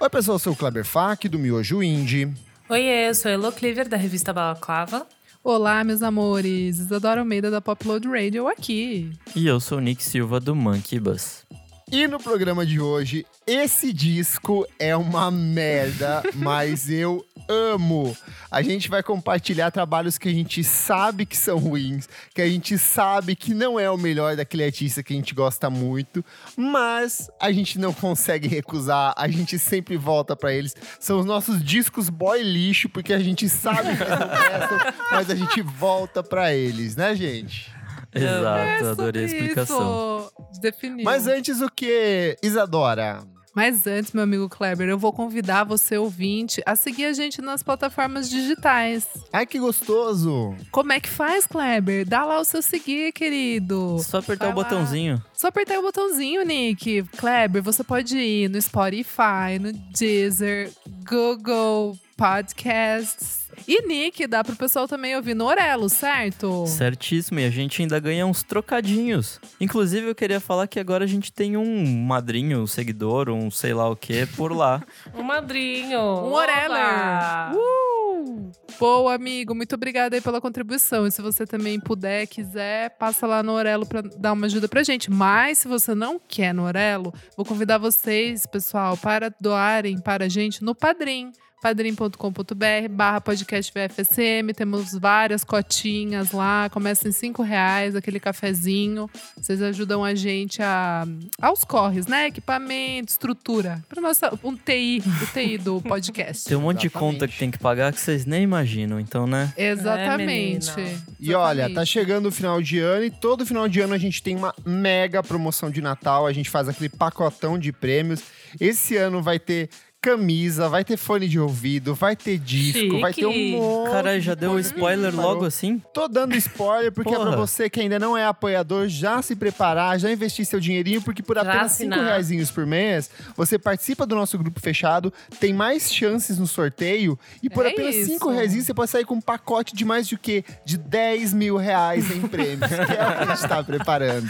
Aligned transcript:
Oi, 0.00 0.10
pessoal, 0.10 0.34
eu 0.34 0.38
sou 0.40 0.52
o 0.52 0.56
Kleber 0.56 0.84
Fak, 0.84 1.28
do 1.28 1.38
Miojo 1.38 1.82
Indie. 1.82 2.34
Oi, 2.68 2.82
eu 2.82 3.14
sou 3.14 3.28
a 3.28 3.34
Elo 3.34 3.52
Cleaver, 3.52 3.88
da 3.88 3.96
revista 3.96 4.32
Balaclava. 4.32 5.06
Olá, 5.44 5.84
meus 5.84 6.02
amores. 6.02 6.78
Isadora 6.78 7.20
Almeida, 7.20 7.50
da 7.50 7.60
Popload 7.60 8.08
Radio, 8.08 8.48
aqui. 8.48 9.10
E 9.36 9.46
eu 9.46 9.60
sou 9.60 9.78
o 9.78 9.80
Nick 9.80 10.02
Silva, 10.02 10.40
do 10.40 10.54
Monkey 10.56 10.98
Bus. 10.98 11.44
E 11.90 12.08
no 12.08 12.18
programa 12.18 12.64
de 12.64 12.80
hoje, 12.80 13.26
esse 13.46 13.92
disco 13.92 14.66
é 14.78 14.96
uma 14.96 15.30
merda, 15.30 16.22
mas 16.34 16.88
eu 16.88 17.24
amo. 17.52 18.16
A 18.50 18.62
gente 18.62 18.88
vai 18.88 19.02
compartilhar 19.02 19.70
trabalhos 19.70 20.18
que 20.18 20.28
a 20.28 20.32
gente 20.32 20.62
sabe 20.64 21.26
que 21.26 21.36
são 21.36 21.58
ruins, 21.58 22.08
que 22.34 22.42
a 22.42 22.48
gente 22.48 22.78
sabe 22.78 23.36
que 23.36 23.54
não 23.54 23.78
é 23.78 23.90
o 23.90 23.98
melhor 23.98 24.36
daquele 24.36 24.64
artista 24.64 25.02
que 25.02 25.12
a 25.12 25.16
gente 25.16 25.34
gosta 25.34 25.68
muito, 25.68 26.24
mas 26.56 27.30
a 27.40 27.52
gente 27.52 27.78
não 27.78 27.92
consegue 27.92 28.48
recusar, 28.48 29.14
a 29.16 29.28
gente 29.28 29.58
sempre 29.58 29.96
volta 29.96 30.34
para 30.34 30.52
eles. 30.52 30.74
São 30.98 31.20
os 31.20 31.26
nossos 31.26 31.62
discos 31.62 32.08
boy 32.08 32.42
lixo, 32.42 32.88
porque 32.88 33.12
a 33.12 33.18
gente 33.18 33.48
sabe 33.48 33.96
que 33.96 34.02
eles 34.02 34.18
não 34.18 34.28
prestam, 34.28 34.78
mas 35.10 35.30
a 35.30 35.34
gente 35.34 35.60
volta 35.62 36.22
para 36.22 36.54
eles, 36.54 36.96
né, 36.96 37.14
gente? 37.14 37.72
Exato, 38.14 38.84
é 38.84 38.90
adorei 38.90 39.22
a 39.22 39.26
explicação. 39.26 40.30
Isso. 40.50 40.60
Definiu. 40.60 41.04
Mas 41.04 41.26
antes 41.26 41.60
o 41.60 41.68
que, 41.70 42.36
Isadora? 42.42 43.22
Mas 43.54 43.86
antes, 43.86 44.12
meu 44.12 44.24
amigo 44.24 44.48
Kleber, 44.48 44.88
eu 44.88 44.98
vou 44.98 45.12
convidar 45.12 45.64
você, 45.64 45.98
ouvinte, 45.98 46.62
a 46.64 46.74
seguir 46.74 47.04
a 47.04 47.12
gente 47.12 47.42
nas 47.42 47.62
plataformas 47.62 48.30
digitais. 48.30 49.06
Ai, 49.32 49.44
que 49.44 49.58
gostoso! 49.58 50.56
Como 50.70 50.90
é 50.92 50.98
que 50.98 51.08
faz, 51.08 51.46
Kleber? 51.46 52.06
Dá 52.08 52.24
lá 52.24 52.40
o 52.40 52.44
seu 52.44 52.62
seguir, 52.62 53.12
querido. 53.12 53.98
Só 54.00 54.18
apertar 54.18 54.46
Vai 54.46 54.54
o 54.54 54.58
lá. 54.58 54.64
botãozinho. 54.64 55.22
Só 55.34 55.48
apertar 55.48 55.78
o 55.78 55.82
botãozinho, 55.82 56.42
Nick. 56.44 57.02
Kleber, 57.18 57.62
você 57.62 57.84
pode 57.84 58.16
ir 58.16 58.48
no 58.48 58.60
Spotify, 58.60 59.58
no 59.60 59.72
Deezer, 59.72 60.72
Google 61.06 61.98
Podcasts. 62.16 63.41
E 63.66 63.86
Nick, 63.86 64.26
dá 64.26 64.42
pro 64.42 64.56
pessoal 64.56 64.88
também 64.88 65.16
ouvir 65.16 65.34
no 65.34 65.46
Orelo, 65.46 65.88
certo? 65.88 66.66
Certíssimo, 66.66 67.40
e 67.40 67.44
a 67.44 67.50
gente 67.50 67.82
ainda 67.82 67.98
ganha 67.98 68.26
uns 68.26 68.42
trocadinhos. 68.42 69.40
Inclusive, 69.60 70.08
eu 70.08 70.14
queria 70.14 70.40
falar 70.40 70.66
que 70.66 70.80
agora 70.80 71.04
a 71.04 71.08
gente 71.08 71.32
tem 71.32 71.56
um 71.56 71.86
madrinho, 72.04 72.62
um 72.62 72.66
seguidor, 72.66 73.28
um 73.28 73.50
sei 73.50 73.72
lá 73.74 73.88
o 73.88 73.96
que, 73.96 74.26
por 74.26 74.52
lá. 74.52 74.82
Um 75.14 75.22
madrinho. 75.22 76.00
Um 76.00 76.32
Oreller. 76.32 77.54
Uh! 77.54 78.50
Boa, 78.78 79.14
amigo. 79.14 79.54
Muito 79.54 79.74
obrigada 79.74 80.16
aí 80.16 80.20
pela 80.20 80.40
contribuição. 80.40 81.06
E 81.06 81.10
se 81.10 81.20
você 81.20 81.46
também 81.46 81.78
puder, 81.78 82.26
quiser, 82.26 82.90
passa 82.98 83.26
lá 83.26 83.42
no 83.42 83.52
Orelo 83.52 83.86
pra 83.86 84.00
dar 84.00 84.32
uma 84.32 84.46
ajuda 84.46 84.68
pra 84.68 84.82
gente. 84.82 85.10
Mas 85.10 85.58
se 85.58 85.68
você 85.68 85.94
não 85.94 86.18
quer 86.18 86.52
no 86.54 86.64
Orelo, 86.64 87.12
vou 87.36 87.44
convidar 87.44 87.78
vocês, 87.78 88.46
pessoal, 88.46 88.96
para 88.96 89.32
doarem 89.40 90.00
para 90.00 90.24
a 90.24 90.28
gente 90.28 90.64
no 90.64 90.74
Padrim 90.74 91.32
padrim.com.br 91.62 92.88
barra 92.90 93.20
podcast 93.20 93.72
VFSM, 93.72 94.52
temos 94.52 94.92
várias 94.98 95.44
cotinhas 95.44 96.32
lá, 96.32 96.68
começa 96.68 97.08
em 97.08 97.12
cinco 97.12 97.40
reais, 97.40 97.94
aquele 97.94 98.18
cafezinho, 98.18 99.08
vocês 99.36 99.62
ajudam 99.62 100.04
a 100.04 100.12
gente 100.12 100.60
a, 100.60 101.06
aos 101.40 101.62
corres, 101.62 102.08
né, 102.08 102.26
equipamento, 102.26 103.12
estrutura, 103.12 103.80
para 103.88 104.02
nossa, 104.02 104.36
um 104.42 104.56
TI, 104.56 105.04
o 105.22 105.26
TI 105.32 105.56
do 105.56 105.80
podcast. 105.80 106.46
Tem 106.48 106.56
um 106.56 106.62
monte 106.62 106.80
de 106.80 106.86
Exatamente. 106.88 107.14
conta 107.14 107.28
que 107.28 107.38
tem 107.38 107.50
que 107.52 107.58
pagar 107.58 107.92
que 107.92 108.00
vocês 108.00 108.26
nem 108.26 108.42
imaginam, 108.42 108.98
então, 108.98 109.24
né? 109.24 109.52
Exatamente. 109.56 110.68
É, 110.70 110.76
menina. 110.76 111.02
E 111.20 111.32
olha, 111.32 111.62
tá 111.62 111.66
Exatamente. 111.66 111.88
chegando 111.90 112.26
o 112.26 112.32
final 112.32 112.60
de 112.60 112.80
ano 112.80 113.04
e 113.04 113.10
todo 113.10 113.46
final 113.46 113.68
de 113.68 113.78
ano 113.80 113.94
a 113.94 113.98
gente 113.98 114.20
tem 114.20 114.34
uma 114.34 114.52
mega 114.66 115.22
promoção 115.22 115.70
de 115.70 115.80
Natal. 115.80 116.26
A 116.26 116.32
gente 116.32 116.50
faz 116.50 116.68
aquele 116.68 116.88
pacotão 116.88 117.56
de 117.56 117.70
prêmios. 117.72 118.20
Esse 118.60 118.96
ano 118.96 119.22
vai 119.22 119.38
ter 119.38 119.70
camisa, 120.02 120.68
vai 120.68 120.84
ter 120.84 120.96
fone 120.96 121.28
de 121.28 121.38
ouvido, 121.38 121.94
vai 121.94 122.16
ter 122.16 122.36
disco, 122.36 122.78
Chique. 122.80 123.00
vai 123.00 123.14
ter 123.14 123.24
um 123.26 123.50
monte. 123.52 123.90
Caralho, 123.92 124.20
já 124.20 124.34
de 124.34 124.40
deu 124.40 124.50
um 124.50 124.58
spoiler 124.58 125.14
logo 125.14 125.44
assim? 125.44 125.80
Tô 125.94 126.08
dando 126.08 126.34
spoiler 126.34 126.90
porque 126.90 127.10
é 127.10 127.14
pra 127.14 127.24
Porra. 127.26 127.36
você 127.36 127.70
que 127.70 127.80
ainda 127.80 128.00
não 128.00 128.16
é 128.18 128.26
apoiador, 128.26 128.88
já 128.88 129.22
se 129.22 129.36
preparar, 129.36 129.98
já 130.00 130.10
investir 130.10 130.44
seu 130.44 130.58
dinheirinho, 130.58 131.00
porque 131.00 131.22
por 131.22 131.36
Já 131.36 131.42
apenas 131.42 131.72
5 131.72 131.92
assinar. 131.92 132.04
reais 132.04 132.50
por 132.50 132.66
mês, 132.66 133.08
você 133.36 133.58
participa 133.58 134.04
do 134.04 134.16
nosso 134.16 134.36
grupo 134.36 134.60
fechado, 134.60 135.12
tem 135.38 135.54
mais 135.54 135.92
chances 135.92 136.36
no 136.36 136.46
sorteio 136.48 137.16
e 137.40 137.48
por 137.48 137.64
É 137.64 137.70
apenas 137.70 137.94
isso. 137.94 138.12
5 138.14 138.30
reais 138.30 138.52
você 138.52 138.74
pode 138.74 138.90
sair 138.90 139.04
com 139.04 139.14
um 139.14 139.20
pacote 139.20 139.72
de 139.74 139.84
mais 139.84 140.08
de 140.08 140.16
o 140.16 140.18
quê? 140.18 140.44
De 140.64 140.76
10 140.76 141.32
mil 141.32 141.56
reais 141.56 142.10
em 142.10 142.22
prêmios, 142.22 142.68
que 142.68 142.74
é 142.74 142.80
o 143.08 143.16
que 143.16 143.30
a 143.30 143.34
gente 143.36 143.48
tá 143.48 143.62
preparando. 143.62 144.28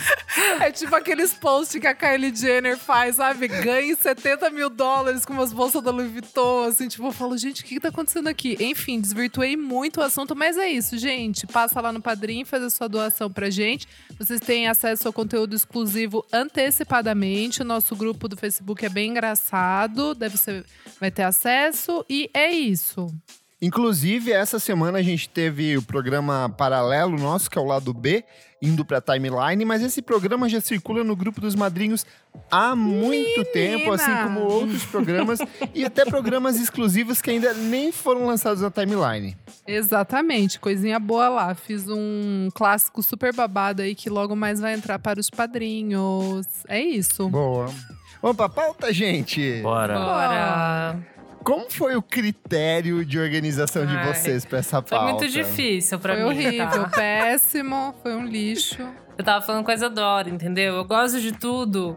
É 0.61 0.71
tipo 0.71 0.95
aqueles 0.95 1.33
posts 1.33 1.81
que 1.81 1.87
a 1.87 1.95
Kylie 1.95 2.35
Jenner 2.35 2.77
faz, 2.77 3.17
sabe? 3.17 3.49
Ganhe 3.49 3.97
70 3.97 4.51
mil 4.51 4.69
dólares 4.69 5.25
com 5.25 5.33
umas 5.33 5.53
bolsas 5.63 5.81
da 5.81 5.93
Louis 5.93 6.11
Vuitton, 6.11 6.65
assim, 6.65 6.89
tipo, 6.89 7.07
eu 7.07 7.13
falo, 7.13 7.39
gente, 7.39 7.63
o 7.63 7.65
que, 7.65 7.75
que 7.75 7.81
tá 7.81 7.87
acontecendo 7.87 8.27
aqui? 8.27 8.57
Enfim, 8.59 9.01
desvirtuei 9.01 9.57
muito 9.57 10.01
o 10.01 10.03
assunto, 10.03 10.35
mas 10.35 10.57
é 10.57 10.69
isso, 10.69 10.99
gente. 10.99 11.47
Passa 11.47 11.81
lá 11.81 11.93
no 11.93 12.03
Padrim, 12.03 12.45
faz 12.45 12.65
a 12.65 12.69
sua 12.69 12.89
doação 12.89 13.31
pra 13.31 13.49
gente. 13.49 13.87
Vocês 14.19 14.41
têm 14.41 14.67
acesso 14.67 15.07
ao 15.07 15.13
conteúdo 15.13 15.55
exclusivo 15.55 16.27
antecipadamente. 16.33 17.63
O 17.63 17.65
nosso 17.65 17.95
grupo 17.95 18.27
do 18.27 18.37
Facebook 18.37 18.85
é 18.85 18.89
bem 18.89 19.11
engraçado, 19.11 20.17
deve 20.17 20.37
ser, 20.37 20.67
vai 20.99 21.13
ter 21.13 21.23
acesso. 21.23 22.05
E 22.11 22.29
é 22.35 22.51
isso. 22.51 23.07
Inclusive, 23.61 24.33
essa 24.33 24.59
semana 24.59 24.99
a 24.99 25.03
gente 25.03 25.29
teve 25.29 25.77
o 25.77 25.83
programa 25.83 26.53
paralelo 26.59 27.17
nosso, 27.17 27.49
que 27.49 27.57
é 27.57 27.63
o 27.63 27.67
lado 27.67 27.95
B, 27.95 28.25
indo 28.63 28.85
pra 28.85 29.01
timeline, 29.01 29.65
mas 29.65 29.83
esse 29.83 30.01
programa 30.01 30.49
já 30.49 30.61
circula 30.61 31.03
no 31.03 31.17
grupo 31.17 31.41
dos 31.41 31.57
madrinhos 31.57 32.07
há 32.49 32.77
muito 32.77 33.45
tempo, 33.47 33.91
assim 33.91 34.15
como 34.23 34.41
outros 34.41 34.85
programas 34.85 35.41
e 35.75 35.85
até 35.85 36.05
programas 36.05 36.61
exclusivos 36.61 37.21
que 37.21 37.31
ainda 37.31 37.53
nem 37.53 37.91
foram 37.91 38.25
lançados 38.25 38.63
na 38.63 38.71
timeline. 38.71 39.37
Exatamente, 39.67 40.61
coisinha 40.61 41.01
boa 41.01 41.29
lá. 41.29 41.55
Fiz 41.57 41.89
um 41.89 42.49
clássico 42.55 43.03
super 43.03 43.35
babado 43.35 43.83
aí 43.83 43.97
que 43.97 44.09
logo 44.09 44.37
mais 44.37 44.61
vai 44.61 44.75
entrar 44.75 45.01
para 45.01 45.19
os 45.19 45.29
padrinhos. 45.29 46.47
É 46.69 46.81
isso. 46.81 47.29
Boa. 47.29 47.69
Vamos 48.23 48.37
pra 48.37 48.49
pauta, 48.49 48.93
gente? 48.93 49.61
Bora. 49.63 49.99
Bora. 49.99 51.12
Como 51.43 51.71
foi 51.71 51.97
o 51.97 52.03
critério 52.03 53.05
de 53.05 53.19
organização 53.19 53.85
de 53.87 53.97
Ai, 53.97 54.13
vocês 54.15 54.45
pra 54.45 54.59
essa 54.59 54.81
Foi 54.83 54.97
pauta? 54.99 55.13
muito 55.15 55.29
difícil 55.29 55.99
pra 55.99 56.15
Foi 56.15 56.23
mim. 56.23 56.29
horrível, 56.31 56.85
tá? 56.85 56.89
péssimo, 56.89 57.95
foi 58.03 58.15
um 58.15 58.25
lixo. 58.25 58.87
Eu 59.19 59.25
tava 59.25 59.45
falando 59.45 59.65
coisa 59.65 59.87
adoro, 59.87 60.29
entendeu? 60.29 60.75
Eu 60.77 60.85
gosto 60.85 61.21
de 61.21 61.33
tudo. 61.33 61.97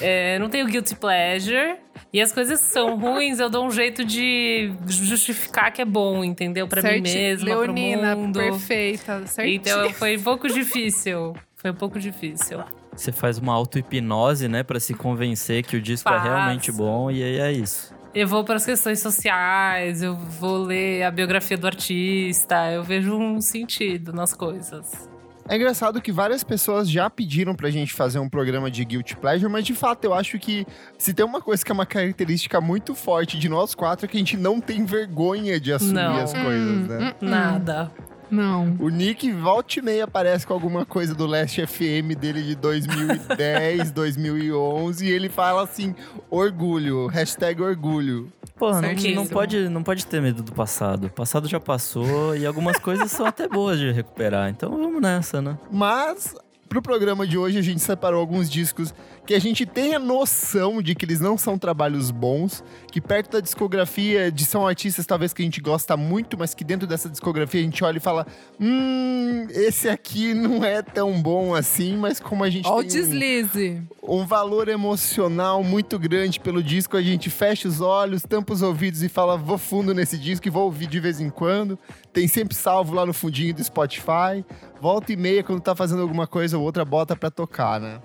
É, 0.00 0.38
não 0.38 0.48
tenho 0.48 0.66
guilty 0.66 0.94
pleasure. 0.94 1.76
E 2.12 2.20
as 2.20 2.30
coisas 2.30 2.60
são 2.60 2.96
ruins, 2.98 3.40
eu 3.40 3.48
dou 3.48 3.66
um 3.66 3.70
jeito 3.70 4.04
de 4.04 4.70
justificar 4.86 5.72
que 5.72 5.80
é 5.80 5.84
bom, 5.84 6.22
entendeu? 6.22 6.68
Pra 6.68 6.82
mim 6.82 7.00
mesma, 7.00 7.46
Leonina, 7.46 8.10
pro 8.14 8.18
mundo. 8.18 8.38
perfeita, 8.38 9.26
certinho. 9.26 9.56
Então 9.56 9.90
foi 9.94 10.16
um 10.18 10.22
pouco 10.22 10.46
difícil. 10.48 11.34
Foi 11.56 11.70
um 11.70 11.74
pouco 11.74 11.98
difícil. 11.98 12.62
Você 12.94 13.10
faz 13.10 13.38
uma 13.38 13.54
auto-hipnose, 13.54 14.46
né, 14.46 14.62
pra 14.62 14.78
se 14.78 14.92
convencer 14.92 15.62
que 15.64 15.76
o 15.76 15.80
disco 15.80 16.10
é 16.10 16.18
realmente 16.20 16.70
bom, 16.70 17.10
e 17.10 17.22
aí 17.22 17.38
é 17.40 17.50
isso. 17.52 17.94
Eu 18.14 18.28
vou 18.28 18.44
para 18.44 18.56
as 18.56 18.64
questões 18.66 19.00
sociais, 19.00 20.02
eu 20.02 20.14
vou 20.14 20.58
ler 20.58 21.02
a 21.02 21.10
biografia 21.10 21.56
do 21.56 21.66
artista, 21.66 22.70
eu 22.70 22.82
vejo 22.82 23.16
um 23.16 23.40
sentido 23.40 24.12
nas 24.12 24.34
coisas. 24.34 25.08
É 25.48 25.56
engraçado 25.56 26.00
que 26.00 26.12
várias 26.12 26.44
pessoas 26.44 26.88
já 26.88 27.10
pediram 27.10 27.54
pra 27.54 27.70
gente 27.70 27.92
fazer 27.92 28.18
um 28.18 28.28
programa 28.28 28.70
de 28.70 28.84
Guilty 28.84 29.16
Pleasure, 29.16 29.50
mas 29.50 29.64
de 29.64 29.74
fato 29.74 30.04
eu 30.04 30.14
acho 30.14 30.38
que 30.38 30.64
se 30.96 31.12
tem 31.12 31.24
uma 31.24 31.40
coisa 31.40 31.64
que 31.64 31.72
é 31.72 31.74
uma 31.74 31.86
característica 31.86 32.60
muito 32.60 32.94
forte 32.94 33.38
de 33.38 33.48
nós 33.48 33.74
quatro 33.74 34.04
é 34.04 34.08
que 34.08 34.16
a 34.16 34.20
gente 34.20 34.36
não 34.36 34.60
tem 34.60 34.84
vergonha 34.84 35.58
de 35.58 35.72
assumir 35.72 35.94
Não. 35.94 36.22
as 36.22 36.32
coisas, 36.32 36.88
né? 36.88 37.14
Hum, 37.20 37.28
Nada. 37.28 37.90
Não. 38.32 38.74
O 38.80 38.88
Nick 38.88 39.30
volta 39.30 39.78
e 39.78 39.82
meia 39.82 40.04
aparece 40.04 40.46
com 40.46 40.54
alguma 40.54 40.86
coisa 40.86 41.14
do 41.14 41.26
Last 41.26 41.66
FM 41.66 42.16
dele 42.18 42.42
de 42.42 42.54
2010, 42.54 43.90
2011 43.90 45.04
e 45.06 45.10
ele 45.10 45.28
fala 45.28 45.62
assim, 45.62 45.94
orgulho, 46.30 47.08
hashtag 47.08 47.60
orgulho. 47.60 48.32
Porra, 48.56 48.80
não, 48.80 49.14
não 49.14 49.26
pode, 49.26 49.68
não 49.68 49.82
pode 49.82 50.06
ter 50.06 50.22
medo 50.22 50.42
do 50.42 50.52
passado. 50.52 51.08
O 51.08 51.10
passado 51.10 51.46
já 51.46 51.60
passou 51.60 52.34
e 52.34 52.46
algumas 52.46 52.78
coisas 52.78 53.10
são 53.10 53.26
até 53.26 53.46
boas 53.46 53.78
de 53.78 53.92
recuperar. 53.92 54.48
Então 54.48 54.70
vamos 54.70 55.02
nessa, 55.02 55.42
né? 55.42 55.58
Mas, 55.70 56.34
Pro 56.72 56.80
programa 56.80 57.26
de 57.26 57.36
hoje, 57.36 57.58
a 57.58 57.62
gente 57.62 57.82
separou 57.82 58.18
alguns 58.18 58.48
discos 58.48 58.94
que 59.24 59.34
a 59.34 59.38
gente 59.40 59.64
tem 59.64 59.94
a 59.94 59.98
noção 59.98 60.82
de 60.82 60.94
que 60.94 61.04
eles 61.04 61.20
não 61.20 61.38
são 61.38 61.56
trabalhos 61.56 62.10
bons, 62.10 62.62
que 62.90 63.00
perto 63.00 63.30
da 63.32 63.40
discografia 63.40 64.32
de 64.32 64.44
são 64.44 64.66
artistas 64.66 65.06
talvez 65.06 65.32
que 65.32 65.42
a 65.42 65.44
gente 65.44 65.60
gosta 65.60 65.96
muito, 65.96 66.36
mas 66.36 66.54
que 66.54 66.64
dentro 66.64 66.86
dessa 66.88 67.08
discografia 67.08 67.60
a 67.60 67.64
gente 67.64 67.84
olha 67.84 67.98
e 67.98 68.00
fala: 68.00 68.26
hum, 68.60 69.46
esse 69.50 69.88
aqui 69.88 70.34
não 70.34 70.64
é 70.64 70.82
tão 70.82 71.20
bom 71.22 71.54
assim, 71.54 71.96
mas 71.96 72.18
como 72.18 72.42
a 72.42 72.50
gente 72.50 72.66
Ó 72.68 72.78
o 72.78 72.82
tem 72.82 72.86
um- 72.86 72.88
deslize. 72.88 73.82
um 74.02 74.26
valor 74.26 74.68
emocional 74.68 75.62
muito 75.62 75.98
grande 75.98 76.40
pelo 76.40 76.62
disco, 76.62 76.96
a 76.96 77.02
gente 77.02 77.30
fecha 77.30 77.68
os 77.68 77.80
olhos, 77.80 78.22
tampa 78.22 78.52
os 78.52 78.62
ouvidos 78.62 79.02
e 79.02 79.08
fala: 79.08 79.36
vou 79.36 79.56
fundo 79.58 79.94
nesse 79.94 80.18
disco 80.18 80.46
e 80.48 80.50
vou 80.50 80.64
ouvir 80.64 80.86
de 80.88 80.98
vez 80.98 81.20
em 81.20 81.30
quando. 81.30 81.78
Tem 82.12 82.26
sempre 82.26 82.54
salvo 82.54 82.94
lá 82.94 83.06
no 83.06 83.12
fundinho 83.12 83.54
do 83.54 83.62
Spotify. 83.62 84.44
Volta 84.80 85.12
e 85.12 85.16
meia, 85.16 85.44
quando 85.44 85.60
tá 85.60 85.76
fazendo 85.76 86.02
alguma 86.02 86.26
coisa 86.26 86.58
ou 86.58 86.64
outra, 86.64 86.84
bota 86.84 87.14
pra 87.14 87.30
tocar, 87.30 87.80
né? 87.80 88.00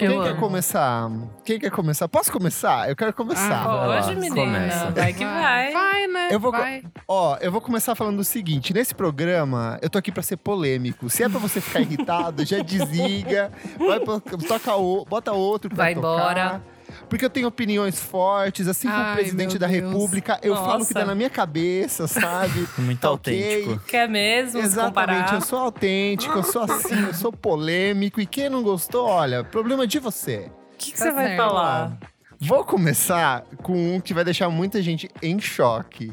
Eu 0.00 0.10
Quem 0.12 0.22
quer 0.22 0.28
amo. 0.30 0.40
começar? 0.40 1.10
Quem 1.44 1.58
quer 1.58 1.70
começar? 1.70 2.08
Posso 2.08 2.30
começar? 2.30 2.88
Eu 2.88 2.94
quero 2.94 3.12
começar. 3.12 3.62
Ah, 3.64 4.00
Pode, 4.02 4.14
menina. 4.16 4.34
começa. 4.44 4.90
Vai 4.92 5.12
que 5.12 5.24
vai. 5.24 5.72
Vai, 5.72 6.06
né? 6.06 6.28
Eu 6.30 6.38
vou 6.38 6.52
vai. 6.52 6.84
Ó, 7.08 7.36
eu 7.40 7.50
vou 7.50 7.60
começar 7.60 7.94
falando 7.96 8.20
o 8.20 8.24
seguinte: 8.24 8.72
nesse 8.72 8.94
programa, 8.94 9.78
eu 9.82 9.90
tô 9.90 9.98
aqui 9.98 10.12
pra 10.12 10.22
ser 10.22 10.36
polêmico. 10.36 11.10
Se 11.10 11.24
é 11.24 11.28
pra 11.28 11.38
você 11.40 11.60
ficar 11.60 11.80
irritado, 11.80 12.44
já 12.44 12.60
desliga, 12.62 13.50
vai 13.76 13.98
pra, 13.98 14.20
toca 14.20 14.76
o, 14.76 15.04
bota 15.04 15.32
outro 15.32 15.68
pra 15.68 15.84
Vai 15.84 15.94
tocar. 15.94 16.08
embora. 16.08 16.62
Porque 17.08 17.24
eu 17.24 17.30
tenho 17.30 17.46
opiniões 17.48 18.00
fortes, 18.00 18.66
assim 18.68 18.88
como 18.88 19.10
o 19.10 19.14
presidente 19.14 19.58
da 19.58 19.66
Deus. 19.66 19.82
República, 19.92 20.38
eu 20.42 20.54
falo 20.54 20.66
o 20.68 20.72
que 20.72 20.78
Nossa. 20.78 20.94
tá 20.94 21.04
na 21.04 21.14
minha 21.14 21.30
cabeça, 21.30 22.06
sabe? 22.06 22.66
Muito 22.78 23.00
Tá 23.00 23.08
autêntico. 23.08 23.78
Quer 23.86 24.08
mesmo 24.08 24.60
Exatamente, 24.60 25.34
eu 25.34 25.40
sou 25.40 25.58
autêntico, 25.58 26.38
eu 26.38 26.42
sou 26.42 26.62
assim, 26.62 27.06
eu 27.06 27.14
sou 27.14 27.32
polêmico. 27.32 28.20
E 28.20 28.26
quem 28.26 28.48
não 28.48 28.62
gostou, 28.62 29.06
olha, 29.06 29.42
problema 29.44 29.86
de 29.86 29.98
você. 29.98 30.50
O 30.74 30.76
que, 30.78 30.92
que 30.92 30.98
Tá 30.98 31.04
você 31.04 31.12
vai 31.12 31.26
certo. 31.28 31.36
falar? 31.38 31.92
Vou 32.40 32.64
começar 32.64 33.44
com 33.62 33.94
um 33.96 34.00
que 34.00 34.12
vai 34.12 34.24
deixar 34.24 34.48
muita 34.48 34.82
gente 34.82 35.08
em 35.22 35.38
choque. 35.38 36.12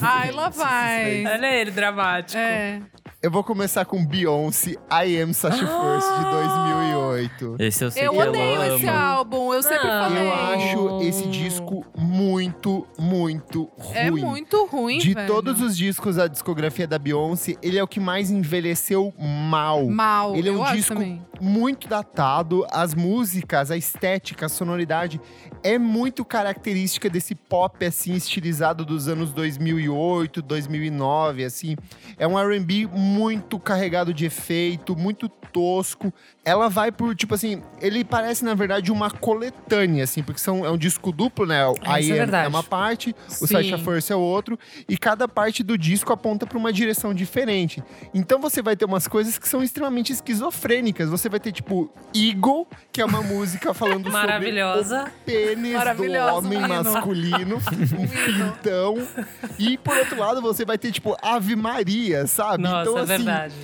Ai, 0.00 0.30
lá 0.30 0.48
vai. 0.50 1.26
Olha 1.26 1.46
ele, 1.60 1.70
dramático. 1.72 2.38
É. 2.38 2.80
Eu 3.22 3.30
vou 3.30 3.42
começar 3.44 3.84
com 3.84 4.04
Beyoncé, 4.06 4.76
I 4.90 5.20
Am 5.20 5.32
Sasha 5.34 5.66
First, 5.66 6.08
de 6.18 6.30
2008. 6.30 7.09
Esse 7.58 7.84
eu 7.84 7.90
sei 7.90 8.06
Eu 8.06 8.12
que 8.12 8.18
odeio 8.18 8.54
ela 8.62 8.76
esse 8.76 8.88
álbum, 8.88 9.52
eu 9.54 9.62
sempre 9.62 9.88
Não. 9.88 10.04
falei. 10.04 10.22
Eu 10.26 10.32
acho 10.34 11.02
esse 11.02 11.26
disco 11.28 11.84
muito, 11.96 12.86
muito 12.98 13.70
ruim. 13.78 13.96
É 13.96 14.10
muito 14.10 14.66
ruim, 14.66 14.98
De 14.98 15.14
velho. 15.14 15.26
todos 15.26 15.60
os 15.60 15.76
discos 15.76 16.16
da 16.16 16.26
discografia 16.26 16.86
da 16.86 16.98
Beyoncé, 16.98 17.56
ele 17.62 17.78
é 17.78 17.82
o 17.82 17.88
que 17.88 18.00
mais 18.00 18.30
envelheceu 18.30 19.12
mal. 19.18 19.86
Mal, 19.88 20.34
Ele 20.36 20.48
é 20.48 20.52
um 20.52 20.56
eu 20.56 20.64
acho 20.64 20.76
disco 20.76 20.94
também. 20.94 21.24
muito 21.40 21.88
datado, 21.88 22.66
as 22.70 22.94
músicas, 22.94 23.70
a 23.70 23.76
estética, 23.76 24.46
a 24.46 24.48
sonoridade 24.48 25.20
é 25.62 25.78
muito 25.78 26.24
característica 26.24 27.08
desse 27.10 27.34
pop 27.34 27.84
assim 27.84 28.14
estilizado 28.14 28.84
dos 28.84 29.08
anos 29.08 29.32
2008, 29.32 30.42
2009, 30.42 31.44
assim. 31.44 31.76
É 32.18 32.26
um 32.26 32.38
R&B 32.38 32.86
muito 32.92 33.58
carregado 33.58 34.12
de 34.14 34.24
efeito, 34.26 34.96
muito 34.96 35.28
tosco. 35.28 36.12
Ela 36.44 36.68
vai 36.68 36.90
por 36.90 37.14
tipo 37.14 37.34
assim, 37.34 37.62
ele 37.82 38.02
parece 38.02 38.44
na 38.44 38.54
verdade 38.54 38.90
uma 38.90 39.10
coletânea 39.10 40.04
assim, 40.04 40.22
porque 40.22 40.40
são 40.40 40.64
é 40.64 40.70
um 40.70 40.78
disco 40.78 41.12
duplo, 41.12 41.44
né? 41.44 41.60
É, 41.62 41.70
isso 41.70 41.80
é 41.82 41.90
Aí 41.90 42.10
é, 42.10 42.14
verdade. 42.14 42.48
uma 42.48 42.62
parte, 42.62 43.14
o. 43.28 43.46
Sasha 43.46 43.76
First 43.78 44.10
é 44.10 44.16
outro, 44.16 44.58
e 44.88 44.96
cada 44.96 45.28
parte 45.28 45.62
do 45.62 45.76
disco 45.76 46.12
aponta 46.12 46.46
para 46.46 46.56
uma 46.56 46.72
direção 46.72 47.12
diferente. 47.12 47.82
Então 48.14 48.40
você 48.40 48.62
vai 48.62 48.74
ter 48.74 48.84
umas 48.86 49.06
coisas 49.06 49.38
que 49.38 49.46
são 49.48 49.62
extremamente 49.62 50.12
esquizofrênicas. 50.12 51.10
Você 51.10 51.28
vai 51.28 51.38
ter 51.38 51.52
tipo 51.52 51.90
Eagle, 52.14 52.66
que 52.90 53.00
é 53.00 53.04
uma 53.04 53.22
música 53.22 53.74
falando 53.74 54.04
sobre 54.10 54.18
Maravilhosa. 54.18 55.04
o 55.04 55.24
pênis 55.24 55.72
do 55.72 56.36
homem 56.36 56.58
menino. 56.58 56.84
masculino, 56.84 57.56
um 57.98 58.08
pintão. 58.08 59.06
E 59.58 59.76
por 59.76 59.96
outro 59.96 60.18
lado, 60.18 60.40
você 60.40 60.64
vai 60.64 60.78
ter 60.78 60.90
tipo 60.90 61.16
Ave 61.22 61.54
Maria, 61.54 62.26
sabe? 62.26 62.62
Nossa, 62.62 62.82
então 62.82 62.98
é 62.98 63.02
assim, 63.02 63.08
verdade. 63.24 63.54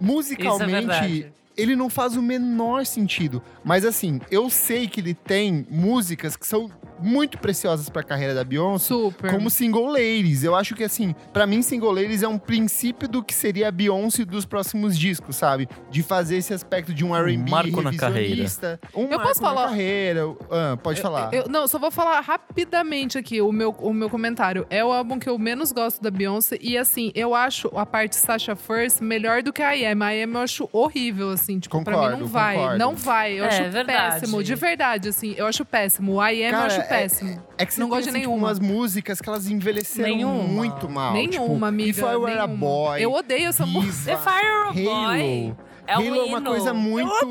musicalmente, 0.00 0.64
Isso 0.64 0.74
é 0.74 0.80
verdade. 0.80 1.32
Ele 1.56 1.76
não 1.76 1.88
faz 1.88 2.16
o 2.16 2.22
menor 2.22 2.84
sentido. 2.86 3.42
Mas 3.64 3.84
assim, 3.84 4.20
eu 4.30 4.50
sei 4.50 4.86
que 4.86 5.00
ele 5.00 5.14
tem 5.14 5.66
músicas 5.70 6.36
que 6.36 6.46
são 6.46 6.70
muito 7.00 7.38
preciosas 7.38 7.88
pra 7.88 8.02
carreira 8.02 8.34
da 8.34 8.44
Beyoncé. 8.44 8.86
Super. 8.86 9.30
Como 9.32 9.50
single 9.50 9.86
ladies. 9.88 10.44
Eu 10.44 10.54
acho 10.54 10.74
que, 10.74 10.84
assim, 10.84 11.14
pra 11.32 11.46
mim, 11.46 11.60
single 11.60 11.90
ladies 11.90 12.22
é 12.22 12.28
um 12.28 12.38
princípio 12.38 13.08
do 13.08 13.22
que 13.22 13.34
seria 13.34 13.68
a 13.68 13.70
Beyoncé 13.70 14.24
dos 14.24 14.44
próximos 14.46 14.96
discos, 14.98 15.36
sabe? 15.36 15.68
De 15.90 16.02
fazer 16.02 16.36
esse 16.36 16.54
aspecto 16.54 16.94
de 16.94 17.04
um 17.04 17.14
R&B 17.14 17.50
marco 17.50 17.82
na 17.82 17.90
revisionista. 17.90 18.78
Um 18.94 19.02
Eu 19.04 19.08
marco 19.10 19.24
posso 19.28 19.42
na 19.42 19.48
falar- 19.48 19.68
carreira. 19.68 20.20
Ah, 20.50 20.76
pode 20.82 21.00
falar. 21.00 21.32
Eu, 21.34 21.48
não, 21.48 21.66
só 21.66 21.78
vou 21.78 21.90
falar 21.90 22.20
rapidamente 22.20 23.18
aqui 23.18 23.40
o 23.40 23.50
meu, 23.50 23.70
o 23.70 23.92
meu 23.92 24.08
comentário. 24.08 24.66
É 24.70 24.84
o 24.84 24.92
álbum 24.92 25.18
que 25.18 25.28
eu 25.28 25.38
menos 25.38 25.72
gosto 25.72 26.00
da 26.02 26.10
Beyoncé. 26.10 26.56
E 26.60 26.78
assim, 26.78 27.10
eu 27.14 27.34
acho 27.34 27.68
a 27.76 27.84
parte 27.84 28.14
Sasha 28.16 28.54
First 28.54 29.00
melhor 29.00 29.42
do 29.42 29.52
que 29.52 29.62
a 29.62 29.76
I 29.76 29.86
Am. 29.86 30.02
A 30.02 30.14
I 30.14 30.22
Am 30.22 30.34
eu 30.34 30.40
acho 30.42 30.68
horrível, 30.72 31.30
assim. 31.30 31.58
Tipo, 31.58 31.82
pra 31.82 32.10
mim 32.12 32.20
não 32.20 32.26
vai. 32.26 32.54
concordo. 32.56 32.78
Não 32.78 32.94
vai. 32.94 33.32
Eu 33.40 33.44
É, 33.46 33.50
acho 33.62 33.70
verdade. 33.70 34.20
péssimo. 34.20 34.42
De 34.42 34.54
verdade, 34.54 35.08
assim. 35.08 35.34
Eu 35.36 35.46
acho 35.46 35.64
péssimo. 35.64 36.12
O 36.14 36.26
I 36.26 36.44
Am 36.44 36.46
eu 36.46 36.50
Cara, 36.52 36.66
acho 36.66 36.80
é- 36.80 36.84
péssimo. 36.84 37.42
É 37.56 37.64
que 37.66 37.74
você 37.74 37.80
não 37.80 37.88
tem, 37.88 37.96
gosto 37.96 38.02
de 38.04 38.10
assim, 38.10 38.18
tipo, 38.20 38.30
nenhuma. 38.30 38.48
umas 38.48 38.58
músicas 38.58 39.20
que 39.20 39.28
elas 39.28 39.48
envelheceram 39.48 40.08
Nenhuma. 40.08 40.42
muito 40.44 40.88
mal. 40.88 41.12
nenhuma, 41.12 41.52
tipo, 41.54 41.64
amiga. 41.64 41.90
If 41.90 41.98
I 41.98 42.02
Were 42.16 42.32
a 42.32 42.46
nenhuma. 42.46 42.56
Boy. 42.56 43.02
Eu 43.04 43.12
odeio 43.12 43.48
essa 43.48 43.64
música. 43.66 44.10
Diva, 44.16 44.16
The 44.16 44.30
Fire 44.30 44.84
Boy. 44.84 45.54
Halo. 45.86 46.04
É 46.04 46.10
um 46.10 46.12
Halo 46.12 46.20
é 46.20 46.24
uma 46.24 46.38
hino. 46.38 46.50
coisa 46.50 46.74
muito, 46.74 47.26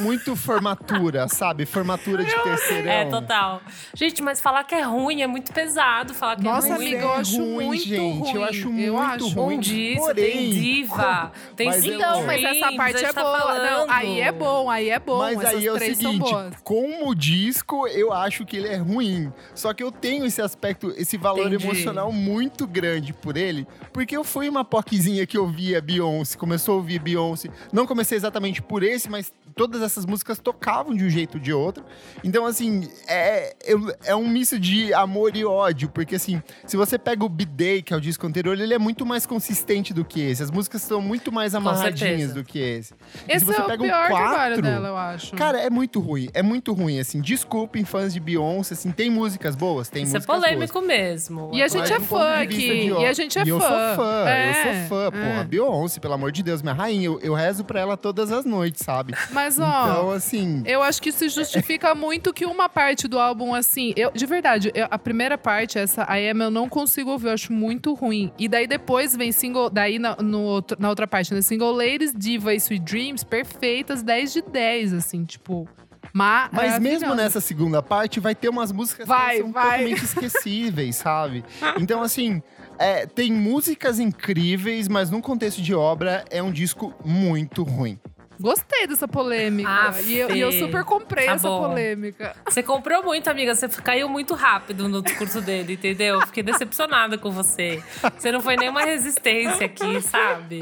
muito 0.00 0.36
formatura, 0.36 1.28
sabe? 1.28 1.64
Formatura 1.66 2.24
de 2.24 2.34
terceirão. 2.42 2.90
É, 2.90 3.04
total. 3.06 3.60
Gente, 3.94 4.22
mas 4.22 4.40
falar 4.40 4.64
que 4.64 4.74
é 4.74 4.82
ruim 4.82 5.22
é 5.22 5.26
muito 5.26 5.52
pesado. 5.52 6.12
Falar 6.14 6.36
que 6.36 6.42
Nossa, 6.44 6.68
é 6.68 6.76
ruim. 6.76 6.86
amiga, 6.88 7.02
eu 7.02 7.10
é 7.10 7.16
acho 7.16 7.36
ruim, 7.38 7.66
muito 7.66 7.84
gente. 7.84 8.28
Eu 8.28 8.40
ruim. 8.40 8.44
acho 8.44 8.68
Eu 8.68 8.70
muito 8.94 9.24
acho. 9.24 9.28
ruim. 9.40 9.56
Um 9.56 9.60
disso, 9.60 10.00
Porém, 10.02 10.30
tem 10.32 10.50
diva, 10.50 11.32
tem 11.56 11.66
mas 11.68 11.84
eu- 11.84 11.94
Então, 11.94 12.24
mas 12.26 12.42
essa 12.44 12.72
parte 12.72 13.04
a 13.04 13.08
é 13.08 13.12
tá 13.12 13.22
boa. 13.22 13.38
falando. 13.40 13.64
Não, 13.86 13.90
aí 13.94 14.20
é 14.20 14.32
bom, 14.32 14.70
aí 14.70 14.90
é 14.90 14.98
bom. 14.98 15.18
Mas 15.18 15.38
Essas 15.38 15.54
aí 15.54 15.66
é 15.66 15.72
o 15.72 15.78
seguinte, 15.78 16.34
como 16.62 17.14
disco, 17.14 17.86
eu 17.88 18.12
acho 18.12 18.44
que 18.44 18.56
ele 18.56 18.68
é 18.68 18.76
ruim. 18.76 19.32
Só 19.54 19.72
que 19.72 19.82
eu 19.82 19.90
tenho 19.92 20.24
esse 20.24 20.40
aspecto, 20.42 20.92
esse 20.96 21.16
valor 21.16 21.46
Entendi. 21.46 21.64
emocional 21.64 22.12
muito 22.12 22.66
grande 22.66 23.12
por 23.12 23.36
ele, 23.36 23.66
porque 23.92 24.16
eu 24.16 24.24
fui 24.24 24.48
uma 24.48 24.64
poquezinha 24.64 25.26
que 25.26 25.38
ouvia 25.38 25.80
Beyoncé, 25.80 26.36
começou 26.36 26.74
a 26.74 26.76
ouvir 26.76 26.98
Beyoncé. 26.98 27.48
Não 27.72 27.86
comecei 27.94 28.16
exatamente 28.18 28.60
por 28.60 28.82
esse, 28.82 29.08
mas 29.08 29.32
todas 29.54 29.82
essas 29.82 30.04
músicas 30.04 30.38
tocavam 30.38 30.94
de 30.94 31.04
um 31.04 31.10
jeito 31.10 31.34
ou 31.36 31.40
de 31.40 31.52
outro. 31.52 31.84
Então, 32.22 32.44
assim, 32.46 32.88
é, 33.06 33.54
eu- 33.64 33.94
é 34.04 34.14
um 34.16 34.28
misto 34.28 34.58
de 34.58 34.92
amor 34.94 35.36
e 35.36 35.44
ódio, 35.44 35.88
porque 35.88 36.16
assim, 36.16 36.42
se 36.66 36.76
você 36.76 36.98
pega 36.98 37.24
o 37.24 37.28
B-Day, 37.28 37.82
que 37.82 37.92
é 37.92 37.96
o 37.96 38.00
disco 38.00 38.26
anterior, 38.26 38.58
ele 38.58 38.74
é 38.74 38.78
muito 38.78 39.04
mais 39.06 39.26
consistente 39.26 39.92
do 39.94 40.04
que 40.04 40.20
esse. 40.20 40.42
As 40.42 40.50
músicas 40.50 40.82
são 40.82 41.00
muito 41.00 41.30
mais 41.32 41.54
amarradinhas 41.54 42.32
do 42.32 42.42
que 42.44 42.58
esse. 42.58 42.94
E 43.26 43.30
se 43.30 43.36
Esse 43.36 43.44
você 43.44 43.60
é 43.60 43.64
o 43.64 43.66
pega 43.66 43.82
pior 43.84 44.04
o 44.04 44.06
trabalho 44.06 44.54
4, 44.54 44.62
dela, 44.62 44.88
eu 44.88 44.96
acho. 44.96 45.36
Cara, 45.36 45.58
é 45.60 45.70
muito 45.70 46.00
ruim. 46.00 46.28
É 46.34 46.42
muito 46.42 46.72
ruim, 46.72 46.98
assim. 46.98 47.20
Desculpem, 47.20 47.84
fãs 47.84 48.12
de 48.12 48.20
Beyoncé, 48.20 48.74
assim. 48.74 48.90
Tem 48.90 49.10
músicas 49.10 49.54
boas? 49.56 49.88
Tem 49.88 50.02
Isso 50.04 50.16
é 50.16 50.18
músicas 50.18 50.36
polêmico 50.40 50.80
mesmo. 50.80 51.50
E 51.52 51.62
a 51.62 51.68
gente 51.68 51.92
é 51.92 52.00
fã 52.00 52.40
aqui. 52.40 52.88
E 52.88 53.06
a 53.06 53.12
gente 53.12 53.38
é 53.38 53.44
e 53.44 53.48
eu 53.48 53.60
fã. 53.60 53.68
sou 53.68 54.04
fã, 54.04 54.28
É, 54.28 54.48
eu 54.50 54.54
sou 54.54 54.88
fã. 54.88 55.10
Pô, 55.10 55.16
é. 55.18 55.44
Beyoncé, 55.44 56.00
pelo 56.00 56.14
amor 56.14 56.32
de 56.32 56.42
Deus, 56.42 56.62
minha 56.62 56.74
rainha. 56.74 57.06
Eu, 57.06 57.20
eu 57.20 57.34
rezo 57.34 57.64
pra 57.64 57.80
ela 57.80 57.96
todas 57.96 58.30
as 58.32 58.44
noites, 58.44 58.82
sabe? 58.84 59.14
Mas, 59.30 59.43
ó, 59.58 59.82
Então, 59.90 60.10
assim... 60.10 60.62
eu 60.66 60.82
acho 60.82 61.00
que 61.00 61.08
isso 61.10 61.28
justifica 61.28 61.94
muito 61.94 62.32
que 62.32 62.44
uma 62.46 62.68
parte 62.68 63.06
do 63.08 63.18
álbum, 63.18 63.54
assim, 63.54 63.92
eu, 63.96 64.10
de 64.12 64.26
verdade, 64.26 64.70
eu- 64.74 64.88
a 64.90 64.98
primeira 64.98 65.36
parte, 65.38 65.78
essa 65.78 66.02
I 66.16 66.28
Am, 66.30 66.42
eu 66.42 66.50
não 66.50 66.68
consigo 66.68 67.10
ouvir, 67.10 67.28
eu 67.28 67.32
acho 67.32 67.52
muito 67.52 67.94
ruim. 67.94 68.32
E 68.38 68.48
daí 68.48 68.66
depois 68.66 69.14
vem 69.16 69.32
single, 69.32 69.70
daí 69.70 69.98
na, 69.98 70.16
no 70.16 70.62
na 70.78 70.88
outra 70.88 71.06
parte, 71.06 71.32
né? 71.34 71.42
Single 71.42 71.72
Ladies, 71.72 72.12
Diva 72.16 72.52
e 72.54 72.56
Sweet 72.56 72.84
Dreams, 72.84 73.24
perfeitas, 73.24 74.02
10 74.02 74.32
de 74.32 74.42
10, 74.42 74.92
assim, 74.94 75.24
tipo. 75.24 75.68
Ma 76.12 76.48
Mas 76.52 76.78
mesmo 76.78 77.12
nessa 77.14 77.40
segunda 77.40 77.82
parte, 77.82 78.20
vai 78.20 78.36
ter 78.36 78.48
umas 78.48 78.70
músicas 78.70 79.08
Vai, 79.08 79.36
que 79.36 79.42
são 79.42 79.50
vai. 79.52 79.78
totalmente 79.78 80.04
esquecíveis, 80.04 80.94
sabe? 80.96 81.44
Então, 81.80 82.02
assim, 82.02 82.40
é, 82.78 83.04
tem 83.04 83.32
músicas 83.32 83.98
incríveis, 83.98 84.86
mas 84.86 85.10
num 85.10 85.20
contexto 85.20 85.60
de 85.60 85.74
obra, 85.74 86.24
é 86.30 86.40
um 86.40 86.52
disco 86.52 86.94
muito 87.04 87.64
ruim. 87.64 87.98
Gostei 88.44 88.86
dessa 88.86 89.08
polêmica. 89.08 89.70
Ah, 89.70 89.94
e, 90.02 90.18
eu, 90.18 90.30
e 90.36 90.38
eu 90.38 90.52
super 90.52 90.84
comprei 90.84 91.24
Tá 91.24 91.32
essa 91.32 91.48
bom. 91.48 91.66
polêmica. 91.68 92.36
Você 92.46 92.62
comprou 92.62 93.02
muito, 93.02 93.30
amiga. 93.30 93.54
Você 93.54 93.66
caiu 93.68 94.06
muito 94.06 94.34
rápido 94.34 94.86
no 94.86 95.00
discurso 95.02 95.40
dele, 95.40 95.72
entendeu? 95.72 96.20
Fiquei 96.26 96.42
decepcionada 96.42 97.16
com 97.16 97.30
você. 97.30 97.82
Você 98.18 98.30
não 98.30 98.42
foi 98.42 98.56
nenhuma 98.58 98.82
resistência 98.82 99.64
aqui, 99.64 99.98
sabe? 100.02 100.60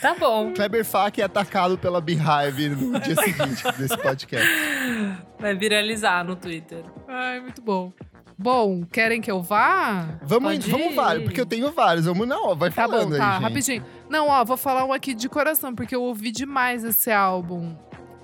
Tá 0.00 0.14
bom. 0.14 0.52
Kleber 0.52 0.84
Fak 0.84 1.20
é 1.20 1.24
atacado 1.24 1.76
pela 1.76 2.00
Beehive 2.00 2.68
no 2.68 3.00
dia 3.00 3.16
seguinte 3.16 3.64
desse 3.76 3.96
podcast. 3.98 4.48
Vai 5.40 5.54
viralizar 5.56 6.22
no 6.24 6.36
Twitter. 6.36 6.84
Ai, 7.08 7.40
muito 7.40 7.60
bom. 7.60 7.92
Bom, 8.36 8.84
querem 8.84 9.20
que 9.20 9.30
eu 9.30 9.40
vá? 9.40 10.18
Vamos, 10.22 10.54
Pode 10.54 10.68
vamos 10.70 10.94
vários, 10.94 11.22
porque 11.24 11.40
eu 11.40 11.46
tenho 11.46 11.70
vários. 11.70 12.04
Vamos 12.06 12.26
não, 12.26 12.56
vai 12.56 12.68
Tá 12.68 12.82
falando 12.82 13.10
bom, 13.12 13.16
tá, 13.16 13.26
aí, 13.28 13.32
gente. 13.34 13.42
rapidinho. 13.42 13.84
Não, 14.08 14.28
ó, 14.28 14.44
vou 14.44 14.56
falar 14.56 14.84
um 14.84 14.92
aqui 14.92 15.14
de 15.14 15.28
coração, 15.28 15.74
porque 15.74 15.94
eu 15.94 16.02
ouvi 16.02 16.30
demais 16.30 16.84
esse 16.84 17.10
álbum. 17.10 17.76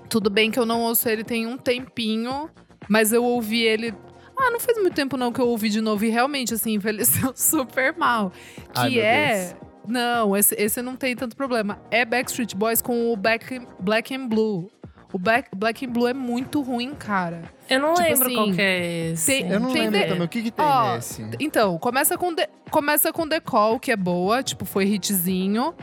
Tudo 0.09 0.29
bem 0.29 0.51
que 0.51 0.59
eu 0.59 0.65
não 0.65 0.81
ouço 0.81 1.07
ele 1.07 1.23
tem 1.23 1.47
um 1.47 1.57
tempinho, 1.57 2.49
mas 2.87 3.13
eu 3.13 3.23
ouvi 3.23 3.61
ele. 3.61 3.93
Ah, 4.37 4.49
não 4.51 4.59
faz 4.59 4.77
muito 4.77 4.95
tempo 4.95 5.17
não 5.17 5.31
que 5.31 5.39
eu 5.39 5.47
ouvi 5.47 5.69
de 5.69 5.81
novo 5.81 6.03
e 6.03 6.09
realmente, 6.09 6.53
assim, 6.53 6.73
envelheceu 6.75 7.33
super 7.35 7.95
mal. 7.97 8.31
Que 8.73 8.79
Ai, 8.79 8.99
é. 8.99 9.57
Não, 9.87 10.37
esse, 10.37 10.55
esse 10.55 10.81
não 10.81 10.95
tem 10.95 11.15
tanto 11.15 11.35
problema. 11.35 11.79
É 11.89 12.05
Backstreet 12.05 12.55
Boys 12.55 12.81
com 12.81 13.11
o 13.11 13.17
Black, 13.17 13.61
Black 13.79 14.13
and 14.15 14.27
Blue. 14.27 14.71
O 15.11 15.19
Black, 15.19 15.49
Black 15.55 15.85
and 15.85 15.89
Blue 15.89 16.07
é 16.07 16.13
muito 16.13 16.61
ruim, 16.61 16.93
cara. 16.95 17.43
Eu 17.71 17.79
não 17.79 17.93
Tipo 17.93 18.07
lembro 18.07 18.25
assim, 18.27 18.35
qual 18.35 18.51
que 18.51 18.61
é 18.61 19.11
esse. 19.11 19.25
tem- 19.43 19.51
Eu 19.51 19.59
não 19.59 19.71
Tem 19.73 19.81
lembro 19.83 19.99
de- 19.99 20.05
também. 20.07 20.21
O 20.23 20.27
que 20.27 20.41
que 20.43 20.51
tem 20.51 20.65
Ó, 20.65 20.95
nesse? 20.95 21.25
Então, 21.39 21.77
começa 21.77 22.17
com, 22.17 22.33
The, 22.35 22.47
começa 22.69 23.11
com 23.13 23.27
The 23.27 23.39
Call, 23.39 23.79
que 23.79 23.91
é 23.91 23.95
boa, 23.95 24.43
tipo, 24.43 24.65
foi 24.65 24.85
hitzinho. 24.85 25.73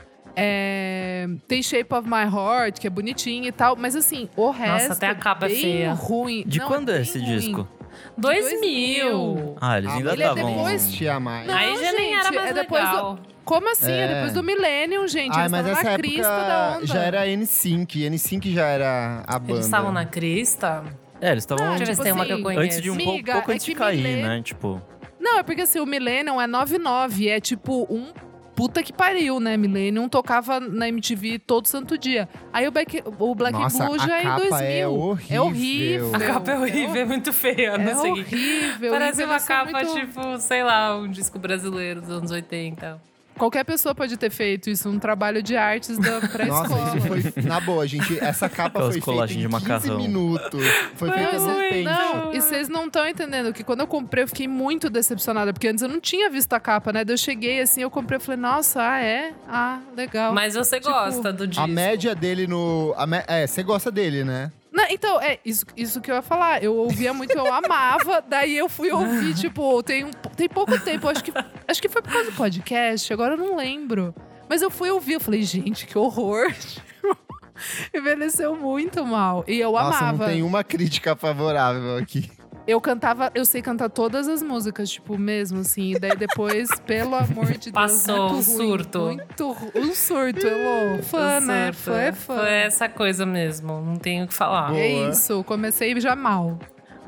É, 0.40 1.26
tem 1.48 1.60
Shape 1.62 1.92
of 1.92 2.08
My 2.08 2.22
Heart, 2.22 2.78
que 2.78 2.86
é 2.86 2.90
bonitinho 2.90 3.46
e 3.46 3.52
tal. 3.52 3.74
Mas 3.76 3.96
assim, 3.96 4.28
o 4.36 4.50
resto 4.50 4.92
até 4.92 5.08
a 5.08 5.14
capa 5.14 5.46
é 5.46 5.48
bem 5.48 5.60
feia. 5.60 5.92
ruim. 5.92 6.44
De 6.46 6.60
Não, 6.60 6.66
quando 6.68 6.90
é 6.92 7.00
esse 7.00 7.18
ruim. 7.18 7.36
disco? 7.36 7.68
2000. 8.16 9.56
Ah, 9.60 9.78
eles 9.78 9.90
Ah, 9.90 9.94
ainda 9.94 10.12
ele 10.12 10.22
é 10.22 10.26
estavam. 10.30 10.52
depois- 10.54 10.74
Existia 10.74 11.18
mais. 11.20 11.46
Não, 11.46 11.54
Aí 11.54 11.74
já 11.76 11.92
nem 11.92 12.14
gente, 12.14 12.14
era 12.26 12.32
mais 12.32 12.50
é 12.50 12.54
depois 12.54 12.82
do- 12.84 12.88
legal. 12.96 13.18
Como 13.44 13.70
assim? 13.72 13.90
É. 13.90 13.98
É. 14.00 14.14
depois 14.14 14.32
do 14.34 14.42
Millennium, 14.44 15.08
gente. 15.08 15.34
Ah, 15.34 15.40
Eles 15.40 15.50
mas 15.52 15.66
estavam 15.66 15.90
na 15.90 15.96
crista 15.98 16.22
da 16.28 16.74
onda. 16.76 16.86
já 16.86 17.02
era 17.02 17.26
N5. 17.26 17.98
N5 18.04 18.52
já 18.52 18.66
era 18.66 19.24
a 19.26 19.38
banda. 19.38 19.52
Eles 19.54 19.64
estavam 19.64 19.90
na 19.90 20.04
crista. 20.04 20.84
É, 21.20 21.30
eles 21.32 21.42
estavam 21.42 21.66
Ah, 21.66 21.68
Deixa 21.76 21.82
eu 21.84 21.86
ver 21.86 21.92
tipo 21.92 21.96
se 21.96 22.02
tem 22.04 22.12
uma 22.12 22.24
que 22.24 22.30
eu 22.32 22.34
assim, 22.36 22.42
conheço. 22.44 22.62
antes 22.64 22.80
de 22.82 22.90
um 22.90 22.96
pouco, 22.96 23.12
Miga, 23.12 23.32
pouco 23.32 23.50
é 23.50 23.54
antes 23.54 23.66
de 23.66 23.74
cair, 23.74 23.96
Millen- 24.02 24.22
né? 24.22 24.42
Tipo, 24.42 24.80
Não, 25.20 25.38
é 25.38 25.42
porque 25.42 25.62
assim, 25.62 25.80
o 25.80 25.86
Millennium 25.86 26.40
é 26.40 26.46
99. 26.46 27.28
É 27.28 27.40
tipo 27.40 27.86
um 27.90 28.12
puta 28.54 28.82
que 28.82 28.92
pariu, 28.92 29.38
né? 29.38 29.56
Millennium 29.56 30.08
tocava 30.08 30.58
na 30.58 30.88
MTV 30.88 31.38
todo 31.40 31.66
santo 31.66 31.96
dia. 31.98 32.28
Aí 32.52 32.66
o 32.66 32.72
Black, 32.72 33.02
o 33.18 33.34
Black 33.34 33.56
Nossa, 33.56 33.84
Blue 33.86 33.98
já 34.00 34.16
é 34.18 34.20
em 34.20 34.24
capa 34.24 34.40
2000. 34.48 34.58
é 34.68 34.88
horrível. 34.88 35.44
horrível. 35.44 36.10
A 36.14 36.18
capa 36.18 36.50
é 36.52 36.58
horrível, 36.58 37.02
é 37.02 37.04
muito 37.04 37.32
feia. 37.32 37.68
É 37.74 37.78
não 37.78 38.00
sei. 38.00 38.10
horrível. 38.10 38.90
Parece 38.92 39.24
uma 39.24 39.36
envelheceu 39.36 39.46
capa, 39.48 39.70
muito- 39.84 39.94
tipo, 40.00 40.38
sei 40.38 40.62
lá, 40.64 40.96
um 40.96 41.08
disco 41.08 41.38
brasileiro 41.38 42.00
dos 42.00 42.10
anos 42.10 42.30
80. 42.32 43.00
Qualquer 43.38 43.64
pessoa 43.64 43.94
pode 43.94 44.16
ter 44.16 44.30
feito 44.30 44.68
isso, 44.68 44.88
um 44.88 44.98
trabalho 44.98 45.42
de 45.42 45.56
artes 45.56 45.96
da 45.96 46.20
pré-escola. 46.28 46.68
Nossa, 46.68 46.98
isso 46.98 47.06
foi. 47.32 47.42
Na 47.44 47.60
boa, 47.60 47.86
gente. 47.86 48.18
Essa 48.22 48.48
capa 48.48 48.78
Aquelas 48.80 48.96
foi 48.98 49.00
feita 49.00 49.24
em 49.24 49.26
de 49.26 49.34
15 49.34 49.48
macarrão. 49.48 49.96
minutos. 49.98 50.64
Foi 50.96 51.10
feita 51.10 51.38
no 51.38 51.54
pente. 51.54 51.84
Não, 51.84 52.34
e 52.34 52.40
vocês 52.40 52.68
não 52.68 52.86
estão 52.86 53.06
entendendo 53.06 53.52
que 53.52 53.62
quando 53.64 53.80
eu 53.80 53.86
comprei, 53.86 54.24
eu 54.24 54.28
fiquei 54.28 54.48
muito 54.48 54.90
decepcionada, 54.90 55.52
porque 55.52 55.68
antes 55.68 55.82
eu 55.82 55.88
não 55.88 56.00
tinha 56.00 56.28
visto 56.28 56.52
a 56.52 56.60
capa, 56.60 56.92
né? 56.92 57.04
Daí 57.04 57.14
eu 57.14 57.18
cheguei 57.18 57.60
assim, 57.60 57.80
eu 57.82 57.90
comprei, 57.90 58.16
eu 58.16 58.20
falei, 58.20 58.40
nossa, 58.40 58.82
ah, 58.82 59.00
é? 59.00 59.32
Ah, 59.48 59.80
legal. 59.96 60.32
Mas 60.34 60.54
você 60.54 60.78
Tipo, 60.80 60.90
gosta 60.90 61.32
do 61.32 61.46
disco. 61.46 61.62
A 61.62 61.66
média 61.66 62.14
dele 62.14 62.46
no. 62.46 62.94
a 62.96 63.06
me- 63.06 63.24
É, 63.26 63.46
você 63.46 63.62
gosta 63.62 63.90
dele, 63.90 64.24
né? 64.24 64.50
Não, 64.78 64.84
então, 64.90 65.20
é 65.20 65.40
isso, 65.44 65.64
isso 65.76 66.00
que 66.00 66.08
eu 66.08 66.14
ia 66.14 66.22
falar. 66.22 66.62
Eu 66.62 66.76
ouvia 66.76 67.12
muito, 67.12 67.36
eu 67.36 67.52
amava. 67.52 68.22
daí 68.30 68.56
eu 68.56 68.68
fui 68.68 68.92
ouvir, 68.92 69.34
tipo, 69.34 69.82
tem, 69.82 70.04
um, 70.04 70.10
tem 70.36 70.48
pouco 70.48 70.78
tempo. 70.78 71.08
Acho 71.08 71.24
que, 71.24 71.32
acho 71.66 71.82
que 71.82 71.88
foi 71.88 72.00
por 72.00 72.12
causa 72.12 72.30
do 72.30 72.36
podcast, 72.36 73.12
agora 73.12 73.34
eu 73.34 73.38
não 73.38 73.56
lembro. 73.56 74.14
Mas 74.48 74.62
eu 74.62 74.70
fui 74.70 74.88
ouvir, 74.88 75.14
eu 75.14 75.20
falei, 75.20 75.42
gente, 75.42 75.84
que 75.84 75.98
horror. 75.98 76.54
Envelheceu 77.92 78.54
muito 78.54 79.04
mal. 79.04 79.44
E 79.48 79.58
eu 79.58 79.72
Nossa, 79.72 79.98
amava. 79.98 80.26
não 80.26 80.32
tem 80.32 80.42
uma 80.44 80.62
crítica 80.62 81.16
favorável 81.16 81.96
aqui. 81.96 82.30
Eu 82.68 82.80
cantava, 82.82 83.32
eu 83.34 83.46
sei 83.46 83.62
cantar 83.62 83.88
todas 83.88 84.28
as 84.28 84.42
músicas, 84.42 84.90
tipo, 84.90 85.16
mesmo 85.16 85.60
assim. 85.60 85.92
E 85.94 85.98
daí 85.98 86.14
depois, 86.14 86.68
pelo 86.86 87.14
amor 87.14 87.46
de 87.46 87.70
Deus. 87.70 87.72
Passou 87.72 88.28
muito 88.28 88.32
um 88.34 88.36
ruim, 88.36 88.42
surto. 88.68 89.00
Muito 89.00 89.52
ru- 89.52 89.72
Um 89.74 89.94
surto, 89.94 90.46
Elô. 90.46 91.02
Fã, 91.02 91.40
né? 91.40 91.72
Certo, 91.72 91.76
Fã 91.78 91.98
é 91.98 92.12
fã. 92.12 92.36
Foi 92.36 92.50
essa 92.52 92.86
coisa 92.88 93.24
mesmo, 93.24 93.80
não 93.80 93.96
tenho 93.96 94.26
o 94.26 94.28
que 94.28 94.34
falar. 94.34 94.68
Boa. 94.68 94.78
É 94.78 95.08
isso, 95.10 95.42
comecei 95.44 95.98
já 95.98 96.14
mal. 96.14 96.58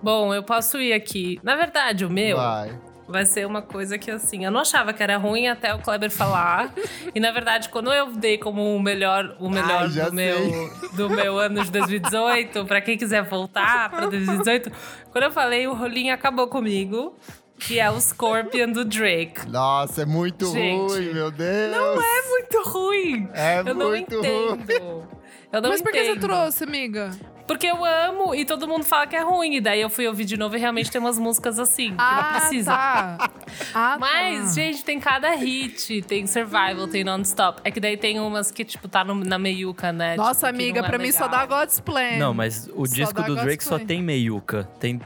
Bom, 0.02 0.33
eu 0.33 0.43
posso 0.43 0.79
ir 0.79 0.95
aqui. 0.95 1.38
Na 1.43 1.55
verdade, 1.57 2.07
o 2.07 2.11
meu 2.11 2.38
Vai. 2.38 2.73
Vai 3.11 3.26
ser 3.26 3.47
uma 3.47 3.61
coisa 3.62 3.99
que, 3.99 4.11
assim, 4.11 4.45
eu 4.45 4.50
não 4.50 4.61
achava 4.61 4.93
que 4.93 5.02
era 5.02 5.17
ruim 5.17 5.49
até 5.49 5.75
o 5.75 5.79
Kleber 5.81 6.11
falar. 6.11 6.73
e, 7.14 7.21
na 7.21 7.31
verdade, 7.33 7.69
quando 7.69 7.93
eu 7.93 8.12
dei 8.12 8.38
como 8.38 8.75
o 8.76 8.81
melhor, 8.81 9.37
o 9.38 9.49
melhor 9.50 9.83
Ai, 9.83 9.88
do, 9.88 10.12
meu, 10.12 10.71
do 10.95 11.11
meu 11.11 11.38
ano 11.38 11.62
de 11.64 11.71
2018, 11.71 12.64
pra 12.64 12.81
quem 12.81 12.97
quiser 12.97 13.23
voltar 13.23 13.90
pra 13.90 14.07
2018, 14.07 14.71
quando 15.11 15.25
eu 15.25 15.31
falei, 15.31 15.67
o 15.67 15.75
rolinho 15.75 16.14
acabou 16.14 16.49
comigo. 16.49 17.14
Que 17.62 17.79
é 17.79 17.90
o 17.90 18.00
Scorpion 18.00 18.73
do 18.73 18.87
Drake. 18.87 19.47
Nossa, 19.50 20.00
é 20.00 20.07
muito 20.07 20.47
Gente, 20.50 20.93
ruim, 20.95 21.12
meu 21.12 21.31
Deus. 21.31 21.71
Não 21.76 22.00
é 22.02 22.23
muito 22.31 22.62
ruim. 22.64 23.29
É 23.35 23.59
eu 23.61 23.75
não 23.75 23.88
muito 23.90 24.14
ruim. 24.19 24.52
entendo. 24.55 25.09
Eu 25.52 25.61
não 25.61 25.69
Mas 25.69 25.83
por 25.83 25.93
que 25.93 25.99
você 26.02 26.11
entendo. 26.12 26.21
trouxe, 26.26 26.64
amiga? 26.64 27.11
Porque 27.50 27.66
eu 27.66 27.85
amo 27.85 28.33
e 28.33 28.45
todo 28.45 28.69
mundo 28.69 28.85
fala 28.85 29.09
que 29.09 29.16
é 29.16 29.21
ruim. 29.23 29.57
E 29.57 29.61
daí 29.61 29.80
eu 29.80 29.90
fui 29.90 30.07
ouvir 30.07 30.25
de 30.25 30.37
novo 30.37 30.57
e 30.57 30.61
realmente 30.61 30.88
tem 30.88 31.00
umas 31.00 31.19
músicas 31.19 31.59
assim, 31.59 31.90
que 31.90 31.97
não 31.97 32.30
precisa. 32.38 32.71
Tá. 32.71 33.30
Ah, 33.75 33.97
Mas, 33.99 34.45
tá. 34.50 34.52
gente, 34.54 34.85
tem 34.85 35.00
cada 35.00 35.30
hit. 35.35 36.00
Tem 36.02 36.26
Survival, 36.28 36.87
tem 36.87 37.02
Non-Stop. 37.02 37.61
É 37.64 37.71
que 37.73 37.80
daí 37.80 37.97
tem 37.97 38.21
umas 38.21 38.52
que, 38.52 38.64
tipo, 38.64 38.87
tá 38.87 39.02
no- 39.02 39.16
na 39.25 39.37
meiuca, 39.38 39.92
né? 39.92 40.14
Nossa, 40.16 40.47
tipo, 40.47 40.62
amiga, 40.62 40.80
não 40.80 40.87
é 40.87 40.90
pra 40.90 40.99
mim 40.99 41.11
só 41.11 41.25
legal. 41.25 41.47
dá 41.49 41.59
God's 41.61 41.80
Plan. 41.80 42.16
Não, 42.19 42.33
mas 42.33 42.69
o 42.73 42.87
Só 42.87 42.95
disco 42.95 43.14
do 43.23 43.26
God's 43.26 43.42
Drake 43.45 43.64
só 43.64 43.76
Plan. 43.78 43.87
tem 43.87 44.00
meiuca. 44.00 44.69
Tem, 44.78 45.00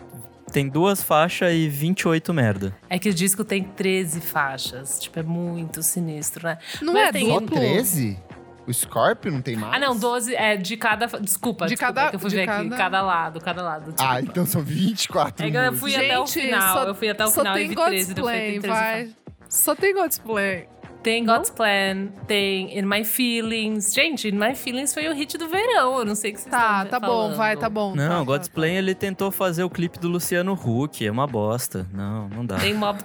tem 0.53 0.69
duas 0.69 1.03
faixas 1.03 1.51
e 1.53 1.67
28 1.67 2.35
merda. 2.35 2.77
É 2.91 2.99
que 2.99 3.09
o 3.09 3.15
disco 3.15 3.43
tem 3.43 3.63
13 3.65 4.21
faixas. 4.21 5.01
Tipo, 5.01 5.19
é 5.21 5.23
muito 5.23 5.83
sinistro, 5.83 6.47
né? 6.47 6.59
Não 6.83 6.93
Mas 6.93 7.09
é 7.09 7.13
tem- 7.13 7.27
Só 7.29 7.41
duplo? 7.41 7.57
13? 7.57 8.19
O 8.66 8.73
Scorpio 8.73 9.30
não 9.30 9.42
tem 9.42 9.56
mais? 9.56 9.75
Ah, 9.75 9.78
não, 9.78 9.97
12 9.97 10.35
é 10.35 10.56
de 10.56 10.76
cada. 10.76 11.06
Desculpa, 11.21 11.66
De 11.66 11.75
desculpa, 11.75 11.92
cada- 11.94 12.11
que 12.11 12.16
eu 12.16 12.21
fui 12.21 12.30
de 12.30 12.37
ver 12.37 12.49
aqui. 12.49 12.68
cada- 12.71 12.76
Cada 12.76 13.02
lado, 13.02 13.40
cada 13.40 13.62
lado. 13.62 13.92
Desculpa. 13.92 14.12
Ah, 14.14 14.21
então 14.21 14.47
são 14.47 14.62
24 14.62 15.47
É 15.47 15.50
que 15.50 15.56
eu 15.56 15.73
fui 15.75 15.90
músicas. 15.92 16.04
até 16.11 16.18
o 16.18 16.26
final. 16.26 16.73
só- 16.78 16.85
eu 16.85 16.94
fui 16.94 17.09
até 17.11 17.25
o 17.25 17.28
só 17.28 17.40
final 17.40 17.56
e 17.56 17.61
tem 17.61 17.68
vi 17.68 17.75
God's 17.75 17.90
13. 17.90 18.14
daí 18.14 18.23
eu 18.23 18.25
falei, 18.25 18.50
tem 18.52 18.61
Plan, 18.61 18.71
13 18.73 18.85
vai. 18.85 19.14
Só 19.49 19.75
tem 19.75 19.94
God's 19.94 20.18
Plan. 20.18 20.62
Tem 21.02 21.23
God's 21.26 21.50
Plan, 21.50 22.06
tem 22.26 22.78
In 22.78 22.83
My 22.87 23.04
Feelings. 23.04 23.92
Gente, 23.92 24.28
In 24.28 24.38
My 24.38 24.54
Feelings 24.54 24.94
foi 24.94 25.06
o 25.06 25.12
hit 25.12 25.37
do 25.37 25.47
verão. 25.50 25.99
Eu 25.99 26.04
não 26.06 26.14
sei 26.14 26.30
o 26.30 26.35
que 26.35 26.40
vocês 26.40 26.50
Tá, 26.50 26.85
estão 26.85 26.99
tá 26.99 27.06
bom, 27.06 27.35
vai, 27.35 27.54
tá 27.59 27.68
bom. 27.68 27.94
Não, 27.94 28.21
tá, 28.21 28.25
God's 28.25 28.49
tá, 28.49 28.54
Plan 28.54 28.68
ele 28.68 28.94
tentou 28.94 29.30
fazer 29.30 29.62
o 29.64 29.68
clipe 29.68 29.99
do 29.99 30.09
Luciano 30.09 30.54
Huck. 30.54 31.06
É 31.06 31.11
uma 31.11 31.26
bosta. 31.26 31.87
Não, 31.92 32.26
não 32.30 32.47
dá. 32.47 32.56
Tem 32.56 32.73
Mob... 32.73 32.99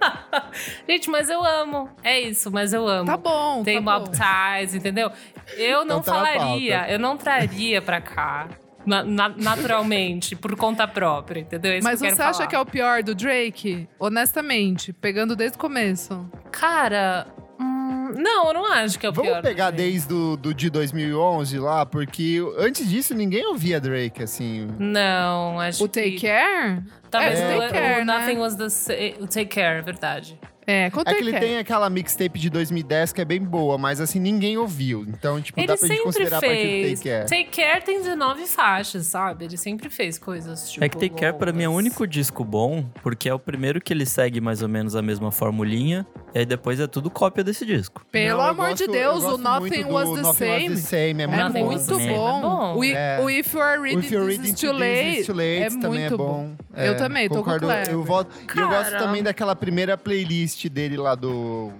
Gente, 0.88 1.10
mas 1.10 1.28
eu 1.30 1.44
amo. 1.44 1.90
É 2.02 2.20
isso, 2.20 2.50
mas 2.50 2.72
eu 2.72 2.86
amo. 2.86 3.06
Tá 3.06 3.16
bom, 3.16 3.62
Tem 3.62 3.82
tá 3.82 3.98
Mob 3.98 4.06
bom. 4.06 4.12
Ties, 4.12 4.74
entendeu? 4.74 5.10
Eu 5.56 5.84
não 5.84 5.98
Então 5.98 6.14
tá 6.14 6.24
falaria, 6.24 6.86
eu 6.90 6.98
não 6.98 7.16
traria 7.16 7.80
pra 7.82 8.00
cá. 8.00 8.48
na- 8.86 9.02
na- 9.04 9.28
naturalmente, 9.28 10.34
por 10.34 10.56
conta 10.56 10.88
própria, 10.88 11.40
entendeu? 11.40 11.72
É 11.72 11.78
isso 11.78 11.84
Mas 11.86 12.00
que 12.00 12.06
eu 12.06 12.10
você 12.10 12.16
quero 12.16 12.28
acha 12.30 12.38
falar. 12.38 12.48
que 12.48 12.56
é 12.56 12.60
o 12.60 12.64
pior 12.64 13.02
do 13.02 13.14
Drake? 13.14 13.86
Honestamente, 13.98 14.92
pegando 14.94 15.36
desde 15.36 15.56
o 15.58 15.60
começo. 15.60 16.26
Cara, 16.50 17.26
hum, 17.58 18.12
não, 18.16 18.48
eu 18.48 18.54
não 18.54 18.72
acho 18.72 18.98
que 18.98 19.06
é 19.06 19.08
o 19.08 19.12
Vamos 19.12 19.30
pior. 19.30 19.42
pegar 19.42 19.70
do 19.70 19.76
Drake. 19.76 19.90
desde 19.92 20.12
o 20.14 20.36
do, 20.36 20.54
de 20.54 20.70
2011 20.70 21.58
lá, 21.58 21.84
porque 21.86 22.40
antes 22.58 22.88
disso 22.88 23.14
ninguém 23.14 23.46
ouvia 23.46 23.80
Drake, 23.80 24.22
assim. 24.22 24.68
Não, 24.78 25.60
acho 25.60 25.84
O 25.84 25.88
Take 25.88 26.12
que... 26.12 26.26
Care? 26.26 26.82
Talvez 27.10 27.38
É, 27.40 27.56
o, 27.56 27.60
Take 27.60 27.72
Care, 27.72 28.02
o 28.02 28.04
né? 28.04 28.18
Nothing 28.20 28.38
Was 28.38 28.54
The 28.56 28.68
Sa- 28.68 28.92
O 29.20 29.26
Take 29.26 29.46
Care, 29.46 29.82
verdade. 29.82 30.38
É, 30.70 30.84
É 30.84 30.90
que 30.90 31.00
ele 31.14 31.32
Care. 31.32 31.46
tem 31.46 31.56
aquela 31.58 31.88
mixtape 31.88 32.38
de 32.38 32.50
2010 32.50 33.12
que 33.12 33.20
é 33.22 33.24
bem 33.24 33.40
boa, 33.40 33.78
mas 33.78 34.00
assim, 34.02 34.20
ninguém 34.20 34.58
ouviu. 34.58 35.04
Então, 35.08 35.40
tipo, 35.40 35.58
Ele 35.58 35.66
dá 35.66 35.76
pra 35.78 35.88
gente 35.88 36.02
considerar 36.02 36.36
a 36.36 36.40
partir 36.40 36.54
do 36.56 36.60
fez. 36.60 37.00
Take 37.00 37.08
Care. 37.10 37.26
Take 37.26 37.62
Care 37.62 37.82
tem 37.84 38.02
19 38.02 38.46
faixas, 38.46 39.06
sabe? 39.06 39.46
Ele 39.46 39.56
sempre 39.56 39.88
fez 39.88 40.18
coisas 40.18 40.70
tipo. 40.70 40.84
É 40.84 40.88
que 40.90 40.96
Take 40.98 41.14
Care 41.14 41.36
pra 41.38 41.52
mim 41.54 41.62
é 41.64 41.68
o 41.68 41.72
único 41.72 42.06
disco 42.06 42.44
bom, 42.44 42.84
porque 43.02 43.28
é 43.30 43.32
o 43.34 43.38
primeiro 43.38 43.80
que 43.80 43.92
ele 43.94 44.04
segue 44.04 44.40
mais 44.42 44.60
ou 44.60 44.68
menos 44.68 44.94
a 44.94 45.00
mesma 45.00 45.32
formulinha, 45.32 46.06
e 46.34 46.40
aí 46.40 46.44
depois 46.46 46.78
é 46.80 46.86
tudo 46.86 47.08
cópia 47.08 47.42
desse 47.42 47.64
disco. 47.64 48.04
Pelo 48.12 48.42
Não, 48.42 48.48
amor 48.50 48.68
gosto- 48.68 48.86
de 48.86 48.92
Deus, 48.92 49.24
eu 49.24 49.30
o 49.34 49.38
Nothing 49.38 49.84
Was 49.84 50.08
the 50.10 50.20
Nothing 50.20 50.34
Same. 50.38 50.68
Was 50.74 50.82
the 50.82 50.88
Same. 50.88 51.22
É 51.22 51.24
É 51.24 51.62
muito 51.64 51.88
bom. 51.88 52.00
É 52.00 52.08
bom. 52.12 52.40
bom. 52.42 52.76
O, 52.78 52.84
É. 52.84 53.20
o 53.22 53.30
If 53.30 53.54
You 53.54 53.62
Are 53.62 53.80
Reading 53.80 53.98
If 54.00 54.10
You're 54.12 54.26
This 54.28 54.36
Reading 54.38 54.52
Is 54.52 54.60
Too 54.60 54.72
Late, 54.72 55.24
Too 55.24 55.34
Late 55.34 55.62
é 55.62 55.70
também 55.70 56.00
muito 56.00 56.14
é 56.14 56.16
bom. 56.16 56.50
Eu 56.76 56.96
também, 56.96 57.26
tô 57.28 57.36
com 57.36 57.40
o 57.40 57.44
concordo. 57.44 57.66
Kleber. 57.66 57.90
Eu, 57.92 58.04
voto, 58.04 58.30
e 58.54 58.58
eu 58.60 58.68
gosto 58.68 58.98
também 58.98 59.22
daquela 59.22 59.56
primeira 59.56 59.96
playlist 59.96 60.57
dele 60.66 60.96
lá 60.96 61.14
do... 61.14 61.70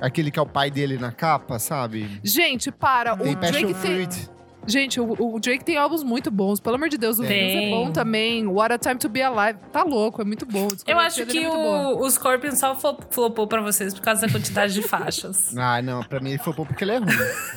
Aquele 0.00 0.30
que 0.30 0.38
é 0.38 0.42
o 0.42 0.46
pai 0.46 0.70
dele 0.70 0.96
na 0.96 1.12
capa, 1.12 1.58
sabe? 1.58 2.20
Gente, 2.24 2.72
para. 2.72 3.14
Tem 3.14 3.34
o 3.34 3.36
Passion 3.36 3.52
Drake 3.52 3.74
tem... 3.74 4.06
Fruit. 4.06 4.37
Gente, 4.68 5.00
o, 5.00 5.34
o 5.34 5.40
Drake 5.40 5.64
tem 5.64 5.76
álbuns 5.76 6.02
muito 6.02 6.30
bons. 6.30 6.60
Pelo 6.60 6.76
amor 6.76 6.88
de 6.88 6.98
Deus, 6.98 7.18
o. 7.18 7.22
Views 7.22 7.52
é 7.54 7.70
bom 7.70 7.90
também. 7.90 8.46
What 8.46 8.72
a 8.72 8.78
Time 8.78 8.96
to 8.96 9.08
Be 9.08 9.22
Alive. 9.22 9.58
Tá 9.72 9.82
louco, 9.82 10.20
é 10.22 10.24
muito 10.24 10.44
bom. 10.46 10.68
Eu 10.86 10.98
acho 10.98 11.24
que 11.26 11.42
é 11.42 11.48
o, 11.48 11.98
o 12.00 12.10
Scorpion 12.10 12.52
só 12.52 12.74
flo- 12.74 12.98
flopou 13.10 13.46
pra 13.46 13.60
vocês 13.60 13.94
por 13.94 14.02
causa 14.02 14.26
da 14.26 14.32
quantidade 14.32 14.72
de 14.74 14.82
faixas. 14.82 15.54
Ah, 15.70 15.82
não, 15.82 16.02
pra 16.02 16.20
mim 16.20 16.30
ele 16.30 16.38
bom 16.38 16.64
porque 16.64 16.84
ele 16.84 16.92
é 16.92 16.98
ruim. 16.98 17.08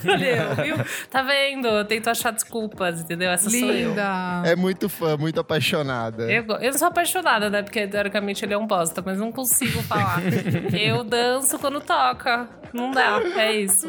Entendeu? 0.03 0.55
Viu? 0.63 0.75
Tá 1.09 1.21
vendo? 1.21 1.67
Eu 1.67 1.85
tento 1.85 2.09
achar 2.09 2.31
desculpas, 2.31 3.01
entendeu? 3.01 3.29
Essa 3.29 3.49
sou 3.49 3.59
eu. 3.59 3.89
Linda. 3.89 4.41
É 4.45 4.55
muito 4.55 4.89
fã, 4.89 5.15
muito 5.17 5.39
apaixonada. 5.39 6.31
Eu, 6.31 6.43
eu 6.59 6.73
sou 6.73 6.87
apaixonada, 6.87 7.49
né? 7.49 7.61
Porque 7.61 7.87
teoricamente 7.87 8.43
ele 8.43 8.53
é 8.53 8.57
um 8.57 8.67
bosta, 8.67 9.01
mas 9.05 9.17
não 9.17 9.31
consigo 9.31 9.81
falar. 9.83 10.21
eu 10.73 11.03
danço 11.03 11.57
quando 11.59 11.79
toca. 11.81 12.47
Não 12.73 12.91
dá, 12.91 13.19
é 13.35 13.53
isso. 13.53 13.87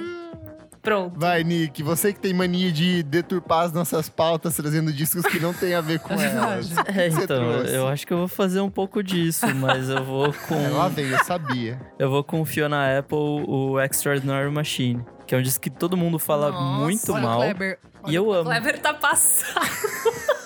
Pronto. 0.82 1.18
Vai, 1.18 1.44
Nick, 1.44 1.80
você 1.82 2.12
que 2.12 2.18
tem 2.18 2.34
mania 2.34 2.72
de 2.72 3.04
deturpar 3.04 3.66
as 3.66 3.72
nossas 3.72 4.08
pautas 4.08 4.56
trazendo 4.56 4.92
discos 4.92 5.22
que 5.24 5.38
não 5.38 5.54
tem 5.54 5.74
a 5.74 5.80
ver 5.80 6.00
com 6.00 6.12
elas. 6.20 6.72
O 6.72 6.84
que 6.84 6.98
É, 7.00 7.06
então, 7.06 7.26
trouxe? 7.26 7.72
eu 7.74 7.86
acho 7.86 8.04
que 8.06 8.12
eu 8.12 8.18
vou 8.18 8.26
fazer 8.28 8.60
um 8.60 8.68
pouco 8.70 9.00
disso, 9.02 9.46
mas 9.54 9.88
eu 9.88 10.04
vou 10.04 10.32
com. 10.48 10.56
É, 10.62 10.68
lá 10.68 10.88
vem, 10.88 11.06
eu 11.08 11.22
sabia. 11.24 11.80
Eu 11.98 12.10
vou 12.10 12.24
com 12.24 12.40
o 12.40 12.44
Fiona 12.44 12.98
Apple, 12.98 13.16
o 13.16 13.80
Extraordinary 13.80 14.50
Machine. 14.50 15.04
Que 15.26 15.34
é 15.34 15.38
um 15.38 15.42
disco 15.42 15.60
que 15.62 15.70
todo 15.70 15.96
mundo 15.96 16.18
fala 16.18 16.50
Nossa, 16.50 16.80
muito 16.84 17.12
Olha 17.12 17.20
o 17.20 17.22
mal. 17.22 17.40
Kleber. 17.40 17.78
E 18.08 18.14
eu 18.14 18.26
O 18.26 18.32
amo. 18.32 18.44
Kleber 18.44 18.78
tá 18.80 18.92
passado. 18.92 19.66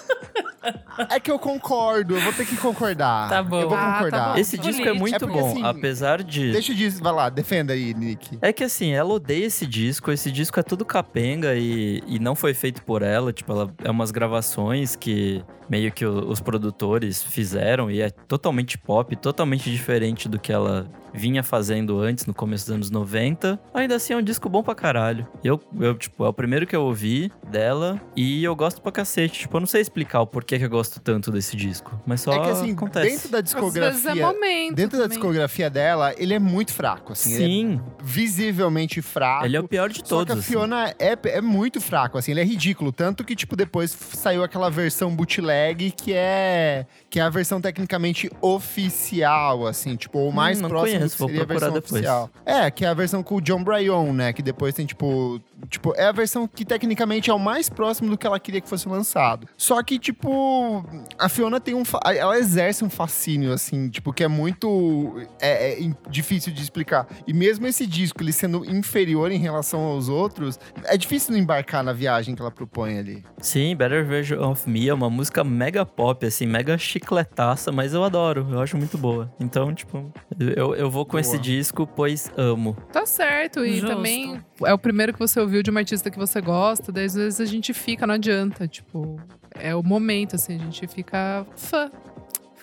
É 1.10 1.20
que 1.20 1.30
eu 1.30 1.38
concordo, 1.38 2.14
eu 2.16 2.20
vou 2.20 2.32
ter 2.32 2.46
que 2.46 2.56
concordar. 2.56 3.28
Tá 3.28 3.42
bom. 3.42 3.60
Eu 3.60 3.68
vou 3.68 3.76
Ah, 3.76 3.80
tá 3.80 3.92
concordar. 3.94 4.32
bom. 4.32 4.38
Esse 4.40 4.56
disco 4.58 4.82
é 4.82 4.92
muito 4.92 5.14
É 5.14 5.18
porque, 5.18 5.38
bom, 5.40 5.50
assim, 5.50 5.62
apesar 5.64 6.22
de. 6.22 6.52
Deixa 6.52 6.72
eu 6.72 6.76
dizer, 6.76 7.02
vai 7.02 7.12
lá, 7.12 7.28
defenda 7.28 7.72
aí, 7.72 7.92
Nick. 7.94 8.38
É 8.40 8.52
que 8.52 8.64
assim, 8.64 8.92
ela 8.92 9.12
odeia 9.12 9.44
esse 9.46 9.66
disco. 9.66 10.10
Esse 10.10 10.30
disco 10.32 10.58
é 10.58 10.62
tudo 10.62 10.84
capenga 10.84 11.54
e, 11.54 12.02
e 12.06 12.18
não 12.18 12.34
foi 12.34 12.54
feito 12.54 12.82
por 12.82 13.02
ela. 13.02 13.32
Tipo, 13.32 13.52
ela 13.52 13.74
é 13.84 13.90
umas 13.90 14.10
gravações 14.10 14.96
que 14.96 15.44
meio 15.68 15.90
que 15.92 16.06
os 16.06 16.40
produtores 16.40 17.22
fizeram 17.22 17.90
e 17.90 18.00
é 18.00 18.08
totalmente 18.10 18.78
pop, 18.78 19.14
totalmente 19.16 19.70
diferente 19.70 20.28
do 20.28 20.38
que 20.38 20.52
ela 20.52 20.88
vinha 21.16 21.42
fazendo 21.42 21.98
antes, 22.00 22.26
no 22.26 22.34
começo 22.34 22.66
dos 22.66 22.74
anos 22.74 22.90
90. 22.90 23.58
Ainda 23.74 23.96
assim, 23.96 24.12
é 24.12 24.16
um 24.16 24.22
disco 24.22 24.48
bom 24.48 24.62
pra 24.62 24.74
caralho. 24.74 25.26
Eu, 25.42 25.60
eu 25.80 25.94
tipo, 25.94 26.24
é 26.24 26.28
o 26.28 26.32
primeiro 26.32 26.66
que 26.66 26.76
eu 26.76 26.82
ouvi 26.82 27.30
dela 27.48 28.00
e 28.14 28.44
eu 28.44 28.54
gosto 28.54 28.80
pra 28.80 28.92
cacete. 28.92 29.40
Tipo, 29.40 29.56
eu 29.56 29.60
não 29.60 29.66
sei 29.66 29.80
explicar 29.80 30.20
o 30.20 30.26
porquê 30.26 30.58
que 30.58 30.64
eu 30.64 30.70
gosto 30.70 31.00
tanto 31.00 31.30
desse 31.30 31.56
disco, 31.56 31.98
mas 32.06 32.20
só 32.20 32.32
é 32.32 32.38
que 32.40 32.50
assim, 32.50 32.72
acontece. 32.72 33.08
dentro 33.10 33.28
da 33.30 33.38
Às 33.38 33.44
vezes 33.52 34.06
é 34.06 34.12
discografia. 34.12 34.26
momento. 34.26 34.74
Dentro 34.76 34.98
da 34.98 35.04
também. 35.04 35.18
discografia 35.18 35.70
dela, 35.70 36.14
ele 36.16 36.34
é 36.34 36.38
muito 36.38 36.72
fraco, 36.72 37.12
assim. 37.12 37.34
Ele 37.34 37.44
Sim, 37.44 37.80
é 38.00 38.02
visivelmente 38.04 39.00
fraco. 39.02 39.44
ele 39.46 39.56
é 39.56 39.60
o 39.60 39.66
pior 39.68 39.88
de 39.88 39.98
Só 40.00 40.04
todos. 40.04 40.26
que 40.26 40.32
a 40.32 40.40
assim. 40.40 40.52
Fiona 40.52 40.94
é, 40.98 41.16
é 41.24 41.40
muito 41.40 41.80
fraco, 41.80 42.18
assim, 42.18 42.32
ele 42.32 42.40
é 42.40 42.44
ridículo. 42.44 42.92
Tanto 42.92 43.24
que, 43.24 43.34
tipo, 43.34 43.56
depois 43.56 43.90
saiu 43.90 44.42
aquela 44.44 44.70
versão 44.70 45.14
bootleg 45.14 45.90
que 45.90 46.12
é, 46.12 46.86
que 47.16 47.20
é 47.20 47.22
a 47.22 47.30
versão 47.30 47.62
tecnicamente 47.62 48.30
oficial, 48.42 49.66
assim, 49.66 49.96
tipo, 49.96 50.18
o 50.18 50.30
mais 50.30 50.60
Hum, 50.60 50.68
próximo 50.68 50.98
conheço, 50.98 51.16
seria 51.26 51.42
a 51.42 51.46
versão 51.46 51.72
depois. 51.72 51.92
oficial. 51.92 52.30
É, 52.44 52.70
que 52.70 52.84
é 52.84 52.88
a 52.88 52.92
versão 52.92 53.22
com 53.22 53.36
o 53.36 53.40
John 53.40 53.64
Bryan, 53.64 54.12
né? 54.12 54.34
Que 54.34 54.42
depois 54.42 54.74
tem, 54.74 54.84
tipo. 54.84 55.40
Tipo, 55.70 55.94
é 55.96 56.04
a 56.04 56.12
versão 56.12 56.46
que 56.46 56.62
tecnicamente 56.66 57.30
é 57.30 57.32
o 57.34 57.38
mais 57.38 57.70
próximo 57.70 58.10
do 58.10 58.18
que 58.18 58.26
ela 58.26 58.38
queria 58.38 58.60
que 58.60 58.68
fosse 58.68 58.86
lançado. 58.86 59.48
Só 59.56 59.82
que, 59.82 59.98
tipo, 59.98 60.84
a 61.18 61.30
Fiona 61.30 61.58
tem 61.58 61.74
um. 61.74 61.82
Ela 62.04 62.38
exerce 62.38 62.84
um 62.84 62.90
fascínio, 62.90 63.50
assim, 63.50 63.88
tipo, 63.88 64.12
que 64.12 64.22
é 64.22 64.28
muito. 64.28 65.14
É, 65.40 65.82
é 65.82 65.90
difícil 66.10 66.52
de 66.52 66.60
explicar. 66.62 67.06
E 67.26 67.32
mesmo 67.32 67.66
esse 67.66 67.86
disco, 67.86 68.22
ele 68.22 68.32
sendo 68.32 68.62
inferior 68.70 69.32
em 69.32 69.38
relação 69.38 69.80
aos 69.80 70.10
outros, 70.10 70.60
é 70.84 70.98
difícil 70.98 71.32
não 71.32 71.38
embarcar 71.40 71.82
na 71.82 71.94
viagem 71.94 72.34
que 72.34 72.42
ela 72.42 72.50
propõe 72.50 72.98
ali. 72.98 73.24
Sim, 73.40 73.74
Better 73.74 74.04
Version 74.04 74.38
of 74.50 74.68
Me 74.68 74.86
é 74.90 74.92
uma 74.92 75.08
música 75.08 75.42
mega 75.42 75.86
pop, 75.86 76.26
assim, 76.26 76.44
mega 76.44 76.76
chicletaça, 77.06 77.70
mas 77.70 77.94
eu 77.94 78.02
adoro, 78.02 78.48
eu 78.50 78.60
acho 78.60 78.76
muito 78.76 78.98
boa. 78.98 79.32
Então, 79.38 79.72
tipo, 79.72 80.12
eu, 80.38 80.74
eu 80.74 80.90
vou 80.90 81.04
com 81.06 81.12
Boa. 81.12 81.20
esse 81.20 81.38
disco, 81.38 81.86
pois 81.86 82.30
amo. 82.36 82.76
Tá 82.92 83.06
certo. 83.06 83.64
E 83.64 83.76
Justo. 83.76 83.86
também 83.86 84.40
é 84.64 84.74
o 84.74 84.78
primeiro 84.78 85.12
que 85.12 85.18
você 85.18 85.38
ouviu 85.38 85.62
de 85.62 85.70
uma 85.70 85.80
artista 85.80 86.10
que 86.10 86.18
você 86.18 86.40
gosta. 86.40 86.90
Daí 86.90 87.04
às 87.04 87.14
vezes 87.14 87.40
a 87.40 87.44
gente 87.44 87.72
fica, 87.72 88.06
não 88.06 88.14
adianta. 88.14 88.66
Tipo, 88.66 89.20
é 89.54 89.74
o 89.74 89.82
momento, 89.82 90.34
assim, 90.34 90.56
a 90.56 90.58
gente 90.58 90.86
fica 90.88 91.46
fã. 91.56 91.90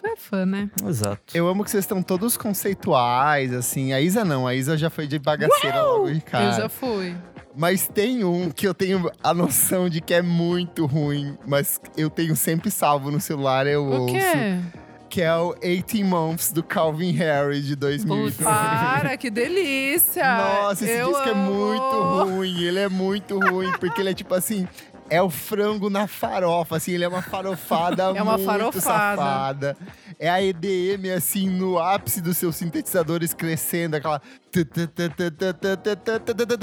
Fã 0.03 0.09
é 0.11 0.15
fã, 0.17 0.45
né? 0.45 0.69
Exato. 0.87 1.21
Eu 1.33 1.47
amo 1.47 1.63
que 1.63 1.71
vocês 1.71 1.83
estão 1.83 2.01
todos 2.03 2.35
conceituais, 2.37 3.53
assim. 3.53 3.93
A 3.93 4.01
Isa 4.01 4.25
não, 4.25 4.45
a 4.45 4.53
Isa 4.53 4.77
já 4.77 4.89
foi 4.89 5.07
de 5.07 5.17
bagaceira 5.17 5.81
logo 5.81 6.11
de 6.11 6.21
cara. 6.21 6.45
Eu 6.45 6.61
já 6.63 6.69
fui. 6.69 7.15
Mas 7.55 7.87
tem 7.87 8.23
um 8.23 8.49
que 8.49 8.67
eu 8.67 8.73
tenho 8.73 9.09
a 9.23 9.33
noção 9.33 9.87
de 9.87 10.01
que 10.01 10.13
é 10.13 10.21
muito 10.21 10.85
ruim, 10.87 11.37
mas 11.45 11.79
eu 11.95 12.09
tenho 12.09 12.35
sempre 12.35 12.71
salvo 12.71 13.11
no 13.11 13.21
celular, 13.21 13.67
eu 13.67 13.83
O 13.83 14.01
ouço. 14.01 14.13
quê? 14.15 14.59
Que 15.07 15.21
é 15.21 15.35
o 15.35 15.53
18 15.61 16.03
Months 16.03 16.51
do 16.51 16.63
Calvin 16.63 17.11
Harris 17.11 17.63
de 17.67 17.75
2002. 17.75 18.37
Para, 18.37 19.15
que 19.15 19.29
delícia! 19.31 20.25
Nossa, 20.37 20.83
esse 20.83 20.91
Eu 20.99 21.09
disco 21.09 21.29
é 21.29 21.31
amo. 21.31 21.51
muito 21.53 22.25
ruim. 22.33 22.63
Ele 22.63 22.79
é 22.79 22.89
muito 22.89 23.39
ruim, 23.39 23.71
porque 23.79 24.01
ele 24.01 24.09
é 24.09 24.13
tipo 24.15 24.33
assim. 24.33 24.67
É 25.13 25.21
o 25.21 25.29
frango 25.29 25.91
na 25.91 26.07
farofa, 26.07 26.77
assim, 26.77 26.93
ele 26.93 27.03
é 27.03 27.07
uma 27.07 27.21
farofada 27.21 28.05
É 28.17 28.21
uma 28.23 28.35
muito 28.35 28.45
farofada. 28.47 28.81
safada. 29.21 29.77
É 30.17 30.27
a 30.27 30.41
EDM, 30.41 31.11
assim, 31.15 31.47
no 31.47 31.77
ápice 31.77 32.19
dos 32.19 32.35
seus 32.35 32.55
sintetizadores 32.55 33.31
crescendo, 33.31 33.93
aquela... 33.95 34.19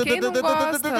Quem 0.04 0.20
não 0.20 0.32
gosta? 0.32 0.90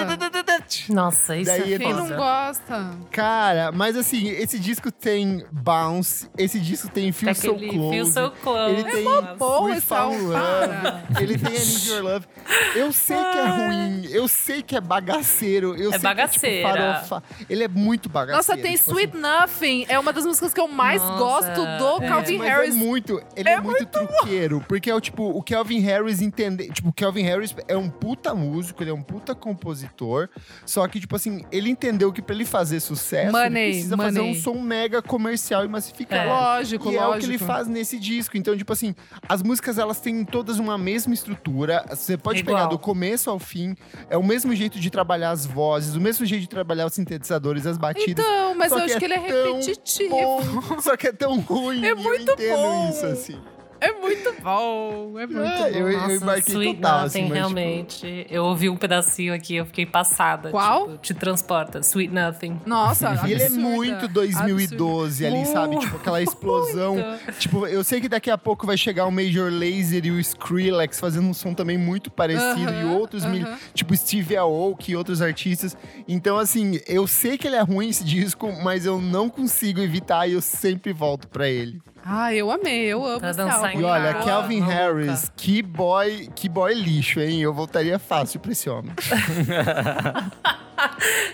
Nossa, 0.88 1.36
isso 1.36 1.50
Daí 1.50 1.74
é 1.74 1.78
Quem 1.78 1.94
não 1.94 2.08
gosta? 2.08 2.90
Cara, 3.12 3.70
mas 3.70 3.96
assim, 3.96 4.28
esse 4.28 4.58
disco 4.58 4.90
tem 4.90 5.44
Bounce, 5.52 6.28
esse 6.36 6.58
disco 6.58 6.88
tem 6.88 7.12
Feel 7.12 7.34
So 7.34 7.50
Aquele 7.52 7.68
Close. 7.68 7.90
Feel 7.90 8.06
So 8.06 8.30
Close. 8.42 8.72
Ele 8.72 8.84
tem 8.84 9.04
bom 9.38 9.64
We 9.64 9.76
esse 9.76 9.86
Found 9.86 10.16
álbum, 10.16 10.28
Love. 10.28 11.22
Ele 11.22 11.38
tem 11.38 11.54
I 11.54 11.58
Need 11.58 11.88
Your 11.88 12.02
Love. 12.02 12.26
Eu 12.74 12.92
sei 12.92 13.16
que 13.16 13.38
é 13.38 13.46
ruim, 13.46 14.06
eu 14.10 14.28
sei 14.28 14.62
que 14.62 14.76
é 14.76 14.80
bagaceiro. 14.80 15.76
Eu 15.76 15.90
É 15.90 15.92
sei 15.92 16.00
bagaceira. 16.00 16.72
Que 16.72 16.78
é, 16.78 16.94
tipo, 16.94 17.08
farofa. 17.08 17.22
Ele 17.48 17.64
é 17.64 17.68
muito 17.68 18.08
bagaceiro. 18.08 18.36
Nossa, 18.36 18.56
tem 18.56 18.76
tipo 18.76 18.90
Sweet 18.90 19.16
Nothing. 19.16 19.86
É 19.88 19.98
uma 19.98 20.12
das 20.12 20.24
músicas 20.26 20.52
que 20.52 20.60
eu 20.60 20.66
mais 20.66 21.00
Nossa, 21.00 21.18
gosto 21.18 21.60
do 21.78 22.04
é. 22.04 22.08
Calvin 22.08 22.38
mas 22.38 22.48
Harris. 22.48 22.74
é 22.74 22.78
muito, 22.78 23.22
ele 23.36 23.48
é, 23.48 23.60
muito, 23.60 23.86
truqueiro, 23.86 24.64
porque 24.68 24.90
é 24.90 24.94
o 24.94 25.00
tipo, 25.00 25.22
o 25.30 25.42
Kelvin 25.42 25.80
Harris 25.80 26.20
entender, 26.20 26.70
tipo, 26.80 26.88
o 26.88 26.92
Kelvin 26.92 27.22
Harris 27.22 27.54
é 27.68 27.76
um 27.76 27.88
puta 27.88 28.34
músico, 28.34 28.82
ele 28.82 28.90
é 28.90 28.94
um 28.94 29.02
puta 29.02 29.34
compositor, 29.34 30.28
só 30.64 30.86
que 30.88 30.98
tipo 30.98 31.14
assim, 31.16 31.44
ele 31.52 31.68
entendeu 31.70 32.12
que 32.12 32.22
pra 32.22 32.34
ele 32.34 32.44
fazer 32.44 32.80
sucesso, 32.80 33.32
Money, 33.32 33.62
ele 33.62 33.72
precisa 33.72 33.96
fazer 33.96 34.18
money. 34.20 34.36
um 34.36 34.40
som 34.42 34.54
mega 34.60 35.02
comercial 35.02 35.64
e 35.64 35.68
massificado. 35.68 36.22
É. 36.22 36.32
Lógico, 36.32 36.90
E 36.90 36.96
é 36.96 37.00
lógico. 37.00 37.16
o 37.16 37.20
que 37.20 37.26
ele 37.26 37.38
faz 37.38 37.66
nesse 37.68 37.98
disco. 37.98 38.36
Então, 38.36 38.56
tipo 38.56 38.72
assim, 38.72 38.94
as 39.28 39.42
músicas 39.42 39.78
elas 39.78 40.00
têm 40.00 40.24
todas 40.24 40.58
uma 40.58 40.76
mesma 40.78 41.12
estrutura. 41.14 41.84
Você 41.90 42.16
pode 42.16 42.40
Igual. 42.40 42.56
pegar 42.56 42.68
do 42.68 42.78
começo 42.78 43.30
ao 43.30 43.38
fim. 43.38 43.76
É 44.08 44.16
o 44.16 44.22
mesmo 44.22 44.54
jeito 44.54 44.78
de 44.80 44.90
trabalhar 44.90 45.30
as 45.30 45.44
vozes, 45.46 45.94
o 45.94 46.00
mesmo 46.00 46.24
jeito 46.26 46.42
de 46.42 46.48
trabalhar 46.48 46.86
os 46.86 46.94
sintetizadores, 46.94 47.66
as 47.66 47.76
batidas. 47.78 48.24
Então, 48.24 48.54
mas 48.54 48.72
eu 48.72 48.78
acho 48.78 48.98
que 48.98 49.04
ele 49.04 49.14
é 49.14 49.20
tão 49.20 49.56
repetitivo. 49.58 50.10
Bom, 50.10 50.80
só 50.80 50.96
que 50.96 51.08
é 51.08 51.12
tão 51.12 51.38
ruim. 51.40 51.84
É 51.84 51.94
muito 51.94 52.30
eu 52.30 52.34
entendo 52.34 52.56
bom. 52.56 52.90
isso, 52.90 53.06
assim. 53.06 53.40
É 53.80 53.92
muito 53.92 54.34
bom. 54.42 55.18
É 55.18 55.26
muito 55.26 55.40
É, 55.40 55.70
bom. 55.72 55.78
eu- 55.78 55.92
Nossa, 55.98 56.12
embarquei 56.14 56.54
Sweet 56.54 56.74
total, 56.76 57.02
Nothing, 57.02 57.06
assim, 57.06 57.20
mas, 57.20 57.28
tipo- 57.28 57.34
realmente. 57.34 58.26
Eu 58.30 58.44
ouvi 58.44 58.68
um 58.68 58.76
pedacinho 58.76 59.32
aqui, 59.34 59.56
eu 59.56 59.66
fiquei 59.66 59.86
passada. 59.86 60.50
Qual? 60.50 60.86
Tipo, 60.88 60.98
te 60.98 61.14
transporta. 61.14 61.78
Sweet 61.80 62.12
Nothing. 62.12 62.60
Nossa, 62.66 63.08
E 63.26 63.32
ele 63.32 63.42
é 63.42 63.46
absurda. 63.46 63.68
muito 63.68 64.08
2012 64.08 65.24
ali, 65.26 65.46
sabe? 65.46 65.78
Tipo, 65.78 65.96
aquela 65.96 66.20
explosão. 66.22 66.96
Tipo, 67.38 67.66
eu 67.66 67.82
sei 67.82 68.00
que 68.00 68.08
daqui 68.08 68.30
a 68.30 68.36
pouco 68.38 68.66
vai 68.66 68.76
chegar 68.76 69.06
o 69.06 69.10
Major 69.10 69.50
Lazer 69.50 70.04
e 70.06 70.10
o 70.10 70.20
Skrillex 70.20 71.00
fazendo 71.00 71.26
um 71.26 71.34
som 71.34 71.54
também 71.54 71.78
muito 71.78 72.10
parecido. 72.10 72.40
e 72.60 72.66
Aham, 72.66 72.92
outros, 72.98 73.24
mil- 73.24 73.46
aham. 73.46 73.58
tipo 73.74 73.96
Steve 73.96 74.36
Aoki 74.36 74.92
e 74.92 74.96
outros 74.96 75.22
artistas. 75.22 75.76
Então, 76.06 76.36
assim, 76.38 76.78
eu 76.86 77.06
sei 77.06 77.38
que 77.38 77.46
ele 77.46 77.56
é 77.56 77.60
ruim 77.62 77.88
esse 77.88 78.04
disco, 78.04 78.52
mas 78.62 78.84
eu 78.86 79.00
não 79.00 79.28
consigo 79.28 79.80
evitar 79.80 80.26
e 80.28 80.32
eu 80.34 80.40
sempre 80.40 80.92
volto 80.92 81.28
pra 81.28 81.48
ele. 81.48 81.80
Ah, 82.04 82.32
eu 82.34 82.50
amei, 82.50 82.86
eu 82.86 83.04
amo 83.04 83.20
Pra 83.20 83.32
dançar. 83.32 83.74
E 83.78 83.84
olha, 83.84 84.14
Calvin 84.14 84.60
maluca. 84.60 84.74
Harris, 84.78 85.30
que 85.36 85.60
boy, 85.62 86.28
que 86.34 86.48
boy 86.48 86.72
lixo, 86.74 87.20
hein? 87.20 87.42
Eu 87.42 87.52
voltaria 87.52 87.98
fácil 87.98 88.40
pra 88.40 88.52
esse 88.52 88.68
homem. 88.70 88.92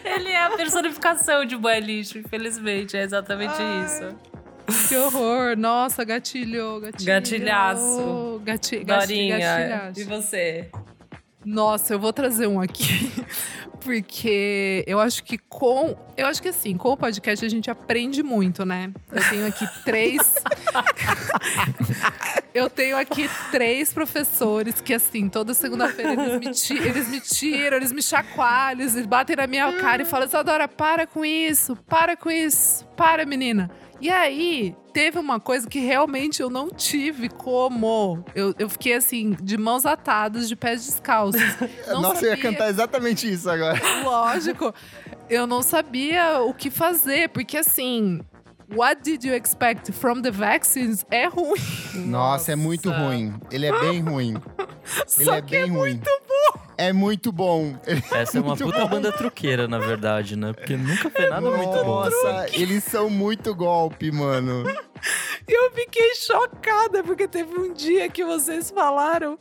Ele 0.04 0.28
é 0.30 0.44
a 0.44 0.50
personificação 0.50 1.44
de 1.44 1.56
boy 1.56 1.78
lixo, 1.80 2.18
infelizmente. 2.18 2.96
É 2.96 3.02
exatamente 3.02 3.54
isso. 3.84 4.16
Que 4.88 4.96
horror. 4.96 5.56
Nossa, 5.56 6.04
gatilho, 6.04 6.80
gatilho. 6.80 7.06
Gatilhaço. 7.06 8.40
Gati, 8.44 8.78
gati, 8.84 9.06
Dorinha, 9.06 9.38
gatilhaço. 9.38 10.00
e 10.00 10.04
você? 10.04 10.70
Nossa, 11.44 11.94
eu 11.94 12.00
vou 12.00 12.12
trazer 12.12 12.48
um 12.48 12.60
aqui. 12.60 13.12
Porque 13.86 14.84
eu 14.86 14.98
acho 15.00 15.22
que 15.22 15.38
com. 15.38 15.96
Eu 16.16 16.26
acho 16.26 16.42
que 16.42 16.48
assim, 16.48 16.76
com 16.76 16.90
o 16.90 16.96
podcast 16.96 17.44
a 17.46 17.48
gente 17.48 17.70
aprende 17.70 18.22
muito, 18.22 18.64
né? 18.66 18.92
Eu 19.12 19.22
tenho 19.30 19.46
aqui 19.46 19.64
três. 19.84 20.34
eu 22.52 22.68
tenho 22.68 22.96
aqui 22.96 23.28
três 23.50 23.92
professores 23.92 24.80
que, 24.80 24.92
assim, 24.92 25.28
toda 25.28 25.54
segunda-feira 25.54 26.12
eles, 26.12 26.40
me 26.40 26.52
ti- 26.52 26.78
eles 26.78 27.08
me 27.08 27.20
tiram, 27.20 27.76
eles 27.76 27.92
me 27.92 28.02
chacoalham, 28.02 28.80
eles 28.80 29.06
batem 29.06 29.36
na 29.36 29.46
minha 29.46 29.72
cara 29.74 30.02
e 30.02 30.04
falam: 30.04 30.26
Isadora, 30.26 30.66
para 30.66 31.06
com 31.06 31.24
isso, 31.24 31.76
para 31.88 32.16
com 32.16 32.30
isso, 32.30 32.84
para, 32.96 33.24
menina. 33.24 33.70
E 34.00 34.10
aí, 34.10 34.74
teve 34.92 35.18
uma 35.18 35.40
coisa 35.40 35.66
que 35.68 35.78
realmente 35.80 36.42
eu 36.42 36.50
não 36.50 36.68
tive 36.68 37.28
como. 37.30 38.22
Eu, 38.34 38.54
eu 38.58 38.68
fiquei 38.68 38.92
assim, 38.94 39.34
de 39.42 39.56
mãos 39.56 39.86
atadas, 39.86 40.48
de 40.48 40.54
pés 40.56 40.84
descalços. 40.84 41.40
Não 41.88 42.02
Nossa, 42.02 42.24
eu 42.24 42.30
ia 42.30 42.36
sabia- 42.36 42.50
cantar 42.50 42.68
exatamente 42.68 43.30
isso 43.32 43.48
agora. 43.48 43.80
Lógico. 44.04 44.74
Eu 45.30 45.46
não 45.46 45.60
sabia 45.62 46.40
o 46.42 46.52
que 46.54 46.70
fazer, 46.70 47.30
porque 47.30 47.56
assim. 47.56 48.20
What 48.74 49.00
did 49.02 49.22
you 49.24 49.32
expect 49.32 49.92
from 49.92 50.22
the 50.22 50.30
vaccines 50.32 51.06
é 51.08 51.26
ruim. 51.28 51.54
Nossa, 51.94 52.50
é 52.52 52.56
muito 52.56 52.90
ruim. 52.90 53.32
Ele 53.50 53.66
é 53.66 53.80
bem 53.80 54.00
ruim. 54.00 54.34
Ele 55.16 55.24
Só 55.24 55.34
é 55.36 55.42
que 55.42 55.50
bem 55.52 55.60
é 55.62 55.66
ruim. 55.66 55.90
muito 55.94 56.10
bom. 56.28 56.65
É 56.78 56.92
muito 56.92 57.32
bom. 57.32 57.74
Essa 58.12 58.38
é 58.38 58.40
uma 58.40 58.56
puta 58.56 58.80
bom. 58.80 58.88
banda 58.88 59.12
truqueira, 59.12 59.66
na 59.66 59.78
verdade, 59.78 60.36
né? 60.36 60.52
Porque 60.52 60.76
nunca 60.76 61.08
foi 61.08 61.28
nada 61.28 61.50
muito 61.50 61.84
bom. 61.84 62.00
assim. 62.00 62.22
Nossa, 62.22 62.46
eles 62.52 62.84
são 62.84 63.08
muito 63.08 63.54
golpe, 63.54 64.10
mano. 64.10 64.64
E 65.48 65.52
eu 65.52 65.70
fiquei 65.72 66.14
chocada, 66.14 67.02
porque 67.02 67.26
teve 67.26 67.58
um 67.58 67.72
dia 67.72 68.08
que 68.08 68.24
vocês 68.24 68.70
falaram 68.70 69.38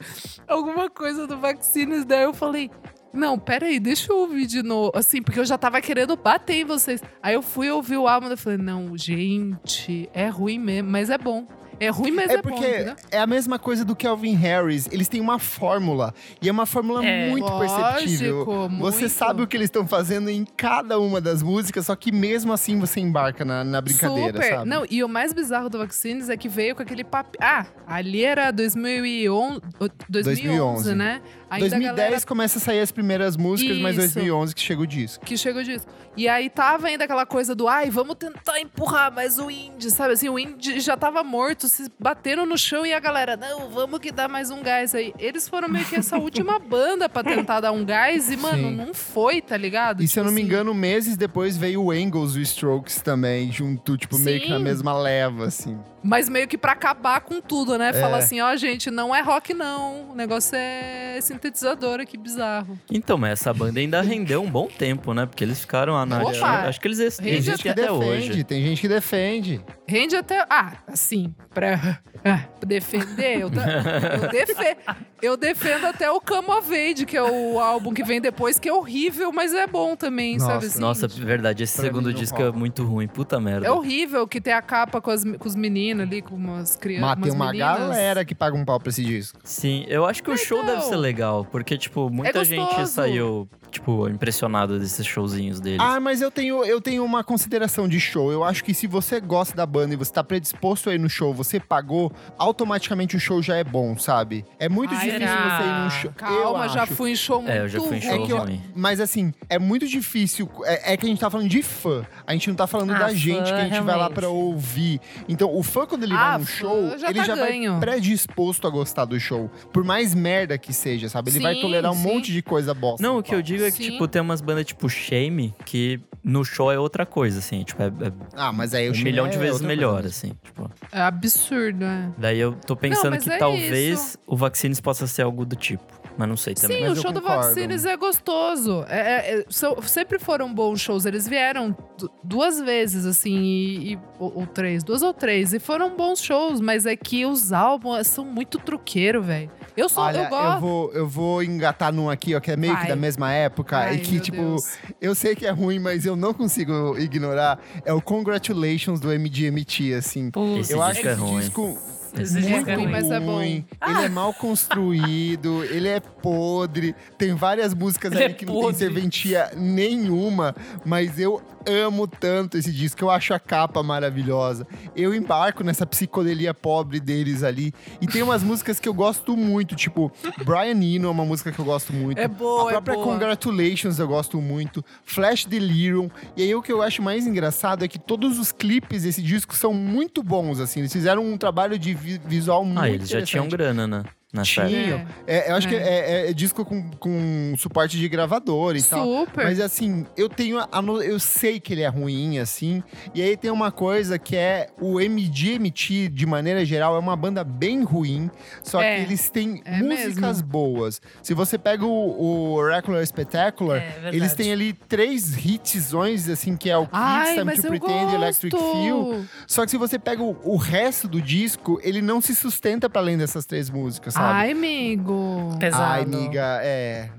alguma 0.47 0.89
coisa 0.89 1.27
do 1.27 1.37
vaccines, 1.37 2.05
daí 2.05 2.23
eu 2.23 2.33
falei. 2.33 2.71
Não, 3.13 3.39
peraí, 3.39 3.79
deixa 3.79 4.11
eu 4.11 4.17
ouvir 4.17 4.45
de 4.45 4.61
novo. 4.61 4.91
Assim, 4.93 5.21
porque 5.21 5.39
eu 5.39 5.45
já 5.45 5.57
tava 5.57 5.79
querendo 5.79 6.17
bater 6.17 6.55
em 6.55 6.65
vocês. 6.65 7.01
Aí 7.23 7.33
eu 7.33 7.41
fui 7.41 7.69
ouvir 7.71 7.95
o 7.95 8.09
álbum 8.09 8.29
e 8.31 8.35
falei, 8.35 8.57
não, 8.57 8.97
gente, 8.97 10.09
é 10.13 10.27
ruim 10.27 10.59
mesmo, 10.59 10.89
mas 10.89 11.09
é 11.09 11.17
bom. 11.17 11.47
É 11.79 11.89
ruim, 11.89 12.11
mas 12.11 12.29
é, 12.29 12.33
É 12.33 12.41
bom. 12.41 12.49
porque 12.49 12.65
entendeu? 12.67 12.95
é 13.11 13.19
a 13.19 13.27
mesma 13.27 13.59
coisa 13.59 13.83
do 13.83 13.95
Calvin 13.95 14.33
Harris. 14.35 14.88
Eles 14.91 15.07
têm 15.07 15.19
uma 15.21 15.38
fórmula. 15.39 16.13
E 16.41 16.47
é 16.47 16.51
uma 16.51 16.65
fórmula 16.65 17.05
É. 17.05 17.29
muito 17.29 17.51
perceptível. 17.59 18.43
Lógico, 18.45 18.69
Você 18.79 18.99
muito. 19.01 19.09
sabe 19.13 19.41
o 19.41 19.47
que 19.47 19.57
eles 19.57 19.65
estão 19.67 19.85
fazendo 19.88 20.29
em 20.29 20.45
cada 20.57 20.99
uma 20.99 21.19
das 21.19 21.41
músicas, 21.43 21.85
só 21.88 21.95
que 21.95 22.11
mesmo 22.11 22.53
assim 22.53 22.79
você 22.79 22.99
embarca 22.99 23.43
na, 23.43 23.63
na 23.63 23.81
brincadeira, 23.81 24.33
Super. 24.41 24.49
sabe? 24.57 24.69
Não, 24.69 24.85
e 24.89 25.03
o 25.03 25.09
mais 25.09 25.33
bizarro 25.33 25.69
do 25.69 25.77
Vaccines 25.77 26.29
é 26.29 26.38
que 26.38 26.47
veio 26.49 26.75
com 26.75 26.81
aquele 26.81 27.03
papo. 27.03 27.38
Ah, 27.41 27.65
ali 27.88 28.23
era 28.23 28.51
2011, 28.51 29.61
2011, 30.09 30.11
2011. 30.11 30.95
né? 30.95 31.21
Ainda 31.49 31.67
a 31.67 31.69
2010 31.79 31.95
galera 31.95 32.21
começa 32.25 32.58
a 32.58 32.62
sair 32.62 32.79
as 32.79 32.91
primeiras 32.91 33.38
músicas, 33.38 33.77
mas 33.77 33.97
Isso. 33.97 34.13
2011 34.15 34.55
que 34.55 34.62
chega 34.62 34.81
o 34.81 34.88
disco. 34.88 35.25
que 35.25 35.38
chegou 35.38 35.63
disso. 35.63 35.86
E 36.17 36.27
aí 36.29 36.49
tava 36.49 36.88
ainda 36.88 37.03
aquela 37.03 37.25
coisa 37.25 37.53
do, 37.53 37.67
ai, 37.67 37.89
vamos 37.89 38.15
tentar 38.15 38.60
empurrar 38.60 39.12
mais 39.13 39.38
o 39.38 39.51
indie, 39.51 39.91
sabe? 39.91 40.13
Assim, 40.13 40.29
o 40.29 40.39
indie 40.39 40.79
já 40.79 40.95
tava 40.95 41.23
morto, 41.23 41.67
se 41.67 41.91
bateram 41.99 42.45
no 42.45 42.58
chão 42.58 42.86
e 42.86 42.93
a 42.93 42.99
galera, 42.99 43.36
não, 43.36 43.69
vamos 43.69 43.99
que 43.99 44.12
dá 44.12 44.27
mais 44.27 44.49
um 44.49 44.62
gás 44.63 44.95
aí. 44.95 45.13
Eles 45.19 45.47
foram 45.49 45.67
meio 45.67 45.86
que 45.86 45.95
essa 45.95 46.15
última 46.19 46.58
banda 46.58 47.10
pra 47.10 47.21
tentar 47.23 47.60
dar 47.60 47.71
um 47.73 47.84
gás 47.84 48.31
e, 48.31 48.38
mano, 48.38 48.69
Sim. 48.69 48.75
não 48.75 48.93
foi, 48.93 49.41
tá 49.41 49.58
ligado? 49.58 50.01
E 50.01 50.08
se 50.08 50.17
eu 50.19 50.23
Tipo 50.23 50.27
não 50.27 50.31
me 50.34 50.41
assim, 50.41 50.49
engano, 50.49 50.73
meses 50.73 51.17
depois 51.17 51.58
veio 51.58 51.84
o 51.84 51.91
Angles 51.91 52.36
e 52.36 52.39
o 52.39 52.41
Strokes 52.41 53.01
também, 53.01 53.51
junto, 53.51 53.97
tipo, 53.97 54.17
meio 54.17 54.39
que 54.41 54.49
na 54.49 54.58
Sim. 54.58 54.63
mesma 54.63 54.97
leva, 54.97 55.45
assim. 55.45 55.77
Mas 56.01 56.29
meio 56.29 56.47
que 56.47 56.58
pra 56.58 56.71
acabar 56.73 57.19
com 57.21 57.41
tudo, 57.41 57.77
né? 57.77 57.89
É. 57.89 57.93
Fala 57.93 58.17
assim, 58.17 58.39
ó, 58.39 58.55
gente, 58.55 58.89
não 58.89 59.13
é 59.13 59.21
rock 59.21 59.53
não, 59.53 60.12
o 60.12 60.15
negócio 60.15 60.55
é 60.55 61.17
sintetizador, 61.45 62.05
que 62.05 62.17
bizarro. 62.17 62.77
Então, 62.91 63.17
mas 63.17 63.34
essa 63.34 63.53
banda 63.53 63.79
ainda 63.79 64.01
rendeu 64.01 64.41
um 64.43 64.49
bom 64.49 64.67
tempo, 64.67 65.13
né? 65.13 65.25
Porque 65.25 65.43
eles 65.43 65.60
ficaram 65.60 65.93
lá 65.93 66.05
na 66.05 66.21
Opa! 66.23 66.67
Acho 66.67 66.79
que 66.81 66.88
eles 66.88 66.97
gente 66.97 67.27
existem 67.29 67.58
que 67.58 67.69
até 67.69 67.81
defende, 67.84 68.31
hoje. 68.31 68.43
tem 68.43 68.63
gente 68.63 68.81
que 68.81 68.88
defende. 68.88 69.62
Rende 69.88 70.15
até. 70.15 70.45
Ah, 70.49 70.73
assim, 70.88 71.34
pra, 71.53 71.99
ah, 72.23 72.41
defender, 72.65 73.41
eu, 73.41 73.49
eu, 73.49 74.29
defe- 74.31 74.77
eu 75.21 75.38
defendo 75.38 75.86
até 75.86 76.10
o 76.10 76.19
Come 76.19 76.49
of 76.49 76.73
Age, 76.73 77.05
que 77.05 77.15
é 77.15 77.21
o 77.23 77.60
álbum 77.60 77.93
que 77.93 78.03
vem 78.03 78.19
depois, 78.19 78.58
que 78.60 78.67
é 78.67 78.73
horrível, 78.73 79.31
mas 79.31 79.53
é 79.53 79.67
bom 79.67 79.95
também, 79.95 80.38
Nossa, 80.38 80.45
sabe 80.53 80.65
assim? 80.65 80.79
Nossa, 80.79 81.08
verdade, 81.08 81.63
esse 81.63 81.75
Pra 81.75 81.86
segundo 81.86 82.13
disco 82.13 82.38
rola. 82.38 82.49
é 82.49 82.51
muito 82.51 82.84
ruim. 82.84 83.08
Puta 83.08 83.39
merda. 83.39 83.67
É 83.67 83.71
horrível 83.71 84.27
que 84.27 84.41
tem 84.41 84.53
a 84.53 84.62
capa 84.62 84.99
com, 84.99 85.12
as- 85.12 85.23
com 85.23 85.47
os 85.47 85.55
meninos 85.55 86.03
ali, 86.08 86.21
com 86.21 86.36
umas 86.36 86.75
crianças. 86.75 87.05
Mas 87.15 87.23
tem 87.23 87.31
uma 87.31 87.47
meninas. 87.51 87.77
galera 87.79 88.25
que 88.25 88.34
paga 88.34 88.55
um 88.58 88.65
pau 88.65 88.79
pra 88.79 88.89
esse 88.89 89.03
disco. 89.03 89.39
Sim, 89.43 89.86
eu 89.88 90.05
acho 90.05 90.23
que 90.23 90.31
o 90.31 90.38
show 90.38 90.62
Então. 90.63 90.75
deve 90.75 90.86
ser 90.88 90.95
legal, 90.95 91.24
porque, 91.51 91.77
tipo, 91.77 92.09
muita 92.09 92.43
gente 92.43 92.59
gostoso. 92.65 92.91
saiu, 92.93 93.49
tipo, 93.71 94.07
impressionada 94.09 94.77
desses 94.79 95.05
showzinhos 95.05 95.59
deles. 95.59 95.79
Ah, 95.81 95.99
mas 95.99 96.21
eu 96.21 96.29
tenho, 96.31 96.63
eu 96.63 96.79
tenho 96.81 97.03
uma 97.03 97.23
consideração 97.23 97.88
de 97.88 97.99
show. 97.99 98.31
Eu 98.31 98.43
acho 98.43 98.63
que 98.63 98.73
se 98.73 98.88
você 98.88 99.19
gosta 99.19 99.55
da 99.55 99.65
banda 99.65 99.93
e 99.93 99.97
você 99.97 100.11
tá 100.13 100.23
predisposto 100.23 100.89
a 100.89 100.95
ir 100.95 100.99
no 100.99 101.09
show, 101.09 101.33
você 101.33 101.59
pagou, 101.59 102.11
automaticamente 102.38 103.15
o 103.15 103.19
show 103.19 103.41
já 103.41 103.55
é 103.57 103.63
bom, 103.63 103.97
sabe? 103.97 104.45
É 104.59 104.69
muito 104.69 104.93
Ai, 104.93 104.99
difícil 105.05 105.19
será? 105.27 105.57
você 105.57 105.63
ir 105.67 105.83
num 105.83 105.89
show. 105.89 106.11
Calma, 106.15 106.65
eu 106.65 106.69
já 106.69 106.83
acho. 106.83 106.95
fui 106.95 107.11
em 107.11 107.15
show 107.15 107.41
muito 107.41 107.51
É, 107.51 107.59
eu 107.61 107.67
já 107.67 107.79
fui 107.79 107.88
em 107.88 107.91
ruim. 107.91 108.01
show 108.01 108.11
É 108.23 108.25
que 108.25 108.31
eu-. 108.31 108.59
Mas 108.75 108.99
assim, 108.99 109.33
é 109.49 109.57
muito 109.59 109.88
difícil. 109.88 110.49
É, 110.63 110.93
é 110.93 110.97
que 110.97 111.05
a 111.05 111.09
gente 111.09 111.19
tá 111.19 111.29
falando 111.29 111.49
de 111.49 111.61
fã. 111.63 112.05
A 112.25 112.33
gente 112.33 112.47
não 112.49 112.55
tá 112.55 112.67
falando 112.67 112.91
Ah, 112.93 112.99
da 112.99 113.07
fã, 113.09 113.15
gente 113.15 113.45
que 113.45 113.51
a 113.59 113.63
gente 113.63 113.71
vai 113.81 113.95
lá 113.95 114.07
realmente. 114.07 114.13
pra 114.15 114.29
ouvir. 114.29 114.99
Então, 115.27 115.53
o 115.55 115.63
fã, 115.63 115.85
quando 115.85 116.03
ele 116.03 116.13
Ah, 116.13 116.31
vai 116.31 116.38
num 116.39 116.45
show, 116.45 116.97
já 116.97 117.09
ele 117.09 117.19
tá 117.19 117.25
já 117.25 117.35
ganho. 117.35 117.71
vai 117.73 117.79
predisposto 117.81 118.67
a 118.67 118.69
gostar 118.69 119.05
do 119.05 119.19
show. 119.19 119.49
Por 119.73 119.83
mais 119.83 120.13
merda 120.13 120.57
que 120.57 120.73
seja, 120.73 121.09
sabe? 121.15 121.32
Ele 121.32 121.39
vai 121.39 121.56
Sim, 121.56 121.62
tolerar 121.62 121.91
um 121.91 121.95
sim. 121.95 122.04
monte 122.04 122.32
de 122.32 122.41
coisa 122.41 122.73
bosta. 122.73 123.01
Não, 123.01 123.17
o 123.19 123.23
que 123.23 123.30
eu 123.30 123.38
palco. 123.38 123.43
digo 123.47 123.63
é 123.63 123.71
que, 123.71 123.84
Sim. 123.84 123.91
tipo, 123.91 124.08
tem 124.08 124.21
umas 124.21 124.41
bandas 124.41 124.65
tipo 124.65 124.88
Shame, 124.89 125.54
que 125.65 125.99
no 126.23 126.43
show 126.43 126.71
é 126.71 126.78
outra 126.80 127.06
coisa, 127.06 127.39
assim. 127.39 127.63
Tipo, 127.63 127.82
é, 127.84 127.88
é 127.88 128.12
Ah, 128.36 128.51
mas 128.51 128.73
aí 128.73 128.88
o 128.88 128.91
um 128.91 128.93
show 128.93 129.04
milhão 129.04 129.25
é 129.25 129.30
de 129.30 129.38
vezes 129.38 129.62
melhor, 129.62 129.93
coisa. 130.01 130.08
assim. 130.10 130.34
Tipo. 130.43 130.71
É 130.91 131.01
absurdo, 131.01 131.84
é. 131.86 132.10
Daí 132.17 132.39
eu 132.39 132.54
tô 132.54 132.75
pensando 132.75 133.12
mas 133.13 133.23
que 133.23 133.30
é 133.32 133.38
talvez 133.38 133.99
isso. 133.99 134.17
o 134.28 134.36
Vaccines 134.36 134.80
possa 134.82 135.08
ser 135.08 135.21
algo 135.23 135.45
do 135.45 135.56
tipo. 135.56 135.84
Mas 136.17 136.30
não 136.30 136.38
sei 136.38 136.54
também. 136.54 136.78
Sim, 136.78 136.84
Mas 136.88 136.91
o 136.93 136.99
eu 136.99 137.01
show 137.01 137.12
do. 137.12 137.19
Vaccines 137.21 137.84
é 137.84 137.97
gostoso. 137.97 138.86
É, 138.88 138.99
é, 138.99 139.39
é, 139.41 139.45
são- 139.49 139.82
sempre 139.82 140.17
foram 140.17 140.54
bons 140.54 140.80
shows. 140.80 141.06
Eles 141.06 141.28
vieram 141.28 141.75
du- 141.97 142.10
duas 142.23 142.58
vezes, 142.62 143.06
assim, 143.06 143.36
e, 143.38 143.93
e- 143.93 143.99
ou, 144.17 144.32
ou 144.39 144.47
três, 144.47 144.82
duas 144.82 145.01
ou 145.01 145.13
três. 145.13 145.54
E 145.54 145.60
foram 145.60 145.93
bons 145.97 146.21
shows, 146.21 146.62
mas 146.62 146.86
é 146.86 146.95
que 146.95 147.25
os 147.25 147.51
álbuns 147.51 148.08
são 148.08 148.23
muito 148.23 148.58
truqueiro, 148.60 149.21
velho. 149.21 149.51
Eu 149.75 149.89
sou, 149.89 150.03
Olha, 150.03 150.17
eu 150.17 150.23
eu, 150.23 150.29
gosto. 150.29 150.59
vou, 150.61 150.93
eu 150.93 151.07
vou 151.07 151.43
engatar 151.43 151.91
num 151.93 152.09
aqui, 152.09 152.33
ó, 152.35 152.39
que 152.39 152.51
é 152.51 152.55
meio 152.55 152.73
que 152.73 152.79
Vai. 152.79 152.89
da 152.89 152.95
mesma 152.95 153.31
época. 153.31 153.77
Ai, 153.77 153.95
e 153.95 153.99
que, 153.99 154.19
tipo, 154.19 154.38
Deus. 154.38 154.77
eu 155.01 155.13
sei 155.13 155.35
que 155.35 155.45
é 155.45 155.51
ruim, 155.51 155.79
mas 155.79 156.05
eu 156.05 156.15
não 156.15 156.33
consigo 156.33 156.97
ignorar. 156.97 157.59
É 157.83 157.93
o 157.93 158.01
Congratulations 158.01 158.99
do 158.99 159.09
MGMT, 159.11 159.93
assim. 159.93 160.31
Eu 160.69 160.81
acho 160.81 160.93
disco 161.01 161.07
é 161.07 161.11
esse 161.11 161.21
ruim. 161.21 161.39
disco 161.39 161.77
esse 162.21 162.39
Muito 162.39 162.69
é 162.69 162.75
ruim, 162.75 162.88
mas 162.88 163.11
é 163.11 163.19
bom. 163.19 163.41
Ele 163.41 163.65
é 164.05 164.09
mal 164.09 164.33
construído, 164.33 165.63
ele 165.69 165.88
é 165.89 165.99
podre. 165.99 166.95
Tem 167.17 167.33
várias 167.33 167.73
músicas 167.73 168.11
Ele 168.13 168.23
ali 168.23 168.33
é 168.33 168.35
que 168.35 168.45
não 168.45 168.61
tem 168.61 168.73
serventia 168.73 169.51
nenhuma, 169.55 170.55
mas 170.85 171.19
eu 171.19 171.41
amo 171.67 172.08
tanto 172.08 172.58
esse 172.58 172.71
disco. 172.71 173.04
Eu 173.04 173.10
acho 173.10 173.34
a 173.34 173.39
capa 173.39 173.82
maravilhosa. 173.84 174.67
Eu 174.95 175.13
embarco 175.13 175.63
nessa 175.63 175.86
psicodelia 175.86 176.54
pobre 176.54 176.99
deles 176.99 177.43
ali. 177.43 177.73
E 178.01 178.08
tem 178.08 178.21
umas 178.21 178.43
músicas 178.43 178.80
que 178.80 178.88
eu 178.88 178.93
gosto 178.93 179.36
muito, 179.36 179.75
tipo 179.75 180.12
Brian 180.45 180.82
Eno 180.82 181.08
é 181.08 181.12
uma 181.12 181.25
música 181.25 181.51
que 181.51 181.60
eu 181.60 181.65
gosto 181.65 181.93
muito. 181.93 182.17
É 182.19 182.28
boa, 182.28 182.69
A 182.69 182.71
própria 182.73 182.93
é 182.93 182.95
boa. 182.95 183.08
Congratulations 183.08 183.99
eu 183.99 184.08
gosto 184.08 184.41
muito. 184.41 184.84
Flash 185.04 185.45
Delirium. 185.45 186.10
E 186.36 186.43
aí 186.43 186.56
o 186.56 186.62
que 186.62 186.71
eu 186.71 186.82
acho 186.82 187.01
mais 187.01 187.25
engraçado 187.28 187.84
é 187.84 187.88
que 187.88 187.99
todos 187.99 188.38
os 188.39 188.51
clipes 188.51 189.04
desse 189.04 189.21
disco 189.21 189.56
são 189.56 189.73
muito 189.73 190.21
bons, 190.23 190.60
assim. 190.60 190.80
Eles 190.82 190.93
fizeram 190.93 191.25
um 191.25 191.38
trabalho 191.38 191.78
de 191.80 191.93
vi- 191.93 192.21
visual 192.25 192.63
muito 192.65 192.80
Ah, 192.80 192.89
eles 192.89 193.10
já 193.10 193.21
tinham 193.21 193.47
grana, 193.47 193.88
né? 193.88 194.04
Tinham. 194.43 194.99
época. 194.99 195.15
É, 195.27 195.51
eu 195.51 195.55
acho 195.55 195.67
que 195.67 195.75
É. 195.75 195.79
é, 195.79 196.11
é- 196.27 196.29
é 196.29 196.33
disco 196.33 196.63
com, 196.65 196.89
com 196.91 197.53
suporte 197.57 197.97
de 197.97 198.07
gravador 198.09 198.75
e 198.75 198.83
tal. 198.83 199.05
Super. 199.05 199.45
Mas 199.45 199.59
assim, 199.59 200.05
eu 200.17 200.27
tenho. 200.29 200.59
a 200.59 200.67
eu 201.05 201.19
sei 201.19 201.59
que 201.59 201.73
ele 201.73 201.81
é 201.81 201.87
ruim, 201.87 202.39
assim. 202.39 202.83
E 203.13 203.21
aí 203.21 203.35
tem 203.37 203.51
uma 203.51 203.71
coisa 203.71 204.17
que 204.19 204.35
é 204.35 204.69
o 204.79 204.99
MGMT, 204.99 206.09
de 206.09 206.25
maneira 206.25 206.65
geral, 206.65 206.95
é 206.95 206.99
uma 206.99 207.15
banda 207.15 207.43
bem 207.43 207.83
ruim. 207.83 208.29
Só 208.63 208.81
É, 208.81 208.95
que 208.97 209.01
eles 209.03 209.29
têm 209.29 209.61
é 209.65 209.77
músicas 209.81 210.37
mesmo. 210.37 210.47
boas. 210.47 211.01
Se 211.21 211.33
você 211.33 211.57
pega 211.57 211.85
o, 211.85 211.89
o 211.89 212.53
Oracular 212.53 213.05
Spectacular, 213.05 213.77
É, 213.79 214.09
eles 214.13 214.33
têm 214.33 214.51
ali 214.51 214.73
três 214.73 215.35
hitsões, 215.45 216.27
assim, 216.29 216.55
que 216.55 216.69
é 216.69 216.77
o 216.77 216.85
Kids, 216.87 217.35
Time 217.35 217.55
to 217.55 217.61
Pretend 217.67 217.79
gosto. 218.03 218.11
e 218.11 218.15
Electric 218.15 218.57
Feel. 218.57 219.25
Só 219.47 219.65
que 219.65 219.71
se 219.71 219.77
você 219.77 219.97
pega 219.99 220.23
o, 220.23 220.37
o 220.43 220.57
resto 220.57 221.07
do 221.07 221.21
disco, 221.21 221.79
ele 221.83 222.01
não 222.01 222.21
se 222.21 222.35
sustenta 222.35 222.89
para 222.89 223.01
além 223.01 223.17
dessas 223.17 223.45
três 223.45 223.69
músicas, 223.69 224.13
sabe? 224.13 224.24
Ai, 224.25 224.51
amigo. 224.51 225.55
Pesado. 225.59 225.83
Ai, 225.83 226.01
amiga, 226.03 226.59
é. 226.63 227.09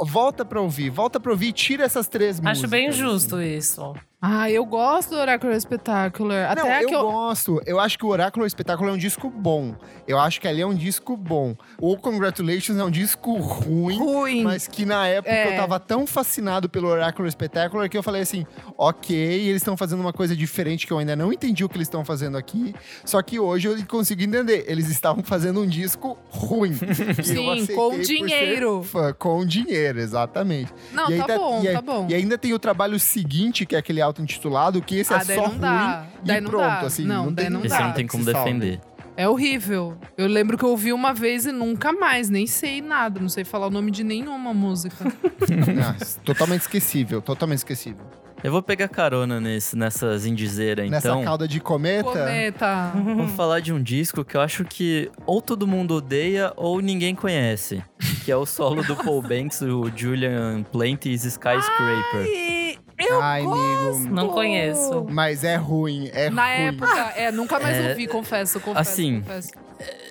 Volta 0.00 0.44
pra 0.44 0.60
ouvir, 0.60 0.90
volta 0.90 1.20
pra 1.20 1.30
ouvir 1.30 1.48
e 1.48 1.52
tira 1.52 1.84
essas 1.84 2.08
três 2.08 2.40
músicas. 2.40 2.58
Acho 2.58 2.68
bem 2.68 2.88
assim. 2.88 2.98
justo 2.98 3.40
isso. 3.40 3.94
Ah, 4.20 4.50
eu 4.50 4.64
gosto 4.64 5.10
do 5.10 5.16
Oracle 5.16 5.60
Spectacular. 5.60 6.50
Até 6.50 6.62
não, 6.62 6.68
eu, 6.70 6.88
eu. 6.88 7.02
gosto. 7.02 7.60
Eu 7.66 7.78
acho 7.78 7.98
que 7.98 8.04
o 8.06 8.08
Oráculo 8.08 8.46
Espetáculo 8.46 8.88
é 8.88 8.92
um 8.92 8.96
disco 8.96 9.28
bom. 9.28 9.74
Eu 10.08 10.18
acho 10.18 10.40
que 10.40 10.48
ali 10.48 10.62
é 10.62 10.66
um 10.66 10.74
disco 10.74 11.16
bom. 11.18 11.54
O 11.78 11.98
Congratulations 11.98 12.78
é 12.78 12.82
um 12.84 12.90
disco 12.90 13.36
ruim. 13.36 13.98
Ruim. 13.98 14.42
Mas 14.42 14.66
que 14.66 14.86
na 14.86 15.06
época 15.06 15.30
É. 15.34 15.52
eu 15.52 15.60
tava 15.60 15.78
tão 15.78 16.06
fascinado 16.06 16.66
pelo 16.68 16.88
Oracle 16.88 17.30
Spectacular 17.30 17.90
que 17.90 17.96
eu 17.96 18.02
falei 18.02 18.22
assim: 18.22 18.46
ok, 18.78 19.14
eles 19.14 19.56
estão 19.56 19.76
fazendo 19.76 20.00
uma 20.00 20.14
coisa 20.14 20.34
diferente 20.34 20.86
que 20.86 20.92
eu 20.94 20.98
ainda 20.98 21.14
não 21.14 21.30
entendi 21.30 21.62
o 21.62 21.68
que 21.68 21.76
eles 21.76 21.86
estão 21.86 22.02
fazendo 22.04 22.38
aqui. 22.38 22.74
Só 23.04 23.20
que 23.20 23.38
hoje 23.38 23.68
eu 23.68 23.86
consigo 23.86 24.22
entender. 24.22 24.64
Eles 24.66 24.88
estavam 24.88 25.22
fazendo 25.22 25.60
um 25.60 25.66
disco 25.66 26.16
ruim. 26.30 26.72
Sim, 27.22 27.66
com 27.66 27.98
dinheiro. 28.00 28.82
fã, 28.82 29.12
com 29.12 29.44
dinheiro, 29.44 30.00
exatamente. 30.00 30.72
Não, 30.92 31.06
tá 31.18 31.36
bom, 31.36 31.62
e 31.62 31.72
tá 31.72 31.82
bom. 31.82 32.06
E 32.08 32.14
ainda 32.14 32.38
tem 32.38 32.54
o 32.54 32.58
trabalho 32.58 32.98
seguinte, 32.98 33.66
que 33.66 33.76
é 33.76 33.78
aquele 33.78 34.05
auto-intitulado, 34.06 34.80
que 34.82 34.98
esse 34.98 35.12
Ah, 35.12 35.18
é 35.18 35.24
só 35.24 35.34
não 35.42 35.48
ruim 35.48 35.58
dá. 35.58 36.06
e 36.22 36.26
Daí 36.26 36.40
não 36.40 36.50
pronto, 36.50 36.62
dá. 36.64 36.80
assim. 36.80 37.04
Não, 37.04 37.26
Não, 37.26 37.32
daí 37.32 37.44
tem 37.46 37.52
não 37.54 37.60
Esse 37.64 37.68
dá. 37.78 37.84
não 37.86 37.92
tem 37.92 38.06
como 38.06 38.24
se 38.24 38.32
salve. 38.32 38.52
defender. 38.52 38.80
É 39.18 39.26
horrível. 39.28 39.96
Eu 40.18 40.26
lembro 40.26 40.58
que 40.58 40.64
eu 40.64 40.68
ouvi 40.68 40.92
uma 40.92 41.14
vez 41.14 41.46
e 41.46 41.52
nunca 41.52 41.90
mais, 41.90 42.28
nem 42.28 42.46
sei 42.46 42.82
nada, 42.82 43.18
não 43.18 43.30
sei 43.30 43.44
falar 43.44 43.66
o 43.66 43.70
nome 43.70 43.90
de 43.90 44.04
nenhuma 44.04 44.52
música. 44.54 45.04
Ah, 45.80 45.94
totalmente 46.24 46.62
esquecível, 46.62 47.22
totalmente 47.22 47.58
esquecível. 47.58 48.04
Eu 48.42 48.50
vou 48.52 48.60
pegar 48.62 48.88
carona 48.88 49.40
nesse, 49.40 49.76
nessas 49.76 50.26
indizeiras, 50.26 50.90
Nessa 50.90 51.08
então. 51.08 51.22
cauda 51.24 51.46
de 51.48 51.58
cometa, 51.60 52.02
Cometa. 52.10 52.92
Vamos 52.94 53.32
falar 53.32 53.60
de 53.60 53.72
um 53.72 53.80
disco 53.82 54.24
que 54.24 54.36
eu 54.36 54.40
acho 54.40 54.64
que 54.64 55.10
ou 55.24 55.40
todo 55.40 55.66
mundo 55.66 55.94
odeia 55.94 56.52
ou 56.56 56.80
ninguém 56.80 57.14
conhece. 57.14 57.82
Que 58.24 58.30
é 58.32 58.36
o 58.36 58.44
solo 58.44 58.82
do 58.82 58.94
Paul 59.02 59.22
Banks, 59.22 59.62
o 59.62 59.90
Julian 59.94 60.64
Plante's 60.70 61.24
Skyscraper. 61.24 62.26
E 62.26 62.65
eu 63.08 63.20
Ai, 63.22 63.42
amigo. 63.44 64.08
Não 64.14 64.28
conheço. 64.28 65.06
Mas 65.10 65.44
é 65.44 65.56
ruim, 65.56 66.10
é 66.12 66.30
Na 66.30 66.44
ruim. 66.46 66.66
época, 66.68 67.12
é, 67.16 67.30
nunca 67.32 67.58
mais 67.60 67.76
É, 67.76 67.90
ouvi, 67.90 68.06
confesso, 68.06 68.60
confesso. 68.60 68.90
assim, 68.90 69.20
confesso. 69.20 69.50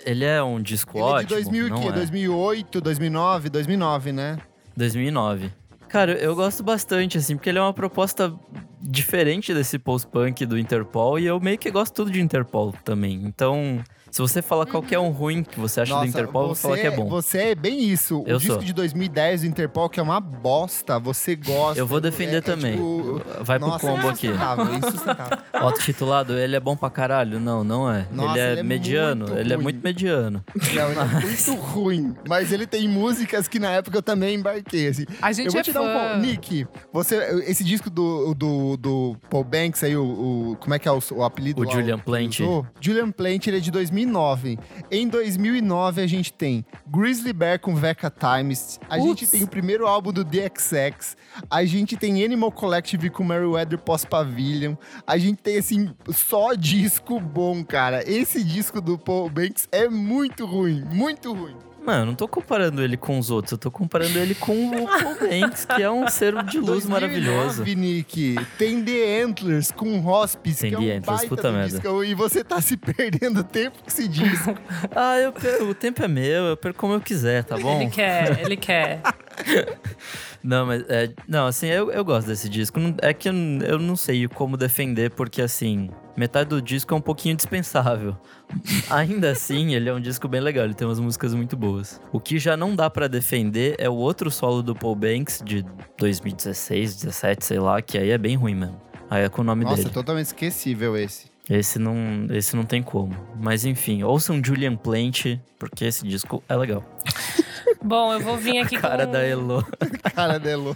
Ele 0.06 0.24
é 0.24 0.42
um 0.44 0.62
disco 0.62 0.98
Ele 0.98 1.04
é 1.04 1.08
de 1.08 1.14
ótimo. 1.14 1.30
2000 1.30 1.68
e 1.68 1.70
não 1.70 1.82
quê? 1.82 1.88
é? 1.88 1.92
2008, 1.92 2.82
2009? 2.82 3.50
2009, 3.50 4.12
né? 4.12 4.38
2009. 4.78 5.52
Cara, 5.90 6.12
eu 6.14 6.36
gosto 6.36 6.62
bastante, 6.64 7.18
assim, 7.18 7.36
porque 7.36 7.50
ele 7.50 7.58
é 7.58 7.62
uma 7.62 7.74
proposta 7.74 8.34
diferente 8.82 9.54
desse 9.54 9.80
post-punk 9.80 10.46
do 10.46 10.58
Interpol 10.60 11.18
e 11.18 11.26
eu 11.26 11.40
meio 11.40 11.58
que 11.58 11.72
gosto 11.72 11.94
tudo 11.94 12.12
de 12.12 12.22
Interpol 12.22 12.74
também. 12.84 13.22
Então, 13.26 13.80
se 14.16 14.22
você 14.22 14.42
falar 14.42 14.66
qualquer 14.66 14.98
um 14.98 15.10
ruim 15.10 15.44
que 15.44 15.60
você 15.60 15.82
acha 15.82 15.94
do 16.00 16.06
Interpol, 16.06 16.44
eu 16.44 16.48
vou 16.48 16.56
você, 16.56 16.62
falar 16.62 16.78
que 16.78 16.88
é 16.88 16.92
bom. 16.92 17.10
Você 17.10 17.38
é 17.40 17.56
bem 17.56 17.82
isso. 17.84 18.24
Eu 18.26 18.38
o 18.38 18.40
disco 18.40 18.54
sou. 18.56 18.64
de 18.64 18.72
2010 18.72 19.42
do 19.42 19.48
Interpol, 19.48 19.90
que 19.90 20.00
é 20.00 20.04
uma 20.04 20.22
bosta, 20.22 20.98
você 20.98 21.36
gosta. 21.36 21.78
Eu 21.78 21.86
vou 21.86 22.00
defender 22.00 22.36
É- 22.36 22.38
é 22.38 22.42
também. 22.42 22.72
tipo- 22.78 23.22
Vai 23.42 23.60
pro 23.60 23.68
Nossa, 23.68 23.86
combo 23.86 24.08
aqui. 24.08 24.28
insustentável, 24.28 24.74
insustentável. 24.74 25.38
Auto-titulado, 25.54 26.38
ele 26.38 26.56
é 26.56 26.60
bom 26.62 26.78
pra 26.78 26.90
caralho? 26.90 27.42
Não, 27.42 27.62
não 27.64 27.92
é. 27.92 28.08
Nossa, 28.10 28.32
ele 28.32 28.40
é 28.40 28.52
ele 28.54 28.60
é 28.62 28.64
mediano, 28.64 29.38
ele 29.38 29.52
é 29.52 29.56
ruim. 29.56 29.64
muito 29.64 29.84
mediano. 29.84 30.44
Não, 30.56 30.90
ele 30.92 31.00
é 31.00 31.06
muito 31.20 31.54
ruim. 31.60 32.16
Mas 32.28 32.54
ele 32.54 32.66
tem 32.66 32.88
músicas 32.88 33.50
que 33.50 33.60
na 33.60 33.72
época 33.72 33.98
eu 33.98 34.02
também 34.02 34.36
embarquei. 34.36 34.88
Assim. 34.88 35.06
A 35.22 35.34
gente 35.34 35.48
eu 35.48 35.52
vou 35.52 35.60
é 35.60 35.64
te 35.64 35.74
fã. 35.74 35.82
dar 35.82 36.18
um. 36.18 36.22
Nick, 36.22 36.66
você, 36.94 37.18
esse 37.48 37.66
disco 37.66 37.90
do, 37.90 38.34
do, 38.34 38.78
do 38.78 39.18
Paul 39.30 39.44
Banks 39.44 39.84
aí, 39.84 39.98
o, 39.98 40.04
o- 40.06 40.58
Como 40.62 40.74
é 40.74 40.80
que 40.80 40.88
é 40.88 40.92
o, 40.92 41.00
o 41.12 41.24
apelido? 41.24 41.62
O 41.62 41.66
lá, 41.66 41.72
Julian 41.74 42.00
Plant. 42.00 42.40
Julian 42.80 43.12
Plant, 43.12 43.48
ele 43.48 43.58
é 43.58 43.60
de 43.60 43.72
2009. 44.06 44.60
Em 44.92 45.08
2009, 45.08 46.02
a 46.02 46.08
gente 46.08 46.32
tem 46.32 46.66
Grizzly 46.88 47.34
Bear 47.34 47.60
com 47.60 47.76
Vecca 47.76 48.10
Times. 48.12 48.80
A 48.90 49.00
gente 49.00 49.28
tem 49.28 49.44
o 49.44 49.48
primeiro 49.48 49.88
álbum 49.88 50.12
do 50.12 50.24
DXX. 50.24 51.18
A 51.50 51.66
gente 51.66 51.98
tem 51.98 52.24
Animal 52.24 52.52
Collective 52.52 53.10
com 53.10 53.24
Meriwether 53.24 53.78
Post 53.80 54.08
Pavilion. 54.08 54.76
A 55.06 55.18
gente 55.18 55.42
tem, 55.42 55.58
assim, 55.58 55.94
só 56.10 56.54
disco 56.54 57.20
bom, 57.20 57.64
cara. 57.64 58.04
Esse 58.10 58.44
disco 58.44 58.80
do 58.80 58.98
Paul 58.98 59.30
Banks 59.30 59.68
é 59.72 59.90
muito 59.90 60.46
ruim, 60.46 60.84
muito 60.92 61.34
ruim. 61.34 61.56
Mano, 61.86 62.02
eu 62.02 62.06
não 62.08 62.16
tô 62.16 62.28
comparando 62.28 62.82
ele 62.82 62.98
com 62.98 63.20
os 63.20 63.30
outros, 63.30 63.52
eu 63.52 63.58
tô 63.58 63.70
comparando 63.70 64.18
ele 64.18 64.34
com 64.34 64.54
o 64.70 64.88
Paul 64.88 65.16
Banks, 65.22 65.66
que 65.66 65.82
é 65.84 65.90
um 65.92 66.08
ser 66.08 66.34
de 66.46 66.58
luz 66.58 66.86
2009, 66.86 66.90
maravilhoso. 66.90 67.64
Nick. 67.64 68.36
Tem 68.58 68.84
The 68.84 69.22
Antlers 69.22 69.72
com 69.72 70.04
Hospice, 70.06 70.62
Tem 70.62 70.72
que 70.72 70.76
é 70.76 70.80
The 70.80 70.84
um 70.84 70.98
Antlers, 70.98 71.06
baita 71.22 71.28
puta 71.28 71.52
merda. 71.52 71.80
disco, 71.80 72.04
e 72.04 72.14
você 72.16 72.44
tá 72.44 72.60
se 72.60 72.76
perdendo 72.78 73.44
tempo 73.44 73.78
com 73.84 73.88
esse 73.88 74.08
disco. 74.08 74.56
Ah, 74.96 75.18
eu 75.20 75.34
o 75.70 75.74
tempo 75.76 76.02
é 76.04 76.08
meu, 76.08 76.46
eu 76.46 76.58
perco 76.58 76.80
como 76.80 76.94
eu 76.94 77.02
quiser, 77.02 77.44
tá 77.44 77.58
bom? 77.58 77.82
Ele 77.82 77.90
quer, 77.92 78.40
ele 78.44 78.58
quer. 78.58 79.02
Não, 80.46 80.64
mas 80.64 80.84
é, 80.88 81.12
não, 81.28 81.48
assim, 81.48 81.66
eu, 81.66 81.92
eu 81.92 82.06
gosto 82.06 82.28
desse 82.28 82.48
disco. 82.48 82.80
É 83.02 83.12
que 83.16 83.28
eu, 83.28 83.34
eu 83.68 83.80
não 83.80 83.96
sei 83.96 84.28
como 84.28 84.56
defender, 84.56 85.10
porque 85.10 85.42
assim, 85.42 85.90
metade 86.16 86.52
do 86.52 86.62
disco 86.62 86.94
é 86.94 86.98
um 86.98 87.02
pouquinho 87.02 87.36
dispensável. 87.36 88.16
Ainda 88.92 89.32
assim, 89.32 89.74
ele 89.74 89.90
é 89.90 89.94
um 89.94 90.00
disco 90.00 90.28
bem 90.28 90.40
legal, 90.40 90.66
ele 90.66 90.76
tem 90.76 90.88
umas 90.88 91.00
músicas 91.00 91.34
muito 91.34 91.58
boas. 91.58 92.00
O 92.12 92.20
que 92.20 92.38
já 92.38 92.56
não 92.56 92.76
dá 92.76 92.92
pra 92.92 93.08
defender 93.08 93.76
é 93.80 93.90
o 93.90 93.96
outro 93.96 94.30
solo 94.30 94.62
do 94.62 94.76
Paul 94.76 94.96
Banks 94.96 95.42
de 95.44 95.66
2016, 95.98 96.96
17, 96.98 97.44
sei 97.44 97.60
lá, 97.60 97.82
que 97.82 97.98
aí 97.98 98.12
é 98.12 98.18
bem 98.18 98.36
ruim 98.36 98.54
mesmo. 98.54 98.80
Aí 99.10 99.24
é 99.24 99.30
com 99.30 99.42
o 99.42 99.46
nome 99.46 99.64
Nossa, 99.64 99.78
dele. 99.78 99.90
totalmente 99.90 100.28
esquecível 100.28 100.96
esse. 100.96 101.26
Esse 101.50 101.80
não, 101.80 102.28
esse 102.30 102.56
não 102.56 102.66
tem 102.66 102.84
como. 102.84 103.16
Mas 103.42 103.66
enfim, 103.66 104.04
ouçam 104.04 104.40
Julian 104.44 104.76
Plant, 104.76 105.40
porque 105.58 105.86
esse 105.86 106.08
disco 106.08 106.44
é 106.48 106.56
legal. 106.56 106.84
Bom, 107.86 108.14
eu 108.14 108.20
vou 108.20 108.36
vir 108.36 108.58
aqui 108.58 108.78
Cara 108.80 109.06
com 109.06 109.12
da 109.12 109.24
Elo. 109.24 109.64
Cara 110.16 110.40
delo. 110.40 110.76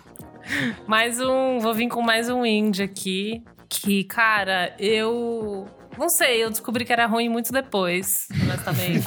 mais 0.85 1.19
um. 1.19 1.57
Vou 1.57 1.73
vir 1.73 1.89
com 1.89 2.03
mais 2.03 2.29
um 2.29 2.45
indie 2.45 2.83
aqui. 2.83 3.43
Que, 3.67 4.03
cara, 4.03 4.75
eu. 4.77 5.67
Não 5.97 6.07
sei, 6.07 6.43
eu 6.43 6.51
descobri 6.51 6.85
que 6.85 6.93
era 6.93 7.07
ruim 7.07 7.27
muito 7.27 7.51
depois, 7.51 8.27
honestamente. 8.43 9.05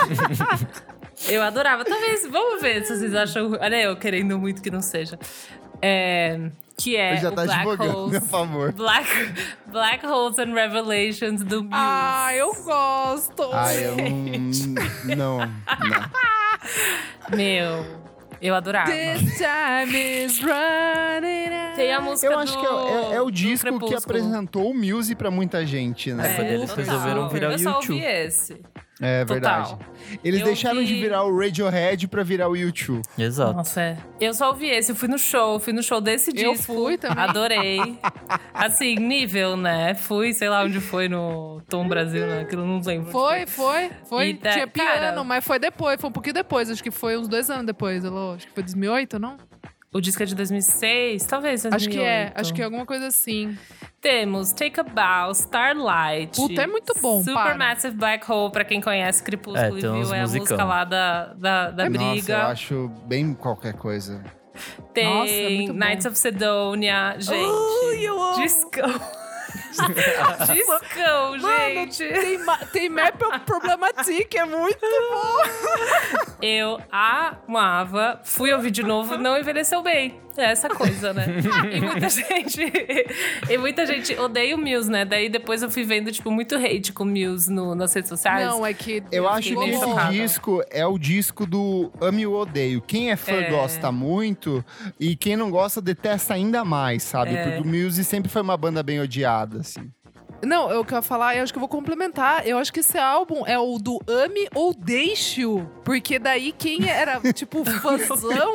eu 1.31 1.45
adorava. 1.45 1.85
Talvez, 1.85 2.27
vamos 2.29 2.61
ver 2.61 2.85
se 2.85 2.97
vocês 2.97 3.15
acham. 3.15 3.53
Olha, 3.61 3.81
eu 3.81 3.97
querendo 3.97 4.37
muito 4.37 4.61
que 4.61 4.71
não 4.71 4.83
seja. 4.83 5.17
É, 5.81 6.51
que 6.77 6.97
é. 6.97 7.13
Ele 7.13 7.21
já 7.21 7.29
o 7.31 7.33
tá 7.33 7.45
Black 7.45 7.83
Holes. 7.83 8.17
a 8.17 8.21
favor. 8.21 8.73
Black, 8.73 9.33
Black 9.67 10.05
Holes 10.05 10.39
and 10.41 10.55
Revelations 10.55 11.45
do 11.45 11.63
Muse. 11.63 11.73
Ah, 11.73 12.35
eu 12.35 12.53
gosto. 12.65 13.49
Ai, 13.53 13.87
eu 13.87 13.97
não. 13.97 15.39
Não, 15.39 15.39
não. 15.39 16.11
Meu, 17.31 17.85
eu 18.41 18.55
adorava. 18.55 18.91
This 18.91 19.37
time 19.39 20.25
is 20.25 20.41
running 20.41 21.55
out. 21.55 21.77
Tem 21.77 21.93
a 21.93 22.01
música 22.01 22.33
Eu 22.33 22.39
acho 22.39 22.59
que 22.61 22.67
é, 22.67 22.71
é- 22.71 23.15
é 23.17 23.21
o 23.21 23.27
do 23.27 23.31
disco 23.31 23.79
que 23.89 23.95
apresentou 23.95 24.71
o 24.71 24.75
Muse 24.75 25.15
pra 25.15 25.31
muita 25.31 25.65
gente, 25.65 26.13
né? 26.13 26.37
É, 26.39 26.55
eles 26.55 26.73
resolveram 26.73 27.29
virar 27.29 27.49
o 27.51 27.53
Eu 27.53 27.59
só 27.59 27.71
YouTube. 27.71 27.93
ouvi 27.95 28.05
esse. 28.05 28.61
É 29.03 29.25
verdade. 29.25 29.71
Total. 29.71 29.87
Eles 30.25 30.41
Eu 30.41 30.47
deixaram 30.47 30.81
de 30.85 30.95
vi- 30.95 31.01
virar 31.01 31.25
o 31.25 31.37
Radiohead 31.37 32.07
pra 32.09 32.23
virar 32.23 32.49
o 32.49 32.55
YouTube. 32.57 33.03
Exato. 33.19 33.53
Nossa, 33.55 33.81
é. 33.81 33.97
Eu 34.21 34.33
só 34.33 34.49
ouvi 34.51 34.69
esse, 34.69 34.93
eu 34.93 34.97
fui 34.97 35.09
no 35.09 35.19
show, 35.19 35.59
fui 35.59 35.73
no 35.73 35.83
show 35.83 36.01
desse 36.01 36.31
Eu 36.31 36.53
disco. 36.53 36.73
fui 36.73 36.97
também. 36.97 37.19
Adorei. 37.25 37.99
Assim, 38.55 38.95
nível, 38.97 39.57
né? 39.57 39.95
Fui, 39.95 40.33
sei 40.33 40.49
lá 40.49 40.63
onde 40.63 40.81
foi, 40.81 41.09
no 41.09 41.61
Tom 41.69 41.89
Brasil, 41.89 42.27
né? 42.27 42.43
Aquilo 42.43 42.65
não 42.67 42.81
lembro. 42.81 43.11
Foi, 43.11 43.47
foi, 43.47 43.91
foi. 44.09 44.29
E 44.29 44.33
da- 44.35 44.53
Tinha 44.53 44.67
piano, 44.69 44.89
cara- 44.91 45.25
mas 45.25 45.45
foi 45.45 45.59
depois, 45.59 46.01
foi 46.01 46.09
um 46.11 46.13
pouquinho 46.13 46.35
depois. 46.35 46.71
Acho 46.71 46.83
que 46.83 46.91
foi 46.91 47.17
uns 47.17 47.27
dois 47.29 47.51
anos 47.51 47.67
depois, 47.67 48.05
Elô. 48.05 48.35
Acho 48.35 48.47
que 48.47 48.53
foi 48.53 48.63
2008, 48.63 49.19
não? 49.19 49.37
O 49.95 50.01
disco 50.01 50.23
é 50.23 50.27
de 50.27 50.35
2006, 50.35 51.27
talvez 51.27 51.63
2008. 51.65 51.75
Acho 51.77 51.89
que 51.91 52.01
é, 52.03 52.33
acho 52.35 52.55
que 52.55 52.63
é 52.63 52.65
alguma 52.65 52.87
coisa 52.87 53.09
assim. 53.09 53.57
Temos 54.01 54.51
Take 54.53 54.81
a 54.81 54.83
Bow, 54.83 55.31
Starlight. 55.33 56.35
Puta, 56.35 56.63
é 56.63 56.67
muito 56.67 56.95
bom, 57.01 57.23
para. 57.23 57.35
Supermassive 57.43 57.97
Black 57.97 58.33
Hole, 58.33 58.51
pra 58.51 58.65
quem 58.65 58.81
conhece 58.81 59.23
Crepúsculo 59.23 59.77
É, 59.77 59.79
e 59.79 59.81
viu, 59.83 60.15
é 60.15 60.21
a 60.21 60.23
música 60.23 60.65
lá 60.65 60.85
da, 60.85 61.35
da, 61.35 61.71
da 61.71 61.91
Nossa, 61.91 62.05
eu 62.05 62.11
briga. 62.15 62.47
acho 62.47 62.89
bem 63.05 63.35
qualquer 63.35 63.75
coisa. 63.75 64.25
Tem 64.95 65.05
Nossa, 65.05 65.33
é 65.33 65.49
muito 65.51 65.73
bom. 65.75 65.79
Knights 65.79 66.07
of 66.07 66.19
Sidonia. 66.19 67.17
Gente, 67.19 67.35
Ai, 67.35 68.07
eu 68.07 68.23
amo. 68.23 68.43
discão. 68.43 69.22
discão, 70.53 71.39
gente. 71.39 72.09
Tem, 72.09 72.39
ma- 72.39 72.59
tem 72.59 72.89
Map 72.89 73.21
Problematic, 73.47 74.35
é 74.35 74.45
muito 74.45 74.81
bom. 74.81 75.37
Eu 76.41 76.81
amava. 76.91 78.21
Fui 78.25 78.53
ouvir 78.53 78.71
de 78.71 78.83
novo, 78.83 79.17
não 79.17 79.37
envelheceu 79.39 79.83
bem. 79.83 80.22
É 80.37 80.45
essa 80.47 80.69
coisa, 80.69 81.13
né? 81.13 81.27
e 81.73 81.81
muita 81.81 82.09
gente. 82.11 82.61
e 83.51 83.59
muita 83.59 83.87
gente 83.87 84.15
odeia 84.19 84.57
o 84.57 84.59
Muse, 84.59 84.91
né? 84.91 85.05
Daí 85.05 85.29
depois 85.29 85.63
eu 85.63 85.71
fui 85.71 85.85
vendo, 85.85 86.11
tipo, 86.11 86.31
muito 86.31 86.55
hate 86.57 86.93
com 86.93 87.05
o 87.05 87.07
Muse 87.07 87.53
no, 87.53 87.75
nas 87.75 87.93
redes 87.95 88.09
sociais. 88.09 88.47
Não, 88.47 88.65
é 88.65 88.73
que. 88.73 89.03
Eu 89.13 89.29
acho 89.29 89.55
que 89.55 89.65
esse 89.65 89.81
chocada. 89.81 90.11
disco 90.13 90.63
é 90.71 90.87
o 90.87 90.99
disco 90.99 91.47
do 91.47 91.91
ame 92.01 92.27
ou 92.27 92.41
odeio. 92.41 92.81
Quem 92.81 93.11
é 93.11 93.17
fã 93.17 93.33
É. 93.33 93.51
gosta 93.51 93.93
muito 93.93 94.65
e 94.99 95.15
quem 95.17 95.37
não 95.37 95.51
gosta 95.51 95.81
detesta 95.81 96.35
ainda 96.35 96.65
mais, 96.65 97.03
sabe? 97.03 97.35
É. 97.35 97.43
Porque 97.45 97.69
o 97.69 97.71
Muse 97.71 98.03
sempre 98.05 98.31
foi 98.31 98.43
uma 98.43 98.57
banda 98.57 98.83
bem 98.83 99.01
odiada, 99.01 99.61
assim. 99.61 99.91
Não, 100.45 100.71
eu 100.71 100.85
quero 100.85 101.03
falar, 101.03 101.37
eu 101.37 101.43
acho 101.43 101.53
que 101.53 101.57
eu 101.57 101.61
vou 101.61 101.69
complementar. 101.69 102.47
Eu 102.47 102.59
acho 102.59 102.73
que 102.73 102.81
esse 102.81 102.99
álbum 102.99 103.47
é 103.47 103.59
o 103.59 103.79
do 103.79 104.01
Ame 104.09 104.49
ou 104.55 104.75
Deixe-o. 104.75 105.65
Porque 105.85 106.19
daí 106.19 106.53
quem 106.53 106.89
era, 106.89 107.21
tipo, 107.33 107.65
fãzão, 107.65 108.55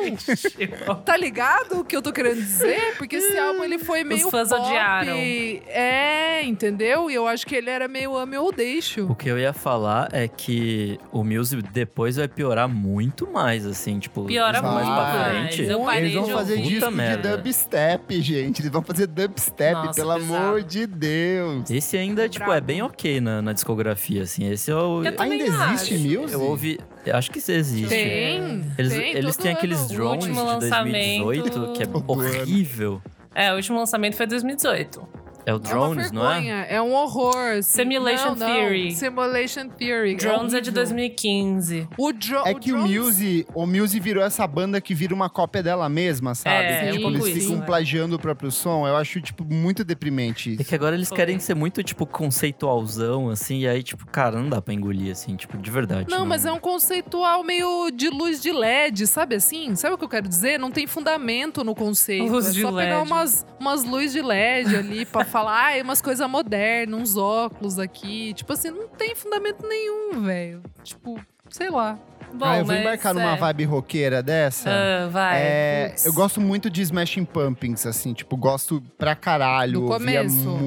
tá 1.04 1.16
ligado 1.16 1.80
o 1.80 1.84
que 1.84 1.96
eu 1.96 2.02
tô 2.02 2.12
querendo 2.12 2.36
dizer? 2.40 2.96
Porque 2.98 3.16
esse 3.16 3.36
álbum 3.38 3.64
ele 3.64 3.78
foi 3.78 4.04
meio 4.04 4.30
fãs 4.30 4.48
pop. 4.48 4.60
odiaram. 4.60 5.12
É, 5.12 6.42
entendeu? 6.44 7.10
E 7.10 7.14
eu 7.14 7.26
acho 7.26 7.46
que 7.46 7.54
ele 7.54 7.70
era 7.70 7.88
meio 7.88 8.16
Ame 8.16 8.36
ou 8.38 8.52
Deixe-o. 8.52 9.10
O 9.10 9.14
que 9.14 9.28
eu 9.28 9.38
ia 9.38 9.52
falar 9.52 10.08
é 10.12 10.26
que 10.28 10.98
o 11.12 11.22
Music 11.24 11.62
depois 11.72 12.16
vai 12.16 12.28
piorar 12.28 12.68
muito 12.68 13.26
mais, 13.30 13.64
assim, 13.66 13.98
tipo, 13.98 14.24
Piora 14.24 14.60
mais 14.62 14.74
muito 14.74 14.86
pra 14.86 15.04
mais. 15.04 15.54
frente. 15.54 15.70
Eu 15.70 15.80
parei 15.80 16.00
Eles 16.02 16.14
vão 16.14 16.24
de 16.24 16.32
fazer 16.32 16.52
ouvir. 16.54 16.64
disco 16.68 16.78
Puta 16.80 16.90
de 16.90 16.96
merda. 16.96 17.36
dubstep, 17.36 18.20
gente. 18.22 18.62
Eles 18.62 18.70
vão 18.70 18.82
fazer 18.82 19.06
dubstep, 19.06 19.72
Nossa, 19.74 19.94
pelo 19.94 20.14
pesado. 20.14 20.34
amor 20.34 20.62
de 20.62 20.86
Deus. 20.86 21.70
Esse 21.78 21.96
ainda, 21.96 22.28
tipo, 22.28 22.44
é 22.44 22.48
Brabo. 22.48 22.66
bem 22.66 22.82
ok 22.82 23.20
na, 23.20 23.40
na 23.42 23.52
discografia, 23.52 24.22
assim. 24.22 24.48
Esse 24.50 24.70
eu, 24.70 25.02
Eu 25.04 25.14
Ainda 25.20 25.34
existe 25.36 25.94
acho. 25.94 26.20
Muse? 26.20 26.32
eu 26.34 26.42
ouvi. 26.42 26.78
eu 27.06 27.16
Acho 27.16 27.30
que 27.30 27.38
isso 27.38 27.52
existe. 27.52 27.88
Tem, 27.88 28.64
Eles, 28.76 28.92
tem, 28.92 29.12
eles 29.16 29.36
têm 29.36 29.52
aqueles 29.52 29.78
ano. 29.80 29.88
Drones 29.88 30.24
de 30.24 30.30
último 30.30 30.44
2018 30.58 31.58
lançamento- 31.58 31.72
que 31.72 31.82
é 31.82 31.86
horrível. 32.06 33.02
É, 33.34 33.52
o 33.52 33.56
último 33.56 33.78
lançamento 33.78 34.16
foi 34.16 34.26
2018. 34.26 35.06
É 35.48 35.52
o 35.52 35.54
É 35.54 35.58
uma 35.58 35.60
Drones, 35.60 36.12
não 36.12 36.30
é? 36.30 36.66
é? 36.74 36.82
um 36.82 36.92
horror. 36.92 37.34
assim. 37.58 37.82
Simulation 37.82 38.34
Não, 38.34 38.36
não. 38.36 38.46
Theory. 38.54 38.92
Simulation 38.94 39.68
Theory. 39.68 40.16
Drones 40.16 40.52
é 40.52 40.60
de 40.60 40.68
horrível. 40.68 40.72
2015. 40.74 41.88
O 41.96 42.12
dro 42.12 42.42
É 42.44 42.52
que 42.54 42.72
o 42.72 42.76
Drones- 42.76 42.98
Muse, 42.98 43.46
o 43.54 43.66
Muse 43.66 43.98
virou 44.00 44.22
essa 44.22 44.46
banda 44.46 44.80
que 44.80 44.94
vira 44.94 45.14
uma 45.14 45.30
cópia 45.30 45.62
dela 45.62 45.88
mesma, 45.88 46.34
sabe? 46.34 46.54
É, 46.56 46.88
é 46.88 46.92
tipo, 46.92 47.06
um 47.06 47.10
eles 47.10 47.24
ficam 47.24 47.38
isso, 47.38 47.62
é. 47.62 47.66
plagiando 47.66 48.16
o 48.16 48.18
próprio 48.18 48.50
som. 48.50 48.86
Eu 48.86 48.96
acho, 48.96 49.20
tipo, 49.20 49.44
muito 49.44 49.84
deprimente 49.84 50.50
É 50.50 50.52
isso. 50.54 50.64
que 50.64 50.74
agora 50.74 50.94
eles 50.94 51.10
querem 51.10 51.38
ser 51.38 51.54
muito, 51.54 51.82
tipo, 51.82 52.04
conceitualzão, 52.52 53.30
assim, 53.30 53.60
e 53.60 53.68
aí, 53.68 53.82
tipo, 53.82 54.06
cara, 54.06 54.38
não 54.40 54.48
dá 54.48 54.60
pra 54.60 54.74
engolir, 54.74 55.12
assim, 55.12 55.36
tipo, 55.36 55.56
de 55.58 55.70
verdade. 55.70 56.10
Não, 56.10 56.24
mas 56.26 56.44
é 56.44 56.52
um 56.52 56.58
conceitual 56.60 57.42
meio 57.44 57.90
de 57.90 58.08
luz 58.08 58.40
de 58.42 58.52
LED, 58.52 59.06
sabe 59.06 59.36
assim? 59.36 59.74
Sabe 59.76 59.94
o 59.94 59.98
que 59.98 60.04
eu 60.04 60.08
quero 60.08 60.28
dizer? 60.28 60.58
Não 60.58 60.70
tem 60.70 60.86
fundamento 60.86 61.62
no 61.64 61.74
conceito. 61.74 62.30
Luz 62.30 62.48
é 62.48 62.50
de 62.50 62.62
só 62.62 62.72
pegar 62.72 62.98
LED. 62.98 63.06
umas, 63.10 63.46
umas 63.60 63.84
luzes 63.84 64.12
de 64.12 64.22
LED 64.22 64.76
ali 64.76 65.04
pra 65.04 65.24
falar, 65.24 65.37
ah, 65.46 65.70
umas 65.82 66.00
coisas 66.00 66.28
modernas, 66.28 67.00
uns 67.00 67.16
óculos 67.16 67.78
aqui. 67.78 68.32
Tipo 68.34 68.52
assim, 68.54 68.70
não 68.70 68.88
tem 68.88 69.14
fundamento 69.14 69.66
nenhum, 69.66 70.22
velho. 70.22 70.62
Tipo, 70.82 71.20
sei 71.50 71.70
lá. 71.70 71.98
Bom, 72.32 72.44
ah, 72.44 72.58
eu 72.58 72.64
vou 72.64 72.74
embarcar 72.74 73.14
numa 73.14 73.32
é. 73.32 73.36
vibe 73.36 73.64
roqueira 73.64 74.22
dessa. 74.22 74.70
Ah, 74.70 75.08
vai. 75.08 75.40
É, 75.40 75.94
eu 76.04 76.12
gosto 76.12 76.40
muito 76.40 76.68
de 76.68 76.82
Smashing 76.82 77.24
Pumpkins, 77.24 77.86
assim, 77.86 78.12
tipo, 78.12 78.36
gosto 78.36 78.82
pra 78.98 79.14
caralho. 79.14 79.84
Ouvia 79.84 80.20
começo. 80.20 80.36
muito 80.36 80.58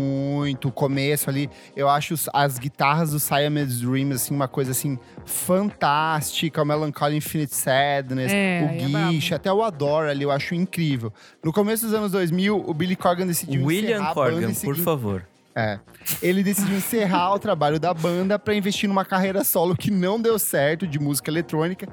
o 0.67 0.71
começo 0.71 1.29
ali. 1.29 1.49
Eu 1.75 1.87
acho 1.89 2.13
os- 2.13 2.29
as 2.33 2.57
guitarras 2.59 3.11
do 3.11 3.19
Siamese 3.19 3.85
Dream, 3.85 4.11
assim, 4.11 4.33
uma 4.33 4.47
coisa, 4.47 4.71
assim, 4.71 4.97
fantástica. 5.25 6.61
O 6.61 6.65
Melancholy 6.65 7.17
Infinite 7.17 7.53
Sadness, 7.55 8.31
É, 8.31 8.67
aí 8.69 8.81
é 8.93 9.05
o 9.07 9.09
Guiche, 9.11 9.33
até 9.33 9.51
o 9.51 9.61
Adore 9.63 10.09
ali, 10.09 10.23
eu 10.23 10.31
acho 10.31 10.55
incrível. 10.55 11.11
No 11.43 11.51
começo 11.53 11.85
dos 11.85 11.93
anos 11.93 12.11
2000, 12.11 12.63
o 12.67 12.73
Billy 12.73 12.95
Corgan 12.95 13.27
decidiu 13.27 13.65
William 13.65 13.95
encerrar 13.97 14.11
a 14.11 14.13
banda 14.13 14.31
Corgan, 14.31 14.53
por 14.65 14.75
favor. 14.77 15.25
É. 15.55 15.79
Ele 16.21 16.43
decidiu 16.43 16.77
encerrar 16.77 17.33
o 17.33 17.39
trabalho 17.39 17.79
da 17.79 17.93
banda 17.93 18.39
pra 18.39 18.55
investir 18.55 18.87
numa 18.87 19.03
carreira 19.03 19.43
solo 19.43 19.75
que 19.75 19.91
não 19.91 20.19
deu 20.21 20.39
certo 20.39 20.87
de 20.87 20.97
música 20.97 21.29
eletrônica. 21.29 21.87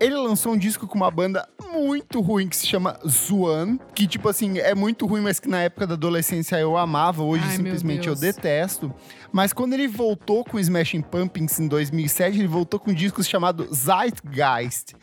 Ele 0.00 0.14
lançou 0.14 0.52
um 0.52 0.58
disco 0.58 0.86
com 0.86 0.96
uma 0.96 1.10
banda 1.10 1.48
muito 1.72 2.20
ruim 2.20 2.48
que 2.48 2.56
se 2.56 2.66
chama 2.66 2.98
Zuan, 3.06 3.78
que 3.94 4.06
tipo 4.06 4.28
assim, 4.28 4.58
é 4.58 4.74
muito 4.74 5.06
ruim, 5.06 5.20
mas 5.20 5.38
que 5.38 5.48
na 5.48 5.62
época 5.62 5.86
da 5.86 5.94
adolescência 5.94 6.56
eu 6.56 6.76
amava, 6.76 7.22
hoje 7.22 7.44
Ai, 7.46 7.56
simplesmente 7.56 8.08
eu 8.08 8.16
detesto. 8.16 8.92
Mas 9.34 9.52
quando 9.52 9.72
ele 9.72 9.88
voltou 9.88 10.44
com 10.44 10.60
Smashing 10.60 11.00
Pumpkins 11.02 11.58
em 11.58 11.66
2007, 11.66 12.38
ele 12.38 12.46
voltou 12.46 12.78
com 12.78 12.92
um 12.92 12.94
disco 12.94 13.20
chamado 13.24 13.66
Zeitgeist. 13.74 14.94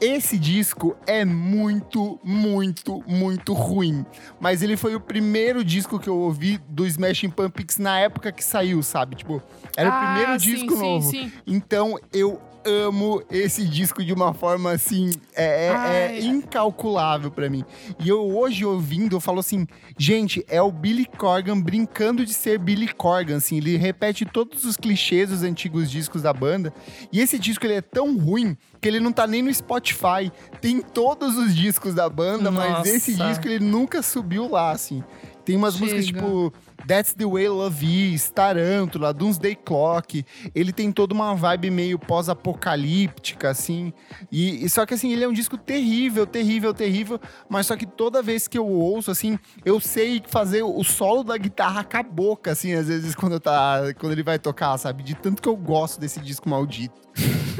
Esse 0.00 0.38
disco 0.38 0.96
é 1.08 1.24
muito, 1.24 2.20
muito, 2.22 3.02
muito 3.04 3.52
ruim. 3.52 4.06
Mas 4.38 4.62
ele 4.62 4.76
foi 4.76 4.94
o 4.94 5.00
primeiro 5.00 5.64
disco 5.64 5.98
que 5.98 6.08
eu 6.08 6.16
ouvi 6.16 6.58
do 6.68 6.86
Smashing 6.86 7.30
Pumpkins 7.30 7.78
na 7.78 7.98
época 7.98 8.30
que 8.30 8.44
saiu, 8.44 8.80
sabe? 8.80 9.16
Tipo, 9.16 9.42
era 9.76 9.90
o 9.90 9.92
Ah, 9.92 10.06
primeiro 10.14 10.40
sim, 10.40 10.54
disco 10.54 10.72
sim, 10.74 10.80
novo. 10.80 11.10
sim. 11.10 11.32
Então 11.44 11.98
eu 12.12 12.40
amo 12.64 13.22
esse 13.30 13.64
disco 13.66 14.04
de 14.04 14.12
uma 14.12 14.32
forma 14.34 14.70
assim, 14.72 15.10
é, 15.34 15.68
é- 15.68 16.16
é 16.18 16.20
incalculável 16.20 17.30
pra 17.30 17.48
mim. 17.48 17.64
E 17.98 18.08
eu 18.08 18.20
hoje 18.36 18.64
ouvindo, 18.64 19.16
eu 19.16 19.20
falo 19.20 19.40
assim, 19.40 19.66
gente, 19.98 20.44
é 20.48 20.60
o 20.60 20.70
Billy 20.70 21.06
Corgan 21.06 21.60
brincando 21.60 22.24
de 22.24 22.34
ser 22.34 22.58
Billy 22.58 22.88
Corgan, 22.92 23.36
assim, 23.36 23.56
ele 23.56 23.76
repete 23.76 24.24
todos 24.24 24.64
os 24.64 24.76
clichês 24.76 25.30
dos 25.30 25.42
antigos 25.42 25.90
discos 25.90 26.22
da 26.22 26.32
banda. 26.32 26.72
E 27.12 27.20
esse 27.20 27.38
disco 27.38 27.64
ele 27.66 27.74
é 27.74 27.80
tão 27.80 28.16
ruim 28.18 28.56
que 28.80 28.88
ele 28.88 29.00
não 29.00 29.12
tá 29.12 29.26
nem 29.26 29.42
no 29.42 29.52
Spotify. 29.52 30.30
Tem 30.60 30.80
todos 30.80 31.36
os 31.36 31.54
discos 31.54 31.94
da 31.94 32.08
banda, 32.08 32.50
mas 32.50 32.70
Nossa. 32.72 32.88
esse 32.88 33.14
disco 33.14 33.46
ele 33.46 33.64
nunca 33.64 34.02
subiu 34.02 34.48
lá, 34.50 34.70
assim. 34.70 35.02
Tem 35.50 35.56
umas 35.56 35.74
Chega. 35.74 35.84
músicas 35.84 36.06
tipo 36.06 36.52
That's 36.86 37.12
the 37.12 37.26
Way 37.26 37.48
Love 37.48 38.14
Is, 38.14 38.30
Tarântula, 38.30 39.12
Doomsday 39.12 39.56
Clock. 39.56 40.24
Ele 40.54 40.72
tem 40.72 40.92
toda 40.92 41.12
uma 41.12 41.34
vibe 41.34 41.72
meio 41.72 41.98
pós-apocalíptica, 41.98 43.50
assim. 43.50 43.92
E, 44.30 44.64
e 44.64 44.70
só 44.70 44.86
que 44.86 44.94
assim, 44.94 45.12
ele 45.12 45.24
é 45.24 45.28
um 45.28 45.32
disco 45.32 45.58
terrível, 45.58 46.24
terrível, 46.24 46.72
terrível. 46.72 47.20
Mas 47.48 47.66
só 47.66 47.76
que 47.76 47.84
toda 47.84 48.22
vez 48.22 48.46
que 48.46 48.56
eu 48.56 48.64
ouço, 48.64 49.10
assim, 49.10 49.36
eu 49.64 49.80
sei 49.80 50.22
fazer 50.24 50.62
o 50.62 50.84
solo 50.84 51.24
da 51.24 51.36
guitarra 51.36 51.82
com 51.82 51.96
a 51.96 52.02
boca, 52.04 52.52
assim, 52.52 52.72
às 52.74 52.86
vezes 52.86 53.16
quando, 53.16 53.40
tá, 53.40 53.92
quando 53.98 54.12
ele 54.12 54.22
vai 54.22 54.38
tocar, 54.38 54.78
sabe? 54.78 55.02
De 55.02 55.16
tanto 55.16 55.42
que 55.42 55.48
eu 55.48 55.56
gosto 55.56 55.98
desse 55.98 56.20
disco 56.20 56.48
maldito. 56.48 57.00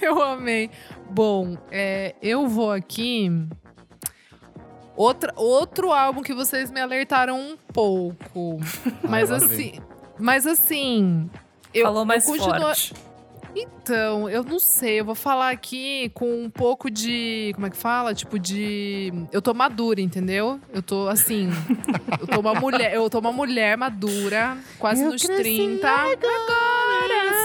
Eu 0.00 0.22
amei. 0.22 0.70
Bom, 1.10 1.58
é, 1.70 2.14
eu 2.22 2.48
vou 2.48 2.72
aqui. 2.72 3.28
Outra, 5.00 5.32
outro 5.34 5.92
álbum 5.92 6.20
que 6.20 6.34
vocês 6.34 6.70
me 6.70 6.78
alertaram 6.78 7.38
um 7.40 7.56
pouco. 7.72 8.60
Mas 9.08 9.30
assim. 9.32 9.72
Mas 10.18 10.46
assim. 10.46 11.30
Eu, 11.72 11.86
Falou 11.86 12.04
mais 12.04 12.26
eu 12.28 12.34
continuo- 12.34 12.60
forte. 12.60 12.92
Então, 13.56 14.28
eu 14.28 14.44
não 14.44 14.58
sei, 14.60 15.00
eu 15.00 15.04
vou 15.06 15.14
falar 15.14 15.48
aqui 15.50 16.10
com 16.12 16.44
um 16.44 16.50
pouco 16.50 16.90
de. 16.90 17.50
Como 17.54 17.66
é 17.66 17.70
que 17.70 17.78
fala? 17.78 18.14
Tipo, 18.14 18.38
de. 18.38 19.10
Eu 19.32 19.40
tô 19.40 19.54
madura, 19.54 20.02
entendeu? 20.02 20.60
Eu 20.70 20.82
tô 20.82 21.08
assim. 21.08 21.48
eu 22.20 22.26
tô 22.26 22.38
uma 22.40 22.52
mulher. 22.54 22.92
Eu 22.94 23.08
tô 23.08 23.20
uma 23.20 23.32
mulher 23.32 23.78
madura, 23.78 24.58
quase 24.78 25.02
Eu 25.02 25.12
nos 25.12 25.22
cresci 25.22 25.42
30. 25.42 25.88
Agora 25.88 26.18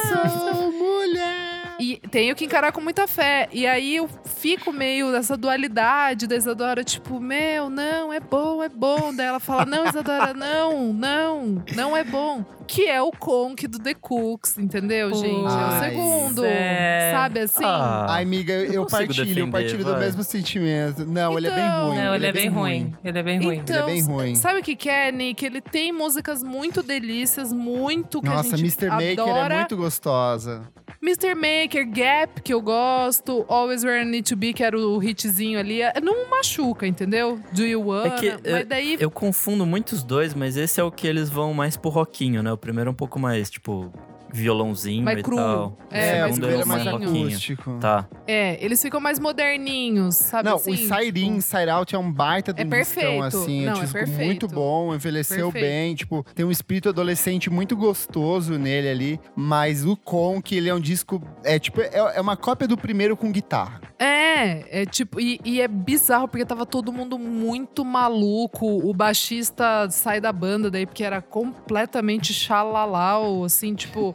sou 0.10 0.72
mulher. 0.74 1.45
E 1.80 1.98
tenho 2.10 2.36
que 2.36 2.46
encarar 2.46 2.72
com 2.72 2.82
muita 2.82 3.08
fé. 3.08 3.48
E 3.52 3.66
aí 3.68 3.96
eu 3.98 4.10
fico 4.26 4.72
meio 4.72 5.10
nessa 5.12 5.36
dualidade 5.38 6.28
da 6.28 6.36
Isadora, 6.36 6.84
tipo, 6.84 7.20
meu, 7.20 7.70
não, 7.70 8.12
é 8.14 8.20
bom, 8.20 8.64
é 8.64 8.70
bom. 8.70 9.14
Daí 9.14 9.26
ela 9.28 9.40
fala, 9.40 9.66
não, 9.66 9.86
Isadora, 9.86 10.34
não, 10.36 10.94
não, 10.94 11.64
não 11.76 11.96
é 11.98 12.04
bom. 12.04 12.44
Que 12.68 12.88
é 12.88 13.00
o 13.02 13.12
Conk 13.12 13.68
do 13.68 13.78
The 13.78 13.94
Cooks, 13.94 14.58
entendeu, 14.58 15.14
gente? 15.14 15.28
É 15.36 15.44
o 15.44 15.48
Ai, 15.48 15.90
segundo. 15.92 16.44
é. 16.46 17.12
Sabe 17.14 17.40
assim? 17.42 17.64
Ah, 17.64 18.08
Ai, 18.10 18.24
amiga, 18.24 18.54
eu, 18.54 18.74
eu 18.74 18.86
partilho, 18.88 19.22
eu 19.22 19.26
defender, 19.26 19.52
partilho 19.52 19.86
do 19.86 19.92
vai. 19.92 20.00
mesmo 20.00 20.24
sentimento. 20.24 21.06
Não, 21.06 21.38
ele 21.38 21.48
é 21.48 21.52
bem 21.52 21.64
Então. 21.64 21.88
ruim. 21.90 21.98
Não, 21.98 22.16
ele 22.16 22.26
é 22.26 22.32
bem 22.32 22.50
ruim. 22.50 22.96
Ele 23.04 23.20
é 23.20 23.24
bem 23.24 23.40
ruim. 23.44 23.56
Então, 23.58 23.76
Ele 23.76 23.84
é 23.84 23.94
bem 23.94 24.02
ruim. 24.04 24.36
Sabe 24.36 24.60
o 24.60 24.64
que, 24.64 24.76
que 24.76 24.90
é, 24.90 25.12
Nick? 25.12 25.46
Ele 25.46 25.62
tem 25.62 25.92
músicas 25.92 26.42
muito 26.42 26.82
delícias, 26.82 27.54
muito 27.54 28.20
que 28.22 28.28
Nossa, 28.30 28.56
a 28.56 28.58
gente 28.58 28.76
Mr. 28.84 28.90
Maker 28.90 29.20
adora. 29.20 29.54
é 29.54 29.58
muito 29.60 29.78
gostosa. 29.78 30.64
Mr. 31.06 31.36
Maker, 31.36 31.88
Gap, 31.88 32.42
que 32.42 32.52
eu 32.52 32.60
gosto, 32.60 33.46
Always 33.48 33.84
Where 33.84 34.02
I 34.02 34.06
Need 34.06 34.28
to 34.30 34.36
Be, 34.36 34.54
que 34.54 34.64
era 34.64 34.76
o 34.76 35.04
hitzinho 35.04 35.60
ali, 35.60 35.82
é- 35.82 35.94
não 36.02 36.28
machuca, 36.30 36.88
entendeu? 36.88 37.40
Do 37.54 37.64
You 37.64 37.88
Wanna, 37.88 38.16
É 38.16 38.18
que, 38.18 38.30
mas 38.32 38.62
eu- 38.62 38.66
daí... 38.66 38.98
Eu 39.00 39.12
confundo 39.12 39.66
muito 39.68 39.92
os 39.92 40.02
dois, 40.04 40.34
mas 40.34 40.58
esse 40.58 40.82
é 40.82 40.84
o 40.84 40.92
que 40.92 41.06
eles 41.06 41.30
vão 41.30 41.54
mais 41.54 41.78
pro 41.78 41.92
rockinho, 41.92 42.42
né? 42.42 42.52
O 42.52 42.58
primeiro 42.58 42.90
é 42.90 42.92
um 42.92 42.96
pouco 42.96 43.20
mais, 43.20 43.52
tipo, 43.52 43.94
violãozinho 44.32 45.04
Mais 45.04 45.20
e 45.20 45.24
cru. 45.24 45.36
tal. 45.36 45.78
É, 45.92 46.18
o 46.18 46.20
mais 46.20 46.36
segundo 46.36 46.44
o 46.44 46.48
é 46.48 46.58
primeiro 46.58 46.62
é 46.62 46.66
mais 46.66 46.88
acústico. 46.88 47.78
Tá. 47.80 48.08
É, 48.28 48.64
eles 48.64 48.82
ficam 48.82 49.00
mais 49.00 49.20
moderninhos, 49.20 50.16
sabe 50.16 50.50
Não, 50.50 50.56
assim? 50.58 50.72
o 50.72 50.78
Side 50.78 51.24
In, 51.24 51.38
tipo, 51.38 51.42
Side 51.42 51.70
Out 51.70 51.96
é 51.96 52.00
um 52.00 52.12
baita 52.12 52.54
de 52.54 52.62
É 52.62 52.66
um 52.66 52.70
perfeito. 52.70 53.08
discão, 53.10 53.24
assim. 53.24 53.66
Não, 53.66 53.74
é 53.74 53.76
um 53.76 53.78
é 53.78 53.82
disco 53.82 53.94
perfeito. 53.98 54.26
muito 54.26 54.48
bom, 54.48 54.94
envelheceu 54.96 55.52
Perfeito. 55.52 55.64
bem. 55.66 55.96
Tipo, 55.96 56.26
tem 56.36 56.46
um 56.46 56.52
espírito 56.52 56.90
adolescente 56.90 57.50
muito 57.50 57.76
gostoso 57.76 58.58
nele 58.58 58.90
ali. 58.90 59.20
Mas 59.36 59.86
o 59.86 59.96
Conk, 59.96 60.56
ele 60.56 60.70
é 60.70 60.74
um 60.76 60.80
disco... 60.80 61.22
É 61.44 61.58
tipo, 61.60 61.82
é, 61.82 61.92
é 62.16 62.22
uma 62.22 62.36
cópia 62.36 62.68
do 62.68 62.78
primeiro 62.78 63.16
com 63.16 63.32
guitarra. 63.32 63.82
É, 63.98 64.82
é 64.82 64.86
tipo, 64.86 65.20
e, 65.20 65.40
e 65.46 65.62
é 65.62 65.68
bizarro 65.68 66.28
porque 66.28 66.46
tava 66.46 66.66
todo 66.66 66.92
mundo 66.92 67.18
muito 67.18 67.86
maluco. 67.86 68.66
O 68.88 68.94
baixista 68.94 69.88
sai 69.90 70.20
da 70.20 70.32
banda 70.34 70.70
daí 70.70 70.86
porque 70.86 71.04
era 71.04 71.22
completamente 71.22 72.34
xalalau, 72.34 73.44
assim, 73.44 73.74
tipo, 73.76 74.15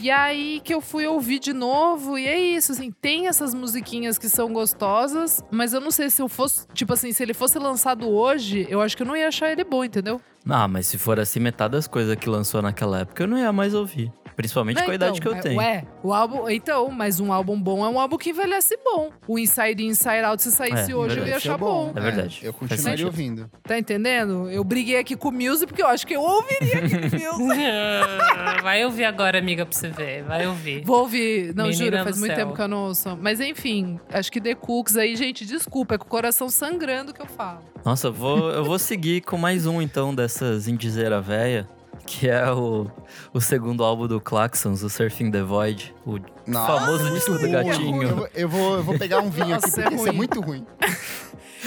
E 0.00 0.10
aí 0.10 0.60
que 0.64 0.74
eu 0.74 0.80
fui 0.80 1.06
ouvir 1.06 1.38
de 1.38 1.52
novo, 1.52 2.18
e 2.18 2.26
é 2.26 2.38
isso, 2.38 2.72
assim, 2.72 2.90
tem 2.90 3.28
essas 3.28 3.54
musiquinhas 3.54 4.18
que 4.18 4.28
são 4.28 4.52
gostosas, 4.52 5.42
mas 5.50 5.72
eu 5.72 5.80
não 5.80 5.90
sei 5.90 6.10
se 6.10 6.20
eu 6.20 6.28
fosse, 6.28 6.66
tipo 6.74 6.92
assim, 6.92 7.12
se 7.12 7.22
ele 7.22 7.34
fosse 7.34 7.58
lançado 7.58 8.08
hoje, 8.08 8.66
eu 8.68 8.80
acho 8.80 8.96
que 8.96 9.02
eu 9.02 9.06
não 9.06 9.16
ia 9.16 9.28
achar 9.28 9.50
ele 9.52 9.64
bom, 9.64 9.84
entendeu? 9.84 10.20
Ah, 10.48 10.66
mas 10.66 10.86
se 10.86 10.98
for 10.98 11.20
assim, 11.20 11.38
metade 11.40 11.72
das 11.72 11.86
coisas 11.86 12.16
que 12.16 12.28
lançou 12.28 12.60
naquela 12.60 13.00
época 13.00 13.22
eu 13.22 13.28
não 13.28 13.38
ia 13.38 13.52
mais 13.52 13.74
ouvir. 13.74 14.12
Principalmente 14.34 14.78
Não, 14.78 14.86
com 14.86 14.90
a 14.90 14.94
idade 14.94 15.20
que 15.20 15.28
então, 15.28 15.32
eu 15.32 15.38
é- 15.38 15.42
tenho. 15.42 15.58
Ué, 15.58 15.84
o 16.02 16.12
álbum. 16.14 16.48
Então, 16.48 16.90
mas 16.90 17.20
um 17.20 17.30
álbum 17.30 17.60
bom 17.60 17.84
é 17.84 17.88
um 17.90 18.00
álbum 18.00 18.16
que 18.16 18.30
envelhece 18.30 18.78
bom. 18.82 19.10
O 19.28 19.38
Inside 19.38 19.84
In, 19.84 19.88
Inside 19.88 20.24
Out, 20.24 20.42
se 20.42 20.50
saísse 20.50 20.90
É, 20.90 20.96
hoje, 20.96 21.18
eu 21.18 21.22
verdade. 21.24 21.30
ia 21.32 21.36
Esse 21.36 21.48
é 21.48 21.50
achar 21.50 21.58
bom. 21.58 21.92
É 21.94 22.00
verdade. 22.00 22.40
eu 22.42 22.52
Faz 22.54 22.70
continuaria 22.70 23.04
ouvindo. 23.06 23.50
Tá 23.62 23.78
entendendo? 23.78 24.50
Eu 24.50 24.64
briguei 24.64 24.96
aqui 24.96 25.16
com 25.16 25.28
o 25.28 25.32
Muse 25.32 25.66
porque 25.66 25.82
eu 25.82 25.86
acho 25.86 26.06
que 26.06 26.16
eu 26.16 26.22
ouviria 26.22 26.78
aqui 26.78 26.98
com 26.98 27.16
o 27.34 27.46
Muse. 27.48 27.60
Vai 28.62 28.82
ouvir 28.86 29.04
agora, 29.04 29.38
amiga, 29.38 29.66
pra 29.66 29.78
você 29.82 29.88
ver. 29.90 30.22
Vai 30.24 30.46
ouvir. 30.46 30.82
Vou 30.84 31.00
ouvir. 31.00 31.54
Não, 31.54 31.66
Menina 31.66 31.84
juro, 31.84 32.04
faz 32.04 32.18
muito 32.18 32.34
céu. 32.34 32.44
tempo 32.46 32.56
que 32.56 32.62
eu 32.62 32.68
não 32.68 32.84
ouço. 32.88 33.18
Mas 33.20 33.40
enfim, 33.40 33.98
acho 34.10 34.32
que 34.32 34.40
The 34.40 34.54
Cooks 34.54 34.96
aí, 34.96 35.14
gente, 35.16 35.44
desculpa, 35.44 35.94
é 35.94 35.98
com 35.98 36.04
o 36.04 36.08
coração 36.08 36.48
sangrando 36.48 37.12
que 37.12 37.20
eu 37.20 37.26
falo. 37.26 37.60
Nossa, 37.84 38.08
eu 38.08 38.12
vou, 38.12 38.50
eu 38.50 38.64
vou 38.64 38.78
seguir 38.78 39.20
com 39.22 39.36
mais 39.36 39.66
um 39.66 39.82
então 39.82 40.14
dessas 40.14 40.66
indizeira 40.68 41.20
véia, 41.20 41.68
que 42.06 42.28
é 42.28 42.50
o, 42.52 42.86
o 43.32 43.40
segundo 43.40 43.84
álbum 43.84 44.06
do 44.06 44.20
Claxons, 44.20 44.82
o 44.82 44.88
Surfing 44.90 45.30
the 45.30 45.42
Void. 45.42 45.94
O 46.06 46.18
Nossa, 46.46 46.80
famoso 46.80 47.02
muito 47.04 47.14
disco 47.14 47.32
do 47.32 47.38
ruim. 47.40 47.50
gatinho. 47.52 48.02
Eu, 48.02 48.16
vou- 48.16 48.28
eu 48.34 48.48
vou, 48.48 48.76
eu 48.76 48.82
vou 48.82 48.98
pegar 48.98 49.20
um 49.20 49.30
vinho 49.30 49.54
aqui, 49.54 49.66
Nossa, 49.66 49.80
é 49.82 49.84
porque 49.84 50.02
é 50.02 50.06
ruim. 50.06 50.16
muito 50.16 50.40
ruim. 50.40 50.66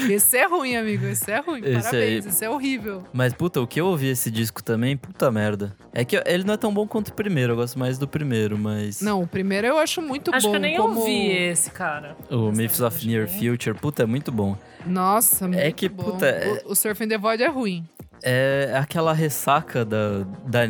Esse 0.09 0.37
é 0.37 0.45
ruim, 0.47 0.75
amigo. 0.75 1.05
Esse 1.05 1.31
é 1.31 1.39
ruim. 1.39 1.61
Esse 1.63 1.89
Parabéns. 1.89 2.25
aí- 2.25 2.31
Esse 2.31 2.45
é 2.45 2.49
horrível. 2.49 3.03
Mas, 3.13 3.33
puta, 3.33 3.61
o 3.61 3.67
que 3.67 3.79
eu 3.79 3.87
ouvi 3.87 4.07
esse 4.07 4.29
disco 4.29 4.61
também, 4.63 4.97
puta 4.97 5.31
merda. 5.31 5.75
É 5.93 6.03
que 6.03 6.21
ele 6.25 6.43
não 6.43 6.53
é 6.53 6.57
tão 6.57 6.73
bom 6.73 6.85
quanto 6.87 7.09
o 7.09 7.13
primeiro, 7.13 7.53
eu 7.53 7.55
gosto 7.57 7.79
mais 7.79 7.97
do 7.97 8.07
primeiro, 8.07 8.57
mas. 8.57 9.01
Não, 9.01 9.21
o 9.21 9.27
primeiro 9.27 9.67
eu 9.67 9.77
acho 9.77 10.01
muito 10.01 10.33
Acho 10.33 10.47
bom. 10.47 10.51
que 10.51 10.57
eu 10.57 10.61
nem 10.61 10.77
como... 10.77 10.99
ouvi 10.99 11.31
esse, 11.31 11.71
cara. 11.71 12.15
O 12.29 12.51
Myths 12.51 12.81
of 12.81 12.95
Acho 12.97 13.07
Near 13.07 13.27
que- 13.27 13.49
Future, 13.49 13.77
puta, 13.77 14.03
é 14.03 14.05
muito 14.05 14.31
bom. 14.31 14.57
Nossa, 14.85 15.47
muito 15.47 15.59
É 15.59 15.71
que, 15.71 15.87
bom. 15.89 16.03
puta, 16.03 16.25
é- 16.25 16.61
O, 16.65 16.71
o 16.71 16.75
Surfing 16.75 17.07
the 17.07 17.17
Void 17.17 17.41
é 17.41 17.47
ruim. 17.47 17.85
É 18.23 18.73
aquela 18.77 19.13
ressaca 19.13 19.83
da, 19.85 20.25
da 20.45 20.67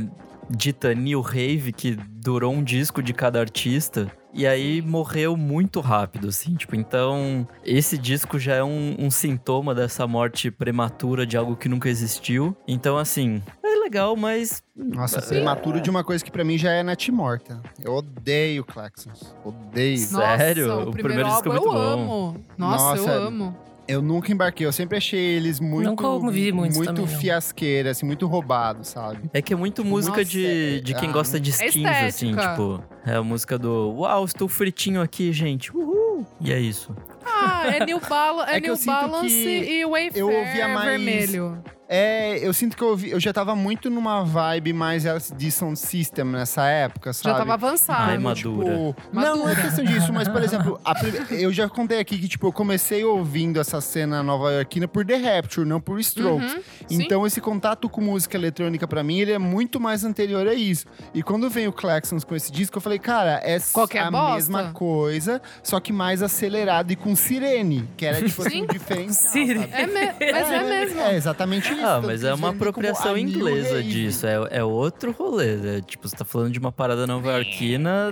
dita 0.49 0.93
New 0.93 1.21
Rave 1.21 1.71
que 1.71 1.95
durou 1.95 2.53
um 2.53 2.63
disco 2.63 3.01
de 3.01 3.13
cada 3.13 3.39
artista. 3.39 4.11
E 4.38 4.45
aí 4.45 4.81
morreu 4.81 5.38
muito 5.38 5.79
rápido, 5.79 6.27
assim. 6.27 6.55
Tipo, 6.55 6.75
então, 6.75 7.47
esse 7.63 7.97
disco 7.97 8.38
já 8.38 8.55
é 8.55 8.63
um, 8.63 8.93
um 8.99 9.09
sintoma 9.09 9.73
dessa 9.73 10.05
morte 10.05 10.51
prematura 10.51 11.25
de 11.25 11.38
algo 11.38 11.55
que 11.55 11.69
nunca 11.69 11.88
existiu. 11.88 12.53
Então, 12.67 12.97
assim, 12.97 13.41
é 13.63 13.75
legal, 13.79 14.15
mas. 14.17 14.61
Nossa, 14.75 15.19
É. 15.19 15.21
prematuro 15.21 15.79
de 15.79 15.89
uma 15.89 16.03
coisa 16.03 16.21
que 16.23 16.29
pra 16.29 16.43
mim 16.43 16.57
já 16.57 16.71
é 16.71 16.83
natimorta. 16.83 17.61
Eu 17.81 17.93
odeio 17.93 18.65
Claxons. 18.65 19.33
Odeio. 19.45 19.97
Sério? 19.99 20.67
Nossa, 20.67 20.86
O 20.86 20.89
o 20.89 20.91
primeiro 20.91 21.07
primeiro 21.07 21.29
disco 21.29 21.47
é 21.47 21.51
muito 21.53 21.67
eu 21.67 21.71
bom. 21.73 21.79
amo. 21.79 22.45
Nossa, 22.57 22.95
Nossa, 22.97 23.09
eu 23.11 23.23
amo. 23.27 23.57
Eu 23.88 24.01
nunca 24.01 24.31
embarquei, 24.31 24.65
eu 24.65 24.71
sempre 24.71 24.97
achei 24.97 25.19
eles 25.19 25.59
muito. 25.59 25.88
Nunca 25.88 26.07
ouvi 26.07 26.51
muitos 26.51 26.77
Muito 26.77 26.93
também, 26.93 27.07
fiasqueira, 27.19 27.91
assim, 27.91 28.05
muito 28.05 28.25
roubado, 28.25 28.83
sabe? 28.83 29.29
É 29.31 29.41
que 29.41 29.53
é 29.53 29.55
muito 29.55 29.86
música 29.86 30.17
Nossa, 30.17 30.25
de, 30.25 30.77
é- 30.77 30.79
de 30.79 30.93
quem 30.95 31.09
ah, 31.09 31.11
gosta 31.11 31.39
de 31.39 31.51
é 31.51 31.67
skins, 31.67 31.86
assim, 31.88 32.36
tipo. 32.36 32.83
É 33.05 33.15
a 33.15 33.21
música 33.23 33.57
do 33.59 33.93
Uau, 33.99 34.25
estou 34.25 34.47
fritinho 34.47 35.01
aqui, 35.01 35.31
gente. 35.31 35.75
Uhul! 35.75 36.25
E 36.41 36.51
é 36.51 36.59
isso. 36.59 36.95
Ah, 37.23 37.67
é 37.67 37.86
New, 37.86 37.99
Bala 37.99 38.49
é 38.49 38.57
É 38.57 38.59
New 38.59 38.75
Balance 38.86 39.29
e 39.31 39.86
Wayfair 39.86 40.17
eu 40.19 40.27
ouvia 40.31 40.67
mais- 40.67 40.86
vermelho. 40.89 41.63
É, 41.88 42.39
eu 42.45 42.51
sinto 42.53 42.75
que 42.75 42.81
eu, 42.83 42.88
ouvi, 42.89 43.11
eu 43.11 43.19
já 43.19 43.31
tava 43.31 43.55
muito 43.55 43.89
numa 43.91 44.23
vibe 44.23 44.73
mais 44.73 45.05
LCD 45.05 45.51
Sound 45.51 45.77
System 45.77 46.25
nessa 46.25 46.65
época, 46.67 47.13
sabe? 47.13 47.31
Já 47.33 47.38
tava 47.38 47.53
avançado. 47.53 48.07
Bem 48.11 48.17
madura. 48.19 48.65
Tipo, 48.65 48.95
não, 49.13 49.21
não 49.23 49.33
é 49.49 49.53
Madura. 49.53 49.55
questão 49.61 49.86
disso, 49.86 50.11
mas, 50.11 50.27
por 50.27 50.41
exemplo, 50.41 50.79
a 50.83 50.93
eu 51.36 51.53
já 51.53 51.69
contei 51.69 51.99
aqui 51.99 52.17
que, 52.17 52.27
tipo, 52.27 52.47
eu 52.47 52.51
comecei 52.51 53.03
ouvindo 53.05 53.59
essa 53.59 53.79
cena 53.81 54.23
nova-iorquina 54.23 54.88
por 54.88 55.05
The 55.05 55.15
Rapture, 55.17 55.67
não 55.67 55.79
por 55.79 55.99
Strokes. 55.99 56.53
Uhum, 56.53 56.61
sim. 56.88 57.03
Então, 57.03 57.25
esse 57.27 57.39
contato 57.39 57.88
com 57.88 58.01
música 58.01 58.36
eletrônica, 58.36 58.88
pra 58.88 59.03
mim, 59.03 59.19
ele 59.19 59.33
é 59.33 59.38
muito 59.39 59.79
mais 59.79 60.03
anterior 60.03 60.47
a 60.47 60.53
isso. 60.55 60.86
E 61.13 61.21
quando 61.21 61.49
veio 61.51 61.69
o 61.69 61.73
Claxons 61.73 62.23
com 62.23 62.36
esse 62.36 62.51
disco, 62.51 62.77
eu 62.77 62.81
falei, 62.81 62.97
cara, 62.97 63.39
é 63.43 63.59
Qualquer 63.71 64.03
a 64.03 64.09
bosta. 64.11 64.33
mesma 64.36 64.71
coisa, 64.71 65.39
só 65.61 65.79
que 65.79 65.93
mais 65.93 66.23
acelerado 66.23 66.91
e 66.91 66.95
com 66.95 67.15
sirene, 67.15 67.88
que 67.95 68.05
era, 68.07 68.21
tipo, 68.27 68.41
assim, 68.41 68.61
Sim. 68.61 68.67
diferente. 68.67 69.13
Sirene. 69.13 69.69
É 69.71 69.86
me- 69.86 70.31
mas 70.31 70.51
é, 70.51 70.63
mesmo. 70.63 70.99
É, 71.01 71.15
exatamente 71.15 71.74
Ah, 71.84 72.01
mas 72.03 72.23
é 72.23 72.34
uma 72.34 72.47
como 72.49 72.61
apropriação 72.61 73.11
a 73.11 73.15
New 73.15 73.28
inglesa 73.28 73.76
Rave. 73.76 73.84
disso. 73.89 74.26
É, 74.28 74.47
é 74.59 74.63
outro 74.63 75.11
rolê. 75.11 75.78
É, 75.78 75.82
tipo, 75.82 76.07
você 76.07 76.15
tá 76.15 76.26
falando 76.26 76.51
de 76.51 76.59
uma 76.59 76.71
parada 76.71 77.05
nova-iorquina. 77.07 78.11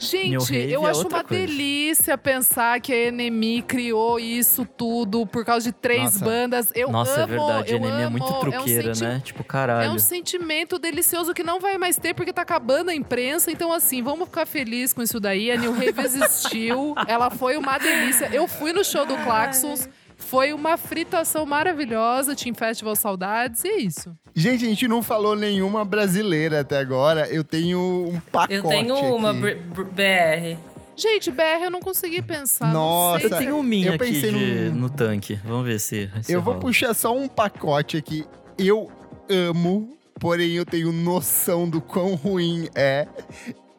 Gente, 0.00 0.54
eu 0.56 0.84
é 0.86 0.90
acho 0.90 1.06
uma 1.06 1.22
coisa. 1.22 1.46
delícia 1.46 2.18
pensar 2.18 2.80
que 2.80 2.92
a 2.92 3.12
NME 3.12 3.62
criou 3.62 4.18
isso 4.18 4.64
tudo 4.66 5.24
por 5.24 5.44
causa 5.44 5.64
de 5.70 5.72
três 5.72 6.14
Nossa. 6.14 6.24
bandas. 6.24 6.72
Eu 6.74 6.90
Nossa, 6.90 7.22
amo, 7.22 7.22
é 7.22 7.26
verdade. 7.26 7.72
A 7.72 7.76
eu 7.76 7.84
Enemy 7.84 8.02
é 8.02 8.08
muito 8.08 8.26
amo. 8.26 8.40
truqueira, 8.40 8.88
é 8.88 8.90
um 8.90 8.94
senti- 8.94 9.04
né? 9.04 9.22
Tipo, 9.24 9.40
É 9.42 9.44
caralho. 9.44 9.92
um 9.92 9.98
sentimento 10.00 10.76
delicioso 10.78 11.32
que 11.32 11.44
não 11.44 11.60
vai 11.60 11.78
mais 11.78 11.96
ter 11.98 12.14
porque 12.14 12.32
tá 12.32 12.42
acabando 12.42 12.90
a 12.90 12.94
imprensa. 12.94 13.52
Então, 13.52 13.72
assim, 13.72 14.02
vamos 14.02 14.26
ficar 14.26 14.44
felizes 14.44 14.92
com 14.92 15.02
isso 15.02 15.20
daí. 15.20 15.52
A 15.52 15.56
New 15.56 15.72
Rave 15.72 15.94
existiu. 16.04 16.94
Ela 17.06 17.30
foi 17.30 17.56
uma 17.56 17.78
delícia. 17.78 18.28
Eu 18.32 18.48
fui 18.48 18.72
no 18.72 18.84
show 18.84 19.06
do 19.06 19.16
Claxons. 19.18 19.88
Foi 20.28 20.52
uma 20.52 20.76
fritação 20.76 21.44
maravilhosa. 21.44 22.34
Team 22.34 22.54
Festival 22.54 22.96
Saudades. 22.96 23.62
E 23.64 23.68
é 23.68 23.76
isso. 23.80 24.14
Gente, 24.34 24.64
a 24.64 24.68
gente 24.68 24.88
não 24.88 25.02
falou 25.02 25.36
nenhuma 25.36 25.84
brasileira 25.84 26.60
até 26.60 26.78
agora. 26.78 27.28
Eu 27.28 27.44
tenho 27.44 27.78
um 28.08 28.20
pacote 28.30 28.54
Eu 28.54 28.62
tenho 28.62 28.94
uma 29.14 29.30
aqui. 29.30 29.40
br- 29.40 29.82
br- 29.82 29.90
BR. 29.90 30.58
Gente, 30.96 31.30
BR 31.30 31.64
eu 31.64 31.70
não 31.70 31.80
consegui 31.80 32.22
pensar. 32.22 32.66
não 32.66 32.72
Nossa, 32.74 33.20
sei. 33.20 33.32
Eu 33.32 33.38
tenho 33.38 33.56
um 33.56 33.62
minha 33.62 33.88
Eu 33.88 33.94
aqui 33.94 34.04
pensei 34.04 34.30
de- 34.32 34.70
num- 34.70 34.74
no 34.80 34.90
tanque. 34.90 35.34
Vamos 35.44 35.66
ver 35.66 35.78
se. 35.80 36.10
se 36.22 36.32
Eu 36.32 36.40
vou 36.42 36.54
rola. 36.54 36.64
puxar 36.66 36.94
só 36.94 37.14
um 37.16 37.28
pacote 37.28 37.96
aqui. 37.96 38.24
Eu 38.58 38.90
amo, 39.28 39.96
porém 40.20 40.52
eu 40.52 40.64
tenho 40.66 40.92
noção 40.92 41.68
do 41.68 41.80
quão 41.80 42.14
ruim 42.14 42.68
é. 42.74 43.06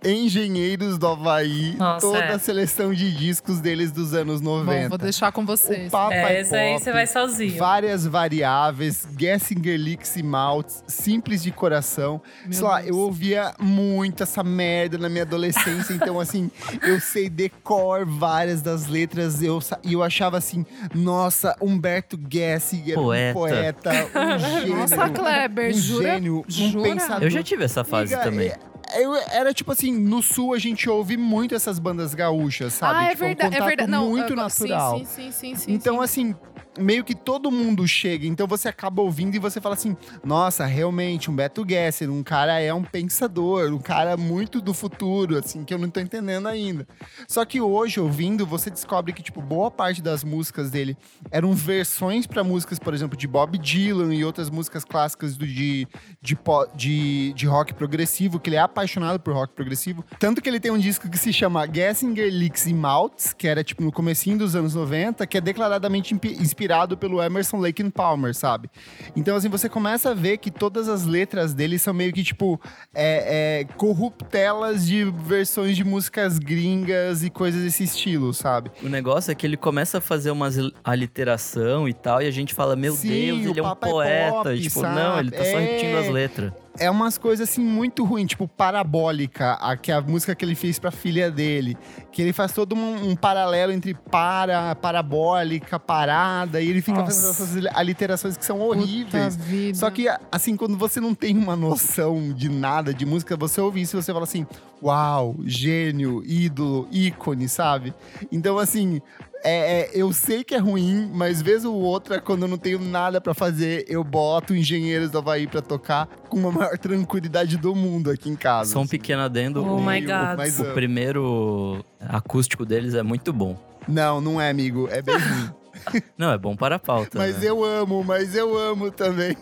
Engenheiros 0.05 0.97
do 0.97 1.07
Havaí, 1.07 1.75
Nossa, 1.77 2.05
toda 2.05 2.19
é. 2.19 2.33
a 2.33 2.39
seleção 2.39 2.93
de 2.93 3.11
discos 3.15 3.59
deles 3.59 3.91
dos 3.91 4.13
anos 4.13 4.41
90. 4.41 4.81
Bom, 4.83 4.89
vou 4.89 4.97
deixar 4.97 5.31
com 5.31 5.41
O 5.41 5.45
vocês. 5.45 5.91
Papa 5.91 6.13
É, 6.13 6.41
esse 6.41 6.55
aí 6.55 6.73
você 6.79 6.91
vai 6.91 7.07
sozinho. 7.07 7.57
Várias 7.57 8.05
variáveis, 8.05 9.07
Gessinger 9.17 9.77
Licks 9.79 10.15
e 10.15 10.23
Malts, 10.23 10.83
simples 10.87 11.41
de 11.43 11.51
coração. 11.51 12.21
Meu 12.43 12.53
Sei 12.53 12.63
lá, 12.63 12.77
Deus. 12.77 12.87
eu 12.89 12.97
ouvia 12.97 13.53
muito 13.59 14.23
essa 14.23 14.43
merda 14.43 14.97
na 14.97 15.09
minha 15.09 15.23
adolescência, 15.23 15.93
então 15.93 16.19
assim, 16.19 16.49
eu 16.83 16.99
sei 16.99 17.29
decor 17.29 18.05
várias 18.05 18.61
das 18.61 18.87
letras, 18.87 19.41
eu, 19.41 19.59
e 19.83 19.93
eu 19.93 20.03
achava 20.03 20.37
assim, 20.37 20.65
nossa, 20.93 21.55
Humberto 21.61 22.19
Gessinger, 22.29 22.95
Poeta. 22.95 23.29
um 23.29 23.33
poeta, 23.33 23.91
um 23.91 24.39
gênio. 24.39 24.75
Nossa, 24.77 25.09
Kleber, 25.09 25.69
um 25.69 25.73
jura? 25.77 26.13
gênio, 26.13 26.45
um 26.47 26.51
Jura? 26.51 26.83
pensador. 26.89 27.23
Eu 27.23 27.29
já 27.29 27.43
tive 27.43 27.63
essa 27.63 27.83
fase 27.83 28.15
também. 28.17 28.49
é- 28.49 28.72
eu- 29.01 29.15
era 29.31 29.53
tipo 29.53 29.71
assim, 29.71 29.91
no 29.91 30.21
sul 30.21 30.53
a 30.53 30.59
gente 30.59 30.89
ouve 30.89 31.17
muito 31.17 31.55
essas 31.55 31.79
bandas 31.79 32.13
gaúchas, 32.13 32.73
sabe? 32.73 32.99
Ah, 32.99 33.03
é 33.05 33.09
tipo, 33.11 33.23
um 33.23 33.27
verdade. 33.27 33.55
É 33.55 33.57
contato 33.59 33.67
verdade. 33.67 33.91
Não, 33.91 34.09
muito 34.09 34.33
eu- 34.33 34.35
natural. 34.35 34.99
Sim, 34.99 35.05
sim, 35.05 35.31
sim, 35.31 35.31
sim, 35.31 35.55
sim. 35.55 35.73
Então, 35.73 35.95
sim. 35.97 36.03
assim, 36.03 36.35
meio 36.79 37.03
que 37.03 37.13
todo 37.15 37.51
mundo 37.51 37.87
chega. 37.87 38.25
Então 38.25 38.47
você 38.47 38.67
acaba 38.67 39.01
ouvindo 39.01 39.35
e 39.35 39.39
você 39.39 39.59
fala 39.61 39.75
assim: 39.75 39.95
nossa, 40.23 40.65
realmente, 40.65 41.29
um 41.29 41.35
Beto 41.35 41.65
Gesser, 41.67 42.09
um 42.11 42.23
cara 42.23 42.59
é 42.59 42.73
um 42.73 42.83
pensador, 42.83 43.71
um 43.73 43.79
cara 43.79 44.17
muito 44.17 44.59
do 44.61 44.73
futuro, 44.73 45.37
assim, 45.37 45.63
que 45.63 45.73
eu 45.73 45.77
não 45.77 45.89
tô 45.89 45.99
entendendo 45.99 46.47
ainda. 46.47 46.87
Só 47.27 47.43
que 47.45 47.59
hoje, 47.61 47.99
ouvindo, 47.99 48.45
você 48.45 48.69
descobre 48.69 49.13
que, 49.13 49.21
tipo, 49.23 49.41
boa 49.41 49.69
parte 49.71 50.01
das 50.01 50.23
músicas 50.23 50.69
dele 50.71 50.97
eram 51.31 51.53
versões 51.53 52.25
pra 52.27 52.43
músicas, 52.43 52.79
por 52.79 52.93
exemplo, 52.93 53.17
de 53.17 53.27
Bob 53.27 53.57
Dylan 53.57 54.13
e 54.13 54.23
outras 54.25 54.49
músicas 54.49 54.83
clássicas 54.83 55.35
do, 55.37 55.45
de, 55.45 55.87
de, 56.21 56.37
de, 56.75 57.33
de 57.33 57.45
rock 57.47 57.73
progressivo, 57.73 58.39
que 58.39 58.49
ele 58.49 58.55
é 58.57 58.59
apaixonado 58.59 59.19
por 59.19 59.33
rock 59.33 59.53
progressivo. 59.53 60.03
Tanto 60.19 60.41
que 60.41 60.49
ele 60.49 60.59
tem 60.59 60.71
um 60.71 60.77
disco 60.77 61.09
que 61.09 61.17
se 61.17 61.31
chama 61.33 61.67
Gessinger 61.71 62.29
Licks 62.31 62.67
e 62.67 62.73
Maltz, 62.73 63.33
que 63.33 63.47
era, 63.47 63.63
tipo, 63.63 63.83
no 63.83 63.91
comecinho 63.91 64.37
dos 64.37 64.55
anos 64.55 64.75
90, 64.75 65.25
que 65.27 65.37
é 65.37 65.41
declaradamente 65.41 66.13
impi- 66.13 66.37
inspirado 66.63 66.95
pelo 66.97 67.21
Emerson 67.21 67.57
Lake 67.57 67.83
and 67.83 67.89
Palmer, 67.91 68.33
sabe? 68.33 68.69
Então, 69.15 69.35
assim, 69.35 69.49
você 69.49 69.67
começa 69.67 70.11
a 70.11 70.13
ver 70.13 70.37
que 70.37 70.49
todas 70.49 70.87
as 70.87 71.05
letras 71.05 71.53
dele 71.53 71.77
são 71.77 71.93
meio 71.93 72.13
que, 72.13 72.23
tipo, 72.23 72.59
é, 72.93 73.61
é, 73.61 73.73
corruptelas 73.75 74.85
de 74.87 75.03
versões 75.03 75.75
de 75.75 75.83
músicas 75.83 76.39
gringas 76.39 77.23
e 77.23 77.29
coisas 77.29 77.61
desse 77.63 77.83
estilo, 77.83 78.33
sabe? 78.33 78.71
O 78.81 78.87
negócio 78.87 79.31
é 79.31 79.35
que 79.35 79.45
ele 79.45 79.57
começa 79.57 79.97
a 79.97 80.01
fazer 80.01 80.31
umas 80.31 80.55
aliteração 80.83 81.87
e 81.87 81.93
tal, 81.93 82.21
e 82.21 82.27
a 82.27 82.31
gente 82.31 82.53
fala, 82.53 82.75
meu 82.75 82.93
Sim, 82.93 83.09
Deus, 83.09 83.45
ele 83.47 83.59
é 83.59 83.63
um 83.63 83.71
é 83.71 83.75
poeta. 83.75 84.31
pop, 84.31 84.49
E, 84.49 84.61
tipo, 84.61 84.79
sabe? 84.79 84.95
não, 84.95 85.19
ele 85.19 85.31
tá 85.31 85.43
só 85.43 85.57
É. 85.57 85.59
repetindo 85.59 85.97
as 85.97 86.09
letras. 86.09 86.53
É 86.79 86.89
umas 86.89 87.17
coisas 87.17 87.49
assim 87.49 87.61
muito 87.61 88.03
ruins, 88.03 88.29
tipo 88.29 88.47
Parabólica, 88.47 89.53
a, 89.53 89.77
que 89.77 89.91
é 89.91 89.95
a 89.95 90.01
música 90.01 90.33
que 90.33 90.43
ele 90.43 90.55
fez 90.55 90.79
pra 90.79 90.91
filha 90.91 91.29
dele. 91.29 91.77
Que 92.11 92.21
ele 92.21 92.33
faz 92.33 92.51
todo 92.51 92.75
um, 92.75 93.11
um 93.11 93.15
paralelo 93.15 93.71
entre 93.71 93.93
para, 93.93 94.75
parabólica, 94.75 95.79
parada, 95.79 96.61
e 96.61 96.69
ele 96.69 96.81
fica 96.81 96.99
Nossa. 96.99 97.33
fazendo 97.33 97.67
essas 97.67 97.75
aliterações 97.75 98.37
que 98.37 98.45
são 98.45 98.59
horríveis. 98.59 99.37
Só 99.75 99.89
que, 99.89 100.07
assim, 100.31 100.55
quando 100.55 100.77
você 100.77 100.99
não 100.99 101.13
tem 101.13 101.37
uma 101.37 101.55
noção 101.55 102.33
de 102.33 102.49
nada 102.49 102.93
de 102.93 103.05
música, 103.05 103.35
você 103.37 103.61
ouve 103.61 103.81
isso 103.81 103.97
e 103.97 104.01
você 104.01 104.11
fala 104.11 104.23
assim: 104.23 104.45
uau, 104.81 105.35
gênio, 105.45 106.23
ídolo, 106.25 106.87
ícone, 106.91 107.47
sabe? 107.47 107.93
Então, 108.31 108.57
assim. 108.57 109.01
É, 109.43 109.81
é, 109.81 109.91
eu 109.93 110.13
sei 110.13 110.43
que 110.43 110.55
é 110.55 110.57
ruim, 110.57 111.09
mas 111.13 111.41
vez 111.41 111.65
ou 111.65 111.75
outra, 111.75 112.21
quando 112.21 112.43
eu 112.43 112.47
não 112.47 112.57
tenho 112.57 112.79
nada 112.79 113.19
pra 113.19 113.33
fazer, 113.33 113.85
eu 113.89 114.03
boto 114.03 114.55
Engenheiros 114.55 115.11
do 115.11 115.17
Havaí 115.17 115.47
pra 115.47 115.61
tocar 115.61 116.07
com 116.29 116.47
a 116.47 116.51
maior 116.51 116.77
tranquilidade 116.77 117.57
do 117.57 117.75
mundo 117.75 118.09
aqui 118.09 118.29
em 118.29 118.35
casa. 118.35 118.71
Só 118.71 118.79
um 118.79 118.87
pequeno 118.87 119.21
adendo. 119.21 119.63
Oh 119.65 119.81
my 119.81 119.99
God. 119.99 120.37
mas 120.37 120.59
o 120.59 120.65
primeiro 120.73 121.83
acústico 121.99 122.65
deles 122.65 122.93
é 122.93 123.03
muito 123.03 123.33
bom. 123.33 123.57
Não, 123.87 124.21
não 124.21 124.39
é, 124.39 124.49
amigo. 124.49 124.87
É 124.89 125.01
bem 125.01 125.17
ruim. 125.17 125.49
Não, 126.17 126.31
é 126.31 126.37
bom 126.37 126.55
para 126.55 126.75
a 126.75 126.79
pauta. 126.79 127.17
mas 127.17 127.39
né? 127.39 127.49
eu 127.49 127.63
amo, 127.63 128.03
mas 128.03 128.35
eu 128.35 128.57
amo 128.57 128.91
também. 128.91 129.35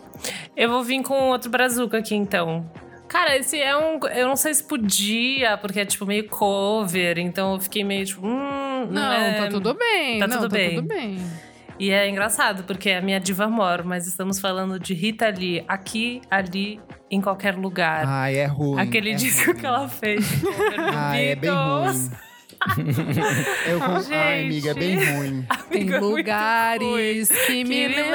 Eu 0.56 0.70
vou 0.70 0.84
vir 0.84 1.04
com 1.04 1.30
outro 1.30 1.52
brazuca 1.52 1.98
aqui, 1.98 2.16
então. 2.16 2.66
Cara, 3.12 3.36
esse 3.36 3.60
é 3.60 3.76
um. 3.76 4.00
Eu 4.08 4.26
não 4.26 4.38
sei 4.38 4.54
se 4.54 4.64
podia, 4.64 5.58
porque 5.58 5.82
é 5.82 5.86
tipo 5.86 6.06
meio 6.06 6.30
cover, 6.30 7.18
então 7.18 7.56
eu 7.56 7.60
fiquei 7.60 7.84
meio 7.84 8.06
tipo. 8.06 8.26
Hum, 8.26 8.88
Não, 8.90 9.12
é... 9.12 9.34
tá 9.34 9.48
tudo 9.50 9.74
bem. 9.74 10.18
tá 10.18 10.28
não, 10.28 10.38
tudo 10.38 10.50
tá 10.50 10.56
bem. 10.56 10.76
tudo 10.76 10.88
bem. 10.88 11.18
E 11.78 11.92
é 11.92 12.08
engraçado, 12.08 12.64
porque 12.64 12.90
é 12.90 13.00
a 13.00 13.02
minha 13.02 13.20
diva 13.20 13.50
mor, 13.50 13.84
mas 13.84 14.08
estamos 14.08 14.40
falando 14.40 14.80
de 14.80 14.94
Rita 14.94 15.28
Lee 15.28 15.62
aqui, 15.68 16.22
ali, 16.32 16.80
em 17.10 17.20
qualquer 17.20 17.56
lugar. 17.58 18.06
Ai, 18.08 18.38
é 18.38 18.46
ruim. 18.46 18.80
Aquele 18.80 19.12
é 19.12 19.16
disco 19.16 19.52
ruim. 19.52 19.60
que 19.60 19.66
ela 19.66 19.90
fez. 19.90 20.26
Ai, 20.96 21.32
é 21.32 21.36
bem 21.36 21.50
ruim. 21.50 22.12
Eu 23.66 23.80
com... 23.80 23.86
Ai, 23.94 24.02
Gente. 24.04 24.46
amiga, 24.46 24.72
é 24.72 24.74
bem 24.74 24.96
ruim. 25.04 25.46
Tem 25.70 25.92
é 25.94 26.00
lugares 26.00 27.30
que 27.30 27.64
me 27.64 27.70
que 27.70 27.88
me 27.88 27.88
lembram. 27.88 28.12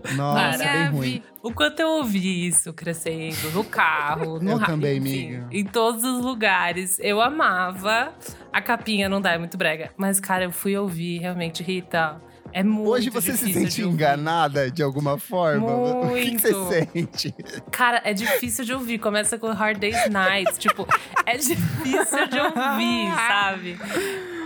Nossa, 0.16 0.64
é 0.64 0.72
bem 0.78 0.86
ruim. 0.90 1.22
O 1.42 1.52
quanto 1.52 1.80
eu 1.80 1.88
ouvi 1.88 2.46
isso 2.46 2.72
crescendo, 2.72 3.50
no 3.52 3.64
carro, 3.64 4.38
no 4.40 4.52
Eu 4.52 4.56
ra- 4.58 4.66
também, 4.66 4.98
enfim, 4.98 5.26
amiga. 5.36 5.48
Em 5.50 5.64
todos 5.64 6.04
os 6.04 6.24
lugares. 6.24 6.98
Eu 7.00 7.20
amava. 7.20 8.12
A 8.52 8.60
capinha 8.60 9.08
não 9.08 9.20
dá, 9.20 9.32
é 9.32 9.38
muito 9.38 9.56
brega. 9.56 9.90
Mas, 9.96 10.20
cara, 10.20 10.44
eu 10.44 10.52
fui 10.52 10.76
ouvir, 10.76 11.18
realmente, 11.18 11.62
Rita. 11.62 12.20
É 12.52 12.62
muito 12.62 12.90
Hoje 12.90 13.10
você 13.10 13.32
se 13.36 13.52
sente 13.52 13.76
de 13.76 13.84
enganada 13.84 14.70
de 14.70 14.82
alguma 14.82 15.18
forma? 15.18 15.66
O 15.74 16.14
que, 16.14 16.32
que 16.32 16.38
você 16.38 16.52
Muito. 16.52 17.18
sente? 17.18 17.34
Cara, 17.70 18.00
é 18.04 18.12
difícil 18.12 18.64
de 18.64 18.72
ouvir. 18.72 18.98
Começa 18.98 19.38
com 19.38 19.48
Hard 19.48 19.78
Day's 19.78 20.08
Night. 20.10 20.58
tipo, 20.58 20.86
é 21.24 21.36
difícil 21.36 22.28
de 22.28 22.38
ouvir, 22.38 23.12
sabe? 23.28 23.78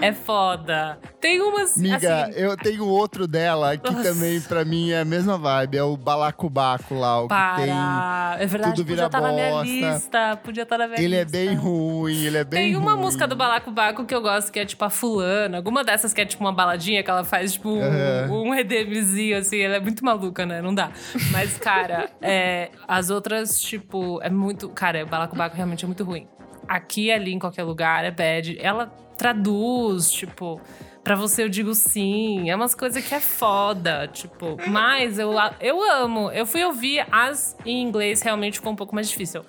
É 0.01 0.13
foda. 0.13 0.99
Tem 1.21 1.41
umas. 1.41 1.77
Miga, 1.77 2.25
assim, 2.25 2.33
eu 2.37 2.57
tenho 2.57 2.87
outro 2.87 3.27
dela 3.27 3.77
que 3.77 3.91
Nossa. 3.91 4.13
também, 4.13 4.41
pra 4.43 4.65
mim, 4.65 4.91
é 4.91 5.01
a 5.01 5.05
mesma 5.05 5.39
vibe. 5.39 5.79
É 5.79 5.83
o 5.83 5.97
Balacobaco 5.97 6.95
lá, 6.95 7.21
o 7.23 7.29
que 7.29 7.35
tem. 7.35 7.67
para. 7.67 8.37
É 8.39 8.47
verdade, 8.47 8.75
tudo 8.77 8.87
podia 8.89 9.07
estar 9.07 9.21
na 9.21 9.33
minha 9.33 9.51
bosta. 9.51 9.65
lista. 9.67 10.41
Podia 10.45 10.63
estar 10.65 10.79
na 10.79 10.87
minha 10.87 11.01
Ele 11.01 11.17
é 11.17 11.23
lista. 11.25 11.39
bem 11.39 11.55
ruim, 11.55 12.25
ele 12.25 12.37
é 12.39 12.45
bem 12.45 12.61
Tem 12.73 12.77
uma 12.77 12.93
ruim. 12.93 13.01
música 13.03 13.27
do 13.27 13.35
Balacobaco 13.35 14.05
que 14.05 14.15
eu 14.15 14.21
gosto, 14.21 14.53
que 14.53 14.59
é 14.61 14.65
tipo 14.67 14.85
a 14.85 14.91
fulana. 14.91 15.57
Alguma 15.57 15.83
dessas 15.83 16.13
que 16.13 16.21
é 16.21 16.27
tipo 16.27 16.45
uma 16.45 16.53
baladinha 16.53 17.03
que 17.03 17.11
ela 17.11 17.25
faz, 17.25 17.55
tipo, 17.55 17.71
um, 17.71 17.83
Aham. 17.83 18.29
um 18.31 18.51
redeemzinho, 18.51 19.39
assim. 19.39 19.59
Ela 19.61 19.77
é 19.77 19.81
muito 19.81 20.05
maluca, 20.05 20.45
né? 20.45 20.61
Não 20.61 20.75
dá. 20.75 20.91
Mas, 21.33 21.57
cara, 21.59 22.11
é, 22.21 22.71
as 22.87 23.09
outras, 23.11 23.59
tipo, 23.61 24.21
é 24.23 24.29
muito. 24.31 24.69
Cara, 24.69 25.03
o 25.05 25.07
Balacobaco 25.07 25.57
realmente 25.57 25.85
é 25.85 25.87
muito 25.87 26.05
ruim. 26.05 26.27
Aqui, 26.69 27.11
ali, 27.11 27.33
em 27.33 27.39
qualquer 27.39 27.63
lugar, 27.63 28.05
é 28.05 28.11
bad. 28.11 28.59
Ela 28.61 28.93
traduz, 29.17 30.11
tipo. 30.11 30.61
Pra 31.03 31.15
você 31.15 31.45
eu 31.45 31.49
digo 31.49 31.73
sim. 31.73 32.51
É 32.51 32.57
umas 32.57 32.75
coisas 32.75 33.07
que 33.07 33.15
é 33.15 33.21
foda, 33.21 34.09
tipo. 34.09 34.57
Mas 34.69 35.19
eu, 35.19 35.33
eu 35.61 35.81
amo. 35.93 36.31
Eu 36.33 36.45
fui 36.47 36.65
ouvir 36.65 37.07
as 37.13 37.57
em 37.65 37.83
inglês, 37.83 38.23
realmente 38.23 38.55
ficou 38.55 38.73
um 38.73 38.77
pouco 38.77 38.95
mais 38.95 39.09
difícil. 39.09 39.45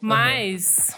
Mas 0.00 0.96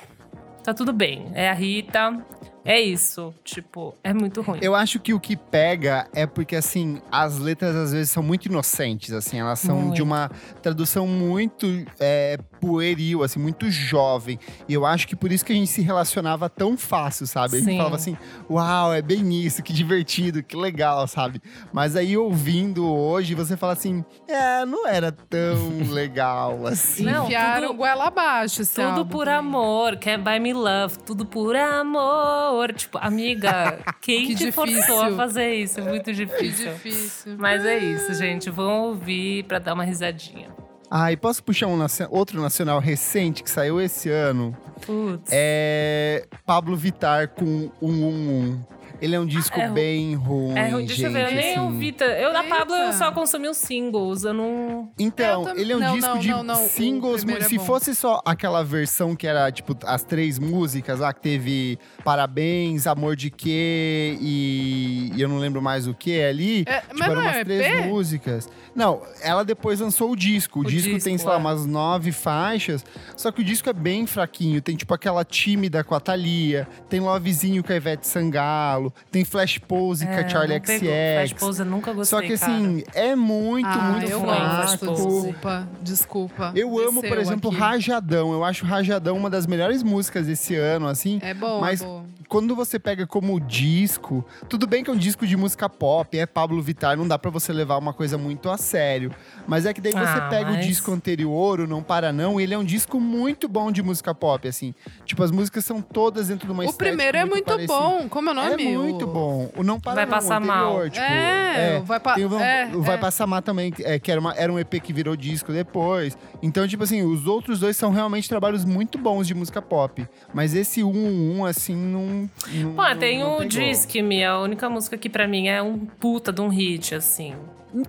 tá 0.62 0.72
tudo 0.72 0.92
bem. 0.92 1.30
É 1.34 1.50
a 1.50 1.52
Rita. 1.52 2.24
É 2.64 2.80
isso. 2.80 3.34
Tipo, 3.44 3.94
é 4.02 4.14
muito 4.14 4.40
ruim. 4.40 4.58
Eu 4.62 4.74
acho 4.74 4.98
que 4.98 5.12
o 5.12 5.20
que 5.20 5.36
pega 5.36 6.08
é 6.14 6.26
porque, 6.26 6.56
assim, 6.56 7.02
as 7.12 7.38
letras 7.38 7.76
às 7.76 7.92
vezes 7.92 8.10
são 8.10 8.22
muito 8.22 8.46
inocentes, 8.46 9.12
assim. 9.12 9.38
Elas 9.38 9.58
são 9.58 9.76
Muito. 9.76 9.96
de 9.96 10.02
uma 10.02 10.30
tradução 10.62 11.06
muito 11.06 11.66
é, 12.00 12.38
pueril, 12.64 13.22
assim, 13.22 13.38
muito 13.38 13.70
jovem. 13.70 14.38
E 14.68 14.74
eu 14.74 14.86
acho 14.86 15.06
que 15.06 15.14
por 15.16 15.30
isso 15.30 15.44
que 15.44 15.52
a 15.52 15.56
gente 15.56 15.70
se 15.70 15.82
relacionava 15.82 16.48
tão 16.48 16.76
fácil, 16.76 17.26
sabe? 17.26 17.56
A 17.56 17.58
gente 17.60 17.70
Sim. 17.70 17.76
falava 17.78 17.96
assim, 17.96 18.16
uau, 18.50 18.92
é 18.92 19.02
bem 19.02 19.32
isso, 19.44 19.62
que 19.62 19.72
divertido, 19.72 20.42
que 20.42 20.56
legal, 20.56 21.06
sabe? 21.06 21.40
Mas 21.72 21.96
aí, 21.96 22.16
ouvindo 22.16 22.86
hoje, 22.86 23.34
você 23.34 23.56
fala 23.56 23.72
assim, 23.74 24.04
é, 24.28 24.64
não 24.64 24.86
era 24.86 25.12
tão 25.12 25.78
legal, 25.92 26.66
assim. 26.66 27.04
Não, 27.04 27.24
Enfiaram 27.24 27.68
tudo- 27.68 27.76
goela 27.76 28.06
abaixo 28.06 28.62
esse 28.62 28.74
Tudo 28.74 28.86
álbum 29.00 29.10
por 29.10 29.28
amor, 29.28 29.96
Can't 29.96 30.22
Buy 30.22 30.38
Me 30.40 30.52
Love, 30.52 30.98
tudo 31.04 31.26
por 31.26 31.54
amor. 31.56 32.72
Tipo, 32.72 32.98
amiga, 32.98 33.78
quem 34.00 34.26
Que 34.26 34.34
te 34.34 34.52
forçou 34.52 34.74
difícil. 34.74 35.02
a 35.04 35.12
fazer 35.16 35.54
isso? 35.54 35.80
É 35.80 35.82
muito 35.82 36.04
Que 36.04 36.12
difícil. 36.12 36.72
difícil. 36.72 37.36
Mas 37.38 37.64
é 37.64 37.78
isso, 37.78 38.14
gente. 38.14 38.50
Vão 38.50 38.84
ouvir 38.84 39.44
pra 39.44 39.58
dar 39.58 39.74
uma 39.74 39.84
risadinha. 39.84 40.48
Ah, 40.96 41.10
e 41.10 41.16
posso 41.16 41.42
puxar 41.42 41.66
um 41.66 41.76
outro 42.08 42.40
nacional 42.40 42.78
recente 42.78 43.42
que 43.42 43.50
saiu 43.50 43.80
esse 43.80 44.08
ano? 44.08 44.56
Putz. 44.86 45.28
É 45.32 46.24
Pablo 46.46 46.76
Vittar 46.76 47.30
com 47.30 47.68
111. 47.80 48.60
Ele 49.04 49.14
é 49.16 49.20
um 49.20 49.26
disco 49.26 49.60
é 49.60 49.68
bem 49.68 50.14
ruim, 50.14 50.56
É 50.58 50.68
ruim, 50.70 50.86
deixa 50.86 51.06
eu 51.06 51.12
ver, 51.12 51.24
eu 51.24 51.28
gente, 51.28 51.36
nem 51.36 51.50
assim. 51.56 51.60
ouvi. 51.60 51.94
Eu, 52.00 52.32
da. 52.32 52.42
Pablo, 52.42 52.74
eu 52.74 52.92
só 52.94 53.12
consumi 53.12 53.48
os 53.48 53.58
singles. 53.58 54.24
Eu 54.24 54.32
não. 54.32 54.90
Então, 54.98 55.46
Eu 55.50 55.56
ele 55.58 55.72
é 55.72 55.76
um 55.76 55.80
não, 55.80 55.92
disco 55.94 56.10
não, 56.14 56.18
de 56.18 56.28
não, 56.30 56.42
não, 56.42 56.64
o 56.64 56.68
singles. 56.68 57.16
primeiro 57.24 57.44
é 57.44 57.48
se 57.48 57.58
fosse 57.58 57.94
só 57.94 58.22
aquela 58.24 58.64
versão 58.64 59.14
que 59.14 59.26
era, 59.26 59.50
tipo, 59.52 59.76
as 59.84 60.02
três 60.04 60.38
músicas 60.38 61.00
lá, 61.00 61.12
que 61.12 61.20
teve 61.20 61.78
Parabéns, 62.02 62.86
Amor 62.86 63.14
de 63.14 63.30
Quê 63.30 64.16
e, 64.20 65.10
e 65.14 65.20
eu 65.20 65.28
não 65.28 65.38
lembro 65.38 65.60
mais 65.60 65.86
o 65.86 65.92
que 65.92 66.22
ali. 66.22 66.64
É, 66.66 66.80
Tipo, 66.80 66.98
mas 66.98 67.08
eram 67.10 67.14
não 67.16 67.22
umas 67.28 67.36
é 67.36 67.44
três 67.44 67.66
EP? 67.66 67.86
músicas. 67.86 68.48
Não, 68.74 69.02
ela 69.20 69.44
depois 69.44 69.80
lançou 69.80 70.10
o 70.12 70.16
disco. 70.16 70.60
O, 70.60 70.62
O 70.62 70.64
disco, 70.64 70.88
tem, 70.88 70.98
disco, 70.98 71.18
sei 71.18 71.28
lá, 71.28 71.34
é. 71.34 71.38
umas 71.38 71.66
nove 71.66 72.10
faixas. 72.12 72.84
Só 73.16 73.30
que 73.30 73.40
o 73.40 73.44
disco 73.44 73.68
é 73.68 73.72
bem 73.72 74.06
fraquinho. 74.06 74.60
Tem, 74.62 74.74
tipo, 74.76 74.94
aquela 74.94 75.24
tímida 75.24 75.82
com 75.84 75.94
a 75.94 76.00
Thalia. 76.00 76.66
Tem 76.88 77.00
Lovezinho 77.00 77.62
com 77.62 77.72
a 77.72 77.76
Ivete 77.76 78.06
Sangalo. 78.06 78.93
Tem 79.10 79.24
Flash 79.24 79.58
Pose 79.58 80.04
com 80.06 80.12
a 80.12 80.16
É, 80.20 80.28
Charlie 80.28 80.60
pegou. 80.60 80.88
Flash. 80.88 81.32
Pose 81.34 81.60
eu 81.60 81.66
nunca 81.66 81.92
gostei. 81.92 82.18
Só 82.18 82.26
que, 82.26 82.32
assim, 82.32 82.82
é 82.94 83.14
muito, 83.14 83.66
ah, 83.68 83.78
muito 83.92 84.10
eu 84.10 84.20
fraco. 84.20 84.86
Pose. 84.86 85.02
desculpa, 85.06 85.68
desculpa. 85.82 86.52
Eu 86.54 86.78
amo, 86.78 87.00
por 87.00 87.10
Desceu 87.10 87.20
exemplo, 87.22 87.50
aqui. 87.50 87.58
Rajadão. 87.60 88.32
Eu 88.32 88.44
acho 88.44 88.64
Rajadão 88.64 89.16
uma 89.16 89.30
das 89.30 89.46
melhores 89.46 89.82
músicas 89.82 90.26
desse 90.26 90.56
ano, 90.56 90.86
assim. 90.88 91.18
É 91.22 91.32
bom, 91.34 91.60
Mas- 91.60 91.80
é 91.82 91.84
bom. 91.84 92.04
Quando 92.26 92.56
você 92.56 92.78
pega 92.80 93.06
como 93.06 93.38
disco, 93.38 94.24
tudo 94.48 94.66
bem 94.66 94.82
que 94.82 94.90
é 94.90 94.92
um 94.92 94.96
disco 94.96 95.26
de 95.26 95.36
música 95.36 95.68
pop, 95.68 96.18
é 96.18 96.24
Pablo 96.26 96.60
Vittar, 96.62 96.96
não 96.96 97.06
dá 97.06 97.18
pra 97.18 97.30
você 97.30 97.52
levar 97.52 97.76
uma 97.76 97.92
coisa 97.92 98.16
muito 98.18 98.50
a 98.50 98.56
sério. 98.56 99.12
Mas 99.46 99.66
é 99.66 99.74
que 99.74 99.80
daí 99.80 99.92
você 99.92 99.98
Ah, 100.00 100.28
pega 100.30 100.50
o 100.50 100.54
mas- 100.54 100.66
disco 100.66 100.90
anterior, 100.90 101.60
o 101.60 101.66
Não 101.66 101.82
Para 101.82 102.12
Não, 102.12 102.40
ele 102.40 102.54
é 102.54 102.58
um 102.58 102.64
disco 102.64 102.98
muito 102.98 103.46
bom 103.46 103.70
de 103.70 103.82
música 103.82 104.14
pop, 104.14 104.48
assim. 104.48 104.74
Tipo, 105.04 105.22
as 105.22 105.30
músicas 105.30 105.64
são 105.66 105.80
todas 105.82 106.28
dentro 106.28 106.46
de 106.46 106.52
uma 106.52 106.64
O 106.64 106.72
primeiro 106.72 107.16
é 107.18 107.24
muito 107.26 107.44
parecida. 107.44 107.72
bom. 107.72 108.08
Como 108.08 108.30
é 108.30 108.32
o 108.32 108.34
nome? 108.34 108.64
É 108.64 108.73
muito 108.82 109.06
bom. 109.06 109.50
O 109.56 109.62
Não 109.62 109.78
Para 109.80 109.94
Vai 109.94 110.04
Não, 110.06 110.12
Passar 110.12 110.36
anterior, 110.42 110.56
Mal. 110.56 110.90
tipo, 110.90 111.04
É, 111.04 111.76
é. 111.76 111.80
vai 111.80 112.00
pa... 112.00 112.14
Tem 112.14 112.24
o, 112.24 112.38
é, 112.40 112.70
o 112.74 112.82
Vai 112.82 112.94
é. 112.96 112.98
Passar 112.98 113.26
Má 113.26 113.40
também, 113.42 113.72
é, 113.80 113.98
que 113.98 114.10
era, 114.10 114.20
uma- 114.20 114.34
era 114.34 114.52
um 114.52 114.58
EP 114.58 114.80
que 114.80 114.92
virou 114.92 115.14
disco 115.16 115.52
depois. 115.52 116.16
Então, 116.42 116.66
tipo 116.66 116.82
assim, 116.84 117.02
os 117.02 117.26
outros 117.26 117.60
dois 117.60 117.76
são 117.76 117.90
realmente 117.90 118.28
trabalhos 118.28 118.64
muito 118.64 118.98
bons 118.98 119.26
de 119.26 119.34
música 119.34 119.60
pop. 119.62 120.06
Mas 120.32 120.54
esse 120.54 120.82
1 120.82 121.38
1 121.38 121.44
assim, 121.44 121.74
não. 121.76 122.28
não 122.52 122.74
Pô, 122.74 122.96
tem 122.98 123.20
não 123.20 123.38
o. 123.38 123.44
Disque 123.44 124.02
Me, 124.02 124.24
a 124.24 124.38
única 124.40 124.68
música 124.68 124.96
que 124.98 125.08
pra 125.08 125.26
mim 125.28 125.48
é 125.48 125.62
um 125.62 125.78
puta 125.78 126.32
de 126.32 126.40
um 126.40 126.48
hit, 126.48 126.94
assim. 126.94 127.34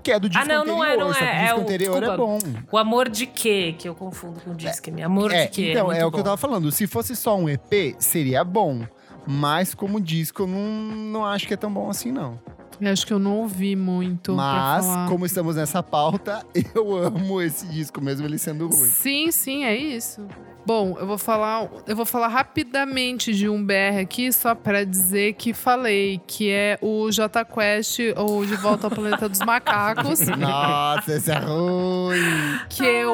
Que 0.01 0.11
é 0.11 0.19
do 0.19 0.27
disco 0.27 0.43
Ah, 0.43 0.47
não, 0.47 0.65
não 0.65 0.83
é, 0.83 0.87
anterior, 0.93 1.07
não 1.07 1.13
só 1.13 1.19
que 1.19 1.25
é, 1.25 1.27
o 1.27 1.31
é 1.31 1.41
disco 1.43 1.57
o- 1.57 1.61
anterior 1.61 1.97
é 1.97 2.07
desculpa. 2.07 2.17
bom. 2.17 2.39
O 2.71 2.77
Amor 2.77 3.07
de 3.07 3.25
Quê, 3.27 3.75
que 3.77 3.87
eu 3.87 3.93
confundo 3.93 4.39
com 4.41 4.49
o 4.51 4.55
Disque 4.55 4.89
Me. 4.89 5.03
Amor 5.03 5.31
É, 5.31 5.43
de 5.45 5.51
Quê. 5.51 5.71
então, 5.71 5.91
é, 5.91 5.99
é, 5.99 6.05
o 6.05 6.09
que 6.09 6.15
eu 6.17 6.19
bom. 6.19 6.23
tava 6.23 6.37
falando. 6.37 6.71
Se 6.71 6.87
fosse 6.87 7.15
só 7.15 7.37
um 7.37 7.47
EP, 7.47 7.95
seria 7.99 8.43
bom. 8.43 8.81
Mas 9.27 9.73
como 9.73 9.99
disco, 9.99 10.43
eu 10.43 10.47
não, 10.47 10.59
não 10.59 11.25
acho 11.25 11.47
que 11.47 11.53
é 11.53 11.57
tão 11.57 11.71
bom 11.71 11.89
assim, 11.89 12.11
não. 12.11 12.39
Eu 12.79 12.91
acho 12.91 13.07
que 13.07 13.13
eu 13.13 13.19
não 13.19 13.37
ouvi 13.37 13.75
muito 13.75 14.33
Mas, 14.33 14.85
como 15.09 15.25
estamos 15.25 15.55
nessa 15.55 15.81
pauta, 15.81 16.45
eu 16.75 16.95
amo 16.95 17.41
esse 17.41 17.65
disco, 17.67 18.01
mesmo 18.01 18.25
ele 18.25 18.37
sendo 18.37 18.67
ruim. 18.67 18.89
Sim, 18.89 19.31
sim, 19.31 19.63
é 19.63 19.75
isso. 19.75 20.27
Bom, 20.65 20.97
eu 20.99 21.05
vou 21.05 21.17
falar, 21.17 21.69
eu 21.85 21.95
vou 21.95 22.05
falar 22.05 22.27
rapidamente 22.27 23.33
de 23.33 23.47
um 23.47 23.63
BR 23.63 23.99
aqui, 24.01 24.31
só 24.33 24.55
pra 24.55 24.83
dizer 24.83 25.33
que 25.33 25.53
falei, 25.53 26.19
que 26.25 26.49
é 26.49 26.79
o 26.81 27.11
J 27.11 27.45
Quest 27.45 27.99
ou 28.17 28.43
De 28.45 28.55
Volta 28.55 28.87
ao 28.87 28.91
Planeta 28.91 29.29
dos 29.29 29.39
Macacos, 29.41 30.21
Nossa, 30.37 31.13
esse 31.13 31.31
é 31.31 31.37
ruim. 31.37 32.59
que 32.69 32.83
eu 32.83 33.13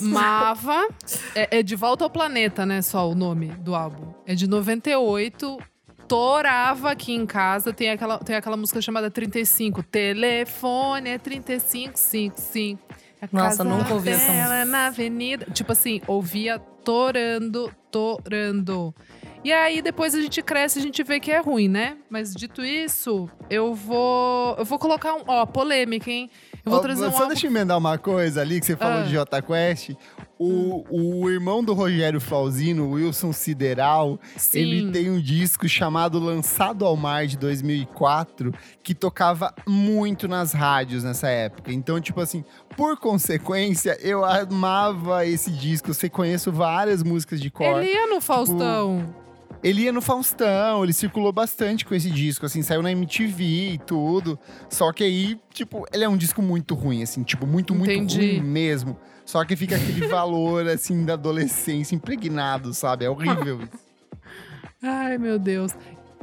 Mava. 0.00 0.88
É, 1.34 1.58
é 1.58 1.62
De 1.62 1.76
Volta 1.76 2.04
ao 2.04 2.10
Planeta, 2.10 2.66
né? 2.66 2.82
Só 2.82 3.08
o 3.08 3.14
nome 3.14 3.46
do 3.46 3.74
álbum. 3.74 4.12
É 4.26 4.34
de 4.34 4.48
98. 4.48 5.58
Torava 6.08 6.90
aqui 6.90 7.12
em 7.12 7.24
casa. 7.24 7.72
Tem 7.72 7.90
aquela, 7.90 8.18
tem 8.18 8.34
aquela 8.34 8.56
música 8.56 8.80
chamada 8.82 9.10
35. 9.10 9.82
Telefone 9.84 11.10
é 11.10 11.18
3555. 11.18 12.82
A 13.22 13.28
Nossa, 13.32 13.62
nunca 13.64 13.92
ouvi 13.94 14.10
essa 14.10 14.32
música. 14.32 14.54
é 14.54 14.64
na 14.64 14.86
avenida. 14.86 15.46
Tipo 15.52 15.72
assim, 15.72 16.00
ouvia 16.06 16.58
torando, 16.58 17.70
torando. 17.90 18.94
E 19.42 19.52
aí, 19.52 19.80
depois 19.80 20.14
a 20.14 20.20
gente 20.20 20.42
cresce 20.42 20.78
e 20.78 20.80
a 20.80 20.84
gente 20.84 21.02
vê 21.02 21.18
que 21.18 21.30
é 21.30 21.38
ruim, 21.40 21.68
né? 21.68 21.96
Mas 22.10 22.34
dito 22.34 22.62
isso, 22.64 23.28
eu 23.48 23.74
vou. 23.74 24.54
Eu 24.58 24.64
vou 24.64 24.78
colocar 24.78 25.14
um. 25.14 25.22
Ó, 25.26 25.46
polêmica, 25.46 26.10
hein? 26.10 26.30
Eu 26.64 26.72
vou 26.72 26.80
trazer 26.80 27.06
um 27.06 27.10
Só 27.10 27.16
álbum. 27.18 27.28
deixa 27.28 27.46
eu 27.46 27.50
emendar 27.50 27.78
uma 27.78 27.96
coisa 27.96 28.42
ali 28.42 28.60
que 28.60 28.66
você 28.66 28.76
falou 28.76 28.98
Ah. 29.00 29.02
de 29.02 29.12
Jota 29.12 29.40
Quest. 29.40 29.92
O, 30.42 30.86
o 30.88 31.28
irmão 31.28 31.62
do 31.62 31.74
Rogério 31.74 32.18
Flauzino, 32.18 32.92
Wilson 32.92 33.30
Sideral, 33.30 34.18
Sim. 34.38 34.58
ele 34.60 34.90
tem 34.90 35.10
um 35.10 35.20
disco 35.20 35.68
chamado 35.68 36.18
Lançado 36.18 36.86
ao 36.86 36.96
Mar 36.96 37.26
de 37.26 37.36
2004 37.36 38.50
que 38.82 38.94
tocava 38.94 39.54
muito 39.68 40.26
nas 40.26 40.54
rádios 40.54 41.04
nessa 41.04 41.28
época. 41.28 41.70
Então, 41.70 42.00
tipo 42.00 42.22
assim, 42.22 42.42
por 42.74 42.96
consequência, 42.96 43.98
eu 44.00 44.24
amava 44.24 45.26
esse 45.26 45.50
disco. 45.50 45.92
Sei, 45.92 46.08
conheço 46.08 46.50
várias 46.50 47.02
músicas 47.02 47.38
de 47.38 47.50
cor. 47.50 47.82
Ele 47.82 47.92
ia 47.92 48.06
no 48.06 48.18
Faustão. 48.18 49.14
Ele 49.62 49.82
ia 49.82 49.92
no 49.92 50.00
Faustão, 50.00 50.82
ele 50.82 50.92
circulou 50.94 51.32
bastante 51.32 51.84
com 51.84 51.94
esse 51.94 52.10
disco, 52.10 52.46
assim, 52.46 52.62
saiu 52.62 52.80
na 52.80 52.90
MTV 52.92 53.72
e 53.74 53.78
tudo. 53.78 54.38
Só 54.70 54.90
que 54.90 55.04
aí, 55.04 55.38
tipo, 55.52 55.84
ele 55.92 56.02
é 56.02 56.08
um 56.08 56.16
disco 56.16 56.40
muito 56.40 56.74
ruim, 56.74 57.02
assim, 57.02 57.22
tipo, 57.22 57.46
muito, 57.46 57.74
muito 57.74 57.92
Entendi. 57.92 58.38
ruim 58.38 58.40
mesmo. 58.40 58.96
Só 59.30 59.44
que 59.44 59.54
fica 59.54 59.76
aquele 59.76 60.08
valor, 60.08 60.66
assim, 60.66 61.04
da 61.04 61.12
adolescência 61.12 61.94
impregnado, 61.94 62.74
sabe? 62.74 63.04
É 63.04 63.10
horrível. 63.10 63.60
Ai, 64.82 65.18
meu 65.18 65.38
Deus. 65.38 65.72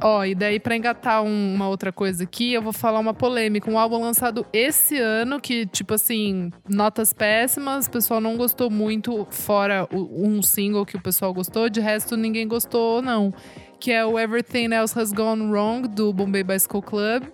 Ó, 0.00 0.22
e 0.26 0.34
daí 0.34 0.60
pra 0.60 0.76
engatar 0.76 1.22
um- 1.22 1.54
uma 1.54 1.68
outra 1.68 1.90
coisa 1.90 2.22
aqui, 2.24 2.52
eu 2.52 2.60
vou 2.60 2.72
falar 2.72 2.98
uma 3.00 3.14
polêmica. 3.14 3.70
Um 3.70 3.78
álbum 3.78 3.98
lançado 4.02 4.44
esse 4.52 4.98
ano, 4.98 5.40
que, 5.40 5.64
tipo 5.64 5.94
assim, 5.94 6.50
notas 6.68 7.14
péssimas, 7.14 7.86
o 7.86 7.90
pessoal 7.90 8.20
não 8.20 8.36
gostou 8.36 8.70
muito, 8.70 9.26
fora 9.30 9.88
o- 9.90 10.28
um 10.28 10.42
single 10.42 10.84
que 10.84 10.94
o 10.96 11.00
pessoal 11.00 11.32
gostou, 11.32 11.70
de 11.70 11.80
resto 11.80 12.14
ninguém 12.14 12.46
gostou, 12.46 13.00
não. 13.00 13.32
Que 13.80 13.90
é 13.90 14.04
o 14.04 14.18
Everything 14.18 14.74
Else 14.74 14.98
Has 15.00 15.12
Gone 15.12 15.50
Wrong, 15.50 15.88
do 15.88 16.12
Bombay 16.12 16.44
Bicycle 16.44 16.82
Club. 16.82 17.24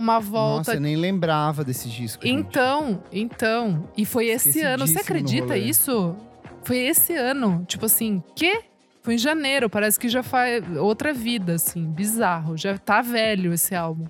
Uma 0.00 0.18
volta 0.18 0.56
Nossa, 0.58 0.74
eu 0.74 0.80
nem 0.80 0.96
lembrava 0.96 1.62
desse 1.62 1.88
disco. 1.88 2.26
gente. 2.26 2.34
então, 2.34 3.02
então. 3.12 3.88
E 3.96 4.04
foi 4.06 4.26
esse 4.28 4.60
ano. 4.62 4.86
Você 4.86 4.98
acredita 4.98 5.56
isso? 5.58 6.16
Foi 6.62 6.78
esse 6.78 7.14
ano. 7.14 7.64
Tipo 7.68 7.84
assim, 7.86 8.22
quê? 8.34 8.62
Foi 9.02 9.14
em 9.14 9.18
janeiro. 9.18 9.68
Parece 9.68 9.98
que 10.00 10.08
já 10.08 10.22
faz 10.22 10.64
outra 10.76 11.12
vida, 11.12 11.54
assim. 11.54 11.84
Bizarro. 11.86 12.56
Já 12.56 12.78
tá 12.78 13.02
velho 13.02 13.52
esse 13.52 13.74
álbum. 13.74 14.06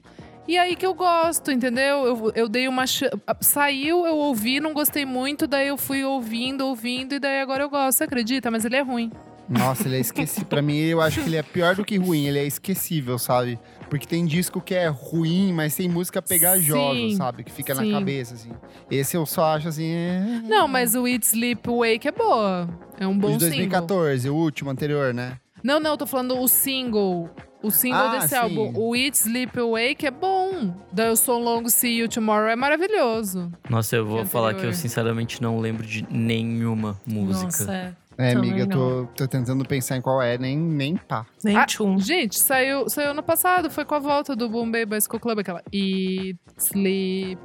E 0.49 0.57
aí 0.59 0.75
que 0.75 0.85
eu 0.87 0.95
gosto, 0.95 1.53
entendeu? 1.53 2.05
Eu, 2.07 2.33
eu 2.35 2.49
dei 2.49 2.67
uma. 2.67 2.87
ch- 2.87 3.05
Saiu, 3.41 4.05
eu 4.07 4.17
ouvi, 4.17 4.59
não 4.59 4.73
gostei 4.73 5.05
muito. 5.05 5.47
Daí 5.47 5.69
eu 5.69 5.77
fui 5.77 6.05
ouvindo, 6.05 6.67
ouvindo. 6.67 7.15
E 7.15 7.19
daí 7.21 7.41
agora 7.41 7.63
eu 7.65 7.71
gosto. 7.71 7.99
Você 7.99 8.05
acredita? 8.05 8.51
Mas 8.51 8.65
ele 8.65 8.77
é 8.77 8.81
ruim. 8.83 9.11
Nossa, 9.49 9.87
ele 9.89 9.97
é 9.97 10.01
esquecível. 10.01 10.47
pra 10.49 10.63
mim, 10.63 10.77
eu 10.79 11.01
acho 11.01 11.21
que 11.21 11.29
ele 11.29 11.37
é 11.37 11.43
pior 11.43 11.75
do 11.75 11.85
que 11.85 11.97
ruim. 11.99 12.27
Ele 12.27 12.39
é 12.39 12.45
esquecível, 12.47 13.19
sabe? 13.19 13.59
Porque 13.91 14.07
tem 14.07 14.25
disco 14.25 14.61
que 14.61 14.73
é 14.75 14.87
ruim, 14.87 15.53
mas 15.53 15.75
tem 15.75 15.89
música 15.89 16.23
pegajosa, 16.23 16.95
Sim, 16.95 17.17
sabe? 17.17 17.43
Que 17.45 17.51
fica 17.51 17.75
sim. 17.75 17.91
na 17.91 17.99
cabeça, 17.99 18.35
assim. 18.35 18.53
Esse 18.91 19.17
eu 19.17 19.27
só 19.27 19.57
acho, 19.57 19.69
assim... 19.69 19.91
É... 19.91 20.43
Não, 20.45 20.69
mas 20.69 20.95
o 20.95 21.07
Eat 21.07 21.25
Sleep 21.27 21.69
Wake 21.69 22.07
é 22.07 22.13
boa. 22.13 22.69
É 22.99 23.07
um 23.07 23.19
bom 23.19 23.37
de 23.37 23.45
single. 23.45 23.69
2014, 23.69 24.31
o 24.31 24.35
último, 24.35 24.71
anterior, 24.71 25.13
né? 25.13 25.39
Não, 25.63 25.79
não, 25.81 25.97
tô 25.97 26.07
falando 26.07 26.39
o 26.39 26.49
single. 26.49 27.29
O 27.63 27.71
single 27.71 27.99
Ah, 28.01 28.17
desse 28.17 28.29
sim. 28.29 28.37
álbum. 28.37 28.73
O 28.75 28.97
Eat, 28.97 29.15
Sleep, 29.17 29.59
Awake 29.59 30.07
é 30.07 30.11
bom. 30.11 30.75
Da 30.91 31.15
So 31.15 31.39
Long 31.39 31.69
See 31.69 31.99
You 31.99 32.09
Tomorrow 32.09 32.49
é 32.49 32.57
maravilhoso. 32.57 33.53
Nossa, 33.69 33.97
eu 33.97 34.07
vou 34.07 34.23
Que 34.23 34.31
falar 34.31 34.55
que 34.55 34.65
eu 34.65 34.73
sinceramente 34.73 35.43
não 35.43 35.59
lembro 35.59 35.87
de 35.87 36.07
nenhuma 36.11 36.99
música. 37.07 37.45
Nossa, 37.45 37.75
é. 37.75 37.93
É, 38.21 38.35
Também 38.35 38.51
amiga, 38.51 38.67
tô, 38.67 39.07
tô 39.17 39.27
tentando 39.27 39.65
pensar 39.65 39.97
em 39.97 40.03
qual 40.03 40.21
é, 40.21 40.37
nem, 40.37 40.59
nem 40.59 40.95
pá. 40.95 41.25
Nem 41.43 41.57
Ah, 41.57 41.65
tchum. 41.65 41.99
Gente, 41.99 42.39
saiu, 42.39 42.87
saiu 42.89 43.13
ano 43.13 43.23
passado. 43.23 43.71
Foi 43.71 43.85
com 43.87 43.95
a 43.95 43.99
volta 43.99 44.37
do 44.37 44.47
Bombay 44.47 44.85
Bicycle 44.85 45.19
Club. 45.19 45.39
Aquela 45.39 45.63
Eat, 45.73 46.37
Sleep, 46.59 47.41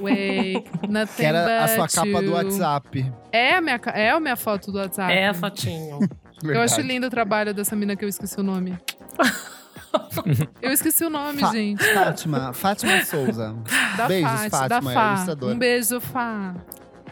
Wake, 0.00 0.70
Nothing 0.88 1.16
Que 1.16 1.24
era 1.24 1.64
a 1.64 1.68
sua 1.68 1.88
capa 1.88 2.22
do. 2.22 2.30
WhatsApp. 2.30 3.12
É 3.32 3.54
a, 3.56 3.60
minha, 3.60 3.80
é 3.92 4.10
a 4.10 4.20
minha 4.20 4.36
foto 4.36 4.70
do 4.70 4.78
WhatsApp. 4.78 5.12
É 5.12 5.28
a 5.28 5.34
fotinho. 5.34 5.98
Eu 6.42 6.60
acho 6.62 6.80
lindo 6.80 7.08
o 7.08 7.10
trabalho 7.10 7.52
dessa 7.52 7.76
mina 7.76 7.94
que 7.94 8.02
eu 8.02 8.08
esqueci 8.08 8.40
o 8.40 8.42
nome. 8.42 8.78
eu 10.62 10.72
esqueci 10.72 11.04
o 11.04 11.10
nome, 11.10 11.40
Fa- 11.40 11.52
gente. 11.52 11.84
Fátima, 11.92 12.52
Fátima 12.54 13.04
Souza. 13.04 13.54
Da 13.96 14.08
Beijos, 14.08 14.30
Fá, 14.30 14.48
Fátima, 14.48 14.68
da 14.68 14.80
Fá. 14.80 15.26
Um 15.42 15.58
beijo, 15.58 16.00
Fá. 16.00 16.54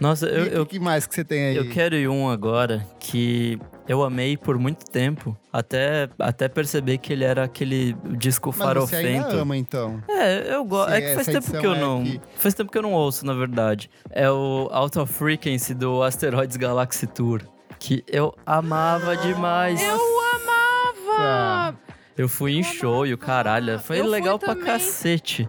Nossa, 0.01 0.27
eu, 0.27 0.47
E 0.47 0.55
eu, 0.55 0.63
o 0.63 0.67
que 0.67 0.79
mais 0.79 1.07
que 1.07 1.15
você 1.15 1.25
tem 1.25 1.47
aí? 1.49 1.57
eu 1.57 1.69
quero 1.71 1.95
ir 1.97 2.09
um 2.09 2.29
agora 2.29 2.87
que 3.01 3.59
eu 3.89 4.03
amei 4.05 4.37
por 4.37 4.59
muito 4.59 4.85
tempo, 4.89 5.37
até, 5.53 6.09
até 6.19 6.49
perceber 6.49 6.99
que 6.99 7.13
ele 7.13 7.25
era 7.25 7.43
aquele 7.45 7.97
disco 8.17 8.51
Mas 8.51 8.57
você 8.59 8.65
farofento. 8.65 9.37
ama, 9.37 9.57
então. 9.57 10.03
É, 10.09 10.55
eu 10.55 10.65
gosto. 10.65 10.93
É 10.93 11.01
que 11.01 11.15
faz 11.15 11.27
tempo 11.27 11.51
que 11.61 11.67
eu 11.67 11.75
é 11.75 11.81
não. 11.81 12.05
que- 12.05 12.21
Faz 12.37 12.55
tempo 12.55 12.71
que 12.71 12.79
eu 12.79 12.83
não 12.83 12.93
ouço, 12.93 13.25
na 13.27 13.35
verdade. 13.35 13.91
É 14.11 14.31
o 14.31 14.69
Out 14.71 14.99
of 14.99 15.13
Frequency 15.13 15.75
do 15.75 16.03
Asteroids 16.03 16.57
Galaxy 16.57 17.07
Tour. 17.07 17.43
Que 17.81 18.05
eu 18.09 18.35
amava 18.45 19.17
demais. 19.17 19.81
Eu 19.83 19.99
amava! 21.17 21.77
Eu 22.17 22.29
fui 22.29 22.55
em 22.57 22.63
show 22.65 23.07
e 23.07 23.15
o 23.15 23.19
caralho. 23.19 23.79
Foi 23.79 23.99
Eu 24.01 24.03
fui 24.05 24.11
legal 24.13 24.39
pra 24.39 24.49
também. 24.49 24.65
cacete. 24.65 25.49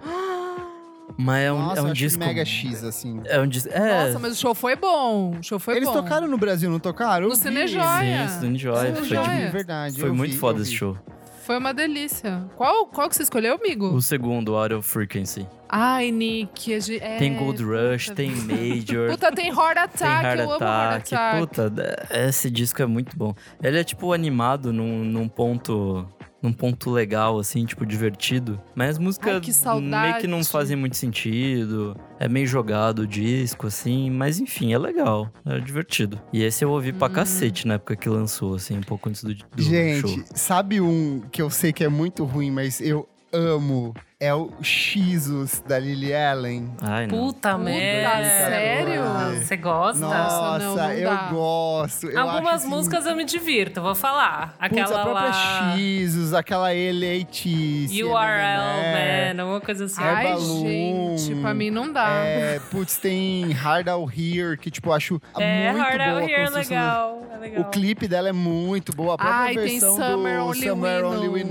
Mas 1.21 1.43
é 1.43 1.51
um, 1.51 1.59
Nossa, 1.61 1.81
é 1.81 1.83
um 1.83 1.91
disco. 1.91 2.17
mega 2.23 2.45
X, 2.45 2.81
assim. 2.81 3.19
É 3.25 3.41
um 3.41 3.45
disco. 3.45 3.69
É. 3.73 4.05
Nossa, 4.05 4.19
mas 4.19 4.31
o 4.31 4.35
show 4.37 4.55
foi 4.55 4.77
bom. 4.77 5.31
O 5.37 5.43
show 5.43 5.59
foi 5.59 5.75
Eles 5.75 5.89
bom. 5.89 5.95
tocaram 5.95 6.29
no 6.29 6.37
Brasil, 6.37 6.69
não 6.71 6.79
tocaram? 6.79 7.27
No 7.27 7.35
vi. 7.35 7.41
Cinejoia. 7.41 8.27
Sim, 8.29 8.37
Stone 8.37 8.57
Joy. 8.57 8.85
Cine 8.85 8.95
Foi, 8.95 9.07
tipo, 9.17 9.29
É 9.29 9.49
verdade. 9.49 9.99
foi 9.99 10.11
muito 10.13 10.31
vi, 10.31 10.37
foda 10.37 10.61
esse 10.61 10.73
show. 10.73 10.97
Foi 11.43 11.57
uma 11.57 11.73
delícia. 11.73 12.45
Qual, 12.55 12.85
qual 12.85 13.09
que 13.09 13.17
você 13.17 13.23
escolheu, 13.23 13.55
amigo? 13.55 13.87
O 13.87 14.01
segundo, 14.01 14.55
Out 14.55 14.75
of 14.75 14.87
Frequency. 14.87 15.45
Ai, 15.67 16.09
Nick. 16.09 16.71
é, 17.01 17.17
tem 17.17 17.35
Gold 17.35 17.63
Rush, 17.63 18.03
puta. 18.05 18.15
tem 18.15 18.31
Major. 18.31 19.09
Puta, 19.11 19.31
tem 19.31 19.47
Heart 19.49 19.73
Tem 19.73 20.07
Attack. 20.07 20.25
Heart 20.25 20.39
eu 20.39 20.51
amo 20.51 20.63
Heart 20.63 21.13
Attack. 21.13 21.15
Attack. 21.15 21.39
Puta, 21.39 22.07
esse 22.11 22.49
disco 22.49 22.81
é 22.81 22.85
muito 22.85 23.17
bom. 23.17 23.33
Ele 23.61 23.77
é, 23.77 23.83
tipo, 23.83 24.13
animado 24.13 24.71
num, 24.71 25.03
num 25.03 25.27
ponto. 25.27 26.07
Num 26.41 26.53
ponto 26.53 26.89
legal, 26.89 27.37
assim, 27.37 27.65
tipo, 27.65 27.85
divertido. 27.85 28.61
Mas 28.73 28.91
as 28.91 28.97
músicas 28.97 29.33
Ai, 29.35 29.41
que 29.41 29.81
meio 29.81 30.17
que 30.19 30.27
não 30.27 30.41
fazem 30.43 30.77
muito 30.77 30.95
sentido. 30.95 31.97
É 32.17 32.29
meio 32.29 32.47
jogado 32.47 32.99
o 32.99 33.07
disco, 33.07 33.67
assim. 33.67 34.09
Mas 34.09 34.39
enfim, 34.39 34.73
é 34.73 34.77
legal. 34.77 35.29
É 35.45 35.59
divertido. 35.59 36.19
E 36.31 36.41
esse 36.41 36.63
eu 36.63 36.71
ouvi 36.71 36.93
pra 36.93 37.07
Hum. 37.07 37.11
cacete 37.11 37.67
na 37.67 37.73
época 37.73 37.95
que 37.95 38.07
lançou, 38.07 38.55
assim, 38.55 38.77
um 38.77 38.81
pouco 38.83 39.09
antes 39.09 39.21
do, 39.23 39.33
do 39.33 39.61
Gente, 39.61 40.01
show. 40.07 40.23
sabe 40.33 40.79
um 40.79 41.21
que 41.31 41.41
eu 41.41 41.49
sei 41.49 41.73
que 41.73 41.83
é 41.83 41.89
muito 41.89 42.23
ruim, 42.23 42.51
mas 42.51 42.79
eu 42.79 43.07
amo? 43.33 43.93
É 44.21 44.33
o 44.33 44.51
Xos 44.61 45.61
da 45.65 45.79
Lily 45.79 46.13
Allen. 46.13 46.69
Ai, 46.81 47.07
não. 47.07 47.17
Puta, 47.17 47.51
Puta, 47.53 47.57
merda. 47.57 48.25
sério? 48.25 49.01
Você 49.41 49.55
gosta? 49.55 50.01
Nossa, 50.05 50.59
não, 50.59 50.75
não 50.75 50.91
eu 50.91 51.29
gosto. 51.29 52.07
Eu 52.07 52.19
Algumas 52.19 52.45
acho, 52.47 52.55
assim, 52.55 52.67
músicas 52.67 53.05
eu 53.05 53.15
me 53.15 53.23
divirto, 53.23 53.81
vou 53.81 53.95
falar. 53.95 54.57
Putz, 54.59 54.81
Aquela 54.81 54.99
a 54.99 55.03
própria 55.05 55.29
lá. 55.29 55.77
Xos, 55.77 56.33
aquela 56.33 56.75
eleitice. 56.75 58.03
URL, 58.03 58.17
man, 58.17 59.41
alguma 59.41 59.61
coisa 59.61 59.85
assim. 59.85 60.03
Ai, 60.03 60.25
Balloon. 60.33 61.17
gente, 61.17 61.35
pra 61.39 61.53
mim 61.53 61.69
não 61.71 61.89
dá. 61.89 62.09
É, 62.09 62.59
putz, 62.69 62.97
tem 62.97 63.53
Hard 63.53 63.87
Out 63.87 64.21
Here, 64.21 64.57
que 64.57 64.69
tipo, 64.69 64.89
eu 64.89 64.93
acho 64.95 65.21
É, 65.39 65.71
muito 65.71 65.81
Hard 65.81 65.97
boa 65.97 66.09
Out 66.19 66.29
Here 66.29 66.41
é 66.41 66.49
legal. 66.49 67.23
É 67.31 67.37
legal. 67.37 67.61
O 67.61 67.65
clipe 67.69 68.05
dela 68.05 68.27
é 68.27 68.33
muito 68.33 68.93
boa. 68.93 69.13
A 69.13 69.17
própria 69.17 69.39
Ai, 69.39 69.53
tem 69.55 69.79
versão 69.79 69.95
Summer 69.95 70.39
do 70.39 70.45
Only 70.47 70.67
Summer 70.67 71.05
We 71.05 71.07
Only 71.07 71.29
We 71.29 71.43
Know. 71.45 71.49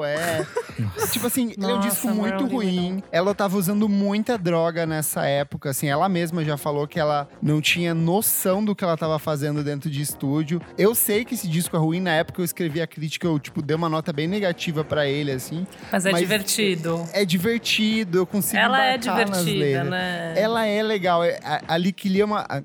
Know, 0.00 0.04
é. 0.04 0.46
tipo 1.10 1.26
assim, 1.26 1.52
ele 1.56 1.64
é 1.64 1.66
um 1.66 1.76
Nossa, 1.76 1.88
disco 1.88 2.09
muito 2.14 2.46
ruim. 2.46 3.02
Ela 3.12 3.34
tava 3.34 3.56
usando 3.56 3.88
muita 3.88 4.36
droga 4.38 4.86
nessa 4.86 5.24
época, 5.26 5.70
assim. 5.70 5.88
Ela 5.88 6.08
mesma 6.08 6.44
já 6.44 6.56
falou 6.56 6.86
que 6.86 6.98
ela 6.98 7.28
não 7.42 7.60
tinha 7.60 7.94
noção 7.94 8.64
do 8.64 8.74
que 8.74 8.84
ela 8.84 8.96
tava 8.96 9.18
fazendo 9.18 9.62
dentro 9.64 9.90
de 9.90 10.00
estúdio. 10.02 10.60
Eu 10.76 10.94
sei 10.94 11.24
que 11.24 11.34
esse 11.34 11.48
disco 11.48 11.76
é 11.76 11.78
ruim. 11.78 12.00
Na 12.00 12.12
época 12.12 12.40
eu 12.40 12.44
escrevi 12.44 12.80
a 12.80 12.86
crítica, 12.86 13.26
eu, 13.26 13.38
tipo, 13.38 13.62
dei 13.62 13.76
uma 13.76 13.88
nota 13.88 14.12
bem 14.12 14.26
negativa 14.26 14.82
pra 14.84 15.06
ele, 15.06 15.30
assim. 15.32 15.66
Mas 15.92 16.06
é 16.06 16.12
mas- 16.12 16.20
divertido. 16.20 17.04
É 17.12 17.24
divertido, 17.24 18.18
eu 18.18 18.26
consigo 18.26 18.60
Ela 18.60 18.84
é 18.84 18.98
divertida, 18.98 19.84
né? 19.84 20.34
Ela 20.36 20.66
é 20.66 20.82
legal. 20.82 21.22
é- 21.24 21.38
A, 21.44 21.74
a 21.74 21.78
é 22.20 22.24
uma. 22.24 22.40
A, 22.48 22.62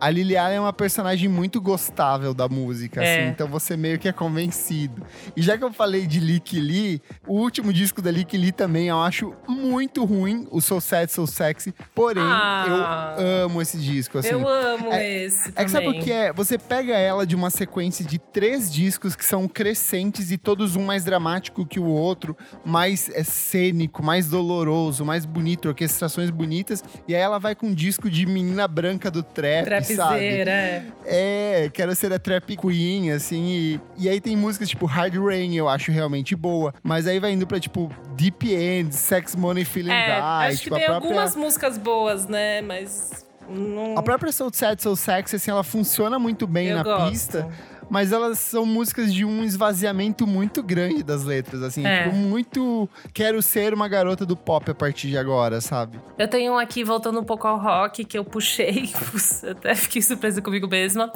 a 0.00 0.10
é 0.50 0.60
uma 0.60 0.72
personagem 0.72 1.28
muito 1.28 1.60
gostável 1.60 2.32
da 2.32 2.48
música, 2.48 3.02
É. 3.02 3.20
assim, 3.22 3.30
então 3.30 3.46
você 3.48 3.76
meio 3.76 3.98
que 3.98 4.08
é 4.08 4.12
convencido. 4.12 5.02
E 5.36 5.42
já 5.42 5.56
que 5.58 5.64
eu 5.64 5.72
falei 5.72 6.06
de 6.06 6.20
Lee, 6.60 7.02
o 7.26 7.34
último 7.38 7.72
disco 7.72 8.00
da 8.00 8.10
Lee 8.10 8.24
também 8.60 8.88
eu 8.88 9.00
acho 9.00 9.32
muito 9.48 10.04
ruim, 10.04 10.46
o 10.50 10.60
So 10.60 10.82
Sad, 10.82 11.10
So 11.10 11.26
Sexy, 11.26 11.72
porém, 11.94 12.22
Ah. 12.22 13.16
eu 13.18 13.44
amo 13.46 13.62
esse 13.62 13.78
disco, 13.78 14.18
assim. 14.18 14.28
Eu 14.32 14.46
amo 14.46 14.92
é- 14.92 15.24
esse 15.24 15.50
É 15.56 15.64
que 15.64 15.70
sabe 15.70 15.88
o 15.88 15.98
que 15.98 16.12
é? 16.12 16.30
Você 16.30 16.58
pega 16.58 16.92
ela 16.94 17.26
de 17.26 17.34
uma 17.34 17.48
sequência 17.48 18.04
de 18.04 18.18
três 18.18 18.70
discos 18.70 19.16
que 19.16 19.24
são 19.24 19.48
crescentes 19.48 20.30
e 20.30 20.36
todos 20.36 20.76
um 20.76 20.84
mais 20.84 21.04
dramático 21.04 21.64
que 21.64 21.80
o 21.80 21.86
outro, 21.86 22.36
mais 22.62 23.08
é, 23.14 23.24
cênico, 23.24 24.02
mais 24.04 24.28
doloroso, 24.28 25.06
mais 25.06 25.24
bonito, 25.24 25.68
orquestrações 25.68 26.28
bonitas. 26.28 26.84
E 27.08 27.14
aí 27.14 27.20
ela 27.22 27.38
vai 27.38 27.54
com 27.54 27.68
um 27.68 27.74
disco 27.74 28.10
de 28.10 28.26
menina 28.26 28.68
branca 28.68 29.10
do 29.10 29.22
trap, 29.22 29.64
sabe? 29.86 29.94
Trapzeira, 29.94 30.50
é. 30.50 30.84
É, 31.06 31.70
quero 31.72 31.94
ser 31.94 32.12
a 32.12 32.18
trap 32.18 32.54
queen, 32.58 33.10
assim. 33.10 33.46
E, 33.48 33.80
e 34.04 34.08
aí 34.10 34.20
tem 34.20 34.36
músicas 34.36 34.68
tipo 34.68 34.84
Hard 34.84 35.14
Rain, 35.16 35.54
eu 35.56 35.66
acho 35.66 35.90
realmente 35.90 36.36
boa. 36.36 36.74
Mas 36.82 37.06
aí 37.06 37.18
vai 37.18 37.32
indo 37.32 37.46
pra 37.46 37.58
tipo 37.58 37.90
Deep 38.16 38.49
End, 38.54 38.94
Sex 38.94 39.34
Money 39.34 39.64
Feeling 39.64 39.90
É, 39.90 40.04
Die. 40.06 40.12
acho 40.20 40.56
que 40.58 40.64
tipo, 40.64 40.76
tem 40.76 40.84
a 40.84 40.88
própria... 40.88 41.08
algumas 41.10 41.36
músicas 41.36 41.78
boas, 41.78 42.26
né? 42.26 42.60
Mas 42.62 43.26
não. 43.48 43.98
A 43.98 44.02
própria 44.02 44.30
Soul 44.32 44.50
Sad, 44.52 44.80
Soul 44.82 44.96
Sexy, 44.96 45.36
assim, 45.36 45.50
ela 45.50 45.64
funciona 45.64 46.18
muito 46.18 46.46
bem 46.46 46.68
eu 46.68 46.76
na 46.76 46.82
gosto. 46.82 47.10
pista. 47.10 47.48
Mas 47.90 48.12
elas 48.12 48.38
são 48.38 48.64
músicas 48.64 49.12
de 49.12 49.24
um 49.24 49.42
esvaziamento 49.42 50.24
muito 50.24 50.62
grande 50.62 51.02
das 51.02 51.24
letras, 51.24 51.60
assim. 51.60 51.84
É. 51.84 52.04
Tipo, 52.04 52.14
muito... 52.14 52.88
Quero 53.12 53.42
ser 53.42 53.74
uma 53.74 53.88
garota 53.88 54.24
do 54.24 54.36
pop 54.36 54.70
a 54.70 54.74
partir 54.74 55.08
de 55.08 55.18
agora, 55.18 55.60
sabe? 55.60 55.98
Eu 56.16 56.28
tenho 56.28 56.52
um 56.52 56.56
aqui, 56.56 56.84
voltando 56.84 57.18
um 57.18 57.24
pouco 57.24 57.48
ao 57.48 57.58
rock, 57.58 58.04
que 58.04 58.16
eu 58.16 58.24
puxei, 58.24 58.92
até 59.50 59.74
fiquei 59.74 60.02
surpresa 60.02 60.40
comigo 60.40 60.68
mesma, 60.68 61.12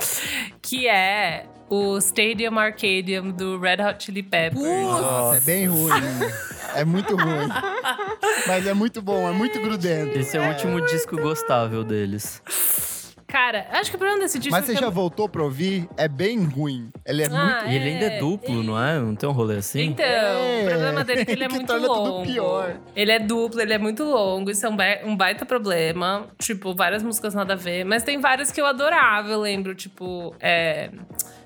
que 0.60 0.88
é 0.88 1.46
o 1.70 1.96
Stadium 1.98 2.58
Arcadium 2.58 3.30
do 3.30 3.56
Red 3.60 3.80
Hot 3.80 4.04
Chili 4.04 4.24
Peppers. 4.24 4.60
Nossa, 4.60 5.36
é 5.36 5.40
bem 5.40 5.66
ruim. 5.66 5.92
é 6.74 6.84
muito 6.84 7.16
ruim. 7.16 7.48
Mas 8.46 8.66
é 8.66 8.74
muito 8.74 9.00
bom, 9.02 9.28
é 9.28 9.32
muito 9.32 9.60
grudento. 9.60 10.18
Esse 10.18 10.36
é 10.36 10.40
o 10.40 10.48
último 10.48 10.80
disco 10.86 11.16
gostável 11.16 11.84
deles. 11.84 12.42
Cara, 13.26 13.66
acho 13.72 13.90
que 13.90 13.96
o 13.96 13.98
problema 13.98 14.20
desse 14.22 14.38
disco 14.38 14.52
Mas 14.52 14.68
é 14.68 14.74
você 14.74 14.78
já 14.80 14.86
eu- 14.86 14.92
voltou 14.92 15.28
pra 15.28 15.42
ouvir? 15.42 15.88
É 15.96 16.06
bem 16.06 16.44
ruim. 16.44 16.88
Ele 17.04 17.20
é 17.20 17.26
Ah, 17.26 17.30
muito... 17.30 17.66
E 17.72 17.74
ele 17.74 17.88
ainda 17.88 18.04
é 18.06 18.18
duplo, 18.20 18.62
não 18.62 18.80
é? 18.80 18.96
Não 19.00 19.16
tem 19.16 19.28
um 19.28 19.32
rolê 19.32 19.56
assim? 19.56 19.82
Então, 19.86 20.04
É, 20.06 20.62
o 20.62 20.70
problema 20.70 21.02
dele 21.02 21.22
é 21.22 21.24
que 21.24 21.32
ele 21.32 21.42
é 21.44 21.48
que 21.48 21.54
muito 21.54 21.66
torna 21.66 21.88
tudo 21.88 22.00
longo. 22.10 22.26
pior. 22.26 22.76
Ele 22.94 23.10
é 23.10 23.18
duplo, 23.18 23.60
ele 23.60 23.72
é 23.72 23.78
muito 23.78 24.04
longo. 24.04 24.52
Isso 24.52 24.64
é 24.64 24.68
um, 24.68 24.76
ba- 24.76 25.00
um 25.04 25.16
baita 25.16 25.44
problema. 25.44 26.28
Tipo, 26.38 26.76
várias 26.76 27.02
músicas 27.02 27.34
nada 27.34 27.54
a 27.54 27.56
ver. 27.56 27.82
Mas 27.84 28.04
tem 28.04 28.20
várias 28.20 28.52
que 28.52 28.60
eu 28.60 28.66
adorava, 28.66 29.28
eu 29.30 29.40
lembro. 29.40 29.74
Tipo, 29.74 30.32
é, 30.38 30.90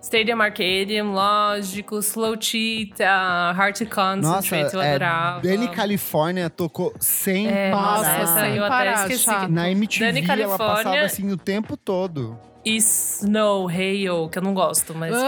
Stadium 0.00 0.40
Arcadium, 0.40 1.12
lógico. 1.12 1.98
Slow 1.98 2.36
Cheetah, 2.40 3.54
Heart 3.58 3.78
to 3.78 3.84
Nossa, 3.84 4.36
Concentrate, 4.36 4.74
eu 4.74 4.80
é, 4.80 4.88
adorava. 4.90 5.40
Dani 5.40 5.68
California 5.68 6.48
tocou 6.48 6.94
sem 7.00 7.48
É, 7.48 7.70
parar. 7.70 7.82
nossa, 7.98 8.10
essa 8.10 8.48
eu 8.48 8.64
até 8.64 8.92
esqueci. 8.94 9.48
Na 9.48 9.70
MTV 9.70 10.04
Dani 10.06 10.42
ela 10.42 10.56
passava 10.56 11.00
assim 11.00 11.30
o 11.30 11.36
tempo 11.36 11.76
todo. 11.76 12.38
Snow, 12.76 13.68
Hail, 13.68 14.28
que 14.30 14.38
eu 14.38 14.42
não 14.42 14.54
gosto, 14.54 14.94
mas 14.94 15.14
virou 15.14 15.24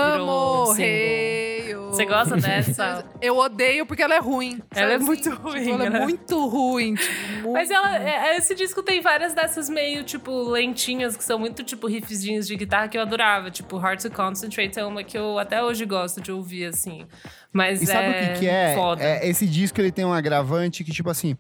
Amo, 0.64 0.66
single. 0.66 0.72
rei. 0.74 1.50
Você 1.90 2.04
gosta 2.04 2.36
dessa? 2.36 3.04
Eu 3.20 3.36
odeio 3.36 3.84
porque 3.84 4.02
ela 4.02 4.14
é 4.14 4.18
ruim. 4.20 4.60
Ela 4.74 4.90
é 4.90 4.92
sabe 4.92 5.04
muito 5.04 5.28
assim? 5.28 5.38
ruim, 5.42 5.60
Tipo, 5.64 5.70
ela 5.82 5.90
né? 5.90 5.98
é 5.98 6.02
muito 6.02 6.48
ruim. 6.48 6.94
Tipo, 6.94 7.32
muito 7.42 7.52
Mas 7.52 7.70
ela, 7.70 7.98
ruim. 7.98 8.06
é- 8.08 8.36
esse 8.36 8.54
disco 8.54 8.82
tem 8.82 9.00
várias 9.00 9.34
dessas 9.34 9.68
meio, 9.68 10.04
tipo, 10.04 10.30
lentinhas, 10.50 11.16
que 11.16 11.24
são 11.24 11.38
muito, 11.38 11.64
tipo, 11.64 11.86
riffzinhos 11.88 12.46
de 12.46 12.54
guitarra 12.56 12.86
que 12.88 12.96
eu 12.96 13.02
adorava. 13.02 13.50
Tipo, 13.50 13.76
Hard 13.76 14.00
to 14.00 14.10
Concentrate 14.10 14.78
é 14.78 14.84
uma 14.84 15.02
que 15.02 15.18
eu 15.18 15.38
até 15.38 15.62
hoje 15.62 15.84
gosto 15.84 16.20
de 16.20 16.30
ouvir, 16.30 16.66
assim. 16.66 17.06
Mas 17.52 17.82
E 17.82 17.86
sabe 17.86 18.06
é 18.06 18.10
o 18.10 18.14
que, 18.34 18.38
que 18.40 18.48
é? 18.48 18.74
Foda. 18.76 19.02
é? 19.02 19.28
Esse 19.28 19.46
disco 19.46 19.80
ele 19.80 19.90
tem 19.90 20.04
um 20.04 20.12
agravante 20.14 20.84
que, 20.84 20.92
tipo 20.92 21.10
assim, 21.10 21.36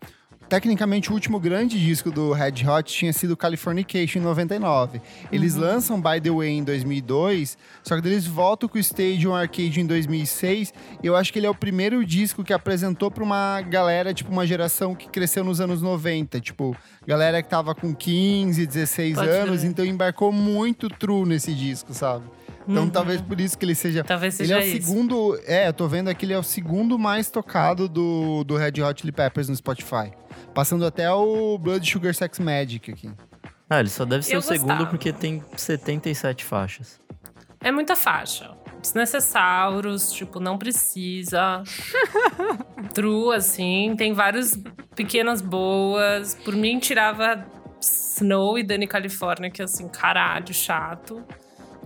tecnicamente 0.50 1.10
o 1.10 1.14
último 1.14 1.38
grande 1.38 1.78
disco 1.78 2.10
do 2.10 2.32
Red 2.32 2.66
Hot 2.68 2.92
tinha 2.92 3.12
sido 3.12 3.36
Californication 3.36 4.18
em 4.18 4.22
99. 4.22 5.00
Eles 5.30 5.54
Uhum. 5.54 5.60
lançam 5.60 6.00
By 6.02 6.20
the 6.20 6.30
Way 6.30 6.48
em 6.50 6.64
2002, 6.64 7.56
só 7.84 7.98
que 8.00 8.06
eles 8.06 8.26
voltam 8.26 8.68
com 8.68 8.76
o 8.76 8.80
Stadium 8.80 9.32
Arcade 9.34 9.80
em 9.80 9.86
2006. 9.86 10.74
E 11.02 11.06
eu 11.06 11.14
acho 11.14 11.32
que 11.32 11.38
ele 11.38 11.46
é 11.46 11.50
o 11.50 11.54
primeiro 11.54 12.04
disco 12.04 12.42
que 12.42 12.52
apresentou 12.52 13.10
pra 13.10 13.22
uma 13.22 13.60
galera, 13.62 14.12
tipo, 14.12 14.30
uma 14.32 14.46
geração 14.46 14.94
que 14.94 15.08
cresceu 15.08 15.44
nos 15.44 15.60
anos 15.60 15.80
90. 15.80 16.40
Tipo, 16.40 16.76
galera 17.06 17.40
que 17.42 17.48
tava 17.48 17.72
com 17.74 17.94
15, 17.94 18.66
16 18.66 19.14
Pode 19.14 19.28
anos, 19.30 19.62
então 19.64 19.84
embarcou 19.84 20.32
muito 20.32 20.88
true 20.88 21.24
nesse 21.28 21.54
disco, 21.54 21.94
sabe? 21.94 22.24
Então 22.68 22.88
talvez 22.90 23.20
por 23.20 23.40
isso 23.40 23.56
que 23.58 23.64
ele 23.64 23.74
seja 23.74 24.04
Talvez 24.04 24.38
ele 24.38 24.52
Uhum. 24.52 24.60
seja 24.60 24.70
é 24.70 24.74
o 24.74 24.76
isso. 24.76 24.86
segundo. 24.86 25.40
É, 25.46 25.68
eu 25.68 25.72
tô 25.72 25.88
vendo 25.88 26.08
aqui, 26.08 26.24
ele 26.26 26.34
é 26.34 26.38
o 26.38 26.42
segundo 26.42 26.98
mais 26.98 27.28
tocado 27.30 27.88
do, 27.88 28.44
do 28.44 28.56
Red 28.56 28.80
Hot 28.82 29.00
Chili 29.00 29.12
Peppers 29.12 29.48
no 29.48 29.56
Spotify. 29.56 30.12
Passando 30.54 30.84
até 30.84 31.10
o 31.10 31.56
Blood 31.58 31.88
Sugar 31.90 32.14
Sex 32.14 32.38
Magic 32.38 32.90
aqui. 32.90 33.10
Ah, 33.68 33.80
ele 33.80 33.88
só 33.88 34.04
deve 34.04 34.24
ser 34.24 34.34
Eu 34.34 34.40
o 34.40 34.42
segundo 34.42 34.68
gostava. 34.68 34.90
porque 34.90 35.12
tem 35.12 35.42
77 35.56 36.44
faixas. 36.44 37.00
É 37.60 37.70
muita 37.70 37.94
faixa. 37.94 38.50
Desnecessários, 38.80 40.10
tipo, 40.12 40.40
não 40.40 40.58
precisa. 40.58 41.62
True, 42.94 43.36
assim. 43.36 43.94
Tem 43.96 44.12
várias 44.12 44.58
pequenas 44.96 45.40
boas. 45.40 46.34
Por 46.34 46.56
mim, 46.56 46.78
tirava 46.78 47.46
Snow 47.80 48.58
e 48.58 48.62
Dani 48.62 48.86
California, 48.86 49.50
que 49.50 49.62
assim, 49.62 49.88
caralho, 49.88 50.52
chato. 50.52 51.22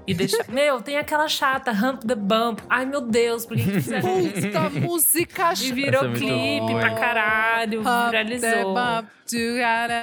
E 0.07 0.13
deixa. 0.13 0.45
Meu, 0.49 0.81
tem 0.83 0.99
aquela 0.99 1.27
chata, 1.29 1.71
Hump 1.73 2.03
the 2.05 2.15
Bump. 2.15 2.61
Ai, 2.69 2.85
meu 2.85 3.01
Deus, 3.01 3.47
por 3.47 3.57
que, 3.57 3.65
que 3.65 3.71
fizeram 3.73 4.21
isso? 4.21 4.33
Puta 4.49 4.71
música 4.71 5.53
E 5.61 5.73
virou 5.73 6.05
é 6.11 6.13
clipe 6.13 6.75
pra 6.79 6.91
caralho, 6.95 7.83
viralizou. 7.83 8.75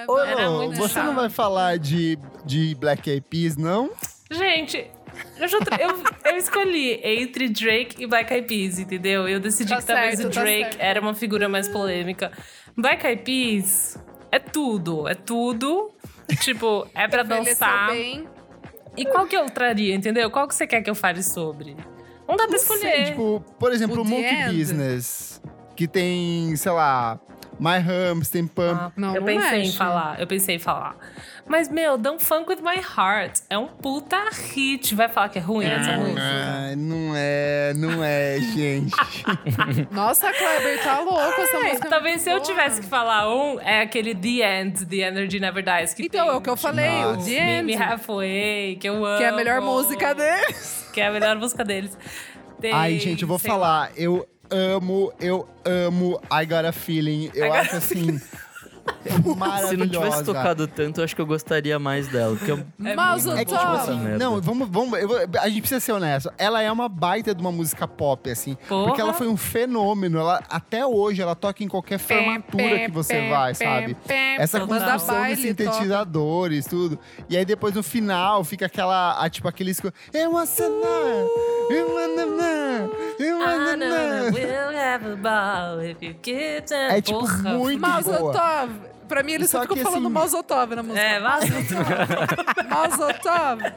Ô, 0.08 0.20
Era 0.20 0.50
muito 0.50 0.78
você 0.78 0.94
chato. 0.96 1.06
não 1.06 1.16
vai 1.16 1.30
falar 1.30 1.78
de, 1.78 2.18
de 2.46 2.76
Black 2.76 3.10
Eyed 3.10 3.26
Peas, 3.30 3.56
não? 3.56 3.92
Gente, 4.32 4.90
eu, 5.38 5.48
já 5.48 5.60
tra- 5.60 5.78
eu, 5.80 6.02
eu 6.26 6.38
escolhi 6.38 7.00
entre 7.04 7.50
Drake 7.50 8.02
e 8.04 8.08
Black 8.08 8.34
Eyed 8.34 8.48
Peas, 8.48 8.80
entendeu? 8.80 9.28
Eu 9.28 9.40
decidi 9.40 9.70
Tá 9.70 9.78
que 9.78 9.86
talvez 9.86 10.16
certo, 10.18 10.32
o 10.32 10.34
tá 10.34 10.42
Drake 10.42 10.62
certo. 10.64 10.78
era 10.80 11.00
uma 11.02 11.14
figura 11.14 11.48
mais 11.48 11.68
polêmica. 11.68 12.32
Black 12.76 13.06
Eyed 13.06 13.22
Peas 13.24 14.04
é 14.32 14.40
tudo, 14.40 15.08
é 15.08 15.14
tudo. 15.14 15.92
Tipo, 16.42 16.88
é 16.96 17.08
pra 17.10 17.24
dançar. 17.24 17.92
bem. 17.92 18.26
E 18.98 19.06
qual 19.06 19.26
que 19.26 19.36
eu 19.36 19.46
traria, 19.50 19.96
entendeu? 19.96 20.30
Qual 20.30 20.48
que 20.48 20.56
você 20.56 20.68
quer 20.68 20.82
que 20.82 20.90
eu 20.90 20.96
fale 20.96 21.24
sobre? 21.24 21.76
Não 22.28 22.36
dá 22.36 22.48
pra 22.48 22.56
escolher. 22.56 23.06
Tipo, 23.08 23.44
por 23.60 23.72
exemplo, 23.72 23.98
O 23.98 24.02
o 24.02 24.06
Monkey 24.06 24.26
End. 24.26 24.58
Business, 24.58 25.42
que 25.76 25.88
tem, 25.88 26.56
sei 26.56 26.72
lá, 26.72 27.20
My 27.62 27.78
Hums, 27.78 28.30
tem 28.30 28.48
Pump. 28.48 28.74
Ah, 28.74 28.92
Não, 28.98 29.14
eu 29.16 29.22
não 29.22 29.28
pensei 29.28 29.60
em 29.60 29.66
mexe. 29.66 29.78
falar, 29.78 30.20
eu 30.20 30.26
pensei 30.26 30.56
em 30.56 30.60
falar. 30.60 30.96
Mas, 31.48 31.70
meu, 31.70 31.96
Don't 31.98 32.24
Funk 32.26 32.50
With 32.50 32.62
My 32.62 32.78
Heart 32.82 33.42
é 33.50 33.58
um 33.58 33.68
puta 33.68 34.18
hit. 34.54 34.96
Vai 34.96 35.08
falar 35.10 35.30
que 35.30 35.38
é 35.38 35.42
ruim 35.42 35.66
essa 35.68 35.92
música? 35.98 36.22
Ah, 36.22 36.76
não 36.76 37.14
é, 37.16 37.74
não 37.76 38.04
é, 38.04 38.40
gente. 38.40 38.92
Nossa, 39.92 40.32
Kleber, 40.34 40.84
tá 40.84 41.00
louco 41.02 41.42
essa 41.42 41.60
música. 41.60 41.88
Talvez 41.90 42.22
se 42.22 42.30
eu 42.32 42.38
boa. 42.38 42.46
tivesse 42.46 42.82
que 42.82 42.88
falar 42.88 43.30
um, 43.32 43.60
é 43.60 43.82
aquele 43.82 44.16
The 44.16 44.62
End, 44.62 44.86
The 44.86 44.96
Energy 44.98 45.40
Never 45.40 45.64
Dies. 45.64 45.94
Que 45.94 46.06
Então, 46.06 46.26
tem, 46.26 46.34
é 46.34 46.38
o 46.38 46.42
que 46.42 46.50
eu 46.50 46.58
falei, 46.58 46.90
o 47.06 47.14
Nossa. 47.14 47.30
The 47.30 47.62
Meet 47.62 47.64
Me 47.66 47.74
End, 47.74 47.84
Halfway, 47.84 48.76
que 48.78 48.90
eu 48.90 49.06
amo. 49.06 49.18
que 49.18 49.24
é 49.24 49.30
a 49.30 49.36
melhor 49.36 49.62
música 49.62 50.16
deles. 50.16 50.90
Que 50.94 51.02
é 51.02 51.08
a 51.08 51.12
melhor 51.12 51.36
música 51.36 51.64
deles. 51.64 51.96
Tem, 52.60 52.74
Ai, 52.74 52.98
gente, 53.00 53.22
eu 53.24 53.28
vou 53.28 53.40
falar. 53.40 53.92
Eu 53.96 54.28
amo, 54.52 55.14
eu 55.20 55.48
amo 55.66 56.22
I 56.32 56.46
Got 56.46 56.66
a 56.66 56.72
Feeling. 56.72 57.32
Eu 57.34 57.46
I 57.46 57.58
acho 57.58 57.78
assim. 57.78 58.22
Maravilhosa. 59.38 59.68
Se 59.70 59.78
não 59.78 59.88
tivesse 59.88 60.24
tocado 60.24 60.68
tanto, 60.68 61.00
eu 61.00 61.04
acho 61.04 61.16
que 61.16 61.22
eu 61.22 61.26
gostaria 61.26 61.78
mais 61.80 62.08
dela. 62.08 62.36
Porque 62.36 62.52
eu- 62.52 62.66
É 62.84 62.96
Mazel 62.96 63.34
É 63.38 63.46
que, 63.46 63.52
tipo 63.52 63.66
assim, 63.72 64.00
não, 64.18 64.42
vamos, 64.42 64.68
vamos, 64.70 65.00
eu 65.00 65.10
a 65.40 65.48
gente 65.50 65.62
precisa 65.62 65.80
ser 65.80 65.92
honesto. 65.94 66.32
Ela 66.38 66.62
é 66.62 66.72
uma 66.72 66.88
baita 66.90 67.34
de 67.34 67.42
uma 67.42 67.52
música 67.52 67.88
pop, 67.88 68.30
assim. 68.30 68.56
Porra. 68.68 68.88
Porque 68.88 69.02
ela 69.02 69.14
foi 69.14 69.28
um 69.28 69.38
fenômeno. 69.38 70.20
Ela, 70.20 70.42
até 70.50 70.86
hoje, 70.86 71.22
ela 71.22 71.36
toca 71.36 71.64
em 71.64 71.68
qualquer 71.68 71.98
formatura 72.00 72.80
que 72.86 72.92
você 72.92 73.30
vai, 73.30 73.54
sabe? 73.56 73.98
Essa 74.40 74.60
construção 74.62 75.24
de 75.28 75.36
sintetizadores, 75.38 76.66
tudo. 76.66 77.00
E 77.30 77.38
aí 77.38 77.46
depois 77.46 77.74
no 77.74 77.84
final 77.84 78.44
fica 78.44 78.66
aquela, 78.66 79.22
a, 79.24 79.30
tipo 79.30 79.48
aquele 79.48 79.72
esco- 79.72 79.92
Eu 80.14 80.32
know, 80.32 80.46
eu 81.70 81.88
know, 81.90 82.96
eu 83.20 83.40
wanna 83.40 83.78
não, 83.78 83.88
não, 83.90 84.20
know. 84.26 84.34
we'll 84.34 84.78
have 84.78 85.06
a 85.06 85.16
ball 85.16 85.82
if 85.84 85.98
you 86.02 86.16
give 86.24 86.62
them. 86.68 86.78
É, 86.92 87.02
tipo, 87.02 87.22
muito 87.58 87.80
Mazel 87.80 88.20
boa. 88.20 88.34
Tov. 88.34 88.71
Pra 89.12 89.24
mim, 89.24 89.34
eles 89.34 89.50
Só 89.50 89.58
só 89.58 89.64
ficam 89.64 89.84
falando 89.84 90.06
assim- 90.06 90.14
Mazel 90.14 90.44
Tov 90.44 90.74
na 90.76 90.84
música. 90.84 91.02
É, 91.02 91.20
Mazel 91.20 91.50
Mazel 92.70 93.14
Tov. 93.20 93.74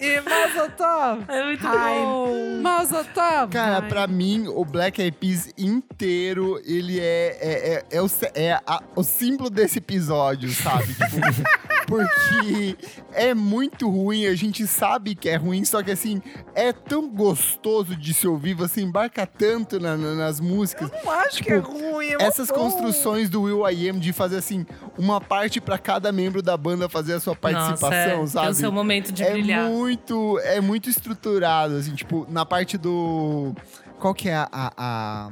E 0.00 0.20
Mazel 0.20 0.70
Tov. 0.76 1.24
É 1.28 1.44
muito 1.44 1.66
Ai, 1.66 1.94
bom. 1.98 2.60
Mazel 2.62 3.04
Tov. 3.06 3.50
Cara, 3.52 3.78
Ai. 3.82 3.88
pra 3.88 4.06
mim, 4.06 4.46
o 4.46 4.64
Black 4.64 5.00
Eyed 5.02 5.16
Peas 5.18 5.48
inteiro, 5.58 6.60
ele 6.64 7.00
é, 7.00 7.38
é, 7.40 7.74
é, 7.74 7.96
é 7.96 8.00
o, 8.02 8.06
é 8.34 8.52
a- 8.64 8.82
o 8.94 9.02
símbolo 9.02 9.50
desse 9.50 9.78
episódio, 9.78 10.50
sabe? 10.50 10.86
Tipo, 10.86 11.16
Porque 11.86 12.76
é 13.12 13.32
muito 13.34 13.88
ruim, 13.88 14.26
a 14.26 14.34
gente 14.34 14.66
sabe 14.66 15.14
que 15.14 15.28
é 15.28 15.36
ruim, 15.36 15.64
só 15.64 15.82
que 15.82 15.90
assim, 15.90 16.20
é 16.54 16.72
tão 16.72 17.08
gostoso 17.08 17.94
de 17.96 18.12
se 18.12 18.26
ouvir, 18.26 18.54
você 18.54 18.80
embarca 18.80 19.26
tanto 19.26 19.78
na- 19.78 19.96
na- 19.96 20.14
nas 20.14 20.40
músicas. 20.40 20.90
Não 21.04 21.10
acho 21.12 21.42
que 21.42 21.52
é 21.52 21.60
Tipo, 21.60 21.72
ruim. 21.72 22.06
é 22.08 22.16
Essas 22.22 22.48
bom. 22.48 22.54
construções 22.54 23.30
do 23.30 23.42
Will 23.42 23.68
I 23.70 23.88
Am 23.90 23.98
de 23.98 24.12
fazer 24.12 24.36
assim, 24.38 24.66
uma 24.98 25.20
parte 25.20 25.60
pra 25.60 25.78
cada 25.78 26.10
membro 26.12 26.42
da 26.42 26.56
banda 26.56 26.88
fazer 26.88 27.14
a 27.14 27.20
sua 27.20 27.34
participação, 27.36 28.18
Nossa, 28.18 28.24
é, 28.24 28.26
sabe? 28.32 28.46
Tem 28.46 28.52
o 28.52 28.54
seu 28.54 28.72
momento 28.72 29.12
de 29.12 29.22
é 29.22 29.30
brilhar. 29.32 29.68
muito, 29.70 30.38
é 30.42 30.60
muito 30.60 30.88
estruturado, 30.90 31.76
assim, 31.76 31.94
tipo, 31.94 32.26
na 32.28 32.44
parte 32.44 32.76
do. 32.76 33.54
Qual 33.98 34.12
que 34.14 34.28
é 34.28 34.34
a. 34.34 34.48
a, 34.52 34.72
a... 34.76 35.30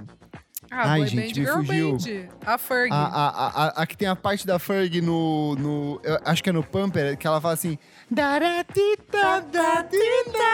Ah, 0.77 0.93
Ai, 0.93 1.07
gente, 1.07 1.41
band, 1.41 1.61
me 1.61 1.67
fugiu. 1.67 1.97
band. 1.97 2.29
A 2.45 2.59
Ferg. 2.59 2.91
A, 2.93 2.97
a, 2.97 3.29
a, 3.29 3.83
a- 3.83 3.87
que 3.87 3.97
tem 3.97 4.09
a 4.09 4.17
parte 4.17 4.47
da 4.47 4.59
Ferg 4.59 5.01
no, 5.01 5.55
no. 5.57 6.01
acho 6.25 6.43
que 6.43 6.51
é 6.51 6.53
no 6.53 6.63
Pumper, 6.65 7.17
que 7.17 7.27
ela 7.27 7.41
fala 7.41 7.55
assim. 7.55 7.79
"Daratita, 8.11 9.41
datita, 9.53 10.45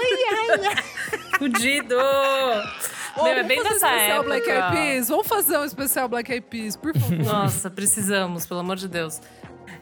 Fudido! 1.38 1.96
Ô, 3.16 3.24
Meu, 3.24 3.32
é 3.32 3.34
vamos 3.42 3.48
bem 3.48 3.56
fazer 3.62 3.68
um 3.68 3.72
dessa 3.72 3.86
especial 3.88 4.20
época. 4.20 4.24
Black 4.28 4.50
Eyed 4.50 4.70
Peas? 4.72 5.08
Vamos 5.08 5.26
fazer 5.26 5.58
um 5.58 5.64
especial 5.64 6.08
Black 6.08 6.32
Eyed 6.32 6.46
Peas, 6.48 6.76
por 6.76 6.94
favor. 6.96 7.18
Nossa, 7.18 7.68
precisamos, 7.70 8.46
pelo 8.46 8.60
amor 8.60 8.76
de 8.76 8.88
Deus. 8.88 9.20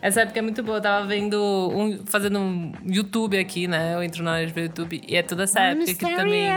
Essa 0.00 0.22
época 0.22 0.38
é 0.38 0.42
muito 0.42 0.62
boa. 0.62 0.78
Eu 0.78 0.82
tava 0.82 1.06
vendo, 1.06 1.36
um, 1.74 2.04
fazendo 2.06 2.38
um 2.38 2.72
YouTube 2.86 3.38
aqui, 3.38 3.66
né? 3.66 3.94
Eu 3.94 4.02
entro 4.02 4.22
na 4.22 4.32
área 4.32 4.46
de 4.46 4.60
YouTube. 4.60 5.02
E 5.06 5.16
é 5.16 5.22
toda 5.22 5.44
essa 5.44 5.60
época 5.60 5.90
aqui 5.90 6.16
também 6.16 6.48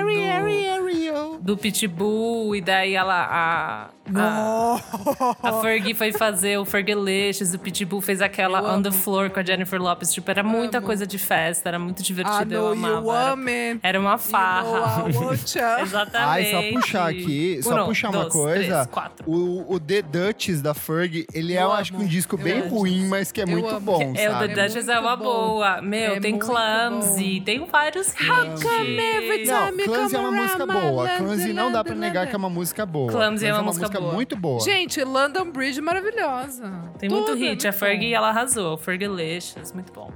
do, 1.11 1.37
do 1.39 1.57
Pitbull. 1.57 2.55
E 2.55 2.61
daí 2.61 2.95
ela... 2.95 3.11
A, 3.13 3.89
a, 4.13 5.39
a 5.43 5.61
Fergie 5.61 5.93
foi 5.93 6.11
fazer 6.11 6.57
o 6.57 6.65
Fergalicious. 6.65 7.53
O 7.53 7.59
Pitbull 7.59 8.01
fez 8.01 8.21
aquela 8.21 8.59
Eu 8.59 8.65
On 8.65 8.81
The. 8.81 8.91
Floor 8.91 9.29
com 9.29 9.39
a 9.39 9.43
Jennifer 9.43 9.81
Lopez. 9.81 10.13
Tipo, 10.13 10.29
era 10.31 10.43
muita 10.43 10.77
Amo. 10.77 10.85
coisa 10.87 11.07
de 11.07 11.17
festa. 11.17 11.69
Era 11.69 11.79
muito 11.79 12.03
divertido. 12.03 12.53
Eu 12.53 12.67
amava. 12.69 13.39
Era, 13.41 13.79
era 13.83 13.99
uma 13.99 14.17
farra. 14.17 15.05
Exatamente. 15.81 16.15
Ai, 16.15 16.45
só 16.45 16.79
puxar 16.79 17.09
aqui, 17.09 17.59
só 17.63 17.73
Uno, 17.75 17.85
puxar 17.85 18.09
uma 18.09 18.21
dois, 18.21 18.33
coisa. 18.33 18.85
três. 18.85 19.11
O, 19.25 19.73
o 19.75 19.79
The 19.79 20.01
Duchess 20.01 20.61
da 20.61 20.73
Ferg, 20.73 21.25
ele 21.33 21.53
é, 21.53 21.57
Eu 21.57 21.63
eu 21.63 21.71
acho 21.71 21.93
que 21.93 22.01
um 22.01 22.05
disco 22.05 22.35
Eu 22.35 22.43
bem 22.43 22.59
amo. 22.61 22.69
ruim, 22.69 23.07
mas 23.07 23.30
que 23.31 23.41
é 23.41 23.43
Eu 23.43 23.47
muito 23.47 23.69
amo. 23.69 23.79
bom, 23.79 24.13
É, 24.15 24.29
o 24.29 24.31
sabe? 24.33 24.53
The 24.53 24.61
É 24.61 24.67
Duchess 24.67 24.89
é 24.89 24.93
muito 24.95 25.07
uma 25.07 25.15
bom. 25.17 25.23
boa. 25.23 25.81
Meu, 25.81 26.15
É 26.15 26.19
tem 26.19 26.37
Clumsy, 26.37 27.39
bom. 27.39 27.45
tem 27.45 27.65
vários 27.65 28.07
hits. 28.09 28.63
come 28.63 28.97
every 28.99 29.45
Não, 29.45 29.67
time 29.67 29.83
you 29.83 29.91
Clumsy 29.91 30.15
é 30.15 30.19
uma 30.19 30.31
música 30.31 30.65
boa. 30.65 31.09
Clumsy 31.17 31.53
não 31.53 31.71
dá 31.71 31.83
pra 31.83 31.95
negar 31.95 32.27
que 32.27 32.35
é 32.35 32.37
uma 32.37 32.49
música 32.49 32.85
boa. 32.85 33.11
Clumsy 33.11 33.45
é 33.45 33.53
uma 33.53 33.63
música 33.63 33.89
boa. 33.99 34.13
muito 34.13 34.35
boa. 34.35 34.59
Gente, 34.61 35.03
London 35.03 35.45
Bridge 35.51 35.79
é 35.79 35.81
maravilhosa. 35.81 36.71
Tem 36.99 37.09
muito 37.09 37.27
Tudo 37.27 37.43
é 37.43 37.49
hit. 37.49 37.67
A 37.67 37.71
Fergie, 37.73 38.13
ela 38.13 38.29
arrasou. 38.29 38.77
Fergalicious, 38.77 39.71
muito 39.73 39.91
bom. 39.93 40.11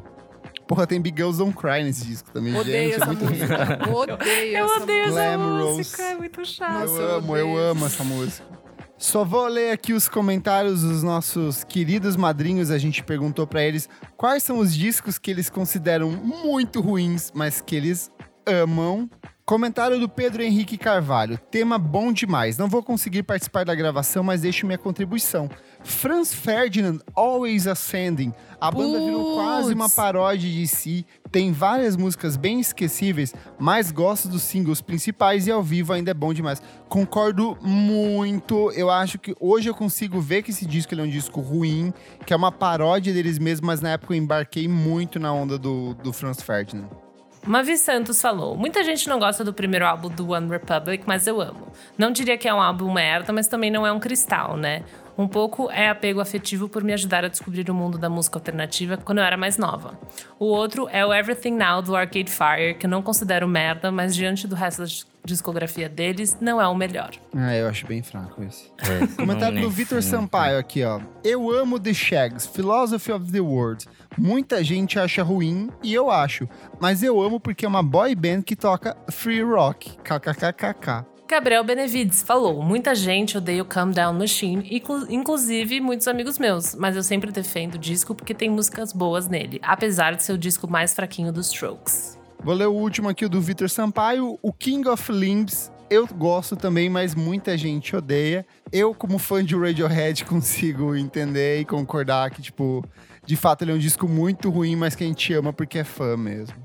Porra, 0.67 0.87
tem 0.87 0.99
Big 0.99 1.15
Girls 1.15 1.37
Don't 1.37 1.55
Cry 1.55 1.83
nesse 1.83 2.05
disco 2.07 2.31
também, 2.31 2.55
Odeio 2.55 2.89
gente. 2.89 2.93
é 2.93 2.95
essa 2.95 3.05
muito 3.05 3.23
música. 3.25 3.79
Odeio 3.93 4.57
Eu 4.57 4.65
essa 4.65 4.83
odeio 4.83 5.03
essa 5.03 5.11
Glamorous. 5.11 5.77
música, 5.77 6.03
é 6.03 6.15
muito 6.15 6.45
chato. 6.45 6.85
Eu 6.87 6.95
eu 7.01 7.15
amo, 7.17 7.37
eu 7.37 7.49
odeio. 7.51 7.69
amo 7.69 7.85
essa 7.85 8.03
música. 8.03 8.64
Só 8.97 9.25
vou 9.25 9.45
ler 9.47 9.71
aqui 9.71 9.91
os 9.91 10.07
comentários 10.07 10.81
dos 10.81 11.03
nossos 11.03 11.65
queridos 11.65 12.15
madrinhos. 12.15 12.71
A 12.71 12.77
gente 12.77 13.03
perguntou 13.03 13.45
pra 13.45 13.61
eles 13.61 13.89
quais 14.15 14.41
são 14.41 14.59
os 14.59 14.73
discos 14.73 15.17
que 15.17 15.29
eles 15.29 15.49
consideram 15.49 16.11
muito 16.11 16.79
ruins, 16.79 17.29
mas 17.35 17.59
que 17.59 17.75
eles 17.75 18.09
amam. 18.45 19.09
Comentário 19.45 19.99
do 19.99 20.09
Pedro 20.09 20.41
Henrique 20.41 20.75
Carvalho. 20.75 21.37
Tema 21.51 21.77
bom 21.77 22.11
demais. 22.11 22.57
Não 22.57 22.67
vou 22.67 22.81
conseguir 22.81 23.21
participar 23.21 23.63
da 23.63 23.75
gravação, 23.75 24.23
mas 24.23 24.41
deixo 24.41 24.65
minha 24.65 24.75
contribuição. 24.75 25.47
Franz 25.83 26.33
Ferdinand, 26.33 26.97
Always 27.13 27.67
Ascending. 27.67 28.33
A 28.59 28.71
banda 28.71 28.99
virou 28.99 29.35
quase 29.35 29.71
uma 29.71 29.87
paródia 29.87 30.49
de 30.49 30.65
si. 30.65 31.05
Tem 31.31 31.51
várias 31.51 31.95
músicas 31.95 32.35
bem 32.35 32.59
esquecíveis, 32.59 33.35
mas 33.59 33.91
gosto 33.91 34.27
dos 34.27 34.41
singles 34.41 34.81
principais 34.81 35.45
e 35.45 35.51
ao 35.51 35.61
vivo 35.61 35.93
ainda 35.93 36.09
é 36.09 36.15
bom 36.15 36.33
demais. 36.33 36.59
Concordo 36.89 37.55
muito. 37.61 38.71
Eu 38.71 38.89
acho 38.89 39.19
que 39.19 39.35
hoje 39.39 39.69
eu 39.69 39.75
consigo 39.75 40.19
ver 40.19 40.41
que 40.41 40.49
esse 40.49 40.65
disco 40.65 40.95
é 40.95 41.03
um 41.03 41.07
disco 41.07 41.39
ruim, 41.39 41.93
que 42.25 42.33
é 42.33 42.35
uma 42.35 42.51
paródia 42.51 43.13
deles 43.13 43.37
mesmos, 43.37 43.67
mas 43.67 43.79
na 43.79 43.91
época 43.91 44.15
eu 44.15 44.17
embarquei 44.17 44.67
muito 44.67 45.19
na 45.19 45.31
onda 45.31 45.55
do, 45.55 45.93
do 45.93 46.11
Franz 46.11 46.41
Ferdinand. 46.41 47.04
Mavi 47.45 47.77
Santos 47.77 48.21
falou: 48.21 48.55
Muita 48.57 48.83
gente 48.83 49.07
não 49.07 49.19
gosta 49.19 49.43
do 49.43 49.53
primeiro 49.53 49.85
álbum 49.85 50.09
do 50.09 50.31
One 50.31 50.49
Republic, 50.49 51.03
mas 51.05 51.27
eu 51.27 51.39
amo. 51.39 51.67
Não 51.97 52.11
diria 52.11 52.37
que 52.37 52.47
é 52.47 52.53
um 52.53 52.61
álbum 52.61 52.91
merda, 52.91 53.31
mas 53.31 53.47
também 53.47 53.69
não 53.69 53.85
é 53.85 53.91
um 53.91 53.99
cristal, 53.99 54.57
né? 54.57 54.83
Um 55.17 55.27
pouco 55.27 55.71
é 55.71 55.89
apego 55.89 56.19
afetivo 56.19 56.67
por 56.67 56.83
me 56.83 56.91
ajudar 56.91 57.23
a 57.23 57.27
descobrir 57.29 57.69
o 57.69 57.73
mundo 57.73 57.97
da 57.97 58.09
música 58.09 58.37
alternativa 58.37 58.97
quando 58.97 59.19
eu 59.19 59.23
era 59.23 59.37
mais 59.37 59.57
nova. 59.57 59.97
O 60.37 60.45
outro 60.45 60.89
é 60.91 61.05
o 61.05 61.13
Everything 61.13 61.51
Now 61.55 61.81
do 61.81 61.95
Arcade 61.95 62.29
Fire, 62.29 62.75
que 62.77 62.85
eu 62.85 62.89
não 62.89 63.01
considero 63.01 63.47
merda, 63.47 63.91
mas 63.91 64.13
diante 64.13 64.45
do 64.45 64.55
resto 64.55 64.79
da 64.79 64.85
dis- 64.85 65.07
discografia 65.23 65.87
deles, 65.87 66.37
não 66.41 66.61
é 66.61 66.67
o 66.67 66.75
melhor. 66.75 67.11
Ah, 67.35 67.55
eu 67.55 67.67
acho 67.69 67.87
bem 67.87 68.03
fraco 68.03 68.43
esse. 68.43 68.69
É, 68.79 69.07
Comentário 69.15 69.61
do 69.61 69.69
Vitor 69.69 70.03
Sampaio 70.03 70.59
aqui, 70.59 70.83
ó. 70.83 70.99
Eu 71.23 71.49
amo 71.49 71.79
The 71.79 71.93
Shags, 71.93 72.45
Philosophy 72.45 73.11
of 73.13 73.31
the 73.31 73.39
World. 73.39 73.85
Muita 74.17 74.63
gente 74.63 74.99
acha 74.99 75.23
ruim 75.23 75.69
e 75.81 75.93
eu 75.93 76.11
acho, 76.11 76.47
mas 76.79 77.01
eu 77.03 77.21
amo 77.21 77.39
porque 77.39 77.65
é 77.65 77.67
uma 77.67 77.81
boy 77.83 78.13
band 78.15 78.41
que 78.41 78.55
toca 78.55 78.95
free 79.09 79.41
rock. 79.41 79.97
KKKKK. 80.03 81.05
Gabriel 81.27 81.63
Benevides 81.63 82.21
falou: 82.21 82.61
Muita 82.61 82.93
gente 82.93 83.37
odeia 83.37 83.61
o 83.61 83.65
Calm 83.65 83.91
Down 83.91 84.13
Machine, 84.13 84.67
inclu- 84.69 85.07
inclusive 85.09 85.81
muitos 85.81 86.07
amigos 86.07 86.37
meus, 86.37 86.75
mas 86.75 86.95
eu 86.95 87.03
sempre 87.03 87.31
defendo 87.31 87.75
o 87.75 87.79
disco 87.79 88.13
porque 88.13 88.33
tem 88.33 88.49
músicas 88.49 88.93
boas 88.93 89.27
nele, 89.27 89.59
apesar 89.63 90.15
de 90.15 90.23
ser 90.23 90.33
o 90.33 90.37
disco 90.37 90.69
mais 90.69 90.93
fraquinho 90.93 91.31
dos 91.31 91.47
Strokes. 91.47 92.19
Vou 92.43 92.53
ler 92.53 92.67
o 92.67 92.73
último 92.73 93.09
aqui 93.09 93.27
do 93.27 93.41
Vitor 93.41 93.69
Sampaio, 93.69 94.37
o 94.41 94.53
King 94.53 94.87
of 94.87 95.11
Limbs. 95.11 95.71
Eu 95.89 96.07
gosto 96.07 96.55
também, 96.55 96.89
mas 96.89 97.13
muita 97.15 97.55
gente 97.57 97.95
odeia. 97.95 98.45
Eu, 98.71 98.93
como 98.93 99.17
fã 99.19 99.43
de 99.43 99.55
Radiohead, 99.55 100.25
consigo 100.25 100.95
entender 100.95 101.59
e 101.59 101.65
concordar 101.65 102.29
que, 102.31 102.41
tipo, 102.41 102.83
de 103.25 103.35
fato 103.35 103.63
ele 103.63 103.71
é 103.71 103.73
um 103.75 103.79
disco 103.79 104.07
muito 104.07 104.49
ruim, 104.51 104.75
mas 104.75 104.95
que 104.95 105.03
a 105.03 105.07
gente 105.07 105.33
ama 105.33 105.51
porque 105.53 105.79
é 105.79 105.83
fã 105.83 106.15
mesmo. 106.17 106.55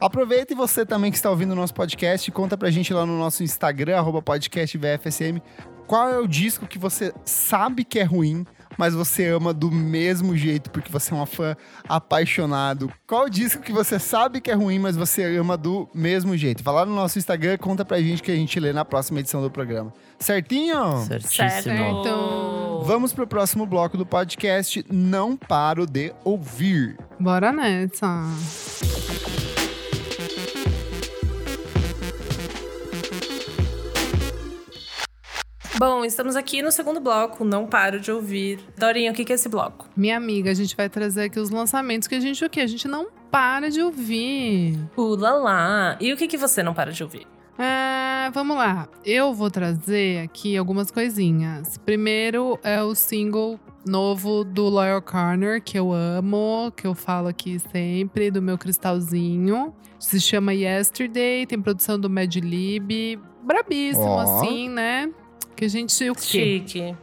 Aproveita 0.00 0.52
e 0.52 0.56
você 0.56 0.86
também 0.86 1.10
que 1.10 1.16
está 1.16 1.28
ouvindo 1.28 1.52
o 1.52 1.56
nosso 1.56 1.74
podcast, 1.74 2.30
conta 2.30 2.56
pra 2.56 2.70
gente 2.70 2.94
lá 2.94 3.04
no 3.04 3.18
nosso 3.18 3.42
Instagram, 3.42 3.98
arroba 3.98 4.22
podcastvfsm, 4.22 5.38
qual 5.88 6.08
é 6.08 6.18
o 6.18 6.26
disco 6.28 6.66
que 6.66 6.78
você 6.78 7.12
sabe 7.24 7.84
que 7.84 7.98
é 7.98 8.04
ruim, 8.04 8.46
mas 8.76 8.94
você 8.94 9.26
ama 9.26 9.52
do 9.52 9.72
mesmo 9.72 10.36
jeito, 10.36 10.70
porque 10.70 10.92
você 10.92 11.12
é 11.12 11.16
uma 11.16 11.26
fã 11.26 11.56
apaixonado. 11.88 12.92
Qual 13.06 13.24
o 13.24 13.30
disco 13.30 13.60
que 13.60 13.72
você 13.72 13.98
sabe 13.98 14.40
que 14.40 14.50
é 14.50 14.54
ruim, 14.54 14.78
mas 14.78 14.96
você 14.96 15.36
ama 15.36 15.56
do 15.56 15.88
mesmo 15.92 16.36
jeito? 16.36 16.62
Vai 16.62 16.74
lá 16.74 16.86
no 16.86 16.94
nosso 16.94 17.18
Instagram, 17.18 17.58
conta 17.58 17.84
pra 17.84 18.00
gente 18.00 18.22
que 18.22 18.30
a 18.30 18.36
gente 18.36 18.60
lê 18.60 18.72
na 18.72 18.84
próxima 18.84 19.18
edição 19.18 19.42
do 19.42 19.50
programa. 19.50 19.92
Certinho? 20.18 20.98
Certíssimo. 21.06 21.62
Certo. 21.62 22.82
Vamos 22.84 23.12
pro 23.12 23.26
próximo 23.26 23.66
bloco 23.66 23.96
do 23.96 24.06
podcast. 24.06 24.84
Não 24.88 25.36
paro 25.36 25.84
de 25.86 26.14
ouvir. 26.24 26.96
Bora 27.18 27.52
nessa. 27.52 28.26
Bom, 35.78 36.04
estamos 36.04 36.34
aqui 36.34 36.60
no 36.60 36.72
segundo 36.72 36.98
bloco, 36.98 37.44
não 37.44 37.64
paro 37.64 38.00
de 38.00 38.10
ouvir. 38.10 38.58
Dorinha, 38.76 39.12
o 39.12 39.14
que 39.14 39.30
é 39.30 39.36
esse 39.36 39.48
bloco? 39.48 39.88
Minha 39.96 40.16
amiga, 40.16 40.50
a 40.50 40.54
gente 40.54 40.74
vai 40.74 40.88
trazer 40.88 41.22
aqui 41.22 41.38
os 41.38 41.50
lançamentos 41.50 42.08
que 42.08 42.16
a 42.16 42.20
gente 42.20 42.44
o 42.44 42.50
quê? 42.50 42.62
A 42.62 42.66
gente 42.66 42.88
não 42.88 43.06
para 43.30 43.70
de 43.70 43.80
ouvir. 43.80 44.76
Ulala. 44.96 45.96
E 46.00 46.12
o 46.12 46.16
que 46.16 46.26
que 46.26 46.36
você 46.36 46.64
não 46.64 46.74
para 46.74 46.90
de 46.90 47.00
ouvir? 47.04 47.28
Ah, 47.56 48.28
vamos 48.34 48.56
lá. 48.56 48.88
Eu 49.04 49.32
vou 49.32 49.52
trazer 49.52 50.24
aqui 50.24 50.56
algumas 50.56 50.90
coisinhas. 50.90 51.78
Primeiro 51.78 52.58
é 52.64 52.82
o 52.82 52.92
single 52.96 53.60
novo 53.86 54.42
do 54.42 54.64
Loyal 54.64 55.00
Corner, 55.00 55.62
que 55.62 55.78
eu 55.78 55.92
amo, 55.92 56.72
que 56.76 56.88
eu 56.88 56.94
falo 56.94 57.28
aqui 57.28 57.56
sempre, 57.70 58.32
do 58.32 58.42
meu 58.42 58.58
cristalzinho. 58.58 59.72
Se 59.96 60.20
chama 60.20 60.52
Yesterday, 60.52 61.46
tem 61.46 61.62
produção 61.62 62.00
do 62.00 62.10
Mad 62.10 62.34
Lib. 62.34 63.20
Brabíssimo, 63.44 64.06
Ó. 64.06 64.20
assim, 64.20 64.68
né? 64.68 65.08
Que 65.58 65.64
a 65.64 65.68
gente 65.68 65.92
o 66.08 66.14
quê? 66.14 66.20
Chique. 66.20 66.96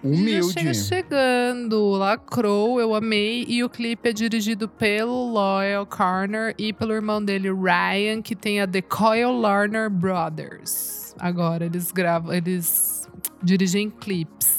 Humilde. 0.00 0.52
Já 0.52 0.60
chega 0.60 0.74
chegando, 0.74 1.90
lacrou, 1.90 2.80
eu 2.80 2.94
amei. 2.94 3.44
E 3.48 3.64
o 3.64 3.68
clipe 3.68 4.08
é 4.08 4.12
dirigido 4.12 4.68
pelo 4.68 5.32
Loyal 5.32 5.84
Carner 5.84 6.54
e 6.56 6.72
pelo 6.72 6.92
irmão 6.92 7.20
dele, 7.20 7.48
Ryan, 7.50 8.22
que 8.22 8.36
tem 8.36 8.60
a 8.60 8.66
The 8.68 8.82
Coyle 8.82 9.40
Larner 9.40 9.90
Brothers. 9.90 11.16
Agora, 11.18 11.64
eles 11.64 11.90
gravam, 11.90 12.32
eles 12.32 13.08
dirigem 13.42 13.90
clipes. 13.90 14.55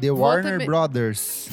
The 0.00 0.10
Vou 0.10 0.18
Warner 0.20 0.52
também- 0.52 0.66
Brothers. 0.66 1.48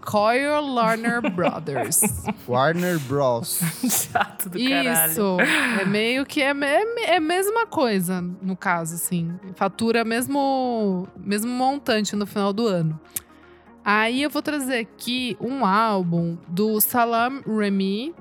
Coyle 0.00 0.60
Larner 0.74 1.20
Brothers. 1.30 2.00
Warner 2.48 2.98
Bros. 3.00 3.60
Chato 3.88 4.48
do 4.48 4.58
caralho. 4.58 5.10
Isso. 5.10 5.36
É 5.80 5.84
meio 5.84 6.24
que 6.24 6.42
é, 6.42 6.50
é, 6.52 7.12
é 7.12 7.16
a 7.16 7.20
mesma 7.20 7.66
coisa, 7.66 8.20
no 8.20 8.56
caso, 8.56 8.94
assim. 8.94 9.38
Fatura 9.54 10.04
mesmo, 10.04 11.06
mesmo 11.16 11.50
montante 11.50 12.16
no 12.16 12.26
final 12.26 12.52
do 12.52 12.66
ano. 12.66 12.98
Aí 13.84 14.22
eu 14.22 14.30
vou 14.30 14.42
trazer 14.42 14.78
aqui 14.78 15.36
um 15.40 15.64
álbum 15.64 16.36
do 16.46 16.80
Salam 16.80 17.40
Remy, 17.46 18.14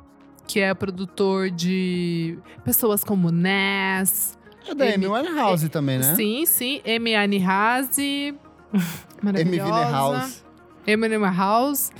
que 0.47 0.59
é 0.59 0.73
produtor 0.73 1.49
de 1.49 2.37
pessoas 2.63 3.03
como 3.03 3.31
Nas. 3.31 4.37
É 4.67 4.75
da 4.75 4.85
Amy 4.85 5.07
Winehouse 5.07 5.69
também, 5.69 5.97
né? 5.99 6.15
Sim, 6.15 6.45
sim. 6.45 6.81
Amy 6.85 7.17
Winehouse. 7.17 8.35
Amy 9.21 9.57
Maravilhosa. 9.59 10.43
Amy 10.87 11.07
Winehouse. 11.07 11.91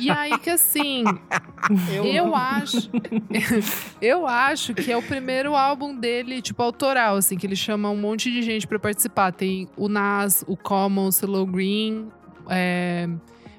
E 0.00 0.10
aí 0.10 0.38
que 0.38 0.48
assim, 0.48 1.04
eu 2.14 2.34
acho, 2.34 2.90
eu 4.00 4.26
acho 4.26 4.72
que 4.72 4.90
é 4.90 4.96
o 4.96 5.02
primeiro 5.02 5.54
álbum 5.54 5.94
dele, 5.94 6.40
tipo 6.40 6.62
autoral, 6.62 7.16
assim, 7.16 7.36
que 7.36 7.46
ele 7.46 7.56
chama 7.56 7.90
um 7.90 7.96
monte 7.96 8.32
de 8.32 8.40
gente 8.40 8.66
pra 8.66 8.78
participar. 8.78 9.30
Tem 9.30 9.68
o 9.76 9.88
Nas, 9.88 10.42
o 10.48 10.56
Common, 10.56 11.08
o 11.08 11.12
Silo 11.12 11.44
Green, 11.44 12.08
é, 12.48 13.10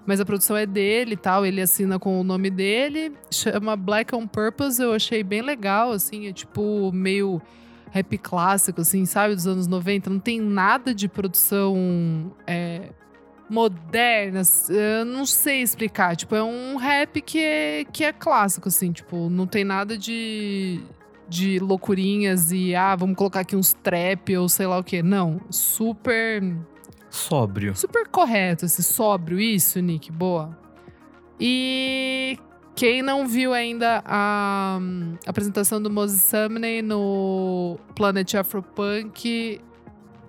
mas 0.04 0.20
a 0.20 0.26
produção 0.26 0.58
é 0.58 0.66
dele 0.66 1.14
e 1.14 1.18
tal. 1.18 1.46
Ele 1.46 1.62
assina 1.62 2.00
com 2.00 2.20
o 2.20 2.24
nome 2.24 2.50
dele, 2.50 3.14
chama 3.30 3.76
Black 3.76 4.16
on 4.16 4.26
Purpose. 4.26 4.82
Eu 4.82 4.94
achei 4.94 5.24
bem 5.24 5.44
legal, 5.44 5.92
assim, 5.92 6.28
é 6.28 6.34
tipo 6.34 6.92
meio 6.92 7.40
rap 7.92 8.18
clássico, 8.18 8.82
assim, 8.82 9.06
sabe, 9.06 9.36
dos 9.36 9.46
anos 9.46 9.68
90. 9.68 10.10
Não 10.10 10.20
tem 10.20 10.40
nada 10.40 10.96
de 10.96 11.08
produção 11.08 12.32
é, 12.48 12.90
moderna, 13.50 14.42
eu 14.70 15.06
não 15.06 15.26
sei 15.26 15.62
explicar. 15.62 16.16
Tipo, 16.16 16.36
é 16.36 16.44
um 16.44 16.78
rap 16.78 17.22
que 17.22 17.38
é, 17.38 17.84
que 17.84 18.04
é 18.04 18.14
clássico, 18.14 18.70
assim, 18.70 18.92
tipo, 18.94 19.30
não 19.30 19.46
tem 19.46 19.66
nada 19.66 19.98
de, 19.98 20.82
de 21.28 21.60
loucurinhas 21.60 22.52
e, 22.54 22.74
ah, 22.74 22.96
vamos 22.96 23.18
colocar 23.18 23.42
aqui 23.42 23.56
uns 23.56 23.74
trap 23.74 24.38
ou 24.38 24.48
sei 24.48 24.66
lá 24.66 24.80
o 24.80 24.84
quê. 24.84 25.04
Não, 25.04 25.42
super, 25.50 26.42
Sóbrio. 27.10 27.76
super 27.76 28.08
correto, 28.08 28.66
esse 28.66 28.82
sóbrio, 28.82 29.38
isso, 29.38 29.82
Nick, 29.82 30.10
boa. 30.12 30.58
E 31.38 32.38
quem 32.82 33.04
não 33.04 33.28
viu 33.28 33.54
ainda 33.54 34.02
a 34.04 34.80
hum, 34.82 35.14
apresentação 35.28 35.80
do 35.80 35.88
Moses 35.88 36.24
Sumney 36.24 36.82
no 36.82 37.78
Planet 37.96 38.34
Afropunk, 38.34 39.62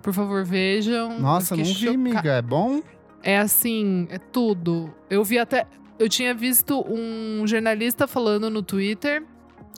por 0.03 0.13
favor, 0.13 0.45
vejam. 0.45 1.19
Nossa, 1.19 1.55
não 1.55 1.63
vi, 1.63 1.87
amiga. 1.87 2.33
É 2.33 2.43
bom? 2.43 2.83
é 3.23 3.39
assim, 3.39 4.07
é 4.11 4.19
tudo. 4.19 4.93
Eu 5.09 5.23
vi 5.23 5.39
até. 5.39 5.65
Eu 5.97 6.07
tinha 6.07 6.31
visto 6.35 6.85
um 6.87 7.47
jornalista 7.47 8.05
falando 8.05 8.51
no 8.51 8.61
Twitter, 8.61 9.23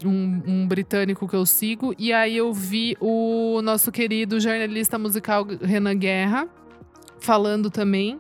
um, 0.03 0.41
um 0.45 0.67
britânico 0.67 1.29
que 1.29 1.35
eu 1.37 1.45
sigo, 1.45 1.95
e 1.97 2.11
aí 2.11 2.35
eu 2.35 2.51
vi 2.51 2.97
o 2.99 3.61
nosso 3.63 3.89
querido 3.89 4.37
jornalista 4.37 4.99
musical 4.99 5.47
Renan 5.61 5.95
Guerra 5.95 6.45
falando 7.21 7.69
também. 7.69 8.19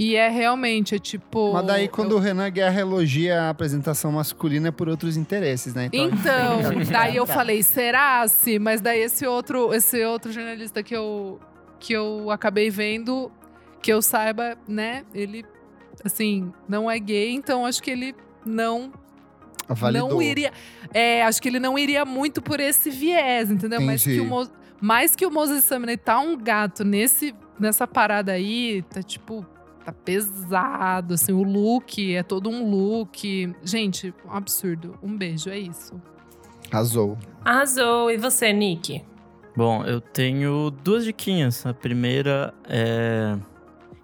E 0.00 0.14
é 0.14 0.28
realmente, 0.28 0.94
é 0.94 0.98
tipo. 1.00 1.52
Mas 1.54 1.66
daí, 1.66 1.86
eu- 1.86 1.90
quando 1.90 2.12
o 2.12 2.20
Renan 2.20 2.48
Guerra 2.50 2.82
elogia 2.82 3.42
a 3.42 3.50
apresentação 3.50 4.12
masculina 4.12 4.68
é 4.68 4.70
por 4.70 4.88
outros 4.88 5.16
interesses, 5.16 5.74
né? 5.74 5.90
Então, 5.92 6.60
daí 6.88 7.16
eu 7.16 7.26
falei, 7.26 7.64
será 7.64 8.24
se? 8.28 8.60
Mas 8.60 8.80
daí 8.80 9.00
esse 9.00 9.26
outro, 9.26 9.74
esse 9.74 10.04
outro 10.04 10.30
jornalista 10.30 10.84
que 10.84 10.94
eu, 10.94 11.40
que 11.80 11.92
eu 11.94 12.30
acabei 12.30 12.70
vendo, 12.70 13.28
que 13.82 13.92
eu 13.92 14.00
saiba, 14.00 14.56
né? 14.68 15.02
Ele, 15.12 15.44
assim, 16.04 16.52
não 16.68 16.88
é 16.88 16.96
gay, 17.00 17.32
então 17.32 17.66
acho 17.66 17.82
que 17.82 17.90
ele 17.90 18.14
não 18.46 18.92
Validou. 19.68 20.10
não 20.10 20.22
iria. 20.22 20.52
É, 20.94 21.24
acho 21.24 21.42
que 21.42 21.48
ele 21.48 21.58
não 21.58 21.76
iria 21.76 22.04
muito 22.04 22.40
por 22.40 22.60
esse 22.60 22.88
viés, 22.88 23.50
entendeu? 23.50 23.80
Mas 23.80 24.04
que, 24.04 24.20
o 24.20 24.24
Mo, 24.24 24.48
mais 24.80 25.16
que 25.16 25.26
o 25.26 25.30
Moses 25.32 25.64
Sumney 25.64 25.96
tá 25.96 26.20
um 26.20 26.36
gato 26.36 26.84
nesse, 26.84 27.34
nessa 27.58 27.84
parada 27.84 28.30
aí, 28.30 28.82
tá 28.82 29.02
tipo. 29.02 29.44
Tá 29.88 29.92
pesado, 29.92 31.14
assim, 31.14 31.32
o 31.32 31.42
look 31.42 32.14
é 32.14 32.22
todo 32.22 32.50
um 32.50 32.70
look. 32.70 33.54
Gente, 33.64 34.12
um 34.26 34.32
absurdo. 34.32 34.98
Um 35.02 35.16
beijo, 35.16 35.48
é 35.48 35.58
isso. 35.58 35.98
Arrasou. 36.70 37.16
Arrasou. 37.42 38.10
E 38.10 38.18
você, 38.18 38.52
Nick? 38.52 39.02
Bom, 39.56 39.82
eu 39.84 39.98
tenho 39.98 40.70
duas 40.84 41.06
diquinhas. 41.06 41.64
A 41.64 41.72
primeira 41.72 42.52
é. 42.68 43.34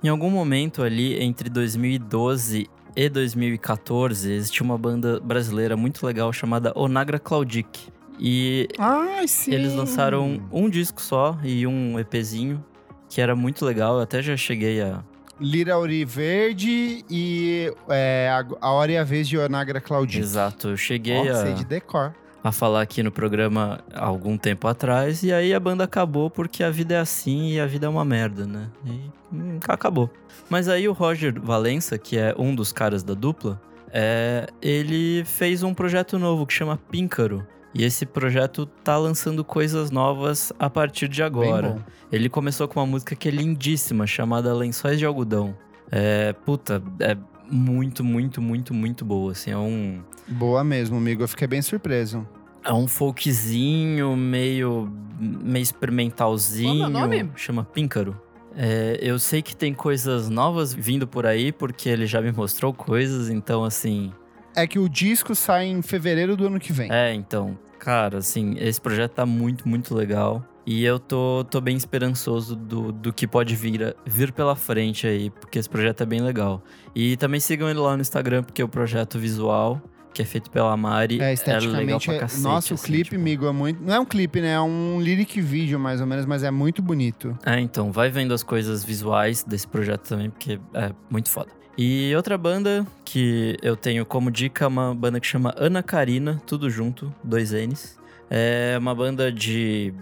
Em 0.03 0.09
algum 0.09 0.31
momento 0.31 0.83
ali, 0.83 1.23
entre 1.23 1.51
2012 1.51 2.67
e 2.97 3.09
2014, 3.11 4.33
existia 4.33 4.65
uma 4.65 4.79
banda 4.79 5.21
brasileira 5.21 5.77
muito 5.77 6.07
legal 6.07 6.33
chamada 6.33 6.73
Onagra 6.75 7.19
Claudic. 7.19 7.93
E 8.19 8.69
Ai, 8.79 9.29
sim. 9.29 9.53
eles 9.53 9.75
lançaram 9.75 10.49
um 10.51 10.71
disco 10.71 11.03
só 11.03 11.39
e 11.45 11.67
um 11.67 11.99
EPzinho, 11.99 12.65
que 13.07 13.21
era 13.21 13.37
muito 13.37 13.67
legal. 13.67 13.97
Eu 13.97 14.01
até 14.01 14.23
já 14.23 14.35
cheguei 14.35 14.81
a. 14.81 15.05
Lira 15.41 15.79
Ori 15.79 16.05
Verde 16.05 17.05
e 17.11 17.73
é, 17.89 18.29
a, 18.31 18.67
a 18.67 18.71
Hora 18.73 18.93
e 18.93 18.97
a 18.97 19.05
Vez 19.05 19.29
de 19.29 19.37
Onagra 19.39 19.81
Claudinho. 19.81 20.23
Exato, 20.23 20.69
eu 20.69 20.77
cheguei 20.77 21.29
Ó, 21.29 21.33
a. 21.33 21.43
sei 21.43 21.55
de 21.55 21.65
decor. 21.65 22.15
a 22.43 22.53
falar 22.53 22.83
aqui 22.83 23.03
no 23.03 23.11
programa 23.11 23.81
há 23.93 24.05
algum 24.05 24.37
tempo 24.37 24.69
atrás, 24.69 25.23
e 25.23 25.33
aí 25.33 25.55
a 25.55 25.59
banda 25.61 25.85
acabou 25.85 26.31
porque 26.31 26.63
a 26.63 26.71
vida 26.71 26.95
é 26.95 26.99
assim 26.99 27.53
e 27.53 27.61
a 27.61 27.67
vida 27.67 27.87
é 27.87 27.89
uma 27.89 28.05
merda, 28.05 28.47
né? 28.47 28.69
E 28.85 29.11
hum, 29.33 29.59
acabou. 29.67 30.11
Mas 30.49 30.69
aí 30.69 30.87
o 30.87 30.93
Roger 30.93 31.41
Valença, 31.41 31.97
que 31.99 32.17
é 32.19 32.35
um 32.39 32.55
dos 32.55 32.71
caras 32.73 33.03
da 33.03 33.15
dupla, 33.15 33.61
é, 33.91 34.47
ele 34.61 35.25
fez 35.25 35.63
um 35.63 35.73
projeto 35.73 36.19
novo 36.19 36.47
que 36.47 36.53
chama 36.53 36.77
Píncaro. 36.91 37.47
E 37.75 37.85
esse 37.85 38.07
projeto 38.07 38.67
tá 38.67 38.97
lançando 38.97 39.45
coisas 39.45 39.91
novas 39.91 40.53
a 40.59 40.71
partir 40.71 41.09
de 41.09 41.19
Bem 41.19 41.27
agora. 41.27 41.71
bom. 41.71 41.81
Ele 42.13 42.29
começou 42.29 42.69
com 42.69 42.79
uma 42.79 42.87
música 42.87 43.17
que 43.17 43.29
é 43.29 43.31
lindíssima, 43.31 44.07
chamada 44.07 44.55
Lençóis 44.55 44.99
de 44.99 45.05
Algodão. 45.05 45.57
É, 45.91 46.33
puta, 46.33 46.83
é 47.01 47.17
muito, 47.51 48.05
muito, 48.05 48.41
muito, 48.41 48.73
muito 48.73 49.05
boa, 49.05 49.33
assim, 49.33 49.51
é 49.51 49.59
um... 49.59 50.03
Boa 50.29 50.63
mesmo, 50.63 50.97
amigo. 50.97 51.23
Eu 51.23 51.29
fiquei 51.29 51.47
bem 51.47 51.61
surpreso. 51.61 52.27
É 52.65 52.73
um 52.73 52.87
folkzinho 52.87 54.17
meio, 54.17 54.91
meio 55.19 55.63
experimentalzinho. 55.63 56.79
Qual 56.79 56.85
é 56.85 56.87
o 56.87 56.91
nome? 56.91 57.31
Chama 57.37 57.65
Píncaro. 57.65 58.19
É, 58.57 58.99
eu 59.03 59.19
sei 59.19 59.43
que 59.43 59.55
tem 59.55 59.75
coisas 59.75 60.31
novas 60.31 60.73
vindo 60.73 61.07
por 61.07 61.27
aí, 61.27 61.53
porque 61.53 61.89
ele 61.89 62.07
já 62.07 62.23
me 62.23 62.33
mostrou 62.33 62.73
coisas, 62.73 63.29
então 63.29 63.65
assim. 63.65 64.13
É 64.57 64.67
que 64.67 64.79
o 64.79 64.89
disco 64.89 65.35
sai 65.35 65.67
em 65.67 65.83
fevereiro 65.83 66.37
do 66.37 66.47
ano 66.47 66.61
que 66.61 66.73
vem. 66.73 66.91
É, 66.91 67.13
então, 67.13 67.59
cara, 67.79 68.19
assim, 68.19 68.55
esse 68.59 68.81
projeto 68.81 69.13
tá 69.13 69.27
muito, 69.27 69.69
muito 69.69 69.95
legal. 69.95 70.45
E 70.67 70.83
eu 70.85 70.99
tô, 70.99 71.45
tô 71.51 71.61
bem 71.61 71.77
esperançoso 71.77 72.57
do, 72.57 72.91
do 72.91 73.13
que 73.13 73.27
pode 73.27 73.55
vir, 73.55 73.95
vir 74.07 74.33
pela 74.33 74.57
frente 74.57 75.07
aí, 75.07 75.29
porque 75.29 75.59
esse 75.59 75.69
projeto 75.69 76.03
é 76.03 76.07
bem 76.07 76.23
legal. 76.23 76.63
E 76.95 77.17
também 77.19 77.39
sigam 77.39 77.69
ele 77.69 77.79
lá 77.79 77.95
no 77.97 78.01
Instagram, 78.01 78.43
porque 78.43 78.63
o 78.63 78.69
projeto 78.69 79.19
visual, 79.19 79.83
que 80.15 80.23
é 80.23 80.25
feito 80.25 80.51
pela 80.51 80.75
Mari, 80.75 81.17
É, 81.17 81.17
é 81.17 81.19
legal 81.19 81.33
esteticamente. 81.35 82.07
pra 82.07 82.15
é- 82.15 82.19
cacete. 82.21 82.43
Nossa, 82.43 82.73
o 82.73 82.77
assim, 82.77 82.87
clipe, 82.87 83.05
tipo. 83.11 83.17
amigo, 83.17 83.47
é 83.47 83.53
muito. 83.53 83.83
Não 83.83 83.93
é 83.95 84.01
um 84.01 84.07
clipe, 84.07 84.41
né? 84.41 84.53
É 84.53 84.61
um 84.61 85.01
lyric 85.03 85.39
vídeo, 85.39 85.79
mais 85.79 86.01
ou 86.01 86.07
menos, 86.07 86.25
mas 86.25 86.43
é 86.43 86.51
muito 86.51 86.81
bonito. 86.81 87.37
É, 87.45 87.61
então, 87.61 87.93
vai 87.93 88.09
vendo 88.09 88.33
as 88.33 88.43
coisas 88.43 88.83
visuais 88.83 89.43
desse 89.45 89.69
projeto 89.69 90.09
também, 90.09 90.31
porque 90.31 90.59
é 90.73 90.93
muito 91.11 91.29
foda. 91.31 91.51
E 91.77 92.15
outra 92.15 92.39
banda 92.39 92.87
que 93.05 93.57
eu 93.61 93.77
tenho 93.77 94.07
como 94.07 94.31
dica 94.31 94.65
é 94.65 94.69
uma 94.69 94.95
banda 94.95 95.19
que 95.19 95.27
chama 95.27 95.53
Ana 95.57 95.83
Karina, 95.83 96.41
tudo 96.47 96.71
junto, 96.71 97.13
dois 97.23 97.51
N's. 97.53 97.99
É 98.31 98.77
uma 98.79 98.95
banda 98.95 99.31
de 99.33 99.93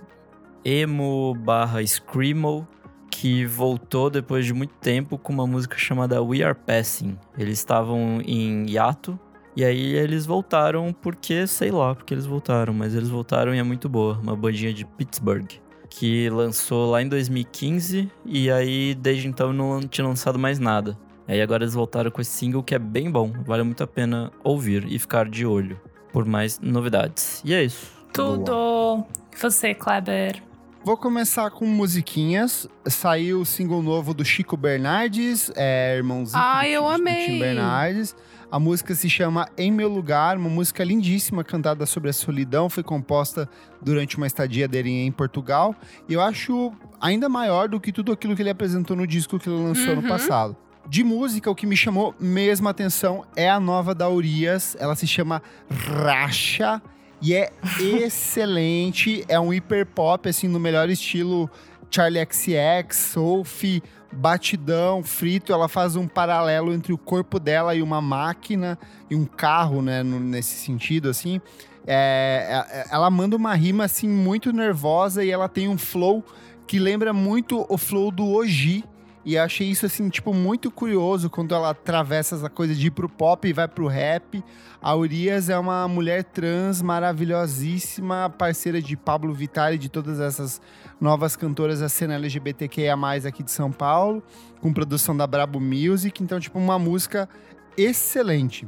emo 0.64 1.34
barra 1.34 1.84
screamo 1.84 2.68
que 3.10 3.46
voltou 3.46 4.10
depois 4.10 4.44
de 4.44 4.52
muito 4.52 4.74
tempo 4.80 5.16
com 5.16 5.32
uma 5.32 5.46
música 5.46 5.78
chamada 5.78 6.22
We 6.22 6.42
Are 6.42 6.54
Passing. 6.54 7.18
Eles 7.38 7.58
estavam 7.58 8.20
em 8.24 8.70
hiato 8.70 9.18
e 9.56 9.64
aí 9.64 9.94
eles 9.94 10.26
voltaram 10.26 10.92
porque, 10.92 11.46
sei 11.46 11.70
lá, 11.70 11.94
porque 11.94 12.12
eles 12.12 12.26
voltaram, 12.26 12.74
mas 12.74 12.94
eles 12.94 13.08
voltaram 13.08 13.54
e 13.54 13.58
é 13.58 13.62
muito 13.62 13.88
boa. 13.88 14.18
Uma 14.22 14.36
bandinha 14.36 14.72
de 14.74 14.84
Pittsburgh 14.84 15.46
que 15.88 16.30
lançou 16.30 16.90
lá 16.90 17.02
em 17.02 17.08
2015 17.08 18.10
e 18.24 18.50
aí 18.50 18.94
desde 18.94 19.28
então 19.28 19.52
não 19.52 19.80
tinha 19.80 20.06
lançado 20.06 20.38
mais 20.38 20.58
nada. 20.58 20.98
Aí 21.28 21.40
agora 21.40 21.64
eles 21.64 21.74
voltaram 21.74 22.10
com 22.10 22.20
esse 22.20 22.30
single 22.32 22.62
que 22.62 22.74
é 22.74 22.78
bem 22.78 23.10
bom, 23.10 23.32
vale 23.46 23.62
muito 23.62 23.82
a 23.82 23.86
pena 23.86 24.30
ouvir 24.42 24.84
e 24.90 24.98
ficar 24.98 25.28
de 25.28 25.46
olho 25.46 25.80
por 26.12 26.24
mais 26.26 26.58
novidades. 26.60 27.40
E 27.44 27.54
é 27.54 27.62
isso. 27.64 27.90
Tudo. 28.12 29.04
E 29.32 29.36
você, 29.40 29.74
Kleber? 29.74 30.42
Vou 30.84 30.96
começar 30.96 31.48
com 31.52 31.64
musiquinhas. 31.64 32.68
Saiu 32.86 33.40
o 33.40 33.46
single 33.46 33.82
novo 33.82 34.12
do 34.12 34.24
Chico 34.24 34.56
Bernardes, 34.56 35.50
é 35.54 35.94
irmãozinho 35.96 36.42
Ai, 36.42 36.70
do 36.70 36.74
eu 36.74 36.82
do 36.82 36.88
amei. 36.88 37.26
Tim 37.26 37.38
Bernardes. 37.38 38.16
A 38.50 38.58
música 38.58 38.94
se 38.94 39.08
chama 39.08 39.48
Em 39.56 39.70
Meu 39.72 39.88
Lugar, 39.88 40.36
uma 40.36 40.50
música 40.50 40.84
lindíssima, 40.84 41.42
cantada 41.42 41.86
sobre 41.86 42.10
a 42.10 42.12
solidão. 42.12 42.68
Foi 42.68 42.82
composta 42.82 43.48
durante 43.80 44.16
uma 44.18 44.26
estadia 44.26 44.68
dele 44.68 44.90
em 44.90 45.10
Portugal. 45.12 45.74
E 46.08 46.12
eu 46.12 46.20
acho 46.20 46.70
ainda 47.00 47.28
maior 47.30 47.68
do 47.68 47.80
que 47.80 47.90
tudo 47.92 48.12
aquilo 48.12 48.34
que 48.36 48.42
ele 48.42 48.50
apresentou 48.50 48.94
no 48.96 49.06
disco 49.06 49.38
que 49.38 49.48
ele 49.48 49.56
lançou 49.62 49.94
no 49.94 50.02
Uhum. 50.02 50.08
passado. 50.08 50.56
De 50.88 51.02
música, 51.04 51.50
o 51.50 51.54
que 51.54 51.66
me 51.66 51.76
chamou 51.76 52.14
mesmo 52.18 52.68
a 52.68 52.70
atenção 52.70 53.24
é 53.36 53.48
a 53.48 53.58
nova 53.60 53.94
da 53.94 54.08
Urias. 54.10 54.76
Ela 54.78 54.94
se 54.94 55.06
chama 55.06 55.42
Racha 55.70 56.82
e 57.20 57.34
é 57.34 57.50
excelente. 57.80 59.24
É 59.28 59.38
um 59.38 59.52
hiper 59.52 59.86
pop, 59.86 60.28
assim, 60.28 60.48
no 60.48 60.58
melhor 60.60 60.90
estilo 60.90 61.48
Charlie 61.90 62.20
XCX, 62.26 62.96
Sophie, 62.96 63.82
batidão, 64.12 65.02
frito. 65.02 65.52
Ela 65.52 65.68
faz 65.68 65.96
um 65.96 66.06
paralelo 66.08 66.72
entre 66.74 66.92
o 66.92 66.98
corpo 66.98 67.38
dela 67.38 67.74
e 67.74 67.80
uma 67.82 68.00
máquina 68.00 68.78
e 69.08 69.14
um 69.14 69.24
carro, 69.24 69.80
né? 69.82 70.02
no- 70.02 70.20
nesse 70.20 70.56
sentido, 70.56 71.08
assim. 71.08 71.40
É, 71.86 72.64
é- 72.70 72.94
ela 72.94 73.10
manda 73.10 73.36
uma 73.36 73.54
rima, 73.54 73.84
assim, 73.84 74.08
muito 74.08 74.52
nervosa 74.52 75.24
e 75.24 75.30
ela 75.30 75.48
tem 75.48 75.68
um 75.68 75.78
flow 75.78 76.24
que 76.66 76.78
lembra 76.78 77.12
muito 77.12 77.64
o 77.68 77.78
flow 77.78 78.10
do 78.10 78.26
Oji. 78.26 78.84
E 79.24 79.38
achei 79.38 79.68
isso, 79.68 79.86
assim, 79.86 80.08
tipo, 80.08 80.34
muito 80.34 80.70
curioso 80.70 81.30
quando 81.30 81.54
ela 81.54 81.70
atravessa 81.70 82.34
essa 82.34 82.50
coisa 82.50 82.74
de 82.74 82.88
ir 82.88 82.90
pro 82.90 83.08
pop 83.08 83.46
e 83.46 83.52
vai 83.52 83.68
pro 83.68 83.86
rap. 83.86 84.42
A 84.80 84.96
Urias 84.96 85.48
é 85.48 85.56
uma 85.56 85.86
mulher 85.86 86.24
trans 86.24 86.82
maravilhosíssima, 86.82 88.28
parceira 88.36 88.82
de 88.82 88.96
Pablo 88.96 89.32
Vittar 89.32 89.74
e 89.74 89.78
de 89.78 89.88
todas 89.88 90.18
essas 90.18 90.60
novas 91.00 91.36
cantoras 91.36 91.78
da 91.78 91.88
cena 91.88 92.14
LGBTQIA+, 92.14 92.96
aqui 93.26 93.44
de 93.44 93.52
São 93.52 93.70
Paulo, 93.70 94.22
com 94.60 94.72
produção 94.72 95.16
da 95.16 95.26
Brabo 95.26 95.60
Music. 95.60 96.20
Então, 96.20 96.40
tipo, 96.40 96.58
uma 96.58 96.78
música 96.78 97.28
excelente. 97.76 98.66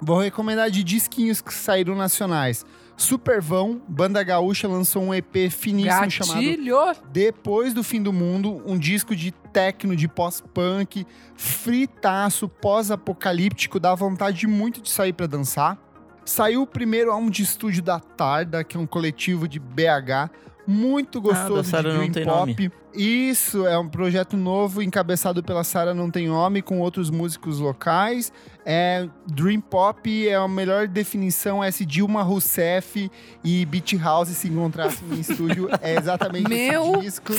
Vou 0.00 0.18
recomendar 0.18 0.68
de 0.68 0.82
disquinhos 0.82 1.40
que 1.40 1.54
saíram 1.54 1.94
nacionais. 1.94 2.66
Supervão, 2.96 3.80
Banda 3.86 4.22
Gaúcha 4.22 4.66
lançou 4.66 5.02
um 5.02 5.14
EP 5.14 5.50
finíssimo 5.50 6.10
chamado 6.10 6.40
Gatilho! 6.40 6.76
depois 7.12 7.74
do 7.74 7.82
Fim 7.82 8.02
do 8.02 8.12
Mundo, 8.12 8.62
um 8.66 8.78
disco 8.78 9.14
de 9.14 9.32
techno, 9.52 9.94
de 9.94 10.08
pós-punk, 10.08 11.06
fritaço, 11.34 12.48
pós-apocalíptico, 12.48 13.78
dá 13.78 13.94
vontade 13.94 14.46
muito 14.46 14.80
de 14.80 14.90
sair 14.90 15.12
pra 15.12 15.26
dançar. 15.26 15.78
Saiu 16.24 16.62
o 16.62 16.66
primeiro 16.66 17.12
álbum 17.12 17.30
de 17.30 17.42
estúdio 17.42 17.82
da 17.82 18.00
Tarda, 18.00 18.64
que 18.64 18.76
é 18.76 18.80
um 18.80 18.86
coletivo 18.86 19.46
de 19.46 19.60
BH, 19.60 20.30
muito 20.66 21.20
gostoso 21.20 21.62
de 21.62 21.68
Sara 21.68 21.94
Não 21.94 22.08
dream 22.08 22.24
pop. 22.26 22.72
Isso, 22.96 23.66
é 23.66 23.78
um 23.78 23.88
projeto 23.88 24.36
novo 24.36 24.82
encabeçado 24.82 25.42
pela 25.42 25.62
Sara 25.62 25.92
Não 25.92 26.10
Tem 26.10 26.28
Nome, 26.28 26.62
com 26.62 26.80
outros 26.80 27.10
músicos 27.10 27.58
locais. 27.58 28.32
É, 28.64 29.08
dream 29.26 29.60
pop 29.60 30.26
é 30.26 30.34
a 30.34 30.48
melhor 30.48 30.88
definição, 30.88 31.62
é 31.62 31.70
se 31.70 31.84
Dilma 31.84 32.22
Rousseff 32.22 33.10
e 33.44 33.66
Beat 33.66 33.92
House 34.00 34.28
se 34.30 34.48
encontrassem 34.48 35.06
em 35.10 35.20
estúdio. 35.20 35.68
É 35.82 35.96
exatamente 35.96 36.48
Meu 36.48 36.94
esse 36.94 37.00
disco. 37.00 37.32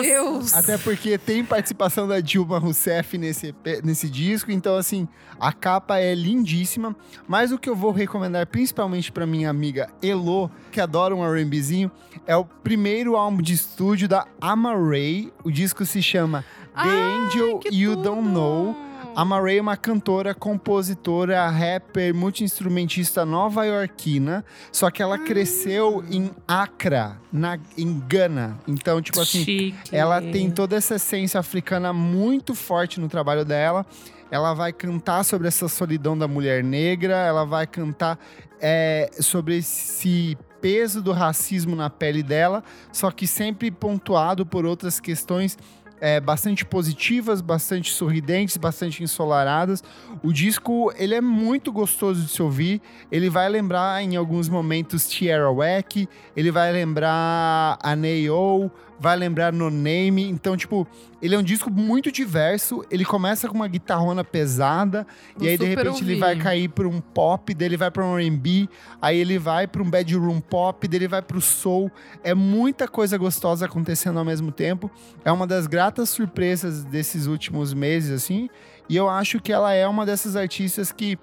Deus! 0.00 0.54
Até 0.54 0.76
porque 0.78 1.16
tem 1.16 1.44
participação 1.44 2.08
da 2.08 2.18
Dilma 2.18 2.58
Rousseff 2.58 3.16
nesse, 3.16 3.54
nesse 3.84 4.08
disco, 4.08 4.50
então 4.50 4.74
assim, 4.74 5.06
a 5.38 5.52
capa 5.52 5.98
é 5.98 6.14
lindíssima. 6.14 6.96
Mas 7.28 7.52
o 7.52 7.58
que 7.58 7.68
eu 7.68 7.76
vou 7.76 7.92
recomendar 7.92 8.46
principalmente 8.46 9.12
para 9.12 9.26
minha 9.26 9.48
amiga 9.48 9.88
Elo, 10.02 10.50
que 10.72 10.80
adora 10.80 11.14
um 11.14 11.24
R&Bzinho, 11.24 11.90
é 12.26 12.36
o 12.36 12.44
primeiro 12.44 13.16
álbum 13.16 13.40
de 13.40 13.52
estúdio 13.52 14.08
da 14.08 14.26
Ama 14.40 14.74
Ray. 14.78 15.32
O 15.44 15.50
disco 15.50 15.84
se 15.84 16.02
chama 16.02 16.44
The 16.74 16.88
Ai, 16.88 17.26
Angel 17.26 17.60
You 17.70 17.96
tudo! 17.96 18.02
Don't 18.02 18.28
Know. 18.28 18.88
A 19.18 19.24
Ray 19.24 19.58
é 19.58 19.60
uma 19.60 19.76
cantora, 19.76 20.32
compositora, 20.32 21.48
rapper, 21.48 22.14
multi-instrumentista 22.14 23.24
nova-iorquina, 23.24 24.44
só 24.70 24.92
que 24.92 25.02
ela 25.02 25.18
cresceu 25.18 26.04
em 26.08 26.30
Accra, 26.46 27.18
na, 27.32 27.58
em 27.76 27.98
Gana. 28.06 28.56
Então, 28.68 29.02
tipo 29.02 29.20
assim, 29.20 29.42
Chique. 29.42 29.74
ela 29.90 30.20
tem 30.20 30.50
toda 30.52 30.76
essa 30.76 30.94
essência 30.94 31.40
africana 31.40 31.92
muito 31.92 32.54
forte 32.54 33.00
no 33.00 33.08
trabalho 33.08 33.44
dela. 33.44 33.84
Ela 34.30 34.54
vai 34.54 34.72
cantar 34.72 35.24
sobre 35.24 35.48
essa 35.48 35.66
solidão 35.68 36.16
da 36.16 36.28
mulher 36.28 36.62
negra, 36.62 37.16
ela 37.16 37.44
vai 37.44 37.66
cantar 37.66 38.20
é, 38.60 39.10
sobre 39.18 39.56
esse 39.56 40.38
peso 40.60 41.02
do 41.02 41.12
racismo 41.12 41.74
na 41.74 41.90
pele 41.90 42.22
dela, 42.22 42.62
só 42.92 43.10
que 43.10 43.26
sempre 43.26 43.70
pontuado 43.70 44.44
por 44.44 44.64
outras 44.64 45.00
questões 45.00 45.56
é, 46.00 46.20
bastante 46.20 46.64
positivas, 46.64 47.40
bastante 47.40 47.92
sorridentes, 47.92 48.56
bastante 48.56 49.02
ensolaradas. 49.02 49.82
O 50.22 50.32
disco 50.32 50.92
ele 50.96 51.14
é 51.14 51.20
muito 51.20 51.72
gostoso 51.72 52.22
de 52.22 52.28
se 52.28 52.42
ouvir. 52.42 52.80
Ele 53.10 53.28
vai 53.28 53.48
lembrar 53.48 54.02
em 54.02 54.16
alguns 54.16 54.48
momentos 54.48 55.08
Tierra 55.08 55.50
Wack, 55.50 56.08
ele 56.36 56.50
vai 56.50 56.72
lembrar 56.72 57.78
a 57.82 57.96
Neo, 57.96 58.70
vai 58.98 59.16
lembrar 59.16 59.52
No 59.52 59.70
Name. 59.70 60.28
Então, 60.28 60.56
tipo, 60.56 60.86
ele 61.22 61.34
é 61.34 61.38
um 61.38 61.42
disco 61.42 61.70
muito 61.70 62.10
diverso. 62.10 62.84
Ele 62.90 63.04
começa 63.04 63.48
com 63.48 63.54
uma 63.54 63.68
guitarrona 63.68 64.24
pesada 64.24 65.06
Vou 65.36 65.46
e 65.46 65.50
aí 65.50 65.58
de 65.58 65.64
repente 65.64 66.02
ele 66.02 66.16
vai 66.16 66.36
cair 66.36 66.68
para 66.68 66.88
um 66.88 67.00
pop, 67.00 67.54
daí 67.54 67.68
ele 67.68 67.76
vai 67.76 67.90
para 67.90 68.04
um 68.04 68.18
R&B, 68.18 68.68
aí 69.00 69.18
ele 69.18 69.38
vai 69.38 69.66
para 69.66 69.82
um 69.82 69.90
bedroom 69.90 70.40
pop, 70.40 70.86
daí 70.86 70.98
ele 70.98 71.08
vai 71.08 71.22
para 71.22 71.36
o 71.36 71.40
soul. 71.40 71.90
É 72.22 72.34
muita 72.34 72.88
coisa 72.88 73.16
gostosa 73.16 73.66
acontecendo 73.66 74.18
ao 74.18 74.24
mesmo 74.24 74.50
tempo. 74.50 74.90
É 75.24 75.32
uma 75.32 75.46
das 75.46 75.66
gratas 75.66 76.08
surpresas 76.10 76.84
desses 76.84 77.26
últimos 77.26 77.72
meses 77.74 78.10
assim. 78.10 78.48
E 78.88 78.96
eu 78.96 79.08
acho 79.08 79.40
que 79.40 79.52
ela 79.52 79.72
é 79.72 79.86
uma 79.86 80.06
dessas 80.06 80.34
artistas 80.34 80.90
que 80.90 81.18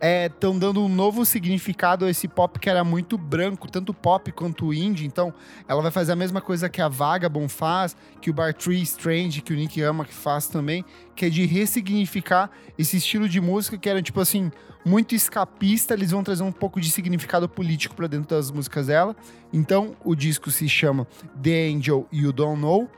estão 0.00 0.58
dando 0.58 0.82
um 0.82 0.88
novo 0.88 1.24
significado 1.24 2.06
a 2.06 2.10
esse 2.10 2.26
pop 2.26 2.58
que 2.58 2.70
era 2.70 2.82
muito 2.82 3.18
branco, 3.18 3.70
tanto 3.70 3.92
pop 3.92 4.32
quanto 4.32 4.72
indie. 4.72 5.06
Então, 5.06 5.32
ela 5.68 5.82
vai 5.82 5.90
fazer 5.90 6.12
a 6.12 6.16
mesma 6.16 6.40
coisa 6.40 6.68
que 6.68 6.80
a 6.80 6.88
Vagabond 6.88 7.52
faz, 7.52 7.94
que 8.20 8.30
o 8.30 8.32
Bartree 8.32 8.82
Strange, 8.82 9.42
que 9.42 9.52
o 9.52 9.56
Nick 9.56 9.80
Ama 9.82 10.04
que 10.04 10.14
faz 10.14 10.46
também, 10.46 10.84
que 11.14 11.26
é 11.26 11.30
de 11.30 11.44
ressignificar 11.44 12.50
esse 12.78 12.96
estilo 12.96 13.28
de 13.28 13.40
música 13.40 13.76
que 13.76 13.88
era, 13.88 14.00
tipo 14.00 14.20
assim, 14.20 14.50
muito 14.84 15.14
escapista. 15.14 15.92
Eles 15.92 16.10
vão 16.10 16.24
trazer 16.24 16.42
um 16.42 16.52
pouco 16.52 16.80
de 16.80 16.90
significado 16.90 17.48
político 17.48 17.94
para 17.94 18.06
dentro 18.06 18.34
das 18.34 18.50
músicas 18.50 18.86
dela. 18.86 19.14
Então, 19.52 19.94
o 20.02 20.14
disco 20.14 20.50
se 20.50 20.68
chama 20.68 21.06
The 21.42 21.68
Angel 21.68 22.06
You 22.10 22.32
Don't 22.32 22.60
Know. 22.60 22.88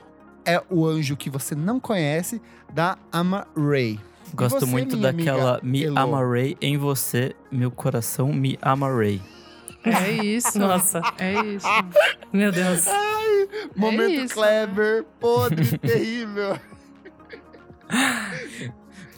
É 0.45 0.61
o 0.69 0.85
anjo 0.85 1.15
que 1.15 1.29
você 1.29 1.55
não 1.55 1.79
conhece, 1.79 2.41
da 2.73 2.97
Ama 3.11 3.47
Ray. 3.55 3.99
Gosto 4.33 4.61
você, 4.61 4.65
muito 4.65 4.97
daquela 4.97 5.59
amiga 5.59 5.91
Me 5.91 5.97
amarei 5.97 6.57
em 6.59 6.77
você, 6.77 7.35
meu 7.51 7.69
coração 7.69 8.33
me 8.33 8.57
amarei. 8.61 9.21
É 9.83 10.11
isso. 10.11 10.57
Nossa. 10.57 11.01
É 11.19 11.33
isso. 11.43 11.67
Meu 12.31 12.51
Deus. 12.51 12.85
Momento 13.75 14.25
isso, 14.25 14.33
clever, 14.33 15.03
podre, 15.19 15.77
terrível. 15.77 16.57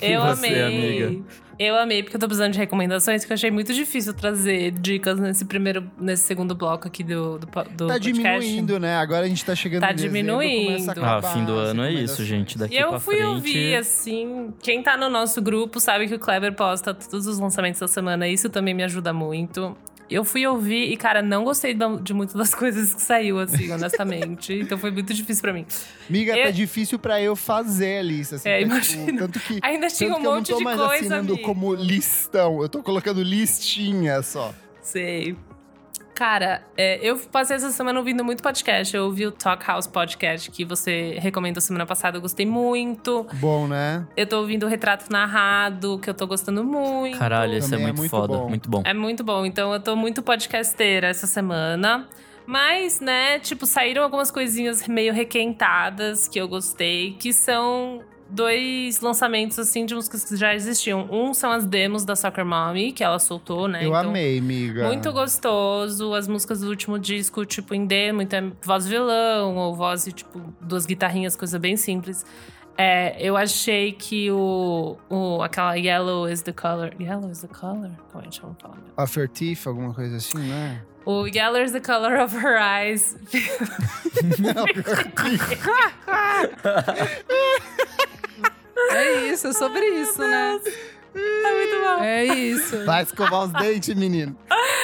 Eu 0.01 0.21
você, 0.21 0.47
amei. 0.47 1.03
amiga? 1.03 1.25
Eu 1.57 1.75
amei, 1.77 2.03
porque 2.03 2.17
eu 2.17 2.19
tô 2.19 2.27
precisando 2.27 2.51
de 2.51 2.59
recomendações, 2.59 3.23
que 3.23 3.31
eu 3.31 3.35
achei 3.35 3.49
muito 3.49 3.73
difícil 3.73 4.13
trazer 4.13 4.71
dicas 4.71 5.17
nesse 5.19 5.45
primeiro, 5.45 5.89
nesse 5.97 6.23
segundo 6.23 6.53
bloco 6.53 6.87
aqui 6.87 7.03
do, 7.03 7.39
do, 7.39 7.45
do 7.45 7.47
Tá 7.47 7.63
podcast. 7.93 7.99
diminuindo, 8.01 8.79
né? 8.79 8.97
Agora 8.97 9.25
a 9.25 9.29
gente 9.29 9.43
tá 9.45 9.55
chegando 9.55 9.81
Tá 9.81 9.93
diminuindo. 9.93 10.91
Ah, 11.01 11.21
fim 11.21 11.45
do 11.45 11.53
ano 11.53 11.83
é 11.83 11.91
isso, 11.93 12.25
gente. 12.25 12.57
Daqui 12.57 12.75
E 12.75 12.77
eu 12.77 12.89
pra 12.89 12.99
fui 12.99 13.15
frente. 13.15 13.27
ouvir, 13.29 13.75
assim. 13.75 14.53
Quem 14.61 14.83
tá 14.83 14.97
no 14.97 15.09
nosso 15.09 15.41
grupo 15.41 15.79
sabe 15.79 16.07
que 16.07 16.15
o 16.15 16.19
Kleber 16.19 16.53
posta 16.53 16.93
todos 16.93 17.25
os 17.25 17.39
lançamentos 17.39 17.79
da 17.79 17.87
semana. 17.87 18.27
Isso 18.27 18.49
também 18.49 18.73
me 18.73 18.83
ajuda 18.83 19.13
muito. 19.13 19.77
Eu 20.09 20.23
fui 20.23 20.45
ouvir 20.45 20.91
e, 20.91 20.97
cara, 20.97 21.21
não 21.21 21.43
gostei 21.43 21.75
de 22.01 22.13
muitas 22.13 22.35
das 22.35 22.53
coisas 22.55 22.93
que 22.93 23.01
saiu, 23.01 23.39
assim, 23.39 23.71
honestamente. 23.71 24.53
então 24.53 24.77
foi 24.77 24.91
muito 24.91 25.13
difícil 25.13 25.41
pra 25.41 25.51
mim. 25.51 25.65
Miga, 26.09 26.37
Eu- 26.37 26.45
tá 26.45 26.51
difícil 26.51 26.99
pra 26.99 27.19
eu 27.21 27.35
fazer 27.35 27.99
a 27.99 28.01
lista. 28.03 28.35
Assim, 28.35 28.49
É, 28.49 28.55
tá, 28.59 28.61
imagino. 28.61 29.05
Tipo, 29.07 29.17
tanto 29.17 29.39
que, 29.39 29.59
Ainda 29.63 29.87
tinha 29.87 30.11
um 30.11 30.13
que 30.13 30.19
eu 30.19 30.23
não 30.31 30.35
monte 30.37 30.51
tô 30.51 30.57
de 30.59 30.63
mais 30.63 30.77
coisa, 30.77 30.93
assinando 30.95 31.33
amigo. 31.33 31.47
como 31.47 31.73
listão. 31.73 32.61
Eu 32.61 32.69
tô 32.69 32.83
colocando 32.83 33.23
listinha 33.23 34.21
só. 34.21 34.53
Sei. 34.81 35.35
Cara, 36.15 36.63
é, 36.77 36.97
eu 37.05 37.17
passei 37.17 37.57
essa 37.57 37.69
semana 37.71 37.99
ouvindo 37.99 38.23
muito 38.23 38.41
podcast. 38.41 38.95
Eu 38.95 39.03
ouvi 39.03 39.27
o 39.27 39.31
Talk 39.33 39.67
House 39.67 39.85
Podcast, 39.85 40.49
que 40.49 40.63
você 40.63 41.17
recomendou 41.19 41.59
semana 41.59 41.85
passada. 41.85 42.17
Eu 42.17 42.21
gostei 42.21 42.45
muito. 42.45 43.27
Bom, 43.33 43.67
né? 43.67 44.07
Eu 44.15 44.25
tô 44.25 44.39
ouvindo 44.39 44.65
o 44.65 44.69
Retrato 44.69 45.11
Narrado, 45.11 45.99
que 45.99 46.09
eu 46.09 46.13
tô 46.13 46.25
gostando 46.25 46.63
muito. 46.63 47.19
Caralho, 47.19 47.55
esse 47.55 47.75
é 47.75 47.77
é 47.77 47.81
muito, 47.81 47.97
muito 47.97 48.09
foda. 48.09 48.37
bom. 48.37 48.47
Muito 48.47 48.69
bom. 48.69 48.81
É 48.85 48.93
muito 48.93 49.23
bom. 49.25 49.45
Então 49.45 49.73
eu 49.73 49.79
tô 49.81 49.93
muito 49.97 50.23
podcasteira 50.23 51.07
essa 51.07 51.27
semana. 51.27 52.07
Mas, 52.45 53.01
né, 53.01 53.39
tipo, 53.39 53.65
saíram 53.65 54.01
algumas 54.01 54.31
coisinhas 54.31 54.87
meio 54.87 55.11
requentadas 55.11 56.29
que 56.29 56.39
eu 56.39 56.47
gostei, 56.47 57.13
que 57.19 57.33
são 57.33 58.01
dois 58.35 58.99
lançamentos, 58.99 59.57
assim, 59.57 59.85
de 59.85 59.95
músicas 59.95 60.23
que 60.25 60.35
já 60.35 60.53
existiam. 60.53 61.07
Um 61.09 61.33
são 61.33 61.51
as 61.51 61.65
demos 61.65 62.03
da 62.03 62.15
Soccer 62.15 62.45
Mommy, 62.45 62.91
que 62.91 63.03
ela 63.03 63.17
soltou, 63.17 63.67
né? 63.67 63.85
eu 63.85 63.89
Então, 63.89 64.09
amei, 64.09 64.41
miga. 64.41 64.85
Muito 64.85 65.11
gostoso. 65.11 66.13
As 66.13 66.27
músicas 66.27 66.59
do 66.59 66.69
último 66.69 66.99
disco, 66.99 67.45
tipo, 67.45 67.73
em 67.73 67.85
demo, 67.85 68.21
então 68.21 68.39
é 68.39 68.51
voz 68.61 68.85
violão, 68.85 69.55
ou 69.55 69.73
voz 69.73 70.05
tipo, 70.13 70.41
duas 70.61 70.85
guitarrinhas, 70.85 71.35
coisa 71.35 71.57
bem 71.57 71.77
simples. 71.77 72.25
É, 72.77 73.15
eu 73.25 73.37
achei 73.37 73.93
que 73.93 74.29
o, 74.29 74.97
o. 75.09 75.41
aquela 75.41 75.75
Yellow 75.75 76.27
is 76.29 76.41
the 76.41 76.51
color. 76.51 76.91
Yellow 76.99 77.31
is 77.31 77.39
the 77.41 77.47
color? 77.47 77.91
Como 78.11 78.25
é 78.25 78.27
que 78.27 78.35
chama 78.35 78.57
Your 79.15 79.29
Teeth, 79.29 79.65
alguma 79.65 79.93
coisa 79.93 80.17
assim, 80.17 80.39
né? 80.39 80.81
O 81.05 81.25
Yellow 81.25 81.61
is 81.61 81.71
the 81.71 81.79
color 81.79 82.19
of 82.19 82.35
her 82.35 82.57
eyes. 82.57 83.15
Isso, 83.31 84.43
é 89.49 89.53
sobre 89.53 89.85
isso, 90.01 90.19
né? 90.19 90.59
é 91.15 91.53
muito 91.53 91.81
bom. 91.81 92.03
É 92.03 92.25
isso. 92.25 92.85
Vai 92.85 93.03
escovar 93.03 93.43
os 93.43 93.51
dentes, 93.53 93.93
menino. 93.95 94.37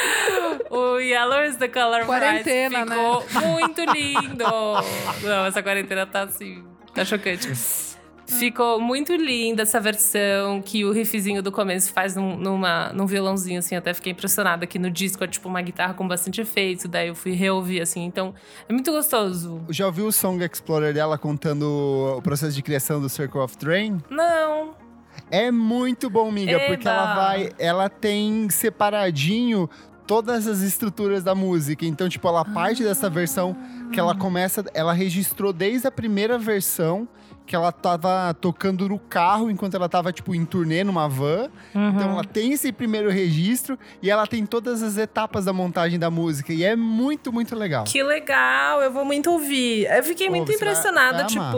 O 0.69 0.99
Yellow 0.99 1.43
is 1.43 1.57
the 1.57 1.67
color 1.67 2.05
Quarentena, 2.05 2.85
ficou 2.85 3.25
muito 3.41 3.81
lindo. 3.93 4.45
Não, 5.21 5.45
essa 5.45 5.61
quarentena 5.61 6.05
tá 6.05 6.21
assim, 6.23 6.63
tá 6.93 7.03
chocante. 7.03 7.49
Ficou 8.39 8.79
muito 8.79 9.13
linda 9.13 9.63
essa 9.63 9.79
versão 9.79 10.61
que 10.61 10.85
o 10.85 10.91
riffzinho 10.91 11.41
do 11.43 11.51
começo 11.51 11.91
faz 11.91 12.15
num, 12.15 12.37
numa, 12.37 12.91
num 12.93 13.05
violãozinho, 13.05 13.59
assim. 13.59 13.75
Até 13.75 13.93
fiquei 13.93 14.11
impressionada 14.11 14.65
que 14.65 14.79
no 14.79 14.89
disco 14.89 15.23
é 15.23 15.27
tipo 15.27 15.49
uma 15.49 15.61
guitarra 15.61 15.93
com 15.93 16.07
bastante 16.07 16.41
efeito. 16.41 16.87
Daí 16.87 17.09
eu 17.09 17.15
fui 17.15 17.33
reouvir, 17.33 17.81
assim. 17.81 18.03
Então 18.03 18.33
é 18.67 18.73
muito 18.73 18.91
gostoso. 18.91 19.61
Já 19.69 19.85
ouviu 19.85 20.07
o 20.07 20.11
Song 20.11 20.43
Explorer 20.43 20.93
dela 20.93 21.17
contando 21.17 22.15
o 22.17 22.21
processo 22.21 22.55
de 22.55 22.61
criação 22.61 23.01
do 23.01 23.09
Circle 23.09 23.41
of 23.41 23.57
Train? 23.57 23.99
Não. 24.09 24.75
É 25.29 25.51
muito 25.51 26.09
bom, 26.09 26.29
amiga, 26.29 26.59
porque 26.59 26.87
Eba! 26.87 26.89
ela 26.89 27.15
vai. 27.15 27.49
Ela 27.59 27.89
tem 27.89 28.49
separadinho 28.49 29.69
todas 30.07 30.47
as 30.47 30.61
estruturas 30.61 31.23
da 31.23 31.35
música. 31.35 31.85
Então, 31.85 32.09
tipo, 32.09 32.27
ela 32.27 32.43
parte 32.43 32.83
dessa 32.83 33.09
versão 33.09 33.55
que 33.93 33.99
ela 33.99 34.15
começa. 34.15 34.63
Ela 34.73 34.93
registrou 34.93 35.53
desde 35.53 35.87
a 35.87 35.91
primeira 35.91 36.37
versão 36.37 37.07
que 37.51 37.55
ela 37.57 37.69
tava 37.69 38.33
tocando 38.39 38.87
no 38.87 38.97
carro 38.97 39.51
enquanto 39.51 39.73
ela 39.75 39.89
tava, 39.89 40.13
tipo, 40.13 40.33
em 40.33 40.45
turnê 40.45 40.85
numa 40.85 41.09
van. 41.09 41.49
Então 41.75 42.11
ela 42.11 42.23
tem 42.23 42.53
esse 42.53 42.71
primeiro 42.71 43.09
registro 43.11 43.77
e 44.01 44.09
ela 44.09 44.25
tem 44.25 44.45
todas 44.45 44.81
as 44.81 44.97
etapas 44.97 45.43
da 45.43 45.51
montagem 45.51 45.99
da 45.99 46.09
música. 46.09 46.53
E 46.53 46.63
é 46.63 46.77
muito, 46.77 47.29
muito 47.33 47.53
legal. 47.53 47.83
Que 47.83 48.01
legal, 48.01 48.81
eu 48.81 48.89
vou 48.89 49.03
muito 49.03 49.29
ouvir. 49.29 49.85
Eu 49.93 50.01
fiquei 50.01 50.27
Pô, 50.27 50.35
muito 50.37 50.47
você 50.49 50.57
vai- 50.59 50.69
impressionada, 50.69 51.23
vai 51.27 51.33
amar. 51.35 51.51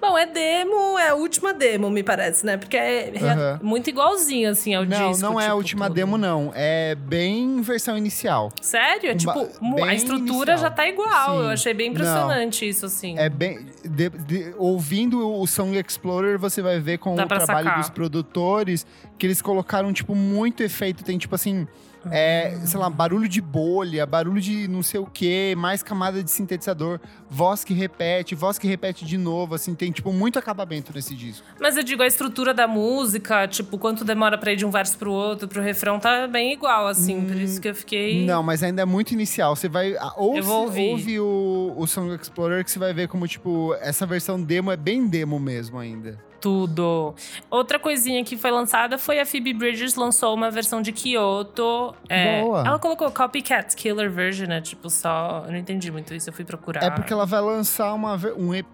Bom, 0.00 0.16
é 0.16 0.26
demo, 0.26 0.96
é 0.98 1.08
a 1.08 1.14
última 1.14 1.52
demo, 1.52 1.90
me 1.90 2.02
parece, 2.04 2.46
né? 2.46 2.56
Porque 2.56 2.76
é 2.76 3.12
Aham. 3.20 3.60
muito 3.62 3.90
igualzinho, 3.90 4.50
assim, 4.50 4.72
ao 4.74 4.84
Não, 4.84 5.10
disco. 5.10 5.22
não 5.26 5.40
é 5.40 5.44
a 5.44 5.46
tipo, 5.48 5.56
última 5.56 5.86
tudo. 5.86 5.94
demo, 5.96 6.16
não. 6.16 6.52
É 6.54 6.94
bem 6.94 7.60
versão 7.62 7.98
inicial. 7.98 8.50
Sério? 8.62 9.10
É 9.10 9.14
Um 9.14 9.16
tipo, 9.16 9.84
a 9.84 9.94
estrutura 9.94 10.52
inicial. 10.52 10.58
já 10.58 10.70
tá 10.70 10.88
igual. 10.88 11.36
Sim. 11.38 11.42
Eu 11.42 11.48
achei 11.48 11.74
bem 11.74 11.90
impressionante 11.90 12.68
isso, 12.68 12.86
assim. 12.86 13.18
É 13.18 13.28
bem. 13.28 13.66
de- 13.84 14.08
de- 14.10 14.54
ouvindo 14.56 15.28
o 15.40 15.46
Song 15.46 15.76
Explorer, 15.76 16.38
você 16.38 16.62
vai 16.62 16.78
ver 16.78 16.98
com 16.98 17.14
Dá 17.16 17.24
o 17.24 17.26
trabalho 17.26 17.64
sacar. 17.66 17.80
dos 17.80 17.90
produtores 17.90 18.86
que 19.18 19.26
eles 19.26 19.42
colocaram, 19.42 19.92
tipo, 19.92 20.14
muito 20.14 20.62
efeito. 20.62 21.02
Tem, 21.02 21.18
tipo 21.18 21.34
assim. 21.34 21.66
É, 22.10 22.56
sei 22.64 22.78
lá, 22.78 22.88
barulho 22.88 23.28
de 23.28 23.40
bolha, 23.40 24.06
barulho 24.06 24.40
de 24.40 24.68
não 24.68 24.82
sei 24.82 25.00
o 25.00 25.06
que, 25.06 25.54
mais 25.56 25.82
camada 25.82 26.22
de 26.22 26.30
sintetizador, 26.30 27.00
voz 27.28 27.64
que 27.64 27.74
repete, 27.74 28.34
voz 28.34 28.58
que 28.58 28.66
repete 28.66 29.04
de 29.04 29.18
novo, 29.18 29.54
assim, 29.54 29.74
tem, 29.74 29.90
tipo, 29.92 30.12
muito 30.12 30.38
acabamento 30.38 30.92
nesse 30.94 31.14
disco. 31.14 31.46
Mas 31.60 31.76
eu 31.76 31.82
digo, 31.82 32.02
a 32.02 32.06
estrutura 32.06 32.54
da 32.54 32.66
música, 32.68 33.46
tipo, 33.48 33.76
quanto 33.78 34.04
demora 34.04 34.38
pra 34.38 34.52
ir 34.52 34.56
de 34.56 34.64
um 34.64 34.70
verso 34.70 34.96
pro 34.96 35.12
outro, 35.12 35.48
pro 35.48 35.60
refrão, 35.62 35.98
tá 35.98 36.26
bem 36.26 36.52
igual, 36.52 36.86
assim. 36.86 37.20
por 37.24 37.36
isso 37.36 37.60
que 37.60 37.68
eu 37.68 37.74
fiquei. 37.74 38.22
Hum, 38.22 38.26
Não, 38.26 38.42
mas 38.42 38.62
ainda 38.62 38.82
é 38.82 38.84
muito 38.84 39.12
inicial. 39.12 39.54
Você 39.56 39.68
vai. 39.68 39.94
Ouve, 40.16 40.38
Eu 40.38 40.44
vou 40.44 40.62
ouvir. 40.62 40.90
ouve 40.90 41.20
o, 41.20 41.74
o 41.76 41.86
Song 41.86 42.14
Explorer 42.14 42.64
que 42.64 42.70
você 42.70 42.78
vai 42.78 42.92
ver 42.94 43.08
como, 43.08 43.26
tipo, 43.26 43.74
essa 43.80 44.06
versão 44.06 44.40
demo 44.40 44.70
é 44.70 44.76
bem 44.76 45.06
demo 45.06 45.38
mesmo 45.38 45.78
ainda. 45.78 46.18
Tudo. 46.40 47.14
Outra 47.50 47.78
coisinha 47.78 48.24
que 48.24 48.36
foi 48.36 48.50
lançada 48.50 48.96
foi 48.98 49.20
a 49.20 49.26
Phoebe 49.26 49.52
Bridgers 49.52 49.94
lançou 49.94 50.34
uma 50.34 50.50
versão 50.50 50.80
de 50.80 50.92
Kyoto. 50.92 51.94
É, 52.08 52.42
Boa. 52.42 52.60
Ela 52.66 52.78
colocou 52.78 53.10
Copycat 53.10 53.74
Killer 53.76 54.10
Version, 54.10 54.46
né? 54.46 54.60
Tipo, 54.60 54.88
só. 54.88 55.42
Eu 55.46 55.52
não 55.52 55.58
entendi 55.58 55.90
muito 55.90 56.14
isso, 56.14 56.28
eu 56.28 56.32
fui 56.32 56.44
procurar. 56.44 56.82
É 56.82 56.90
porque 56.90 57.12
ela 57.12 57.26
vai 57.26 57.40
lançar 57.40 57.92
uma, 57.94 58.18
um 58.36 58.54
EP. 58.54 58.68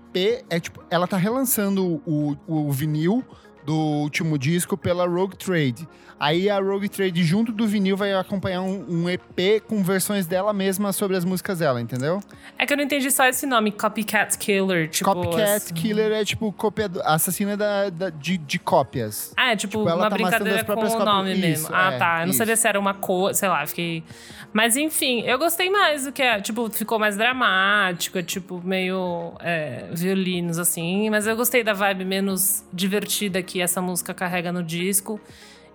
É 0.48 0.60
tipo, 0.60 0.82
ela 0.90 1.06
tá 1.06 1.16
relançando 1.16 2.00
o, 2.06 2.36
o 2.46 2.70
vinil 2.70 3.24
do 3.64 3.74
último 3.74 4.38
disco 4.38 4.76
pela 4.76 5.06
Rogue 5.06 5.36
Trade. 5.36 5.88
Aí 6.18 6.48
a 6.48 6.60
Rogue 6.60 6.88
Trade, 6.88 7.24
junto 7.24 7.50
do 7.50 7.66
vinil, 7.66 7.96
vai 7.96 8.14
acompanhar 8.14 8.62
um, 8.62 8.84
um 8.88 9.10
EP 9.10 9.60
com 9.66 9.82
versões 9.82 10.26
dela 10.26 10.52
mesma 10.52 10.92
sobre 10.92 11.16
as 11.16 11.24
músicas 11.24 11.58
dela, 11.58 11.80
entendeu? 11.80 12.20
É 12.56 12.64
que 12.64 12.72
eu 12.72 12.76
não 12.76 12.84
entendi 12.84 13.10
só 13.10 13.26
esse 13.26 13.44
nome, 13.46 13.72
Copycat 13.72 14.38
Killer. 14.38 14.88
Tipo, 14.88 15.12
Copycat 15.12 15.42
assim- 15.56 15.74
Killer 15.74 16.12
é 16.12 16.24
tipo 16.24 16.52
cópia 16.52 16.88
do- 16.88 17.02
assassina 17.02 17.56
da, 17.56 17.90
da- 17.90 18.10
de, 18.10 18.38
de 18.38 18.58
cópias. 18.60 19.34
Ah, 19.36 19.50
é 19.52 19.56
tipo, 19.56 19.78
Tipo, 19.78 19.82
uma 19.92 20.08
tá 20.08 20.10
brincadeira 20.10 20.64
com 20.64 20.72
o 20.72 21.04
nome 21.04 21.32
Isso, 21.32 21.40
mesmo. 21.40 21.68
Ah, 21.72 21.92
é, 21.92 21.98
tá. 21.98 22.14
Eu 22.20 22.26
não 22.26 22.30
isso. 22.30 22.38
sabia 22.38 22.56
se 22.56 22.68
era 22.68 22.78
uma 22.78 22.94
cor, 22.94 23.34
sei 23.34 23.48
lá, 23.48 23.66
fiquei. 23.66 24.04
Mas 24.52 24.76
enfim, 24.76 25.22
eu 25.22 25.36
gostei 25.36 25.68
mais 25.68 26.04
do 26.04 26.12
que. 26.12 26.22
é, 26.22 26.40
Tipo, 26.40 26.70
ficou 26.70 26.96
mais 26.98 27.16
dramático, 27.16 28.16
é 28.18 28.22
tipo, 28.22 28.62
meio 28.64 29.32
é, 29.40 29.88
violinos, 29.92 30.58
assim. 30.60 31.10
Mas 31.10 31.26
eu 31.26 31.34
gostei 31.36 31.64
da 31.64 31.72
vibe 31.72 32.04
menos 32.04 32.64
divertida 32.72 33.42
que 33.42 33.53
essa 33.60 33.80
música 33.80 34.14
carrega 34.14 34.52
no 34.52 34.62
disco. 34.62 35.20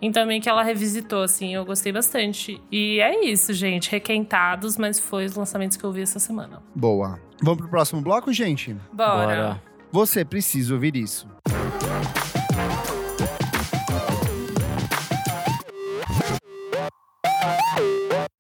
E 0.02 0.10
também 0.12 0.40
que 0.40 0.48
ela 0.48 0.64
revisitou, 0.64 1.24
assim, 1.24 1.54
eu 1.54 1.66
gostei 1.66 1.92
bastante. 1.92 2.62
E 2.72 3.00
é 3.02 3.26
isso, 3.26 3.54
gente. 3.54 3.92
Requentados, 3.92 4.78
mas 4.78 4.98
foi 4.98 5.26
os 5.26 5.36
lançamentos 5.36 5.76
que 5.76 5.84
eu 5.84 5.92
vi 5.92 6.02
essa 6.02 6.20
semana. 6.20 6.64
Boa. 6.74 7.20
Vamos 7.42 7.60
pro 7.60 7.70
próximo 7.70 8.02
bloco, 8.02 8.32
gente? 8.32 8.76
Bora. 8.94 9.62
Você 9.92 10.24
precisa 10.24 10.74
ouvir 10.74 10.96
isso. 10.96 11.28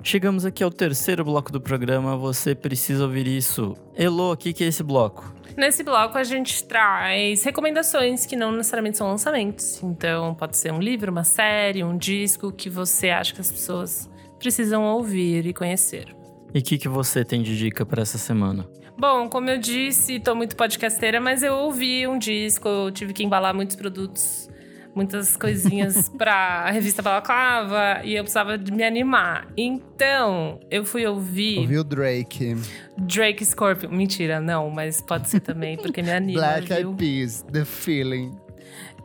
Chegamos 0.01 0.45
aqui 0.45 0.63
ao 0.63 0.71
terceiro 0.71 1.23
bloco 1.25 1.51
do 1.51 1.61
programa. 1.61 2.15
Você 2.17 2.55
precisa 2.55 3.03
ouvir 3.03 3.27
isso. 3.27 3.75
Elo, 3.95 4.31
o 4.31 4.37
que, 4.37 4.53
que 4.53 4.63
é 4.63 4.67
esse 4.67 4.81
bloco? 4.81 5.33
Nesse 5.57 5.83
bloco 5.83 6.17
a 6.17 6.23
gente 6.23 6.63
traz 6.63 7.43
recomendações 7.43 8.25
que 8.25 8.35
não 8.35 8.51
necessariamente 8.51 8.97
são 8.97 9.07
lançamentos. 9.07 9.81
Então 9.83 10.35
pode 10.35 10.57
ser 10.57 10.71
um 10.71 10.79
livro, 10.79 11.11
uma 11.11 11.23
série, 11.23 11.83
um 11.83 11.97
disco 11.97 12.51
que 12.51 12.69
você 12.69 13.09
acha 13.09 13.33
que 13.33 13.41
as 13.41 13.51
pessoas 13.51 14.09
precisam 14.37 14.83
ouvir 14.83 15.45
e 15.45 15.53
conhecer. 15.53 16.15
E 16.53 16.59
o 16.59 16.63
que, 16.63 16.77
que 16.77 16.87
você 16.87 17.23
tem 17.23 17.43
de 17.43 17.57
dica 17.57 17.85
para 17.85 18.01
essa 18.01 18.17
semana? 18.17 18.67
Bom, 18.97 19.29
como 19.29 19.49
eu 19.49 19.57
disse, 19.57 20.19
tô 20.19 20.35
muito 20.35 20.55
podcasteira, 20.55 21.21
mas 21.21 21.41
eu 21.41 21.53
ouvi 21.53 22.05
um 22.05 22.17
disco, 22.17 22.67
eu 22.67 22.91
tive 22.91 23.13
que 23.13 23.23
embalar 23.23 23.53
muitos 23.53 23.75
produtos, 23.75 24.49
muitas 24.95 25.37
coisinhas 25.37 26.09
pra 26.17 26.69
revista 26.71 27.01
Balaclava 27.01 28.01
e 28.03 28.15
eu 28.15 28.23
precisava 28.23 28.57
de 28.57 28.71
me 28.71 28.83
animar. 28.83 29.47
Então, 29.57 30.59
eu 30.69 30.85
fui 30.85 31.05
ouvir 31.05 31.59
Ouviu 31.59 31.83
Drake? 31.83 32.55
Drake 32.97 33.45
Scorpion. 33.45 33.89
Mentira, 33.89 34.39
não, 34.39 34.69
mas 34.69 35.01
pode 35.01 35.29
ser 35.29 35.39
também, 35.39 35.77
porque 35.77 36.01
me 36.01 36.11
anima, 36.11 36.39
Black? 36.39 36.71
Eyed 36.71 36.95
Peas, 36.95 37.41
The 37.51 37.65
Feeling. 37.65 38.37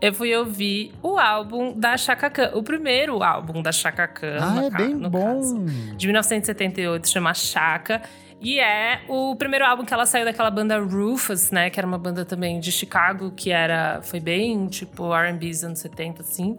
Eu 0.00 0.12
fui 0.12 0.34
ouvir 0.36 0.92
o 1.02 1.18
álbum 1.18 1.72
da 1.78 1.96
Chaka 1.96 2.28
Khan, 2.28 2.50
o 2.54 2.62
primeiro 2.62 3.22
álbum 3.22 3.62
da 3.62 3.72
Chaka 3.72 4.06
Khan. 4.06 4.36
Ah, 4.40 4.50
no 4.50 4.66
é 4.66 4.70
bem 4.70 4.98
bom. 4.98 5.40
caso, 5.40 5.64
de 5.96 6.06
1978, 6.06 7.08
chama 7.08 7.32
Chaka. 7.32 8.02
E 8.44 8.60
é 8.60 9.00
o 9.08 9.34
primeiro 9.34 9.64
álbum 9.64 9.86
que 9.86 9.94
ela 9.94 10.04
saiu 10.04 10.26
daquela 10.26 10.50
banda 10.50 10.78
Rufus, 10.78 11.50
né? 11.50 11.70
Que 11.70 11.80
era 11.80 11.86
uma 11.86 11.96
banda 11.96 12.26
também 12.26 12.60
de 12.60 12.70
Chicago, 12.70 13.32
que 13.34 13.50
era 13.50 14.02
foi 14.02 14.20
bem 14.20 14.66
tipo 14.66 15.14
R&B 15.14 15.48
dos 15.48 15.64
anos 15.64 15.78
70, 15.78 16.20
assim. 16.20 16.58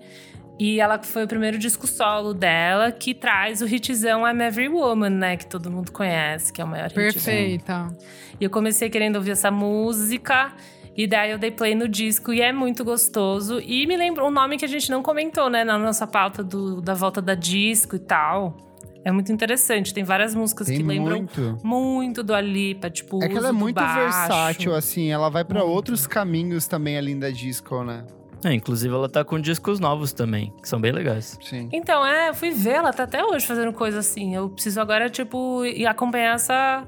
E 0.57 0.79
ela 0.79 1.01
foi 1.03 1.25
o 1.25 1.27
primeiro 1.27 1.59
disco 1.59 1.85
solo 1.85 2.33
dela, 2.33 2.91
que 2.91 3.13
traz 3.13 3.61
o 3.61 3.67
hitzão 3.67 4.27
I'm 4.27 4.41
Every 4.41 4.69
Woman, 4.69 5.11
né? 5.11 5.37
Que 5.37 5.45
todo 5.45 5.69
mundo 5.69 5.91
conhece, 5.91 6.51
que 6.51 6.59
é 6.59 6.65
o 6.65 6.67
maior 6.67 6.87
hit. 6.87 6.95
Perfeita. 6.95 7.95
E 8.39 8.43
eu 8.43 8.49
comecei 8.49 8.89
querendo 8.89 9.17
ouvir 9.17 9.31
essa 9.31 9.51
música. 9.51 10.53
E 10.97 11.05
daí 11.05 11.31
eu 11.31 11.37
dei 11.37 11.51
play 11.51 11.75
no 11.75 11.89
disco 11.89 12.31
e 12.33 12.41
é 12.41 12.53
muito 12.53 12.83
gostoso. 12.85 13.59
E 13.59 13.85
me 13.85 13.97
lembrou 13.97 14.29
um 14.29 14.31
nome 14.31 14.57
que 14.57 14.63
a 14.63 14.67
gente 14.67 14.89
não 14.89 15.03
comentou, 15.03 15.49
né, 15.49 15.65
na 15.65 15.77
nossa 15.77 16.07
pauta 16.07 16.41
do, 16.41 16.79
da 16.79 16.93
volta 16.93 17.21
da 17.21 17.35
disco 17.35 17.97
e 17.97 17.99
tal. 17.99 18.64
É 19.05 19.11
muito 19.11 19.31
interessante. 19.31 19.93
Tem 19.93 20.03
várias 20.03 20.33
músicas 20.33 20.65
Tem 20.65 20.77
que 20.77 20.83
lembram 20.83 21.17
muito. 21.17 21.59
muito 21.63 22.23
do 22.23 22.33
Alipa, 22.33 22.89
tipo. 22.89 23.23
É 23.23 23.29
que 23.29 23.37
ela 23.37 23.49
é 23.49 23.51
muito 23.51 23.75
baixo. 23.75 23.99
versátil, 23.99 24.73
assim. 24.75 25.11
Ela 25.11 25.29
vai 25.29 25.45
pra 25.45 25.59
Muito. 25.59 25.71
outros 25.71 26.07
caminhos 26.07 26.65
também 26.67 26.97
além 26.97 27.17
da 27.19 27.29
disco, 27.29 27.83
né? 27.83 28.03
É, 28.43 28.51
inclusive, 28.53 28.93
ela 28.93 29.07
tá 29.07 29.23
com 29.23 29.39
discos 29.39 29.79
novos 29.79 30.11
também, 30.11 30.51
que 30.61 30.67
são 30.67 30.79
bem 30.81 30.91
legais. 30.91 31.37
Sim. 31.41 31.69
Então, 31.71 32.05
é, 32.05 32.29
eu 32.29 32.33
fui 32.33 32.51
ver, 32.51 32.73
ela 32.77 32.91
tá 32.91 33.03
até 33.03 33.23
hoje 33.23 33.45
fazendo 33.45 33.71
coisa 33.73 33.99
assim. 33.99 34.35
Eu 34.35 34.49
preciso 34.49 34.81
agora, 34.81 35.09
tipo, 35.09 35.63
ir 35.65 35.85
acompanhar 35.85 36.35
essa. 36.35 36.83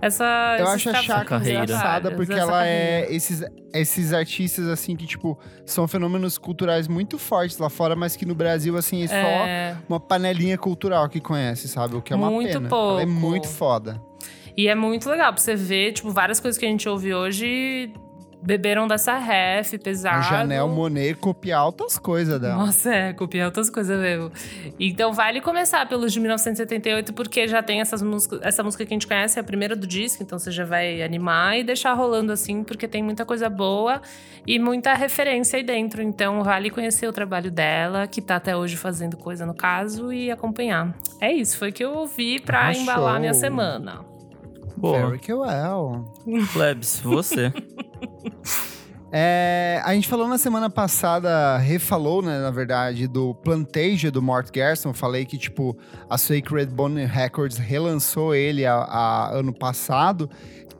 Essa, 0.00 0.56
Eu 0.58 0.68
acho 0.68 0.90
a 0.90 0.94
Chaka 0.94 1.36
engraçada 1.38 2.12
porque 2.12 2.32
ela 2.32 2.52
carreira. 2.52 3.06
é 3.10 3.14
esses, 3.14 3.42
esses 3.74 4.12
artistas, 4.12 4.68
assim, 4.68 4.94
que, 4.94 5.06
tipo, 5.06 5.36
são 5.66 5.88
fenômenos 5.88 6.38
culturais 6.38 6.86
muito 6.86 7.18
fortes 7.18 7.58
lá 7.58 7.68
fora, 7.68 7.96
mas 7.96 8.14
que 8.14 8.24
no 8.24 8.34
Brasil, 8.34 8.76
assim, 8.76 9.02
é 9.02 9.06
só 9.08 9.14
É, 9.14 9.76
uma 9.88 9.98
panelinha 9.98 10.56
cultural 10.56 11.08
que 11.08 11.20
conhece, 11.20 11.66
sabe? 11.68 11.96
O 11.96 12.02
que 12.02 12.12
é 12.12 12.16
uma 12.16 12.30
Muito 12.30 12.52
pena. 12.52 12.68
pouco. 12.68 12.92
Ela 12.92 13.02
é 13.02 13.06
muito 13.06 13.48
foda. 13.48 14.00
E 14.56 14.68
é 14.68 14.74
muito 14.74 15.08
legal 15.08 15.32
pra 15.32 15.42
você 15.42 15.54
ver, 15.56 15.92
tipo, 15.92 16.10
várias 16.10 16.38
coisas 16.40 16.58
que 16.58 16.66
a 16.66 16.68
gente 16.68 16.88
ouve 16.88 17.12
hoje 17.14 17.92
beberam 18.42 18.86
dessa 18.86 19.16
ref 19.18 19.76
pesada. 19.78 20.18
A 20.18 20.22
Janelle 20.22 20.68
Monet 20.68 21.14
copia 21.14 21.56
altas 21.56 21.98
coisas 21.98 22.40
dela. 22.40 22.56
Nossa, 22.56 22.92
é, 22.92 23.12
copiar 23.12 23.46
outras 23.46 23.68
coisas 23.68 23.98
mesmo. 24.00 24.30
Então 24.78 25.12
vale 25.12 25.40
começar 25.40 25.86
pelos 25.88 26.12
de 26.12 26.20
1978, 26.20 27.12
porque 27.12 27.48
já 27.48 27.62
tem 27.62 27.80
essas 27.80 28.02
músicas. 28.02 28.40
Essa 28.42 28.62
música 28.62 28.84
que 28.84 28.92
a 28.92 28.94
gente 28.94 29.06
conhece 29.06 29.38
é 29.38 29.42
a 29.42 29.44
primeira 29.44 29.74
do 29.74 29.86
disco, 29.86 30.22
então 30.22 30.38
você 30.38 30.50
já 30.50 30.64
vai 30.64 31.02
animar 31.02 31.58
e 31.58 31.64
deixar 31.64 31.92
rolando 31.94 32.32
assim, 32.32 32.62
porque 32.62 32.86
tem 32.86 33.02
muita 33.02 33.24
coisa 33.24 33.48
boa 33.48 34.00
e 34.46 34.58
muita 34.58 34.94
referência 34.94 35.56
aí 35.56 35.62
dentro. 35.62 36.02
Então 36.02 36.42
vale 36.42 36.70
conhecer 36.70 37.06
o 37.06 37.12
trabalho 37.12 37.50
dela, 37.50 38.06
que 38.06 38.22
tá 38.22 38.36
até 38.36 38.56
hoje 38.56 38.76
fazendo 38.76 39.16
coisa 39.16 39.44
no 39.44 39.54
caso, 39.54 40.12
e 40.12 40.30
acompanhar. 40.30 40.96
É 41.20 41.32
isso, 41.32 41.58
foi 41.58 41.70
o 41.70 41.72
que 41.72 41.84
eu 41.84 41.94
ouvi 41.94 42.40
pra 42.40 42.60
Arrasou. 42.60 42.82
embalar 42.82 43.20
minha 43.20 43.34
semana. 43.34 44.04
Boa. 44.76 45.10
Very 45.10 45.32
well. 45.32 46.04
Plebs, 46.52 47.00
você. 47.00 47.52
É, 49.10 49.80
a 49.84 49.94
gente 49.94 50.06
falou 50.06 50.28
na 50.28 50.36
semana 50.36 50.68
passada, 50.68 51.56
refalou, 51.56 52.20
né, 52.20 52.40
na 52.40 52.50
verdade, 52.50 53.06
do 53.06 53.34
Plantasia 53.34 54.10
do 54.10 54.20
Mort 54.20 54.50
Gerson. 54.54 54.92
Falei 54.92 55.24
que, 55.24 55.38
tipo, 55.38 55.76
a 56.10 56.18
Sacred 56.18 56.72
Bone 56.72 57.06
Records 57.06 57.56
relançou 57.56 58.34
ele 58.34 58.66
a, 58.66 58.74
a 58.74 59.30
ano 59.32 59.52
passado. 59.52 60.28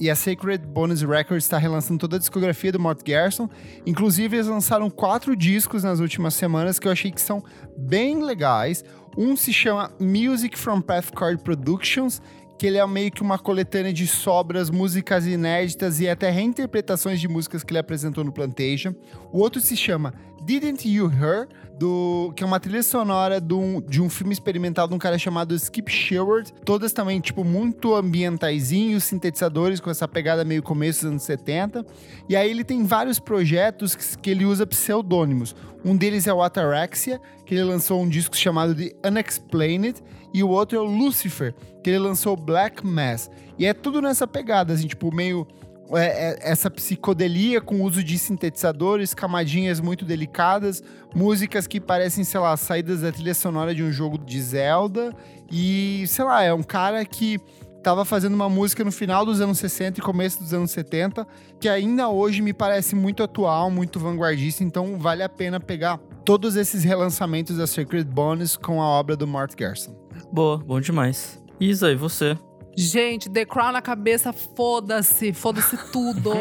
E 0.01 0.09
a 0.09 0.15
Sacred 0.15 0.65
Bones 0.65 1.03
Records 1.03 1.45
está 1.45 1.59
relançando 1.59 1.99
toda 1.99 2.17
a 2.17 2.19
discografia 2.19 2.71
do 2.71 2.79
Mort 2.79 3.01
Gerson. 3.05 3.49
Inclusive, 3.85 4.37
eles 4.37 4.47
lançaram 4.47 4.89
quatro 4.91 5.35
discos 5.35 5.83
nas 5.83 5.99
últimas 5.99 6.35
semanas 6.35 6.79
que 6.79 6.87
eu 6.87 6.93
achei 6.93 7.11
que 7.11 7.21
são 7.21 7.43
bem 7.77 8.23
legais. 8.23 8.85
Um 9.17 9.37
se 9.37 9.53
chama 9.53 9.91
Music 9.99 10.57
from 10.57 10.81
Pathcard 10.81 11.43
Productions 11.43 12.23
que 12.59 12.67
ele 12.67 12.77
é 12.77 12.87
meio 12.87 13.11
que 13.11 13.23
uma 13.23 13.39
coletânea 13.39 13.93
de 13.93 14.07
sobras, 14.07 14.69
músicas 14.69 15.27
inéditas 15.27 16.01
e 16.01 16.09
até 16.09 16.29
reinterpretações 16.29 17.21
de 17.21 17.29
músicas 17.29 17.63
que 17.63 17.73
ele 17.73 17.79
apresentou 17.79 18.25
no 18.25 18.33
Plantation. 18.33 18.95
O 19.33 19.39
outro 19.39 19.61
se 19.61 19.77
chama 19.77 20.13
Didn't 20.43 20.89
You 20.89 21.11
Hear, 21.11 21.49
do, 21.79 22.33
que 22.35 22.43
é 22.43 22.47
uma 22.47 22.59
trilha 22.59 22.83
sonora 22.83 23.41
do, 23.41 23.81
de 23.83 24.03
um 24.03 24.11
filme 24.11 24.33
experimental 24.33 24.89
de 24.89 24.95
um 24.95 24.99
cara 24.99 25.17
chamado 25.17 25.55
Skip 25.55 25.89
Sherwood. 25.91 26.53
Todas 26.65 26.93
também, 26.93 27.21
tipo, 27.21 27.45
muito 27.45 27.95
ambientaizinhos, 27.95 29.05
sintetizadores 29.05 29.79
com 29.79 29.89
essa 29.89 30.09
pegada 30.09 30.45
meio 30.45 30.63
começo 30.63 31.03
dos 31.03 31.11
anos 31.11 31.23
70. 31.23 31.87
E 32.29 32.35
aí 32.35 32.51
ele 32.51 32.65
tem 32.65 32.85
vários 32.85 33.21
projetos 33.21 33.95
que, 33.95 34.19
que 34.19 34.31
ele 34.31 34.45
usa 34.45 34.67
pseudônimos. 34.67 35.55
Um 35.85 35.97
deles 35.97 36.27
é 36.27 36.35
o 36.35 36.43
Ataraxia, 36.43 37.21
que 37.47 37.55
ele 37.55 37.63
lançou 37.63 38.03
um 38.03 38.09
disco 38.09 38.37
chamado 38.37 38.75
de 38.75 38.95
Unexplained, 39.07 40.03
e 40.33 40.43
o 40.43 40.49
outro 40.49 40.79
é 40.79 40.81
o 40.81 40.85
Lucifer, 40.85 41.55
que 41.83 41.91
ele 41.91 41.99
lançou 41.99 42.37
Black 42.37 42.87
Mass. 42.87 43.31
E 43.59 43.67
é 43.67 43.75
tudo 43.75 44.01
nessa 44.01 44.27
pegada, 44.27 44.73
assim, 44.73 44.87
tipo, 44.87 45.15
meio. 45.15 45.47
É, 45.91 46.05
é, 46.05 46.51
essa 46.51 46.71
psicodelia 46.71 47.63
com 47.63 47.81
uso 47.81 48.05
de 48.05 48.19
sintetizadores, 48.19 49.15
camadinhas 49.15 49.81
muito 49.81 50.05
delicadas, 50.05 50.83
músicas 51.15 51.67
que 51.67 51.81
parecem, 51.81 52.25
sei 52.25 52.39
lá, 52.41 52.55
saídas 52.59 53.01
da 53.01 53.11
trilha 53.11 53.33
sonora 53.33 53.75
de 53.75 53.83
um 53.83 53.91
jogo 53.91 54.19
de 54.19 54.39
Zelda. 54.39 55.15
E, 55.51 56.05
sei 56.07 56.27
lá, 56.27 56.43
é 56.43 56.53
um 56.53 56.63
cara 56.63 57.03
que 57.07 57.41
estava 57.79 58.05
fazendo 58.05 58.35
uma 58.35 58.51
música 58.51 58.85
no 58.85 58.93
final 58.93 59.25
dos 59.25 59.41
anos 59.41 59.59
60 59.59 59.99
e 59.99 60.03
começo 60.03 60.41
dos 60.43 60.53
anos 60.53 60.71
70, 60.73 61.27
que 61.59 61.69
ainda 61.69 62.09
hoje 62.09 62.43
me 62.43 62.53
parece 62.53 62.95
muito 62.95 63.23
atual, 63.23 63.71
muito 63.71 63.99
vanguardista, 63.99 64.63
então 64.63 64.99
vale 64.99 65.23
a 65.23 65.29
pena 65.29 65.59
pegar 65.59 65.99
todos 66.25 66.57
esses 66.57 66.85
relançamentos 66.85 67.57
da 67.57 67.67
Sacred 67.67 68.05
Bones 68.05 68.57
com 68.57 68.83
a 68.83 68.87
obra 68.87 69.17
do 69.17 69.27
Mort 69.27 69.55
Gerson. 69.59 69.97
Boa, 70.33 70.59
bom 70.59 70.81
demais. 70.81 71.43
Isa, 71.61 71.91
e 71.91 71.97
você? 71.97 72.39
Gente, 72.77 73.29
The 73.29 73.45
Crown 73.45 73.73
na 73.73 73.83
cabeça, 73.83 74.33
foda-se, 74.33 75.33
foda-se 75.33 75.77
tudo. 75.91 76.31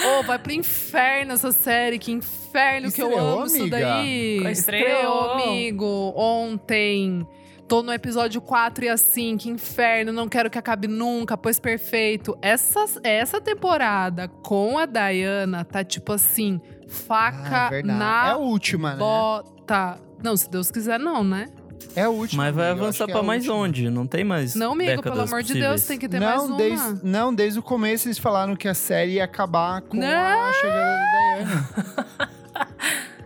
Ô, 0.00 0.20
oh, 0.20 0.22
vai 0.22 0.38
pro 0.38 0.52
inferno 0.52 1.32
essa 1.32 1.50
série, 1.50 1.98
que 1.98 2.12
inferno 2.12 2.86
Estreou, 2.86 3.10
que 3.10 3.16
eu 3.16 3.18
amo 3.18 3.42
amiga. 3.42 3.56
isso 3.56 3.68
daí. 3.68 4.36
Estreou. 4.50 4.52
Estreou, 4.52 5.30
amigo, 5.32 6.12
ontem. 6.16 7.26
Tô 7.66 7.82
no 7.82 7.92
episódio 7.92 8.40
4 8.40 8.86
e 8.86 8.88
assim, 8.88 9.36
que 9.36 9.50
inferno, 9.50 10.10
não 10.10 10.26
quero 10.26 10.48
que 10.48 10.56
acabe 10.56 10.88
nunca, 10.88 11.36
pois 11.36 11.60
perfeito. 11.60 12.38
Essa, 12.40 12.86
essa 13.02 13.42
temporada 13.42 14.26
com 14.26 14.78
a 14.78 14.86
Diana 14.86 15.66
tá 15.66 15.84
tipo 15.84 16.14
assim, 16.14 16.62
faca 16.88 17.68
ah, 17.76 17.82
na 17.82 18.28
é 18.28 18.30
a 18.30 18.36
última, 18.38 18.92
né? 18.92 18.98
bota. 18.98 20.00
Não, 20.22 20.34
se 20.34 20.48
Deus 20.50 20.70
quiser, 20.70 20.98
não, 20.98 21.22
né? 21.22 21.46
É 21.94 22.02
a 22.02 22.10
última. 22.10 22.44
Mas 22.44 22.54
vai 22.54 22.70
avançar 22.70 23.06
pra 23.06 23.20
é 23.20 23.22
mais 23.22 23.48
onde? 23.48 23.90
Não 23.90 24.06
tem 24.06 24.24
mais. 24.24 24.54
Não, 24.54 24.72
amigo, 24.72 25.02
pelo 25.02 25.14
amor 25.14 25.40
possíveis. 25.40 25.46
de 25.46 25.60
Deus, 25.60 25.84
tem 25.84 25.98
que 25.98 26.08
ter 26.08 26.20
não, 26.20 26.26
mais 26.26 26.42
uma. 26.42 26.56
Desde, 26.56 27.06
não, 27.06 27.34
desde 27.34 27.58
o 27.58 27.62
começo 27.62 28.08
eles 28.08 28.18
falaram 28.18 28.54
que 28.54 28.68
a 28.68 28.74
série 28.74 29.12
ia 29.12 29.24
acabar 29.24 29.82
com 29.82 29.96
não. 29.96 30.06
a 30.06 30.52
chegada 30.52 30.96
da 30.96 31.36
Diana. 31.36 32.28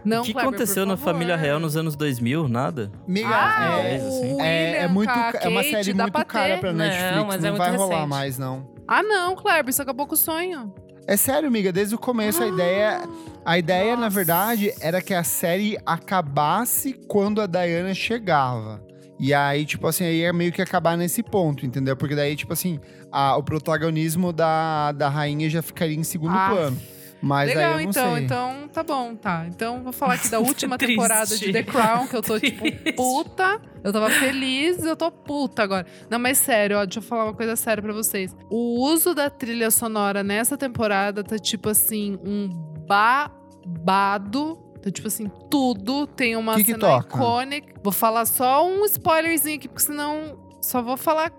Não, 0.04 0.22
o 0.22 0.24
que 0.24 0.32
Kleber, 0.32 0.48
aconteceu 0.48 0.84
na 0.84 0.96
Família 0.96 1.36
Real 1.36 1.60
nos 1.60 1.76
anos 1.76 1.94
2000? 1.94 2.48
Nada? 2.48 2.90
Miga, 3.06 3.28
ah, 3.30 3.78
é, 3.78 3.96
assim. 3.96 4.40
é, 4.40 4.76
é, 4.78 4.88
muito, 4.88 5.10
é 5.10 5.48
uma 5.48 5.62
série 5.62 5.94
muito 5.94 6.12
pra 6.12 6.24
cara 6.24 6.58
pra 6.58 6.72
Netflix, 6.72 7.16
não, 7.16 7.26
mas 7.26 7.42
não 7.42 7.54
é 7.54 7.58
vai 7.58 7.76
rolar 7.76 8.06
mais, 8.06 8.36
não. 8.36 8.68
Ah, 8.86 9.02
não, 9.02 9.36
Kleber, 9.36 9.70
isso 9.70 9.80
acabou 9.80 10.06
com 10.06 10.14
o 10.14 10.16
sonho. 10.16 10.74
É 11.06 11.16
sério, 11.16 11.48
amiga, 11.48 11.72
desde 11.72 11.94
o 11.94 11.98
começo 11.98 12.42
ah, 12.42 12.46
a 12.46 12.48
ideia. 12.48 13.00
A 13.44 13.58
ideia, 13.58 13.90
nossa. 13.90 14.00
na 14.02 14.08
verdade, 14.08 14.72
era 14.80 15.02
que 15.02 15.12
a 15.12 15.24
série 15.24 15.76
acabasse 15.84 16.92
quando 17.08 17.40
a 17.40 17.46
Diana 17.46 17.92
chegava. 17.92 18.80
E 19.18 19.32
aí, 19.34 19.64
tipo 19.64 19.86
assim, 19.86 20.04
aí 20.04 20.22
é 20.22 20.32
meio 20.32 20.52
que 20.52 20.62
acabar 20.62 20.96
nesse 20.96 21.22
ponto, 21.22 21.64
entendeu? 21.66 21.96
Porque 21.96 22.14
daí, 22.14 22.34
tipo 22.34 22.52
assim, 22.52 22.80
a, 23.10 23.36
o 23.36 23.42
protagonismo 23.42 24.32
da, 24.32 24.92
da 24.92 25.08
rainha 25.08 25.48
já 25.48 25.62
ficaria 25.62 25.96
em 25.96 26.04
segundo 26.04 26.34
ah. 26.34 26.48
plano. 26.50 26.80
Mas 27.22 27.48
Legal, 27.48 27.62
aí 27.62 27.70
eu 27.70 27.74
não 27.74 27.90
então, 27.90 28.14
sei. 28.14 28.24
então 28.24 28.68
tá 28.72 28.82
bom, 28.82 29.14
tá. 29.14 29.46
Então 29.46 29.82
vou 29.82 29.92
falar 29.92 30.14
aqui 30.14 30.28
da 30.28 30.40
última 30.40 30.76
temporada 30.76 31.36
de 31.36 31.52
The 31.52 31.62
Crown, 31.62 32.08
que 32.08 32.16
eu 32.16 32.22
tô 32.22 32.40
tipo 32.40 32.64
puta. 32.96 33.60
Eu 33.84 33.92
tava 33.92 34.10
feliz, 34.10 34.84
eu 34.84 34.96
tô 34.96 35.10
puta 35.10 35.62
agora. 35.62 35.86
Não, 36.10 36.18
mas 36.18 36.38
sério, 36.38 36.78
ó, 36.78 36.84
deixa 36.84 36.98
eu 36.98 37.02
falar 37.02 37.24
uma 37.24 37.34
coisa 37.34 37.54
séria 37.56 37.82
pra 37.82 37.92
vocês. 37.92 38.34
O 38.50 38.84
uso 38.84 39.14
da 39.14 39.30
trilha 39.30 39.70
sonora 39.70 40.22
nessa 40.22 40.56
temporada 40.56 41.22
tá 41.22 41.38
tipo 41.38 41.68
assim, 41.68 42.18
um 42.24 42.48
babado 42.86 44.58
então, 44.82 44.90
tipo 44.90 45.06
assim, 45.06 45.30
tudo 45.48 46.08
tem 46.08 46.34
uma 46.34 46.56
que 46.56 46.64
cena 46.64 47.00
que 47.04 47.06
icônica. 47.06 47.80
Vou 47.84 47.92
falar 47.92 48.26
só 48.26 48.66
um 48.66 48.84
spoilerzinho 48.86 49.54
aqui, 49.54 49.68
porque 49.68 49.84
senão 49.84 50.36
só 50.60 50.82
vou 50.82 50.96
falar. 50.96 51.30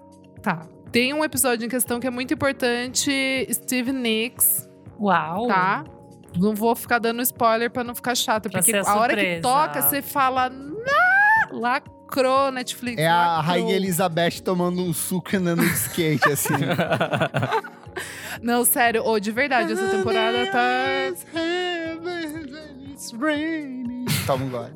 Tá. 0.41 0.65
Tem 0.93 1.13
um 1.13 1.25
episódio 1.25 1.65
em 1.65 1.69
questão 1.69 1.99
que 1.99 2.07
é 2.07 2.09
muito 2.09 2.33
importante. 2.33 3.11
Steve 3.51 3.91
Nicks. 3.91 4.69
Uau! 5.03 5.47
Tá? 5.47 5.83
Não 6.37 6.55
vou 6.55 6.75
ficar 6.75 6.99
dando 6.99 7.21
spoiler 7.21 7.69
pra 7.69 7.83
não 7.83 7.93
ficar 7.93 8.15
chato. 8.15 8.49
Pra 8.49 8.61
porque 8.61 8.75
a, 8.75 8.81
a 8.81 8.95
hora 8.95 9.15
que 9.15 9.41
toca, 9.41 9.81
você 9.81 10.01
fala. 10.01 10.51
Lacrou, 11.51 12.51
Netflix. 12.51 13.01
É 13.01 13.07
lacrou. 13.07 13.31
a 13.31 13.41
Rainha 13.41 13.75
Elizabeth 13.75 14.41
tomando 14.43 14.81
um 14.81 14.93
suco 14.93 15.35
andando 15.35 15.61
de 15.61 15.73
skate, 15.73 16.31
assim. 16.31 16.53
não, 18.41 18.65
sério, 18.65 19.03
oh, 19.05 19.19
de 19.19 19.31
verdade, 19.31 19.73
essa 19.73 19.87
temporada 19.89 20.49
tá. 20.51 20.63
Toma 24.25 24.45
um 24.45 24.49
gole. 24.49 24.73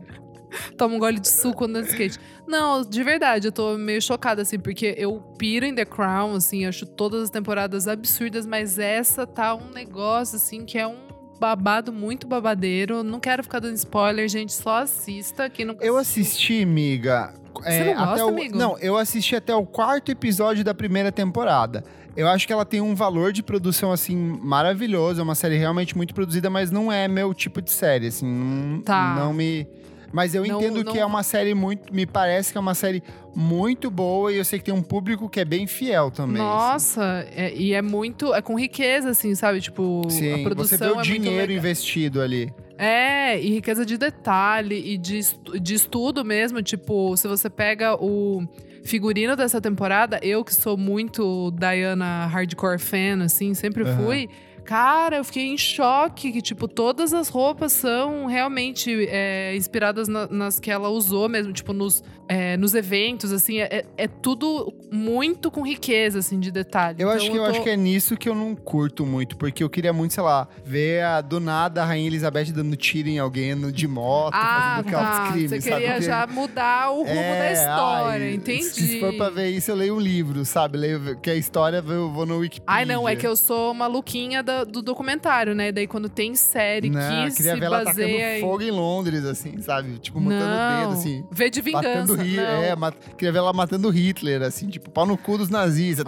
Toma 0.77 0.95
um 0.95 0.99
gole 0.99 1.19
de 1.19 1.27
suco 1.27 1.65
andando 1.65 1.85
de 1.85 1.91
skate. 1.91 2.19
Não, 2.47 2.81
de 2.81 3.03
verdade, 3.03 3.47
eu 3.47 3.51
tô 3.51 3.77
meio 3.77 4.01
chocada, 4.01 4.41
assim, 4.41 4.59
porque 4.59 4.95
eu 4.97 5.19
piro 5.37 5.65
em 5.65 5.75
The 5.75 5.85
Crown, 5.85 6.35
assim, 6.35 6.65
acho 6.65 6.85
todas 6.85 7.23
as 7.23 7.29
temporadas 7.29 7.87
absurdas, 7.87 8.45
mas 8.45 8.79
essa 8.79 9.27
tá 9.27 9.53
um 9.55 9.71
negócio, 9.71 10.37
assim, 10.37 10.65
que 10.65 10.77
é 10.77 10.87
um 10.87 11.07
babado 11.39 11.91
muito 11.91 12.27
babadeiro. 12.27 13.03
Não 13.03 13.19
quero 13.19 13.43
ficar 13.43 13.59
dando 13.59 13.75
spoiler, 13.75 14.27
gente, 14.27 14.53
só 14.53 14.77
assista. 14.77 15.49
Quem 15.49 15.65
não 15.65 15.75
Eu 15.79 15.97
assisti, 15.97 16.63
amiga. 16.63 17.33
Você 17.53 17.69
é, 17.69 17.95
não 17.95 18.05
gosta, 18.05 18.25
o, 18.25 18.29
amigo? 18.29 18.57
Não, 18.57 18.77
eu 18.79 18.97
assisti 18.97 19.35
até 19.35 19.55
o 19.55 19.65
quarto 19.65 20.11
episódio 20.11 20.63
da 20.63 20.73
primeira 20.73 21.11
temporada. 21.11 21.83
Eu 22.15 22.27
acho 22.27 22.47
que 22.47 22.53
ela 22.53 22.65
tem 22.65 22.81
um 22.81 22.95
valor 22.95 23.31
de 23.31 23.43
produção, 23.43 23.91
assim, 23.91 24.15
maravilhoso. 24.15 25.19
É 25.19 25.23
uma 25.23 25.35
série 25.35 25.57
realmente 25.57 25.95
muito 25.95 26.13
produzida, 26.13 26.49
mas 26.49 26.71
não 26.71 26.91
é 26.91 27.07
meu 27.07 27.33
tipo 27.33 27.61
de 27.61 27.71
série, 27.71 28.07
assim. 28.07 28.25
Não, 28.25 28.81
tá. 28.81 29.15
não 29.15 29.33
me. 29.33 29.67
Mas 30.11 30.33
eu 30.33 30.45
não, 30.45 30.57
entendo 30.59 30.83
não... 30.83 30.91
que 30.91 30.99
é 30.99 31.05
uma 31.05 31.23
série 31.23 31.53
muito. 31.53 31.93
Me 31.93 32.05
parece 32.05 32.51
que 32.51 32.57
é 32.57 32.61
uma 32.61 32.73
série 32.73 33.03
muito 33.35 33.91
boa 33.91 34.31
e 34.31 34.37
eu 34.37 34.45
sei 34.45 34.59
que 34.59 34.65
tem 34.65 34.73
um 34.73 34.81
público 34.81 35.29
que 35.29 35.39
é 35.39 35.45
bem 35.45 35.67
fiel 35.67 36.09
também. 36.09 36.41
Assim. 36.41 36.51
Nossa, 36.51 37.19
assim. 37.19 37.29
é, 37.35 37.53
e 37.53 37.73
é 37.73 37.81
muito. 37.81 38.33
É 38.33 38.41
com 38.41 38.57
riqueza, 38.57 39.09
assim, 39.09 39.35
sabe? 39.35 39.61
Tipo, 39.61 40.03
Sim, 40.09 40.41
a 40.41 40.43
produção. 40.43 40.77
Você 40.77 40.85
vê 40.85 40.91
o 40.91 40.99
é 40.99 41.03
dinheiro 41.03 41.51
investido 41.51 42.21
ali. 42.21 42.53
É, 42.77 43.39
e 43.39 43.49
riqueza 43.49 43.85
de 43.85 43.97
detalhe 43.97 44.93
e 44.93 44.97
de, 44.97 45.19
de 45.61 45.73
estudo 45.73 46.23
mesmo. 46.23 46.61
Tipo, 46.61 47.17
se 47.17 47.27
você 47.27 47.49
pega 47.49 47.95
o 47.95 48.47
figurino 48.83 49.35
dessa 49.35 49.59
temporada, 49.59 50.19
eu 50.23 50.43
que 50.43 50.53
sou 50.53 50.77
muito 50.77 51.51
Diana 51.51 52.25
hardcore 52.27 52.79
fan, 52.79 53.23
assim, 53.23 53.53
sempre 53.53 53.83
uhum. 53.83 53.97
fui. 53.97 54.29
Cara, 54.67 55.15
eu 55.15 55.23
fiquei 55.23 55.45
em 55.45 55.57
choque 55.57 56.29
que, 56.29 56.41
tipo, 56.41 56.67
todas 56.67 57.13
as 57.13 57.29
roupas 57.29 57.71
são 57.71 58.25
realmente 58.25 59.07
é, 59.07 59.55
inspiradas 59.55 60.09
na, 60.09 60.27
nas 60.27 60.59
que 60.59 60.69
ela 60.69 60.89
usou 60.89 61.29
mesmo, 61.29 61.53
tipo, 61.53 61.71
nos, 61.71 62.03
é, 62.27 62.57
nos 62.57 62.73
eventos, 62.73 63.31
assim. 63.31 63.59
É, 63.59 63.85
é, 63.97 64.07
tudo 64.07 64.73
muito 64.91 65.49
com 65.49 65.65
riqueza, 65.65 66.19
assim, 66.19 66.39
de 66.39 66.51
detalhe. 66.51 67.01
Eu 67.01 67.07
então, 67.07 67.17
acho 67.17 67.31
que 67.31 67.37
eu, 67.37 67.43
tô... 67.43 67.49
acho 67.49 67.63
que 67.63 67.69
é 67.69 67.77
nisso 67.77 68.17
que 68.17 68.29
eu 68.29 68.35
não 68.35 68.55
curto 68.55 69.05
muito, 69.05 69.37
porque 69.37 69.63
eu 69.63 69.69
queria 69.69 69.93
muito, 69.93 70.13
sei 70.13 70.23
lá, 70.23 70.47
ver 70.65 71.03
a, 71.03 71.21
do 71.21 71.39
nada 71.39 71.83
a 71.83 71.85
Rainha 71.85 72.07
Elizabeth 72.07 72.51
dando 72.51 72.75
tiro 72.75 73.09
em 73.09 73.19
alguém 73.19 73.55
de 73.71 73.87
moto, 73.87 74.33
ah, 74.33 74.81
fazendo 74.83 74.91
tá. 74.91 75.31
crime, 75.31 75.47
Você 75.47 75.59
queria 75.59 75.91
porque... 75.91 76.01
já 76.01 76.27
mudar 76.27 76.91
o 76.91 76.97
rumo 76.99 77.13
da 77.13 77.45
é, 77.45 77.53
história, 77.53 78.25
ai, 78.25 78.33
entendi. 78.33 78.63
Se 78.63 78.99
for 78.99 79.13
pra 79.13 79.29
ver 79.29 79.49
isso, 79.49 79.71
eu 79.71 79.75
leio 79.75 79.95
um 79.95 79.99
livro, 79.99 80.43
sabe? 80.45 80.77
Leio, 80.77 81.17
que 81.19 81.29
a 81.29 81.35
história 81.35 81.83
eu 81.87 82.11
vou 82.11 82.25
no 82.25 82.37
Wikipedia. 82.37 82.65
Ai, 82.67 82.85
não, 82.85 83.07
é 83.07 83.15
que 83.15 83.25
eu 83.25 83.35
sou 83.35 83.73
maluquinha 83.73 84.43
da 84.43 84.63
do 84.63 84.81
documentário, 84.81 85.55
né? 85.55 85.71
Daí 85.71 85.87
quando 85.87 86.09
tem 86.09 86.35
série 86.35 86.89
não, 86.89 86.99
que 86.99 87.07
queria 87.07 87.31
se 87.31 87.43
ver 87.43 87.63
ela 87.63 87.83
baseia 87.83 88.37
em... 88.37 88.41
fogo 88.41 88.61
em 88.61 88.71
Londres, 88.71 89.25
assim, 89.25 89.61
sabe? 89.61 89.97
Tipo, 89.99 90.19
matando 90.19 90.45
o 90.45 90.81
dedo, 90.81 90.93
assim. 90.93 91.25
Vê 91.31 91.49
de 91.49 91.61
vingança, 91.61 92.16
Hitler, 92.21 92.63
É, 92.63 92.75
mat... 92.75 92.95
queria 93.17 93.31
ver 93.31 93.39
ela 93.39 93.53
matando 93.53 93.89
Hitler, 93.89 94.41
assim, 94.41 94.67
tipo, 94.67 94.89
pau 94.89 95.05
no 95.05 95.17
cu 95.17 95.37
dos 95.37 95.49
nazistas. 95.49 96.05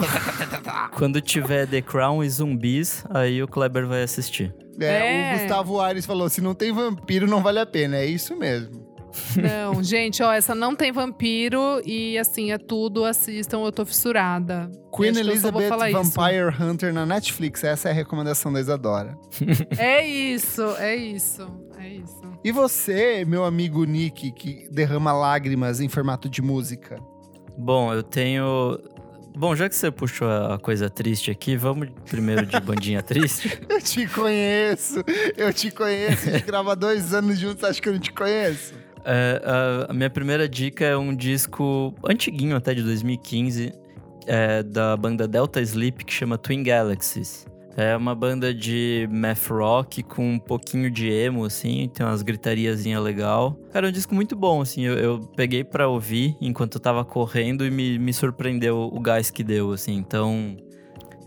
Quando 0.95 1.21
tiver 1.21 1.67
The 1.67 1.81
Crown 1.81 2.23
e 2.23 2.29
zumbis, 2.29 3.03
aí 3.09 3.41
o 3.41 3.47
Kleber 3.47 3.87
vai 3.87 4.03
assistir. 4.03 4.53
É, 4.79 5.31
É. 5.31 5.35
O 5.35 5.39
Gustavo 5.39 5.79
Aires 5.81 6.05
falou: 6.05 6.29
se 6.29 6.41
não 6.41 6.53
tem 6.53 6.71
vampiro, 6.71 7.27
não 7.27 7.41
vale 7.41 7.59
a 7.59 7.65
pena. 7.65 7.97
É 7.97 8.05
isso 8.05 8.35
mesmo. 8.35 8.87
Não, 9.35 9.81
gente, 9.83 10.21
ó, 10.21 10.31
essa 10.31 10.53
não 10.53 10.75
tem 10.75 10.91
vampiro 10.91 11.81
e 11.85 12.17
assim, 12.17 12.51
é 12.51 12.57
tudo, 12.57 13.05
assistam, 13.05 13.59
eu 13.59 13.71
tô 13.71 13.85
fissurada. 13.85 14.69
Queen 14.95 15.17
Elizabeth 15.17 15.67
falar 15.67 15.89
isso. 15.89 16.03
Vampire 16.03 16.55
Hunter 16.61 16.93
na 16.93 17.05
Netflix. 17.05 17.63
Essa 17.63 17.89
é 17.89 17.91
a 17.91 17.95
recomendação 17.95 18.53
da 18.53 18.59
Isadora. 18.59 19.17
É 19.77 20.05
isso, 20.05 20.63
é 20.77 20.95
isso, 20.95 21.47
é 21.77 21.87
isso. 21.89 22.18
E 22.43 22.51
você, 22.51 23.25
meu 23.25 23.43
amigo 23.43 23.83
Nick, 23.83 24.31
que 24.31 24.67
derrama 24.71 25.11
lágrimas 25.11 25.81
em 25.81 25.89
formato 25.89 26.29
de 26.29 26.41
música? 26.41 26.97
Bom, 27.57 27.93
eu 27.93 28.01
tenho. 28.01 28.79
Bom, 29.35 29.53
já 29.55 29.67
que 29.67 29.75
você 29.75 29.91
puxou 29.91 30.29
a 30.29 30.57
coisa 30.57 30.89
triste 30.89 31.29
aqui, 31.29 31.57
vamos 31.57 31.89
primeiro 32.09 32.45
de 32.45 32.57
bandinha 32.61 33.03
triste. 33.03 33.61
Eu 33.69 33.81
te 33.81 34.07
conheço, 34.07 35.03
eu 35.37 35.53
te 35.53 35.71
conheço. 35.71 36.29
A 36.29 36.31
gente 36.33 36.45
grava 36.45 36.75
dois 36.75 37.13
anos 37.13 37.37
juntos, 37.39 37.63
acho 37.63 37.81
que 37.81 37.87
eu 37.87 37.93
não 37.93 37.99
te 37.99 38.11
conheço. 38.11 38.73
É, 39.05 39.41
a, 39.87 39.93
minha 39.93 40.09
primeira 40.09 40.47
dica 40.49 40.83
é 40.83 40.97
um 40.97 41.15
disco 41.15 41.93
antiguinho, 42.03 42.55
até 42.55 42.73
de 42.73 42.83
2015, 42.83 43.71
é, 44.27 44.63
da 44.63 44.97
banda 44.97 45.27
Delta 45.27 45.61
Sleep, 45.61 46.03
que 46.03 46.13
chama 46.13 46.37
Twin 46.37 46.63
Galaxies. 46.63 47.45
É 47.77 47.95
uma 47.95 48.13
banda 48.13 48.53
de 48.53 49.07
math 49.11 49.47
rock 49.47 50.03
com 50.03 50.33
um 50.33 50.39
pouquinho 50.39 50.89
de 50.91 51.09
emo, 51.09 51.45
assim, 51.45 51.89
tem 51.93 52.05
umas 52.05 52.21
gritariazinhas 52.21 53.01
legal. 53.01 53.57
Cara, 53.71 53.87
é 53.87 53.89
um 53.89 53.93
disco 53.93 54.13
muito 54.13 54.35
bom, 54.35 54.61
assim, 54.61 54.83
eu, 54.85 54.97
eu 54.97 55.19
peguei 55.35 55.63
pra 55.63 55.87
ouvir 55.87 56.35
enquanto 56.41 56.75
eu 56.75 56.81
tava 56.81 57.05
correndo 57.05 57.65
e 57.65 57.71
me, 57.71 57.97
me 57.97 58.13
surpreendeu 58.13 58.89
o 58.91 58.99
gás 58.99 59.31
que 59.31 59.43
deu, 59.43 59.71
assim, 59.71 59.93
então... 59.95 60.57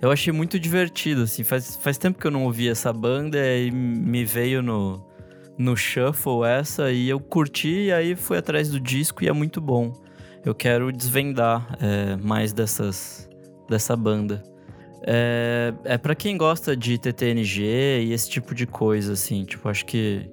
Eu 0.00 0.10
achei 0.10 0.32
muito 0.32 0.58
divertido, 0.58 1.22
assim, 1.22 1.44
faz, 1.44 1.76
faz 1.76 1.96
tempo 1.96 2.18
que 2.18 2.26
eu 2.26 2.30
não 2.30 2.44
ouvi 2.44 2.68
essa 2.68 2.92
banda 2.92 3.38
e 3.56 3.70
me 3.70 4.24
veio 4.24 4.60
no, 4.60 5.00
no 5.56 5.76
shuffle 5.76 6.44
essa 6.44 6.90
e 6.90 7.08
eu 7.08 7.20
curti 7.20 7.84
e 7.86 7.92
aí 7.92 8.16
fui 8.16 8.36
atrás 8.36 8.68
do 8.68 8.80
disco 8.80 9.22
e 9.22 9.28
é 9.28 9.32
muito 9.32 9.60
bom. 9.60 9.92
Eu 10.44 10.56
quero 10.56 10.90
desvendar 10.92 11.78
é, 11.80 12.16
mais 12.16 12.52
dessas 12.52 13.28
dessa 13.68 13.96
banda. 13.96 14.42
É, 15.04 15.74
é 15.84 15.98
para 15.98 16.14
quem 16.14 16.36
gosta 16.36 16.76
de 16.76 16.96
TTNG 16.98 18.04
e 18.04 18.12
esse 18.12 18.30
tipo 18.30 18.54
de 18.54 18.66
coisa, 18.66 19.14
assim. 19.14 19.44
Tipo, 19.44 19.68
acho 19.68 19.84
que 19.84 20.28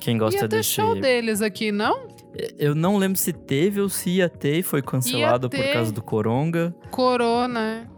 quem 0.00 0.18
gosta 0.18 0.42
Ia 0.42 0.48
desse. 0.48 0.70
show 0.70 0.98
deles 0.98 1.42
aqui, 1.42 1.72
não? 1.72 2.08
Eu 2.58 2.74
não 2.74 2.96
lembro 2.96 3.18
se 3.18 3.32
teve 3.32 3.80
ou 3.80 3.88
se 3.88 4.10
ia 4.10 4.28
ter 4.28 4.58
e 4.58 4.62
foi 4.62 4.82
cancelado 4.82 5.48
por 5.48 5.72
causa 5.72 5.92
do 5.92 6.02
Coronga. 6.02 6.74
Corona. 6.90 7.90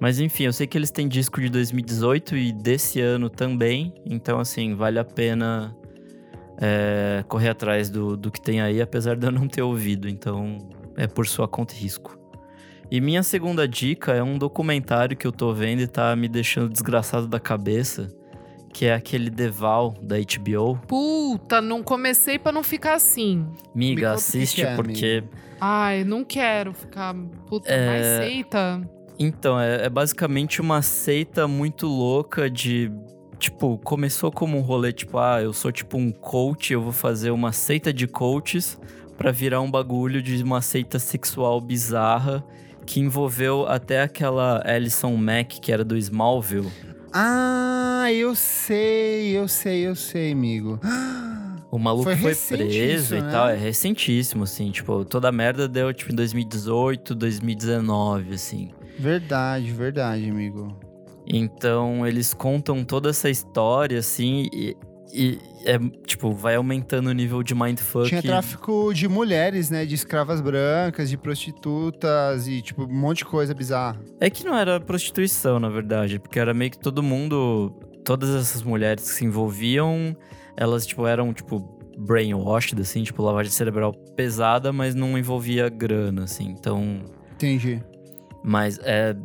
Mas 0.00 0.20
enfim, 0.20 0.44
eu 0.44 0.52
sei 0.52 0.66
que 0.66 0.78
eles 0.78 0.90
têm 0.90 1.08
disco 1.08 1.40
de 1.40 1.48
2018 1.48 2.36
e 2.36 2.52
desse 2.52 3.00
ano 3.00 3.28
também. 3.28 3.92
Então, 4.04 4.38
assim, 4.38 4.74
vale 4.74 4.98
a 4.98 5.04
pena 5.04 5.76
é, 6.60 7.24
correr 7.28 7.48
atrás 7.48 7.88
do, 7.90 8.16
do 8.16 8.30
que 8.30 8.40
tem 8.40 8.60
aí, 8.60 8.80
apesar 8.80 9.16
de 9.16 9.26
eu 9.26 9.32
não 9.32 9.48
ter 9.48 9.62
ouvido. 9.62 10.08
Então, 10.08 10.58
é 10.96 11.06
por 11.06 11.26
sua 11.26 11.48
conta 11.48 11.74
e 11.74 11.78
risco. 11.78 12.17
E 12.90 13.00
minha 13.00 13.22
segunda 13.22 13.68
dica 13.68 14.12
é 14.12 14.22
um 14.22 14.38
documentário 14.38 15.16
que 15.16 15.26
eu 15.26 15.32
tô 15.32 15.52
vendo 15.52 15.80
e 15.80 15.86
tá 15.86 16.14
me 16.16 16.28
deixando 16.28 16.70
desgraçado 16.70 17.26
da 17.28 17.38
cabeça. 17.38 18.08
Que 18.72 18.86
é 18.86 18.94
aquele 18.94 19.30
Deval 19.30 19.94
da 20.02 20.16
HBO. 20.16 20.78
Puta, 20.86 21.60
não 21.60 21.82
comecei 21.82 22.38
pra 22.38 22.52
não 22.52 22.62
ficar 22.62 22.94
assim. 22.94 23.46
Miga, 23.74 24.12
assiste 24.12 24.62
é, 24.62 24.76
porque. 24.76 25.24
Ai, 25.60 26.04
não 26.04 26.22
quero 26.22 26.72
ficar. 26.72 27.14
Puta, 27.46 27.70
É. 27.70 27.86
mais 27.86 28.06
seita. 28.30 28.80
Então, 29.18 29.58
é, 29.58 29.86
é 29.86 29.90
basicamente 29.90 30.60
uma 30.60 30.80
seita 30.82 31.48
muito 31.48 31.86
louca 31.86 32.48
de. 32.48 32.92
Tipo, 33.38 33.78
começou 33.78 34.30
como 34.30 34.58
um 34.58 34.60
rolê, 34.60 34.92
tipo, 34.92 35.16
ah, 35.18 35.40
eu 35.40 35.52
sou 35.52 35.70
tipo 35.72 35.96
um 35.96 36.10
coach, 36.10 36.72
eu 36.72 36.82
vou 36.82 36.92
fazer 36.92 37.30
uma 37.30 37.52
seita 37.52 37.92
de 37.92 38.06
coaches 38.06 38.78
pra 39.16 39.30
virar 39.30 39.60
um 39.60 39.70
bagulho 39.70 40.20
de 40.22 40.42
uma 40.42 40.60
seita 40.60 40.98
sexual 40.98 41.60
bizarra 41.60 42.44
que 42.88 43.00
envolveu 43.00 43.66
até 43.68 44.00
aquela 44.00 44.62
Alison 44.64 45.14
Mack, 45.14 45.60
que 45.60 45.70
era 45.70 45.84
do 45.84 45.94
Smallville. 45.94 46.72
Ah, 47.12 48.06
eu 48.10 48.34
sei, 48.34 49.36
eu 49.36 49.46
sei, 49.46 49.86
eu 49.86 49.94
sei, 49.94 50.32
amigo. 50.32 50.80
O 51.70 51.78
maluco 51.78 52.04
Foi 52.04 52.16
foi, 52.34 52.56
preso 52.56 52.64
isso, 52.64 53.14
e 53.14 53.20
né? 53.20 53.30
tal, 53.30 53.50
é 53.50 53.54
recentíssimo, 53.54 54.44
assim, 54.44 54.70
tipo, 54.70 55.04
toda 55.04 55.28
a 55.28 55.32
merda 55.32 55.68
deu, 55.68 55.92
tipo, 55.92 56.10
em 56.10 56.14
2018, 56.14 57.14
2019, 57.14 58.32
assim. 58.32 58.70
Verdade, 58.98 59.70
verdade, 59.70 60.30
amigo. 60.30 60.74
Então, 61.26 62.06
eles 62.06 62.32
contam 62.32 62.82
toda 62.82 63.10
essa 63.10 63.28
história, 63.28 63.98
assim, 63.98 64.48
e, 64.50 64.74
e 65.12 65.38
é, 65.64 65.78
tipo, 66.06 66.32
vai 66.32 66.56
aumentando 66.56 67.08
o 67.08 67.12
nível 67.12 67.42
de 67.42 67.54
mindfuck. 67.54 68.08
Tinha 68.08 68.22
tráfico 68.22 68.92
de 68.92 69.08
mulheres, 69.08 69.70
né? 69.70 69.84
De 69.84 69.94
escravas 69.94 70.40
brancas, 70.40 71.08
de 71.10 71.16
prostitutas 71.16 72.46
e, 72.46 72.62
tipo, 72.62 72.84
um 72.84 72.94
monte 72.94 73.18
de 73.18 73.24
coisa 73.24 73.54
bizarra. 73.54 74.00
É 74.20 74.28
que 74.30 74.44
não 74.44 74.56
era 74.56 74.80
prostituição, 74.80 75.58
na 75.58 75.68
verdade, 75.68 76.18
porque 76.18 76.38
era 76.38 76.52
meio 76.52 76.70
que 76.70 76.78
todo 76.78 77.02
mundo, 77.02 77.70
todas 78.04 78.34
essas 78.34 78.62
mulheres 78.62 79.08
que 79.08 79.16
se 79.16 79.24
envolviam, 79.24 80.16
elas, 80.56 80.86
tipo, 80.86 81.06
eram, 81.06 81.32
tipo, 81.32 81.58
brainwashed, 81.98 82.80
assim, 82.80 83.02
tipo, 83.02 83.22
lavagem 83.22 83.52
cerebral 83.52 83.92
pesada, 84.16 84.72
mas 84.72 84.94
não 84.94 85.18
envolvia 85.18 85.68
grana, 85.68 86.24
assim, 86.24 86.48
então... 86.48 87.00
Entendi. 87.34 87.82
Mas 88.42 88.78
é, 88.82 89.16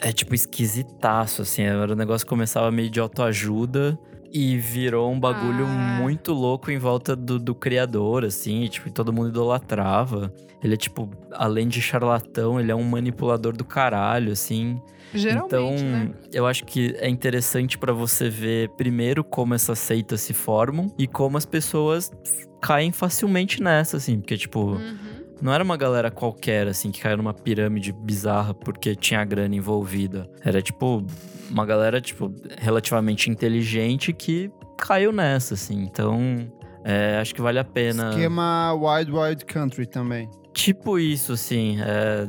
é 0.00 0.12
tipo 0.12 0.34
esquisitaço, 0.34 1.42
assim. 1.42 1.62
Era 1.62 1.92
um 1.92 1.96
negócio 1.96 2.26
que 2.26 2.30
começava 2.30 2.70
meio 2.70 2.90
de 2.90 2.98
autoajuda 2.98 3.98
e 4.32 4.56
virou 4.58 5.10
um 5.10 5.18
bagulho 5.18 5.64
Ah. 5.66 5.98
muito 6.00 6.32
louco 6.32 6.70
em 6.70 6.78
volta 6.78 7.14
do, 7.16 7.38
do 7.38 7.54
criador, 7.54 8.24
assim. 8.24 8.62
e, 8.62 8.68
tipo, 8.68 8.90
todo 8.90 9.12
mundo 9.12 9.28
idolatrava. 9.30 10.32
Ele 10.62 10.74
é, 10.74 10.76
tipo, 10.76 11.08
além 11.32 11.66
de 11.68 11.80
charlatão, 11.80 12.60
ele 12.60 12.70
é 12.70 12.74
um 12.74 12.82
manipulador 12.84 13.56
do 13.56 13.64
caralho, 13.64 14.32
assim. 14.32 14.80
Geralmente, 15.12 15.46
então, 15.46 15.88
né? 15.88 16.10
eu 16.32 16.46
acho 16.46 16.64
que 16.64 16.94
é 16.98 17.08
interessante 17.08 17.76
pra 17.76 17.92
você 17.92 18.28
ver 18.28 18.68
primeiro 18.76 19.24
como 19.24 19.54
essas 19.54 19.78
seitas 19.78 20.20
se 20.20 20.32
formam 20.32 20.86
e 20.96 21.06
como 21.08 21.36
as 21.36 21.44
pessoas 21.44 22.12
caem 22.60 22.92
facilmente 22.92 23.60
nessa, 23.62 23.96
assim. 23.96 24.20
Porque, 24.20 24.36
tipo, 24.36 24.72
Uhum. 24.74 24.96
Não 25.40 25.52
era 25.52 25.62
uma 25.64 25.76
galera 25.76 26.10
qualquer, 26.10 26.66
assim, 26.68 26.90
que 26.90 27.00
caiu 27.00 27.16
numa 27.16 27.34
pirâmide 27.34 27.92
bizarra 27.92 28.52
porque 28.54 28.94
tinha 28.94 29.24
grana 29.24 29.54
envolvida. 29.54 30.28
Era, 30.44 30.60
tipo, 30.60 31.04
uma 31.50 31.64
galera, 31.66 32.00
tipo, 32.00 32.32
relativamente 32.58 33.30
inteligente 33.30 34.12
que 34.12 34.50
caiu 34.78 35.12
nessa, 35.12 35.54
assim. 35.54 35.82
Então, 35.82 36.50
é, 36.84 37.18
acho 37.20 37.34
que 37.34 37.40
vale 37.42 37.58
a 37.58 37.64
pena. 37.64 38.10
Esquema 38.10 38.72
Wild 38.74 39.12
Wild 39.12 39.44
Country 39.44 39.86
também. 39.86 40.28
Tipo 40.52 40.98
isso, 40.98 41.32
assim, 41.32 41.78
é, 41.80 42.26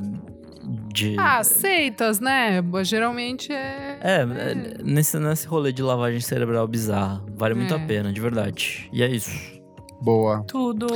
de... 0.94 1.16
Ah, 1.20 1.44
seitas, 1.44 2.20
né? 2.20 2.64
Geralmente 2.84 3.52
é. 3.52 3.98
É, 4.02 4.22
é, 4.22 4.84
nesse, 4.84 5.18
nesse 5.20 5.48
rolê 5.48 5.72
de 5.74 5.82
lavagem 5.82 6.20
cerebral 6.22 6.68
bizarra. 6.68 7.24
Vale 7.36 7.56
muito 7.56 7.74
É. 7.74 7.78
a 7.78 7.80
pena, 7.80 8.14
de 8.14 8.22
verdade. 8.22 8.90
E 8.94 9.02
é 9.02 9.08
isso. 9.08 9.32
Boa. 10.02 10.44
Tudo. 10.48 10.88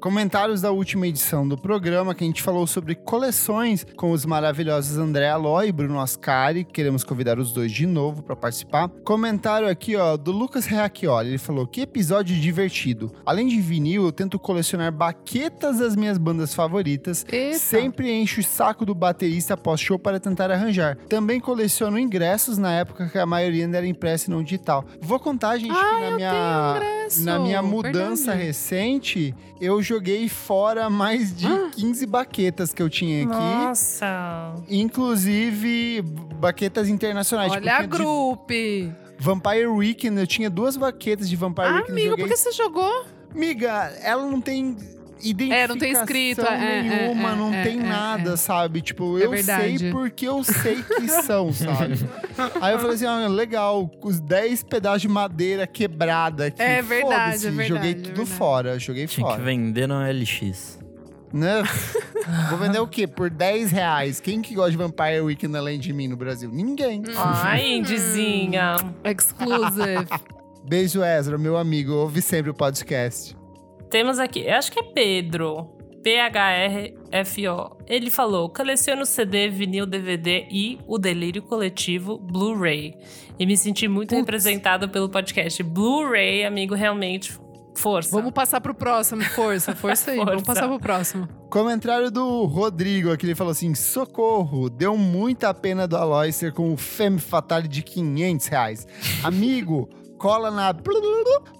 Comentários 0.00 0.60
da 0.60 0.70
última 0.70 1.06
edição 1.06 1.46
do 1.48 1.56
programa 1.56 2.14
que 2.14 2.22
a 2.22 2.26
gente 2.26 2.42
falou 2.42 2.66
sobre 2.66 2.94
coleções 2.94 3.84
com 3.96 4.12
os 4.12 4.24
maravilhosos 4.26 4.98
André 4.98 5.28
Aloy 5.28 5.68
e 5.68 5.72
Bruno 5.72 5.98
Ascari. 6.00 6.64
Queremos 6.64 7.02
convidar 7.02 7.38
os 7.38 7.52
dois 7.52 7.72
de 7.72 7.86
novo 7.86 8.22
para 8.22 8.36
participar. 8.36 8.88
Comentário 9.04 9.68
aqui, 9.68 9.96
ó, 9.96 10.16
do 10.16 10.30
Lucas 10.32 10.66
Reacchioli. 10.66 11.30
Ele 11.30 11.38
falou: 11.38 11.66
Que 11.66 11.80
episódio 11.80 12.36
divertido. 12.36 13.10
Além 13.24 13.48
de 13.48 13.60
vinil, 13.60 14.04
eu 14.04 14.12
tento 14.12 14.38
colecionar 14.38 14.92
baquetas 14.92 15.78
das 15.78 15.96
minhas 15.96 16.18
bandas 16.18 16.54
favoritas. 16.54 17.24
Eita. 17.30 17.58
Sempre 17.58 18.12
encho 18.12 18.40
o 18.40 18.44
saco 18.44 18.84
do 18.84 18.94
baterista 18.94 19.54
após 19.54 19.80
show 19.80 19.98
para 19.98 20.20
tentar 20.20 20.50
arranjar. 20.50 20.96
Também 21.08 21.40
coleciono 21.40 21.98
ingressos 21.98 22.58
na 22.58 22.72
época 22.72 23.08
que 23.08 23.18
a 23.18 23.26
maioria 23.26 23.64
ainda 23.64 23.78
era 23.78 23.86
impressa 23.86 24.28
e 24.28 24.30
não 24.30 24.42
digital. 24.42 24.84
Vou 25.00 25.18
contar, 25.18 25.56
gente, 25.58 25.72
Ah, 25.72 25.94
que 25.94 26.00
na 26.00 26.10
eu 26.10 26.16
minha, 26.16 26.80
na 27.24 27.38
minha 27.38 27.62
mudança 27.62 28.26
Verdade. 28.32 28.46
recente, 28.46 29.34
eu 29.60 29.82
joguei 29.86 30.28
fora 30.28 30.90
mais 30.90 31.34
de 31.34 31.46
Ah. 31.46 31.70
15 31.72 32.06
baquetas 32.06 32.74
que 32.74 32.82
eu 32.82 32.88
tinha 32.90 33.24
aqui. 33.24 33.32
Nossa. 33.34 34.54
Inclusive 34.68 36.02
baquetas 36.40 36.88
internacionais. 36.88 37.52
tipo, 37.52 37.62
Olha 37.64 37.72
a 37.72 37.76
tinha 37.78 37.88
de 37.88 37.96
grupo. 37.96 38.46
Vampire 39.18 39.66
Weekend, 39.66 40.20
eu 40.20 40.26
tinha 40.26 40.50
duas 40.50 40.76
baquetas 40.76 41.28
de 41.28 41.36
Vampire 41.36 41.68
Ah, 41.68 41.74
Weekend. 41.76 41.92
amigo, 41.92 42.16
por 42.18 42.28
que 42.28 42.36
você 42.36 42.52
jogou? 42.52 43.04
Miga, 43.34 43.92
ela 44.02 44.26
não 44.26 44.40
tem 44.40 44.76
identificação 45.22 45.56
É, 45.56 45.68
não 45.68 45.78
tem 45.78 45.92
escrito, 45.92 46.42
é, 46.42 46.78
é, 46.78 46.82
nenhuma, 46.82 47.30
é, 47.30 47.34
não 47.36 47.54
é, 47.54 47.62
tem 47.62 47.80
é, 47.80 47.82
nada, 47.82 48.32
é. 48.32 48.36
sabe? 48.36 48.80
Tipo, 48.82 49.18
É 49.18 49.24
eu 49.24 49.30
verdade. 49.30 49.78
sei 49.78 49.90
porque 49.90 50.26
eu 50.28 50.42
sei 50.44 50.82
que 50.82 51.08
são, 51.22 51.52
sabe? 51.52 51.94
Aí 52.60 52.74
eu 52.74 52.78
falei 52.78 52.94
assim, 52.94 53.06
ah, 53.06 53.26
legal, 53.28 53.90
os 54.02 54.20
10 54.20 54.62
pedaços 54.64 55.02
de 55.02 55.08
madeira 55.08 55.66
quebrada 55.66 56.46
aqui. 56.46 56.60
É 56.62 56.82
verdade, 56.82 57.24
foda-se, 57.40 57.46
é 57.46 57.50
verdade, 57.50 57.68
Joguei 57.68 57.90
é 57.90 57.94
tudo 57.94 58.06
verdade. 58.16 58.30
fora, 58.30 58.78
joguei 58.78 59.06
Tinha 59.06 59.26
fora. 59.26 59.38
que 59.38 59.44
vender 59.44 59.86
no 59.86 59.94
LX. 60.00 60.78
Né? 61.32 61.62
Vou 62.48 62.58
vender 62.58 62.78
o 62.78 62.86
quê? 62.86 63.06
Por 63.06 63.28
10 63.28 63.70
reais. 63.70 64.20
Quem 64.20 64.40
que 64.40 64.54
gosta 64.54 64.70
de 64.70 64.76
Vampire 64.76 65.20
Weekend 65.20 65.56
além 65.56 65.78
de 65.78 65.92
mim 65.92 66.08
no 66.08 66.16
Brasil? 66.16 66.50
Ninguém. 66.52 67.02
Ai, 67.16 67.74
indizinha. 67.74 68.76
Exclusive. 69.04 70.06
Beijo, 70.64 71.04
Ezra, 71.04 71.36
meu 71.36 71.56
amigo. 71.56 71.92
Ouve 71.92 72.22
sempre 72.22 72.50
o 72.50 72.54
podcast. 72.54 73.36
Temos 73.90 74.18
aqui, 74.18 74.40
eu 74.40 74.54
acho 74.54 74.70
que 74.70 74.80
é 74.80 74.82
Pedro. 74.82 75.72
P-H-R-F-O. 76.02 77.76
Ele 77.86 78.10
falou: 78.10 78.48
coleciono 78.48 79.04
CD, 79.04 79.48
vinil, 79.48 79.86
DVD 79.86 80.46
e 80.50 80.78
o 80.86 80.98
delírio 80.98 81.42
coletivo 81.42 82.16
Blu-ray. 82.16 82.94
E 83.38 83.44
me 83.44 83.56
senti 83.56 83.88
muito 83.88 84.10
Putz. 84.10 84.20
representado 84.20 84.88
pelo 84.88 85.08
podcast. 85.08 85.60
Blu-ray, 85.64 86.44
amigo, 86.44 86.74
realmente. 86.74 87.36
Força. 87.76 88.10
Vamos 88.10 88.32
passar 88.32 88.60
pro 88.60 88.72
próximo. 88.74 89.22
Força, 89.22 89.74
força 89.74 90.12
aí. 90.12 90.16
Vamos 90.24 90.44
Força. 90.44 90.46
passar 90.46 90.68
pro 90.68 90.78
próximo. 90.78 91.28
Comentário 91.50 92.10
do 92.10 92.44
Rodrigo 92.44 93.10
aqui, 93.12 93.26
ele 93.26 93.34
falou 93.34 93.50
assim: 93.50 93.74
socorro, 93.74 94.70
deu 94.70 94.96
muita 94.96 95.52
pena 95.52 95.86
do 95.88 95.96
Aloy 95.96 96.32
ser 96.32 96.52
com 96.52 96.72
o 96.72 96.76
Femme 96.76 97.18
Fatale 97.18 97.68
de 97.68 97.82
500 97.82 98.46
reais. 98.46 98.86
Amigo, 99.22 99.88
cola 100.18 100.50
na 100.50 100.74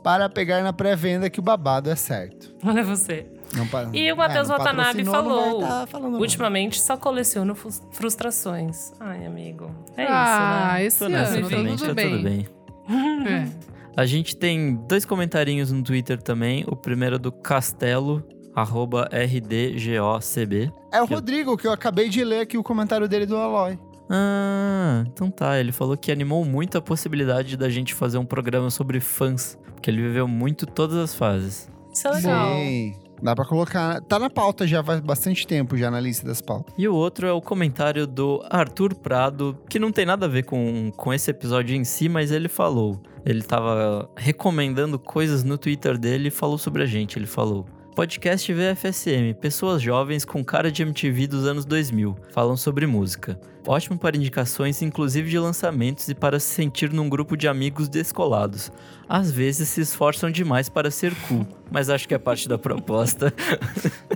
para 0.02 0.28
pegar 0.28 0.62
na 0.62 0.72
pré-venda 0.72 1.28
que 1.30 1.40
o 1.40 1.42
babado 1.42 1.90
é 1.90 1.96
certo. 1.96 2.54
Olha 2.64 2.84
você. 2.84 3.26
Não 3.54 3.94
E 3.94 4.12
o 4.12 4.16
Matheus 4.16 4.50
é, 4.50 4.52
Watanabe 4.56 5.04
falou, 5.04 5.60
tá 5.60 5.86
Ultimamente 6.18 6.80
só 6.80 6.96
coleciono 6.96 7.54
frus- 7.54 7.82
frustrações. 7.92 8.92
Ai, 8.98 9.24
amigo. 9.24 9.70
É 9.96 10.06
ah, 10.08 10.82
isso, 10.82 11.04
esse 11.04 11.12
nessa 11.12 11.34
ano, 11.36 11.48
tá 11.48 11.56
tudo 11.56 11.86
tá 11.86 11.94
bem. 11.94 12.10
tudo 12.10 12.22
bem. 12.22 12.46
É. 13.26 13.48
A 13.96 14.04
gente 14.04 14.36
tem 14.36 14.76
dois 14.86 15.04
comentarinhos 15.04 15.72
no 15.72 15.82
Twitter 15.82 16.20
também. 16.20 16.64
O 16.68 16.76
primeiro 16.76 17.16
é 17.16 17.18
do 17.18 17.32
Castelo, 17.32 18.22
arroba 18.54 19.08
RDGOCB. 19.10 20.70
É 20.92 21.02
o 21.02 21.06
Rodrigo, 21.06 21.56
que 21.56 21.66
eu 21.66 21.72
acabei 21.72 22.08
de 22.08 22.22
ler 22.22 22.40
aqui 22.40 22.58
o 22.58 22.62
comentário 22.62 23.08
dele 23.08 23.26
do 23.26 23.36
Aloy. 23.36 23.78
Ah, 24.08 25.04
então 25.06 25.30
tá. 25.30 25.58
Ele 25.58 25.72
falou 25.72 25.96
que 25.96 26.10
animou 26.12 26.44
muito 26.44 26.78
a 26.78 26.82
possibilidade 26.82 27.56
da 27.56 27.68
gente 27.68 27.94
fazer 27.94 28.18
um 28.18 28.24
programa 28.24 28.70
sobre 28.70 29.00
fãs. 29.00 29.58
Porque 29.74 29.90
ele 29.90 30.02
viveu 30.02 30.26
muito 30.26 30.66
todas 30.66 30.96
as 30.96 31.14
fases. 31.14 31.68
né? 31.68 31.74
Isso 31.92 32.08
é 32.08 32.10
legal. 32.10 32.54
Sim. 32.54 32.94
Dá 33.22 33.34
pra 33.34 33.44
colocar. 33.46 34.00
Tá 34.02 34.18
na 34.18 34.28
pauta 34.28 34.66
já 34.66 34.84
faz 34.84 35.00
bastante 35.00 35.46
tempo, 35.46 35.76
já 35.76 35.90
na 35.90 35.98
lista 35.98 36.26
das 36.26 36.42
pautas. 36.42 36.74
E 36.76 36.86
o 36.86 36.94
outro 36.94 37.26
é 37.26 37.32
o 37.32 37.40
comentário 37.40 38.06
do 38.06 38.44
Arthur 38.50 38.94
Prado, 38.94 39.56
que 39.70 39.78
não 39.78 39.90
tem 39.90 40.04
nada 40.04 40.26
a 40.26 40.28
ver 40.28 40.44
com, 40.44 40.92
com 40.94 41.14
esse 41.14 41.30
episódio 41.30 41.74
em 41.74 41.82
si, 41.84 42.08
mas 42.08 42.30
ele 42.30 42.48
falou. 42.48 43.00
Ele 43.24 43.42
tava 43.42 44.08
recomendando 44.16 44.98
coisas 44.98 45.42
no 45.42 45.56
Twitter 45.56 45.96
dele 45.96 46.28
e 46.28 46.30
falou 46.30 46.58
sobre 46.58 46.82
a 46.82 46.86
gente. 46.86 47.18
Ele 47.18 47.26
falou. 47.26 47.64
Podcast 47.94 48.52
VFSM, 48.52 49.32
pessoas 49.40 49.80
jovens 49.80 50.22
com 50.22 50.44
cara 50.44 50.70
de 50.70 50.82
MTV 50.82 51.26
dos 51.26 51.46
anos 51.46 51.64
2000, 51.64 52.14
falam 52.30 52.54
sobre 52.54 52.86
música. 52.86 53.40
Ótimo 53.66 53.98
para 53.98 54.16
indicações, 54.16 54.80
inclusive 54.80 55.28
de 55.28 55.38
lançamentos 55.38 56.08
e 56.08 56.14
para 56.14 56.38
se 56.38 56.46
sentir 56.54 56.92
num 56.92 57.08
grupo 57.08 57.36
de 57.36 57.48
amigos 57.48 57.88
descolados. 57.88 58.70
Às 59.08 59.30
vezes 59.30 59.68
se 59.68 59.80
esforçam 59.80 60.30
demais 60.30 60.68
para 60.68 60.90
ser 60.90 61.12
cool, 61.28 61.46
mas 61.70 61.90
acho 61.90 62.06
que 62.06 62.14
é 62.14 62.18
parte 62.18 62.48
da 62.48 62.56
proposta. 62.58 63.32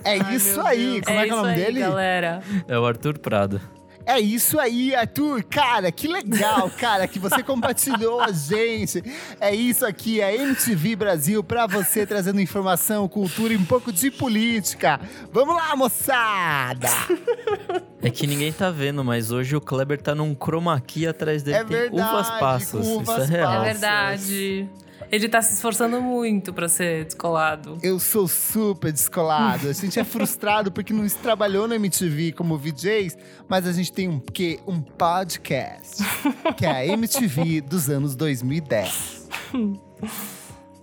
É 0.02 0.18
Ai, 0.18 0.36
isso 0.36 0.54
meu 0.56 0.66
aí. 0.66 1.02
Como 1.02 1.18
é, 1.18 1.24
que 1.24 1.30
é 1.30 1.34
o 1.34 1.36
isso 1.36 1.36
nome 1.36 1.48
aí, 1.50 1.56
dele? 1.64 1.80
galera. 1.80 2.42
É 2.66 2.78
o 2.78 2.86
Arthur 2.86 3.18
Prado. 3.18 3.60
É 4.06 4.18
isso 4.18 4.58
aí, 4.58 4.94
Arthur. 4.94 5.42
Cara, 5.44 5.92
que 5.92 6.08
legal, 6.08 6.70
cara, 6.70 7.06
que 7.06 7.18
você 7.18 7.42
compartilhou 7.42 8.20
a 8.20 8.32
gente. 8.32 9.02
É 9.40 9.54
isso 9.54 9.84
aqui, 9.86 10.20
é 10.20 10.34
MTV 10.34 10.96
Brasil 10.96 11.44
pra 11.44 11.66
você 11.66 12.06
trazendo 12.06 12.40
informação, 12.40 13.08
cultura 13.08 13.52
e 13.52 13.56
um 13.56 13.64
pouco 13.64 13.92
de 13.92 14.10
política. 14.10 15.00
Vamos 15.32 15.54
lá, 15.54 15.76
moçada! 15.76 16.88
É 18.02 18.10
que 18.10 18.26
ninguém 18.26 18.52
tá 18.52 18.70
vendo, 18.70 19.04
mas 19.04 19.30
hoje 19.30 19.54
o 19.54 19.60
Kleber 19.60 20.00
tá 20.00 20.14
num 20.14 20.34
chroma 20.34 20.80
key 20.80 21.06
atrás 21.06 21.42
dele. 21.42 21.58
É 21.58 21.64
tem 21.64 21.76
verdade, 21.76 22.10
uvas 22.10 22.30
passas. 22.30 22.86
uvas 22.86 23.24
Isso 23.24 23.32
é 23.32 23.36
real. 23.36 23.64
É 23.64 23.72
verdade. 23.72 24.68
Ele 25.10 25.28
tá 25.28 25.40
se 25.42 25.54
esforçando 25.54 26.00
muito 26.00 26.52
pra 26.52 26.68
ser 26.68 27.04
descolado. 27.04 27.78
Eu 27.82 27.98
sou 27.98 28.28
super 28.28 28.92
descolado. 28.92 29.68
A 29.68 29.72
gente 29.72 29.98
é 29.98 30.04
frustrado 30.04 30.70
porque 30.70 30.92
não 30.92 31.08
se 31.08 31.16
trabalhou 31.18 31.66
na 31.66 31.76
MTV 31.76 32.32
como 32.32 32.56
VJs, 32.56 33.16
mas 33.48 33.66
a 33.66 33.72
gente 33.72 33.92
tem 33.92 34.08
um, 34.08 34.20
que, 34.20 34.60
um 34.66 34.80
podcast, 34.80 36.02
que 36.56 36.64
é 36.66 36.70
a 36.70 36.86
MTV 36.86 37.60
dos 37.60 37.88
anos 37.88 38.14
2010. 38.14 39.28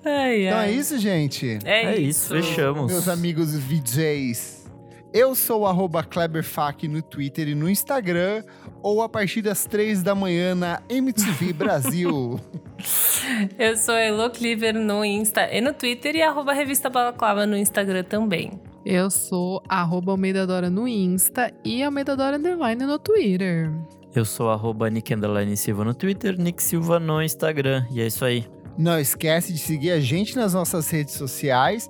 Ai, 0.05 0.45
Então 0.47 0.59
é 0.59 0.65
ai. 0.65 0.71
isso, 0.71 0.97
gente? 0.97 1.59
É, 1.63 1.93
É 1.93 1.97
isso, 1.97 2.29
fechamos. 2.29 2.91
Meus 2.91 3.07
amigos 3.07 3.53
VJs. 3.55 4.56
Eu 5.19 5.33
sou 5.33 5.61
o 5.61 5.65
arroba 5.65 6.03
KleberFac 6.03 6.87
no 6.87 7.01
Twitter 7.01 7.47
e 7.47 7.55
no 7.55 7.67
Instagram, 7.67 8.43
ou 8.83 9.01
a 9.01 9.09
partir 9.09 9.41
das 9.41 9.65
três 9.65 10.03
da 10.03 10.13
manhã 10.13 10.53
na 10.53 10.79
MTV 10.87 11.53
Brasil. 11.57 12.39
Eu 13.57 13.75
sou 13.75 13.95
a 13.95 13.99
Elo 13.99 14.29
Cleaver 14.29 14.75
no 14.75 15.03
Insta 15.03 15.51
e 15.51 15.59
no 15.59 15.73
Twitter 15.73 16.15
e 16.15 16.21
arroba 16.21 16.53
Revista 16.53 16.87
Balaclava 16.87 17.47
no 17.47 17.57
Instagram 17.57 18.03
também. 18.03 18.61
Eu 18.85 19.09
sou 19.09 19.63
arroba 19.67 20.11
Almeida 20.11 20.45
Dora 20.45 20.69
no 20.69 20.87
Insta 20.87 21.51
e 21.65 21.81
Almeida 21.81 22.15
Dora 22.15 22.37
Underline 22.37 22.85
no 22.85 22.99
Twitter. 22.99 23.71
Eu 24.13 24.23
sou 24.23 24.51
arroba 24.51 24.87
Nick 24.87 25.11
Underline 25.15 25.57
Silva 25.57 25.83
no 25.83 25.95
Twitter, 25.95 26.39
Nick 26.39 26.61
Silva 26.61 26.99
no 26.99 27.23
Instagram. 27.23 27.87
E 27.89 28.01
é 28.01 28.05
isso 28.05 28.23
aí. 28.23 28.45
Não 28.77 28.99
esquece 28.99 29.51
de 29.51 29.57
seguir 29.57 29.89
a 29.89 29.99
gente 29.99 30.35
nas 30.35 30.53
nossas 30.53 30.87
redes 30.91 31.15
sociais, 31.15 31.89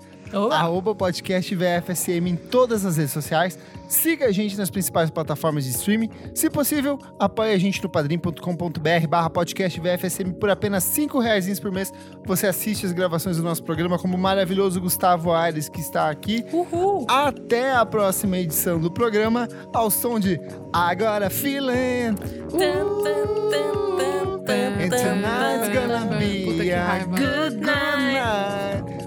arroba 0.52 0.94
podcast 0.94 1.56
VFSM 1.56 2.30
em 2.30 2.36
todas 2.36 2.86
as 2.86 2.98
redes 2.98 3.12
sociais. 3.12 3.58
Siga 3.88 4.26
a 4.26 4.32
gente 4.32 4.58
nas 4.58 4.70
principais 4.70 5.10
plataformas 5.10 5.64
de 5.64 5.72
streaming. 5.72 6.10
Se 6.34 6.50
possível, 6.50 7.00
apoie 7.18 7.54
a 7.54 7.58
gente 7.58 7.82
no 7.82 7.90
padrim.com.br 7.90 9.08
barra 9.10 9.30
podcast 9.30 9.80
VFSM 9.80 10.34
por 10.34 10.50
apenas 10.50 10.84
5 10.84 11.20
reais 11.20 11.60
por 11.60 11.72
mês. 11.72 11.94
Você 12.26 12.48
assiste 12.48 12.86
as 12.86 12.92
gravações 12.92 13.38
do 13.38 13.44
nosso 13.44 13.64
programa 13.64 13.98
como 13.98 14.16
o 14.16 14.20
maravilhoso 14.20 14.82
Gustavo 14.82 15.32
Aires, 15.32 15.70
que 15.70 15.80
está 15.80 16.10
aqui. 16.10 16.44
Uhul! 16.52 17.06
Até 17.10 17.74
a 17.74 17.86
próxima 17.86 18.38
edição 18.38 18.80
do 18.80 18.92
programa, 18.92 19.48
ao 19.74 19.90
som 19.90 20.20
de 20.20 20.40
Agora 20.74 21.30
Feeling. 21.30 22.16
And 24.50 24.92
tonight's 24.92 25.70
gonna 25.70 26.18
be 26.18 26.72
a 26.72 27.06
good 27.06 27.60
night. 27.60 29.07